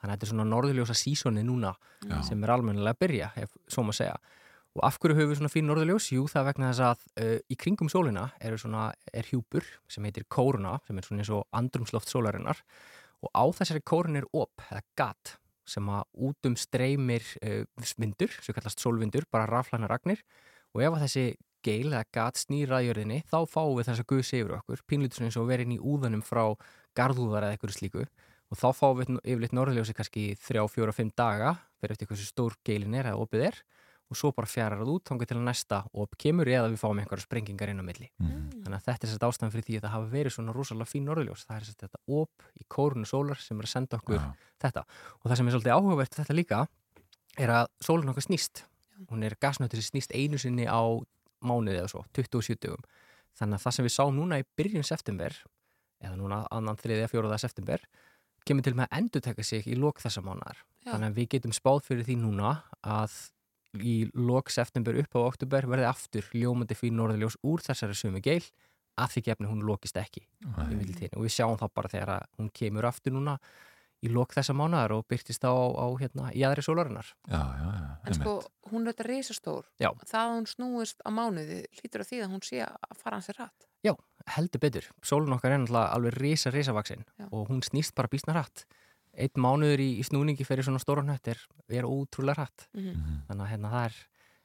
þannig 0.00 0.10
að 0.10 0.16
þetta 0.16 0.26
er 0.26 0.32
svona 0.32 0.48
norðurljósa 0.50 0.96
sísoni 0.98 1.44
núna 1.46 1.72
Já. 2.02 2.20
sem 2.26 2.44
er 2.44 2.52
almennilega 2.54 2.96
að 2.96 3.02
byrja, 3.04 3.32
ef 3.44 3.56
svo 3.68 3.84
maður 3.86 4.00
segja 4.00 4.20
og 4.70 4.84
af 4.86 5.00
hverju 5.02 5.16
höfum 5.18 5.32
við 5.32 5.40
svona 5.40 5.50
fín 5.50 5.66
norðurljós? 5.66 6.06
Jú, 6.14 6.24
það 6.30 6.46
vegna 6.50 6.70
þess 6.70 6.82
að 6.86 7.04
uh, 7.24 7.36
í 7.50 7.58
kringum 7.58 7.90
sólina 7.90 8.28
er, 8.38 8.54
svona, 8.60 8.90
er 9.10 9.26
hjúpur 9.26 9.66
sem 9.90 10.06
heitir 10.06 10.26
kóruna 10.30 10.76
sem 10.86 10.98
er 10.98 11.06
svona 11.06 11.24
eins 11.24 11.32
og 11.34 11.46
andrumsloft 11.58 12.10
sólarinnar 12.12 12.62
og 13.20 13.32
á 13.34 13.44
þessari 13.58 13.82
kórun 13.82 14.20
er 14.20 14.28
op 14.30 14.62
eða 14.70 14.84
gat 14.98 15.34
sem 15.70 15.86
að 15.90 16.06
út 16.26 16.48
um 16.48 16.56
streymir 16.58 17.26
uh, 17.42 17.64
vindur, 17.98 18.32
sem 18.42 18.54
kallast 18.54 18.82
sólvindur, 18.82 19.26
bara 19.30 19.50
raflæna 19.50 19.90
ragnir 19.90 20.22
og 20.74 20.84
ef 20.84 20.94
að 20.94 21.04
þessi 21.06 21.26
geil 21.66 21.90
eða 21.90 22.06
gat 22.14 22.40
snýra 22.40 22.78
að 22.78 22.88
jörðinni 22.88 23.20
þá 23.28 23.38
fáum 23.50 23.74
við 23.76 23.90
þess 23.90 24.02
að 24.02 24.10
guðs 24.12 24.32
yfir 24.38 24.56
okkur 24.56 24.84
pínlítur 24.88 25.40
og 25.42 25.50
verið 25.50 25.66
inn 25.66 25.76
í 25.76 25.82
úðanum 25.82 26.22
frá 26.24 26.44
garðúðar 26.96 27.46
eða 27.46 27.56
eitthvað 27.56 27.76
slíku 27.76 28.06
og 28.50 28.58
þá 28.58 28.68
fáum 28.74 28.98
við 28.98 29.12
yfirleitt 29.22 29.54
norðurljósi 29.56 29.94
kannski 29.96 30.24
þrjá, 30.42 30.64
fjóra, 30.70 30.94
fimm 30.94 31.12
daga 31.16 31.54
fyrir 31.80 31.94
eftir 31.94 32.10
hversu 32.10 32.26
stór 32.28 32.56
geilin 32.66 32.96
er 32.98 33.12
eða 33.12 33.22
opið 33.22 33.46
er. 33.50 33.60
Og 34.10 34.18
svo 34.18 34.32
bara 34.34 34.48
fjarar 34.50 34.80
það 34.80 34.88
út 34.90 35.04
þangað 35.06 35.28
til 35.30 35.36
að 35.38 35.44
næsta 35.46 35.76
op 36.02 36.16
kemur 36.18 36.48
eða 36.50 36.70
við 36.72 36.80
fáum 36.82 36.98
einhverja 36.98 37.22
sprengingar 37.22 37.70
inn 37.70 37.78
á 37.78 37.86
milli. 37.86 38.08
Þannig 38.18 38.74
að 38.74 38.86
þetta 38.88 39.06
er 39.06 39.12
sérst 39.12 39.26
ástæðan 39.28 39.52
fyrir 39.54 39.66
því 39.68 39.76
að 39.78 39.84
það 39.84 39.94
hafa 39.94 40.08
verið 40.10 40.34
svona 40.34 40.54
rosalega 40.56 40.90
fín 40.90 41.06
norðurljós. 41.06 41.44
Það 41.46 41.60
er 41.60 41.68
sérst 41.68 41.84
þetta 41.84 42.00
op 42.18 42.48
í 42.58 42.66
kórunu 42.74 43.06
sólar 43.06 43.38
sem 43.38 43.60
er 43.62 43.68
að 43.68 43.70
senda 43.70 44.00
okkur 44.00 44.18
Já. 44.18 44.26
þetta. 44.66 44.82
Og 45.14 45.30
það 45.30 45.38
sem 45.38 45.46
er 45.46 45.54
svolítið 45.54 45.76
áhugavert 45.76 46.18
þetta 46.18 46.34
líka 46.40 46.60
er 47.38 47.54
að 47.54 47.70
sólun 47.86 48.10
okkar 48.10 48.26
snýst. 48.26 48.64
Hún 49.12 49.22
er 49.22 49.38
gasnöttur 49.38 49.78
sem 49.78 49.94
snýst 49.94 50.10
einu 50.10 50.42
sinni 50.42 50.66
á 50.66 50.82
mánuði 51.46 51.78
eða 51.78 51.94
svo, 51.94 52.02
27 52.18 52.58
dögum. 52.66 52.82
Þannig 53.38 53.60
að 53.60 53.62
það 53.68 53.76
sem 53.78 53.86
við 53.86 53.94
sáum 53.94 54.18
núna 54.18 54.42
í 54.42 54.48
byrjun 54.58 54.90
september 54.90 55.38
eða 56.02 56.16
núna 56.18 56.42
annan 56.50 56.76
3. 56.76 57.06
4. 57.06 57.38
september 57.38 57.86
kemur 58.50 58.66
til 58.66 58.76
með 58.76 58.88
að 58.88 58.98
endur 59.00 59.24
taka 59.24 59.46
sig 59.46 59.68
í 59.70 59.76
lok 59.78 60.02
þessa 60.02 60.22
mánar. 60.26 60.64
Já. 60.82 60.92
Þannig 60.92 61.12
að 61.12 61.20
við 61.20 61.30
getum 61.36 61.54
spáð 61.56 61.84
fyrir 61.88 62.08
því 62.08 62.18
núna 62.24 62.56
að 62.82 63.16
í 63.78 63.94
lok 64.18 64.50
september 64.50 64.98
upp 64.98 65.14
á 65.14 65.20
oktober 65.22 65.68
verði 65.70 65.86
aftur 65.86 66.26
ljómandi 66.34 66.74
fyrir 66.74 66.96
norðurljós 66.98 67.38
úr 67.46 67.62
þessari 67.62 67.94
sömu 67.94 68.22
geil 68.24 68.42
að 68.98 69.14
því 69.14 69.22
gefni 69.28 69.48
hún 69.48 69.62
lokist 69.64 69.96
ekki 70.00 70.24
og 70.50 71.22
við 71.22 71.32
sjáum 71.32 71.58
þá 71.60 71.66
bara 71.70 71.92
þegar 71.92 72.14
að 72.16 72.24
hún 72.40 72.50
kemur 72.60 72.88
aftur 72.90 73.14
núna 73.14 73.36
í 74.00 74.10
lok 74.12 74.32
þessa 74.34 74.54
mánar 74.56 74.94
og 74.94 75.04
byrtist 75.10 75.44
á, 75.44 75.52
á 75.52 75.86
hérna, 76.00 76.30
í 76.32 76.40
aðri 76.46 76.64
sólarinnar. 76.64 77.10
Já, 77.28 77.40
já, 77.60 77.66
já. 77.76 77.88
En 78.08 78.16
sko, 78.16 78.36
hún 78.70 78.86
er 78.86 78.94
þetta 78.94 79.06
reysastór. 79.10 79.66
Já. 79.82 79.90
Það 80.08 80.20
að 80.22 80.36
hún 80.36 80.46
snúist 80.48 81.04
á 81.04 81.10
mánuði 81.12 81.58
hlýtur 81.76 82.04
að 82.04 82.08
því 82.08 82.22
að 82.24 82.32
hún 82.32 82.44
sé 82.46 82.62
að 82.64 83.02
fara 83.02 83.18
hans 83.18 83.28
er 83.28 83.40
rætt. 83.42 83.68
Já, 83.84 83.92
heldur 84.26 84.60
betur. 84.60 84.86
Sólun 85.02 85.32
okkar 85.36 85.54
er 85.54 85.62
náttúrulega 85.62 85.94
alveg 85.96 86.18
risa, 86.18 86.50
risa 86.50 86.74
vaksin 86.76 87.04
Já. 87.18 87.28
og 87.30 87.48
hún 87.48 87.62
snýst 87.64 87.94
bara 87.94 88.08
býstna 88.08 88.34
hratt. 88.36 88.66
Einn 89.16 89.42
mánuður 89.42 89.80
í, 89.82 89.98
í 89.98 90.04
snúningi 90.06 90.46
fyrir 90.46 90.64
svona 90.64 90.78
stóran 90.78 91.10
hött 91.10 91.28
er, 91.32 91.40
er 91.68 91.88
ótrúlega 91.88 92.38
hratt. 92.38 92.68
Mhm. 92.74 93.24
Þannig 93.28 93.44
að 93.46 93.50
hérna 93.50 93.70
það 93.72 93.84
er, 93.88 93.96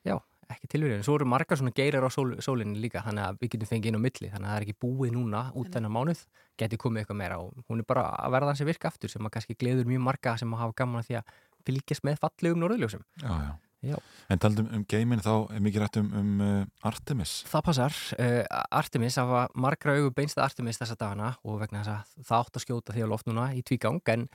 já, 0.05 0.15
ekki 0.49 0.69
tilvíðin. 0.73 1.03
Svo 1.05 1.15
eru 1.19 1.25
margar 1.29 1.57
svona 1.57 1.73
geirar 1.75 2.05
á 2.05 2.09
sól, 2.09 2.35
sólinni 2.41 2.81
líka, 2.81 3.03
þannig 3.05 3.25
að 3.25 3.39
við 3.41 3.51
getum 3.55 3.69
fengið 3.69 3.91
inn 3.91 3.99
á 3.99 4.05
milli. 4.05 4.31
Þannig 4.33 4.47
að 4.47 4.53
það 4.53 4.57
er 4.57 4.65
ekki 4.65 4.79
búið 4.85 5.13
núna 5.15 5.43
út 5.53 5.71
þennan 5.73 5.93
mánuð, 5.93 6.25
geti 6.57 6.77
komið 6.81 7.03
eitthvað 7.03 7.21
meira 7.21 7.39
og 7.41 7.53
hún 7.69 7.81
er 7.81 7.87
bara 7.87 8.07
að 8.15 8.35
verða 8.35 8.53
hans 8.53 8.61
að 8.61 8.71
virka 8.71 8.89
aftur 8.89 9.09
sem 9.09 9.25
að 9.25 9.35
kannski 9.37 9.57
gleður 9.57 9.89
mjög 9.89 10.03
marga 10.05 10.37
sem 10.37 10.53
að 10.53 10.61
hafa 10.63 10.77
gaman 10.81 11.01
að 11.01 11.09
því 11.09 11.17
að 11.19 11.31
fylgjast 11.65 12.05
með 12.05 12.19
fallegum 12.21 12.61
norðurljósum. 12.61 13.05
Já, 13.21 13.29
já. 13.29 13.53
Já. 13.85 13.97
En 14.31 14.39
taldum 14.41 14.69
um 14.73 14.85
geimin 14.89 15.21
þá 15.21 15.33
er 15.53 15.63
mikið 15.65 15.83
rætt 15.83 15.99
um, 16.01 16.07
um 16.19 16.45
uh, 16.45 16.87
Artemis. 16.87 17.33
Það 17.49 17.65
passar. 17.67 17.97
Uh, 18.15 18.39
Artemis, 18.73 19.17
það 19.19 19.33
var 19.33 19.57
margra 19.65 19.97
augu 19.97 20.13
beinst 20.15 20.39
að 20.39 20.47
Artemis 20.47 20.79
þessa 20.81 20.97
dagana 20.99 21.33
og 21.43 21.59
vegna 21.61 21.83
þess 21.83 21.93
að 21.93 22.29
það 22.29 22.39
átt 22.45 22.59
að 22.59 22.65
skjóta 22.65 22.95
því 22.95 23.05
á 23.05 23.11
loft 23.11 23.29
núna 23.29 23.51
í 23.53 23.61
tvígang 23.65 24.01
en 24.15 24.25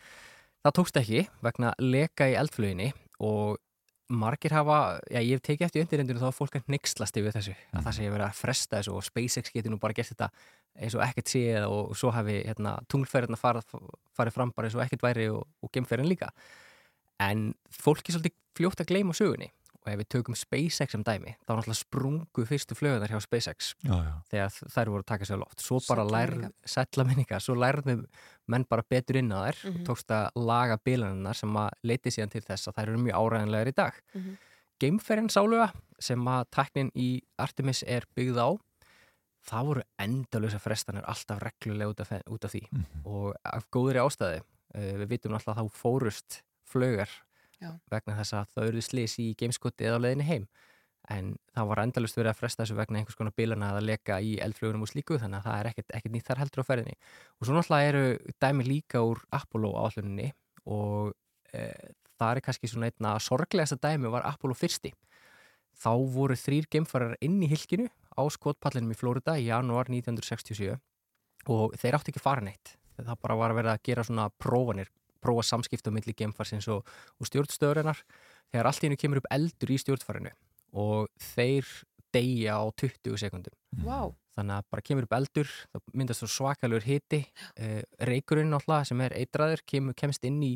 það 0.61 0.77
tókst 0.77 1.01
ekki 1.01 1.25
vegna 1.45 1.73
leka 1.81 2.29
í 2.31 2.37
eldflöginni 2.39 2.93
og 3.25 3.59
margir 4.11 4.53
hafa, 4.55 4.99
já 5.07 5.21
ég 5.23 5.39
hef 5.39 5.43
tekið 5.47 5.67
eftir 5.69 5.85
undirrendinu 5.85 6.21
þá 6.21 6.29
að 6.31 6.39
fólk 6.41 6.57
er 6.59 6.65
nexlast 6.73 7.19
yfir 7.21 7.35
þessu 7.35 7.53
að 7.55 7.85
það 7.87 7.97
sé 7.97 8.09
verið 8.11 8.27
að 8.27 8.41
fresta 8.41 8.81
þessu 8.81 8.95
og 8.97 9.05
SpaceX 9.07 9.53
getur 9.55 9.73
nú 9.73 9.79
bara 9.83 9.95
gert 9.97 10.11
þetta 10.11 10.31
eins 10.81 10.97
og 10.99 11.05
ekkert 11.05 11.31
séð 11.31 11.67
og 11.69 11.93
svo 11.99 12.11
hafi 12.15 12.41
hérna, 12.43 12.75
tunglferðina 12.91 13.39
farið 13.39 14.35
fram 14.35 14.53
bara 14.57 14.67
eins 14.67 14.77
og 14.79 14.83
ekkert 14.83 15.07
væri 15.07 15.29
og, 15.31 15.47
og 15.63 15.73
gemferðin 15.75 16.11
líka 16.11 16.33
en 17.21 17.51
fólk 17.75 18.07
er 18.09 18.17
svolítið 18.17 18.37
fljótt 18.59 18.83
að 18.83 18.93
gleyma 18.93 19.17
sögunni. 19.17 19.51
Og 19.81 19.89
ef 19.89 19.97
við 19.97 20.09
tökum 20.13 20.37
SpaceX 20.37 20.93
sem 20.93 21.03
dæmi 21.05 21.31
þá 21.47 21.55
náttúrulega 21.55 21.79
sprungu 21.79 22.43
fyrstu 22.45 22.77
flögunar 22.77 23.09
hjá 23.09 23.17
SpaceX 23.25 23.71
Já, 23.81 23.95
já. 23.97 24.11
þegar 24.29 24.51
þær 24.75 24.91
voru 24.93 25.01
að 25.01 25.09
taka 25.09 25.29
sér 25.29 25.41
á 25.41 25.43
loft. 25.43 25.63
Svo 25.65 25.79
bara 25.87 26.05
lærð, 26.05 26.43
sætla 26.69 27.07
minninga 27.09 27.41
svo 27.41 27.57
lærðum 27.57 28.03
menn 28.53 28.67
bara 28.69 28.85
betur 28.85 29.17
inn 29.23 29.33
á 29.33 29.41
þær. 29.49 29.57
Mhm. 29.65 29.79
og 29.81 29.87
tókst 29.89 30.13
að 30.13 30.29
laga 30.37 30.77
bilanirnar 30.85 31.39
sem 31.39 31.57
að 31.57 31.71
leiti 31.83 32.13
síðan 32.13 32.35
til 32.35 32.45
þess 32.45 32.69
að 32.69 32.77
þær 32.77 32.89
eru 32.93 33.01
mjög 33.07 33.17
áræðanlegar 33.23 33.73
í 33.73 33.77
dag. 33.81 33.95
Mhm. 34.15 34.37
Geimferinn 34.81 35.33
sáluga 35.33 35.73
sem 35.99 36.21
að 36.29 36.45
tæknin 36.53 36.93
í 36.97 37.23
Artemis 37.39 37.83
er 37.87 38.05
byggð 38.17 38.37
á 38.37 38.49
það 39.49 39.67
voru 39.71 39.83
endalösa 40.01 40.61
frestanir 40.61 41.07
alltaf 41.09 41.41
reglulega 41.43 41.91
út 41.95 42.01
af, 42.05 42.13
út 42.29 42.45
af 42.45 42.53
því. 42.53 42.63
Og 43.09 43.35
af 43.45 43.67
góðri 43.73 44.03
ástæði 44.03 44.41
uh, 44.43 44.95
við 45.01 45.07
vitum 45.15 45.37
alltaf 45.37 45.57
að 45.57 45.71
þá 45.71 45.81
fórust 45.81 46.43
flögar 46.71 47.13
Já. 47.61 47.75
vegna 47.93 48.17
þess 48.19 48.37
að 48.37 48.53
það 48.55 48.67
auðvitað 48.67 48.87
slis 48.89 49.17
í 49.21 49.31
gameskoti 49.39 49.89
eða 49.89 50.01
á 50.01 50.03
leiðinni 50.05 50.29
heim. 50.29 50.47
En 51.11 51.31
það 51.57 51.71
var 51.71 51.81
endalust 51.83 52.19
verið 52.19 52.31
að 52.31 52.39
fresta 52.39 52.63
þessu 52.63 52.77
vegna 52.79 53.01
einhvers 53.01 53.19
konar 53.19 53.35
bilana 53.37 53.71
að 53.75 53.87
leka 53.89 54.19
í 54.23 54.35
eldflugunum 54.45 54.85
og 54.85 54.91
slíku 54.91 55.19
þannig 55.19 55.41
að 55.41 55.47
það 55.49 55.61
er 55.61 55.69
ekkert, 55.71 55.95
ekkert 55.97 56.15
nýtt 56.15 56.29
þar 56.29 56.43
heldur 56.43 56.63
á 56.63 56.69
ferðinni. 56.69 56.99
Og 57.39 57.49
svo 57.49 57.57
náttúrulega 57.57 57.93
eru 57.93 58.35
dæmi 58.45 58.67
líka 58.69 59.03
úr 59.05 59.23
Apollo 59.35 59.73
áalluninni 59.81 60.29
og 60.71 61.15
e, 61.57 61.65
það 62.21 62.35
er 62.35 62.43
kannski 62.47 62.71
svona 62.71 62.91
einna 62.93 63.15
sorglegasta 63.23 63.81
dæmi 63.81 64.13
var 64.13 64.29
Apollo 64.29 64.59
fyrsti. 64.61 64.93
Þá 65.81 65.93
voru 66.13 66.37
þrýr 66.37 66.69
geimfarar 66.71 67.17
inn 67.25 67.41
í 67.43 67.49
hilkinu 67.51 67.89
á 67.89 68.23
skotpallinum 68.31 68.93
í 68.93 69.01
Florida 69.01 69.39
í 69.41 69.49
janúar 69.49 69.89
1967 69.89 70.77
og 71.49 71.77
þeir 71.81 71.97
áttu 71.97 72.13
ekki 72.13 72.21
að 72.21 72.29
fara 72.29 72.45
neitt. 72.45 72.77
Það 73.01 73.17
bara 73.25 73.39
var 73.41 73.55
að 73.55 73.63
vera 73.63 73.75
að 73.75 73.85
gera 73.89 74.05
svona 74.05 74.29
prófanir 74.37 74.91
prófa 75.23 75.47
samskipta 75.47 75.93
á 75.93 75.97
milli 75.97 76.15
geimfarsins 76.17 76.69
og, 76.73 76.87
og 77.21 77.29
stjórnstöðurinnar 77.29 78.03
þegar 78.51 78.71
allt 78.71 78.83
í 78.83 78.89
hennu 78.89 79.01
kemur 79.01 79.23
upp 79.23 79.31
eldur 79.35 79.73
í 79.73 79.79
stjórnfarinu 79.81 80.33
og 80.81 81.11
þeir 81.35 81.69
deyja 82.15 82.59
á 82.59 82.65
20 82.75 83.19
sekundum. 83.21 83.55
Vá. 83.87 84.11
þannig 84.35 84.57
að 84.57 84.69
bara 84.73 84.85
kemur 84.87 85.07
upp 85.07 85.17
eldur 85.19 85.51
það 85.51 85.83
myndast 86.01 86.23
svo 86.23 86.29
svakalur 86.31 86.87
hiti. 86.87 87.21
Uh, 87.59 87.83
reykurinn 88.07 88.55
alltaf 88.57 88.89
sem 88.89 89.03
er 89.05 89.15
eitraður 89.19 89.63
kemur, 89.67 89.97
kemst 89.99 90.25
inn 90.27 90.41
í 90.47 90.55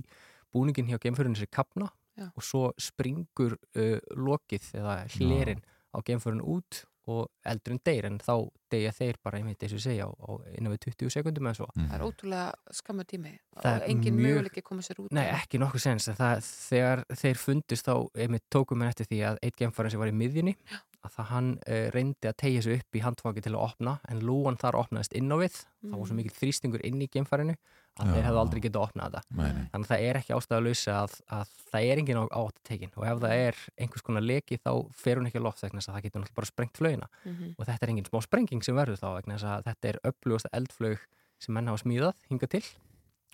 búningin 0.54 0.88
hjá 0.90 1.00
geimförunni 1.02 1.38
sér 1.38 1.50
kapna 1.52 1.90
Já. 2.14 2.30
og 2.30 2.46
svo 2.46 2.64
springur 2.78 3.56
uh, 3.74 3.98
lokið 4.14 4.70
eða 4.80 4.98
hlerin 5.16 5.62
á 5.94 5.98
geimförunni 6.06 6.46
út 6.46 6.84
og 7.06 7.28
eldurinn 7.44 7.80
deyr 7.84 8.06
en 8.08 8.18
þá 8.18 8.34
deyja 8.72 8.92
þeir 8.96 9.18
bara 9.22 9.38
einmitt 9.38 9.60
eins 9.62 9.72
og 9.74 9.78
ég 9.78 9.84
segja 9.84 10.06
á, 10.06 10.10
á 10.10 10.30
innan 10.56 10.72
við 10.72 10.80
20 10.88 11.10
sekundum 11.12 11.46
eða 11.50 11.58
svo 11.58 11.66
Það 11.76 11.94
er 11.98 12.04
ótrúlega 12.06 12.74
skamma 12.80 13.04
tími 13.04 13.34
og 13.56 13.84
engin 13.88 14.16
mjög- 14.16 14.38
möguleiki 14.38 14.62
að 14.62 14.68
koma 14.70 14.82
sér 14.82 15.02
út. 15.04 15.12
Nei, 15.12 15.26
ekki 15.36 15.60
nokkuð 15.60 15.84
sens. 15.84 16.08
en 16.08 16.16
Það, 16.16 16.48
þegar 16.70 17.04
þeir 17.20 17.36
fundust 17.44 17.86
þá 17.86 17.94
einmitt 18.24 18.44
tókum 18.50 18.80
við 18.82 18.88
eftir 18.94 19.06
því 19.12 19.20
að 19.28 19.38
eitt 19.42 19.56
gemfarinn 19.60 19.90
sem 19.94 20.00
var 20.00 20.08
í 20.08 20.16
miðjunni 20.16 20.56
að 21.04 21.12
það 21.18 21.26
hann 21.34 21.48
uh, 21.68 21.90
reyndi 21.92 22.28
að 22.30 22.36
tegja 22.40 22.62
sig 22.64 22.78
upp 22.80 22.96
í 22.96 23.02
handfaki 23.04 23.42
til 23.44 23.52
að 23.52 23.64
opna 23.68 23.98
en 24.08 24.20
lúan 24.24 24.56
þar 24.56 24.78
opnaðist 24.80 25.12
inn 25.12 25.28
á 25.28 25.36
við 25.36 25.52
það 25.84 25.98
var 25.98 26.06
svo 26.08 26.14
Mm. 26.14 26.20
mikil 26.22 26.32
þrýstingur 26.40 26.80
inn 26.88 27.02
í 27.04 27.08
gemfarinu 27.12 27.54
að 27.94 28.08
þeir 28.10 28.18
Já. 28.18 28.26
hefðu 28.26 28.40
aldrei 28.42 28.60
getað 28.64 28.80
að 28.80 28.86
opna 28.88 29.04
þetta 29.06 29.20
Nei, 29.38 29.52
nei. 29.54 29.66
þannig 29.70 29.84
að 29.86 29.90
það 29.92 30.04
er 30.08 30.16
ekki 30.18 30.34
ástæða 30.34 30.56
að 30.58 30.64
lausa 30.66 30.94
að, 31.04 31.12
að 31.38 31.52
það 31.70 31.84
er 31.90 32.00
engin 32.02 32.18
á 32.18 32.24
átt 32.40 32.56
tekin 32.66 32.90
og 32.96 33.04
ef 33.06 33.20
það 33.22 33.34
er 33.44 33.60
einhvers 33.84 34.02
konar 34.08 34.24
leki 34.26 34.58
þá 34.58 34.70
fer 35.04 35.16
hún 35.20 35.28
ekki 35.30 35.38
að 35.38 35.46
loft 35.46 35.62
vegna 35.62 35.78
þess 35.80 35.88
að 35.92 35.94
það 35.94 36.02
getur 36.08 36.20
náttúrulega 36.24 36.38
bara 36.40 36.50
sprengt 36.50 36.80
flögina 36.80 37.08
Mhm. 37.24 37.54
og 37.58 37.66
þetta 37.68 37.82
er 37.86 37.92
engin 37.94 38.08
smá 38.10 38.18
sprenging 38.26 38.62
sem 38.66 38.74
verður 38.74 38.98
þá 38.98 39.08
vegna 39.20 39.38
þess 39.38 39.46
að 39.54 39.64
þetta 39.70 39.88
er 39.92 40.00
upplugast 40.10 40.50
eldflög 40.52 40.98
sem 41.38 41.54
menn 41.54 41.66
hafa 41.70 41.82
smíðað 41.84 42.14
hingað 42.30 42.50
til 42.56 42.64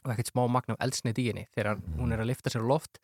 og 0.05 0.13
ekkert 0.13 0.31
smá 0.33 0.45
magn 0.49 0.73
af 0.77 0.81
eldsneit 0.85 1.19
í 1.21 1.27
henni 1.33 1.47
þegar 1.57 1.81
hún 1.97 2.13
er 2.13 2.21
að 2.21 2.29
lifta 2.33 2.51
sér 2.53 2.65
á 2.65 2.69
loft 2.69 3.01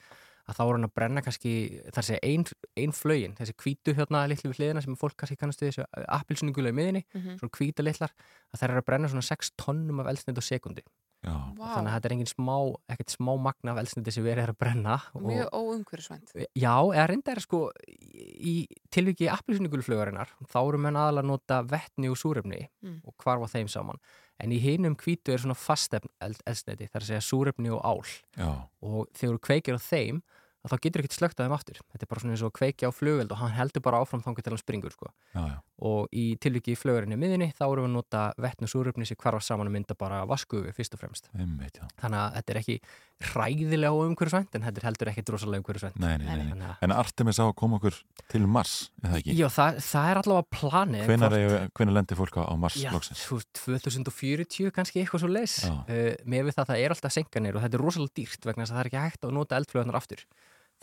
að 0.47 0.55
þá 0.57 0.63
er 0.63 0.73
hann 0.77 0.87
að 0.87 0.95
brenna 0.95 1.23
kannski 1.27 1.53
þar 1.91 2.05
sé 2.07 2.19
ein, 2.23 2.45
ein 2.79 2.93
flögin, 2.95 3.33
þessi 3.35 3.53
hvítu 3.59 3.95
hérna 3.99 4.21
litlu 4.31 4.53
við 4.53 4.61
hliðina 4.61 4.83
sem 4.85 4.95
fólk 4.97 5.17
kannski 5.19 5.35
kannast 5.41 5.59
við 5.61 5.73
þessu 5.75 5.87
appilsuningula 6.07 6.71
í 6.71 6.77
miðinni, 6.79 7.03
Mhm. 7.17 7.39
svona 7.41 7.51
hvíta 7.51 7.83
litlar 7.83 8.13
að 8.55 8.61
þær 8.61 8.71
eru 8.71 8.79
að 8.81 8.87
brenna 8.87 9.09
svona 9.11 9.27
6 9.27 9.51
tonnum 9.59 9.99
af 10.01 10.07
eldsneit 10.07 10.39
á 10.39 10.45
sekundi. 10.47 10.85
Þannig 11.27 11.91
að 11.91 11.95
þetta 11.97 12.09
er 12.09 12.15
engin 12.17 12.29
smá, 12.31 12.55
ekkert 12.95 13.13
smá 13.17 13.33
magn 13.43 13.71
af 13.73 13.81
eldsneiti 13.83 14.13
sem 14.15 14.25
verið 14.25 14.43
er 14.45 14.53
að 14.53 14.59
brenna 14.63 14.97
Mjög 15.15 15.49
óumhverfisvænt. 15.59 16.35
Já, 16.55 16.75
eða 16.95 17.07
reynda 17.11 17.33
er 17.35 17.41
sko 17.43 17.61
í 18.47 18.55
tilviki 18.95 19.29
appilsuningulflugarinnar 19.33 20.31
þá 20.53 20.59
eru 20.63 20.79
menn 20.79 20.97
aðalega 21.01 21.25
að 21.25 21.31
nota 21.33 21.63
vettni 21.67 22.09
og 22.13 22.17
súrefni 22.21 22.69
Mm. 22.87 23.01
og 23.05 23.15
hvarfa 23.19 23.49
þeim 23.51 23.69
saman 23.69 23.99
en 24.39 24.53
í 24.53 24.59
hinum 24.61 24.95
hvítu 25.01 25.33
er 25.33 25.39
svona 25.43 25.57
fastefn 25.57 26.09
eld, 26.21 26.39
eldsneiti, 26.47 26.87
það 26.87 26.97
er 27.01 27.05
að 27.05 27.09
segja 27.09 27.25
súrefni 27.25 27.71
og 27.73 27.81
ál 27.83 28.05
Já. 28.37 28.51
og 28.83 29.09
þegar 29.17 29.35
þú 29.35 29.41
kveikir 29.49 29.75
á 29.75 29.81
þeim 29.81 30.23
að 30.67 30.75
þá 30.75 30.83
getur 30.87 31.03
ekkert 31.05 31.17
slögt 31.17 31.41
á 31.41 31.45
þeim 31.47 31.55
aftur 31.57 31.79
þetta 31.81 32.03
er 32.07 32.11
bara 32.11 32.23
svona 32.23 32.35
eins 32.37 32.43
og 32.45 32.51
að 32.53 32.57
kveikja 32.59 32.91
á 32.91 32.93
flugeld 32.93 33.33
og 33.33 33.41
hann 33.43 33.55
heldur 33.57 33.85
bara 33.87 34.01
áfram 34.03 34.23
þangur 34.25 34.45
til 34.47 34.53
hann 34.53 34.63
springur 34.63 34.95
sko. 34.95 35.11
Já, 35.33 35.43
já. 35.53 35.57
og 35.87 36.09
í 36.13 36.25
tilviki 36.43 36.75
í 36.75 36.79
flugarinni 36.79 37.19
miðinni 37.21 37.53
þá 37.57 37.65
erum 37.69 37.87
við 37.87 37.91
að 37.91 37.97
nota 37.97 38.23
súrefni 38.67 39.07
sem 39.07 39.19
hvarfa 39.21 39.45
saman 39.47 39.71
að 39.71 39.77
mynda 39.79 39.97
bara 39.99 40.25
vaskuðu 40.29 40.73
fyrst 40.77 40.97
og 40.97 41.03
fremst 41.03 41.31
Einmitt, 41.37 41.79
já. 41.79 41.87
þannig 42.03 42.23
að 42.23 42.39
þetta 42.39 42.55
er 42.55 42.61
ekki 42.63 42.79
hræðilega 43.27 44.07
umhverfisvænt 44.07 44.57
en 44.59 44.65
þetta 44.67 44.81
er 44.83 44.87
heldur 44.91 45.11
ekki 45.13 45.25
drosalega 45.25 45.63
að- 46.67 46.83
En 46.83 46.93
Artemis 46.93 47.39
á 47.41 47.45
að 47.49 47.55
koma 47.57 47.79
okkur 47.79 47.97
til 48.29 48.47
Mars, 48.47 48.91
eða 49.03 49.21
ekki? 49.21 49.37
Já, 49.37 49.49
það, 49.49 49.79
það 49.81 50.11
er 50.11 50.21
allavega 50.21 50.49
planið 50.53 51.07
hvenær 51.77 51.95
lendir 51.97 52.17
fólk 52.19 52.37
á, 52.37 52.43
á 52.45 52.55
Mars 52.57 52.77
Já, 52.77 52.91
loksins? 52.93 53.25
þú 53.25 53.39
veist, 53.39 53.53
2040 53.87 54.71
kannski 54.75 55.01
eitthvað 55.01 55.25
svo 55.25 55.31
leis 55.33 55.57
uh, 55.65 56.13
með 56.27 56.49
við 56.51 56.57
það 56.59 56.69
það 56.71 56.83
er 56.85 56.95
alltaf 56.95 57.13
senkanir 57.17 57.57
og 57.57 57.65
þetta 57.65 57.79
er 57.79 57.85
rosalega 57.87 58.17
dýrt 58.21 58.49
vegna 58.49 58.65
þess 58.67 58.73
að 58.73 58.77
það 58.77 58.85
er 58.85 58.91
ekki 58.91 59.05
hægt 59.07 59.25
að 59.27 59.37
nota 59.37 59.61
eldflöðunar 59.61 60.01
aftur 60.01 60.27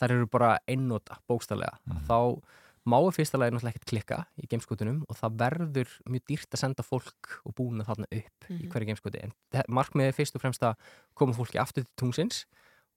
þær 0.02 0.12
eru 0.18 0.28
bara 0.28 0.58
einnota 0.68 1.18
bókstallega 1.30 1.78
Mhm. 1.88 2.06
þá 2.08 2.42
má 2.86 2.98
við 3.00 3.16
fyrsta 3.16 3.38
lagi 3.40 3.52
náttúrulega 3.56 3.74
ekkert 3.76 3.86
klikka 3.92 4.26
í 4.44 4.48
gameskutunum 4.52 5.04
og 5.08 5.16
það 5.16 5.38
verður 5.40 5.90
mjög 6.10 6.24
dýrt 6.28 6.50
að 6.52 6.60
senda 6.60 6.84
fólk 6.84 7.40
og 7.46 7.56
búna 7.56 7.86
þarna 7.86 8.06
upp 8.12 8.50
í 8.50 8.54
Mhm. 8.64 8.70
hverju 8.72 8.86
gameskuti 8.90 9.24
en 9.24 9.34
markmiðið 9.70 10.08
er 10.08 10.18
fyrst 10.20 10.36
og 10.36 10.42
fremst 10.42 10.62
að 10.64 10.76
koma 11.16 11.34
fólki 11.34 11.60
aftur 11.62 11.84
til 11.86 11.94
tungsins 11.96 12.46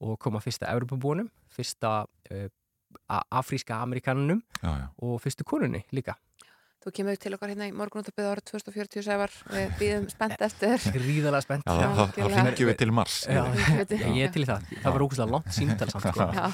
og 0.00 0.18
koma 0.18 0.40
fyrsta 0.40 0.66
Evropabúnum, 0.68 1.30
fyrsta 1.48 2.06
uh, 2.32 2.48
afríska 3.30 3.74
amerikanunum 3.82 4.42
Já, 4.62 4.68
já. 4.78 4.88
og 4.98 5.20
fyrstu 5.22 5.44
konunni 5.44 5.84
líka 5.92 6.14
Þú 6.86 6.92
kemur 6.94 7.16
til 7.18 7.32
okkar 7.34 7.50
hérna 7.50 7.66
í 7.66 7.72
morgunúttabið 7.74 8.26
árið 8.30 8.44
2040 8.52 9.02
sævar, 9.02 9.32
við 9.50 9.72
býðum 9.80 10.04
spennt 10.12 10.42
eftir. 10.46 10.84
gríðalega 10.94 11.42
spennt 11.42 11.66
Já, 11.66 11.88
þá- 11.98 12.20
hringjum 12.30 12.68
við 12.70 12.76
til 12.78 12.92
Mars. 12.94 13.16
Já, 13.26 13.40
já, 13.42 13.96
ég 14.14 14.20
er 14.28 14.30
til 14.36 14.44
í 14.44 14.46
það 14.46 14.68
það 14.84 14.94
var 14.94 15.04
ógustlega 15.08 15.34
langt 15.34 15.50
símtal 15.56 15.88
samt 15.90 16.06
sko. 16.06 16.28
Já, 16.36 16.44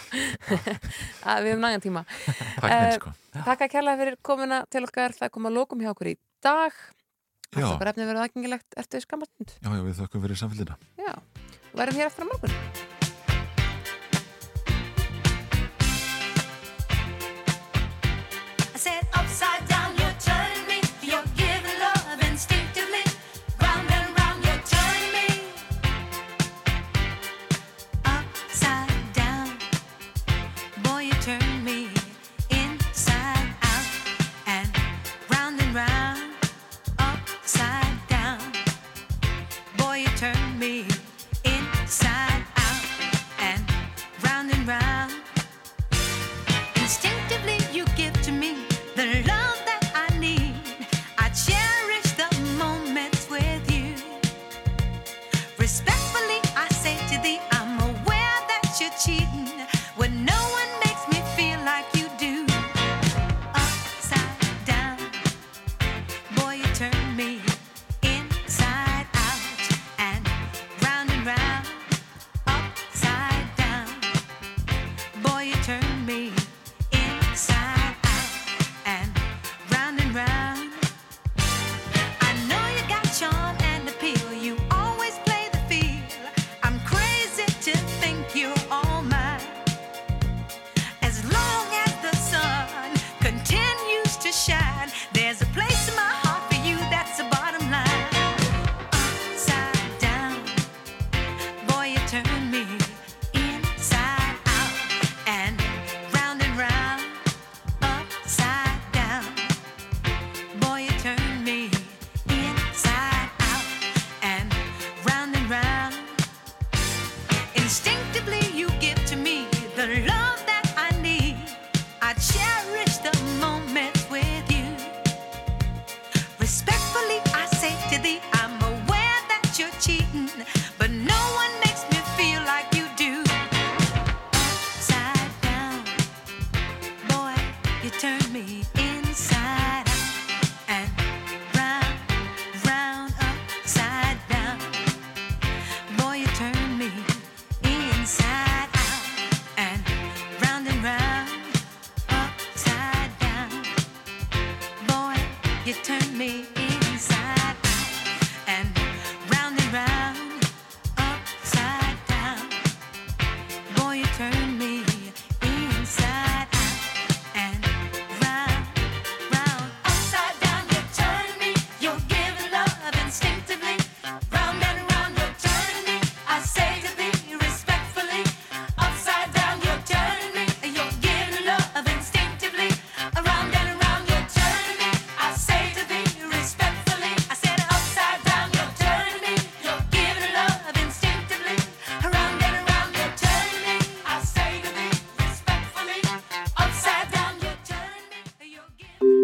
að 1.34 1.42
við 1.44 1.52
hefum 1.52 1.66
nægan 1.66 1.84
tíma. 1.84 2.04
Tæknin, 2.24 2.72
Eh, 2.72 2.96
sko. 2.96 3.12
Takk 3.36 3.66
að 3.66 3.72
kærlega 3.76 4.00
fyrir 4.00 4.16
komuna 4.24 4.62
til 4.72 4.84
okkar, 4.88 5.18
það 5.20 5.34
kom 5.36 5.50
að 5.50 5.56
lókum 5.60 5.84
hjá 5.84 5.92
okkur 5.92 6.12
í 6.14 6.16
dag. 6.48 6.80
Já. 7.52 7.66
Alltaf 7.66 7.78
bara 7.84 7.92
efni 7.92 8.08
verið 8.08 8.24
aðgengilegt 8.24 8.80
eftir 8.80 9.04
skamastund. 9.04 9.52
Já, 9.60 9.68
já, 9.68 9.82
við 9.84 10.00
þökkum 10.00 10.24
fyrir 10.24 10.40
samfélgina. 10.40 10.80
Já, 10.96 11.12
og 11.12 11.76
verðum 11.82 12.00
hér 12.00 12.08
eftir 12.08 12.24
á 12.24 12.28
morgun. 12.32 12.56
Upside 19.14 19.66
down, 19.68 19.71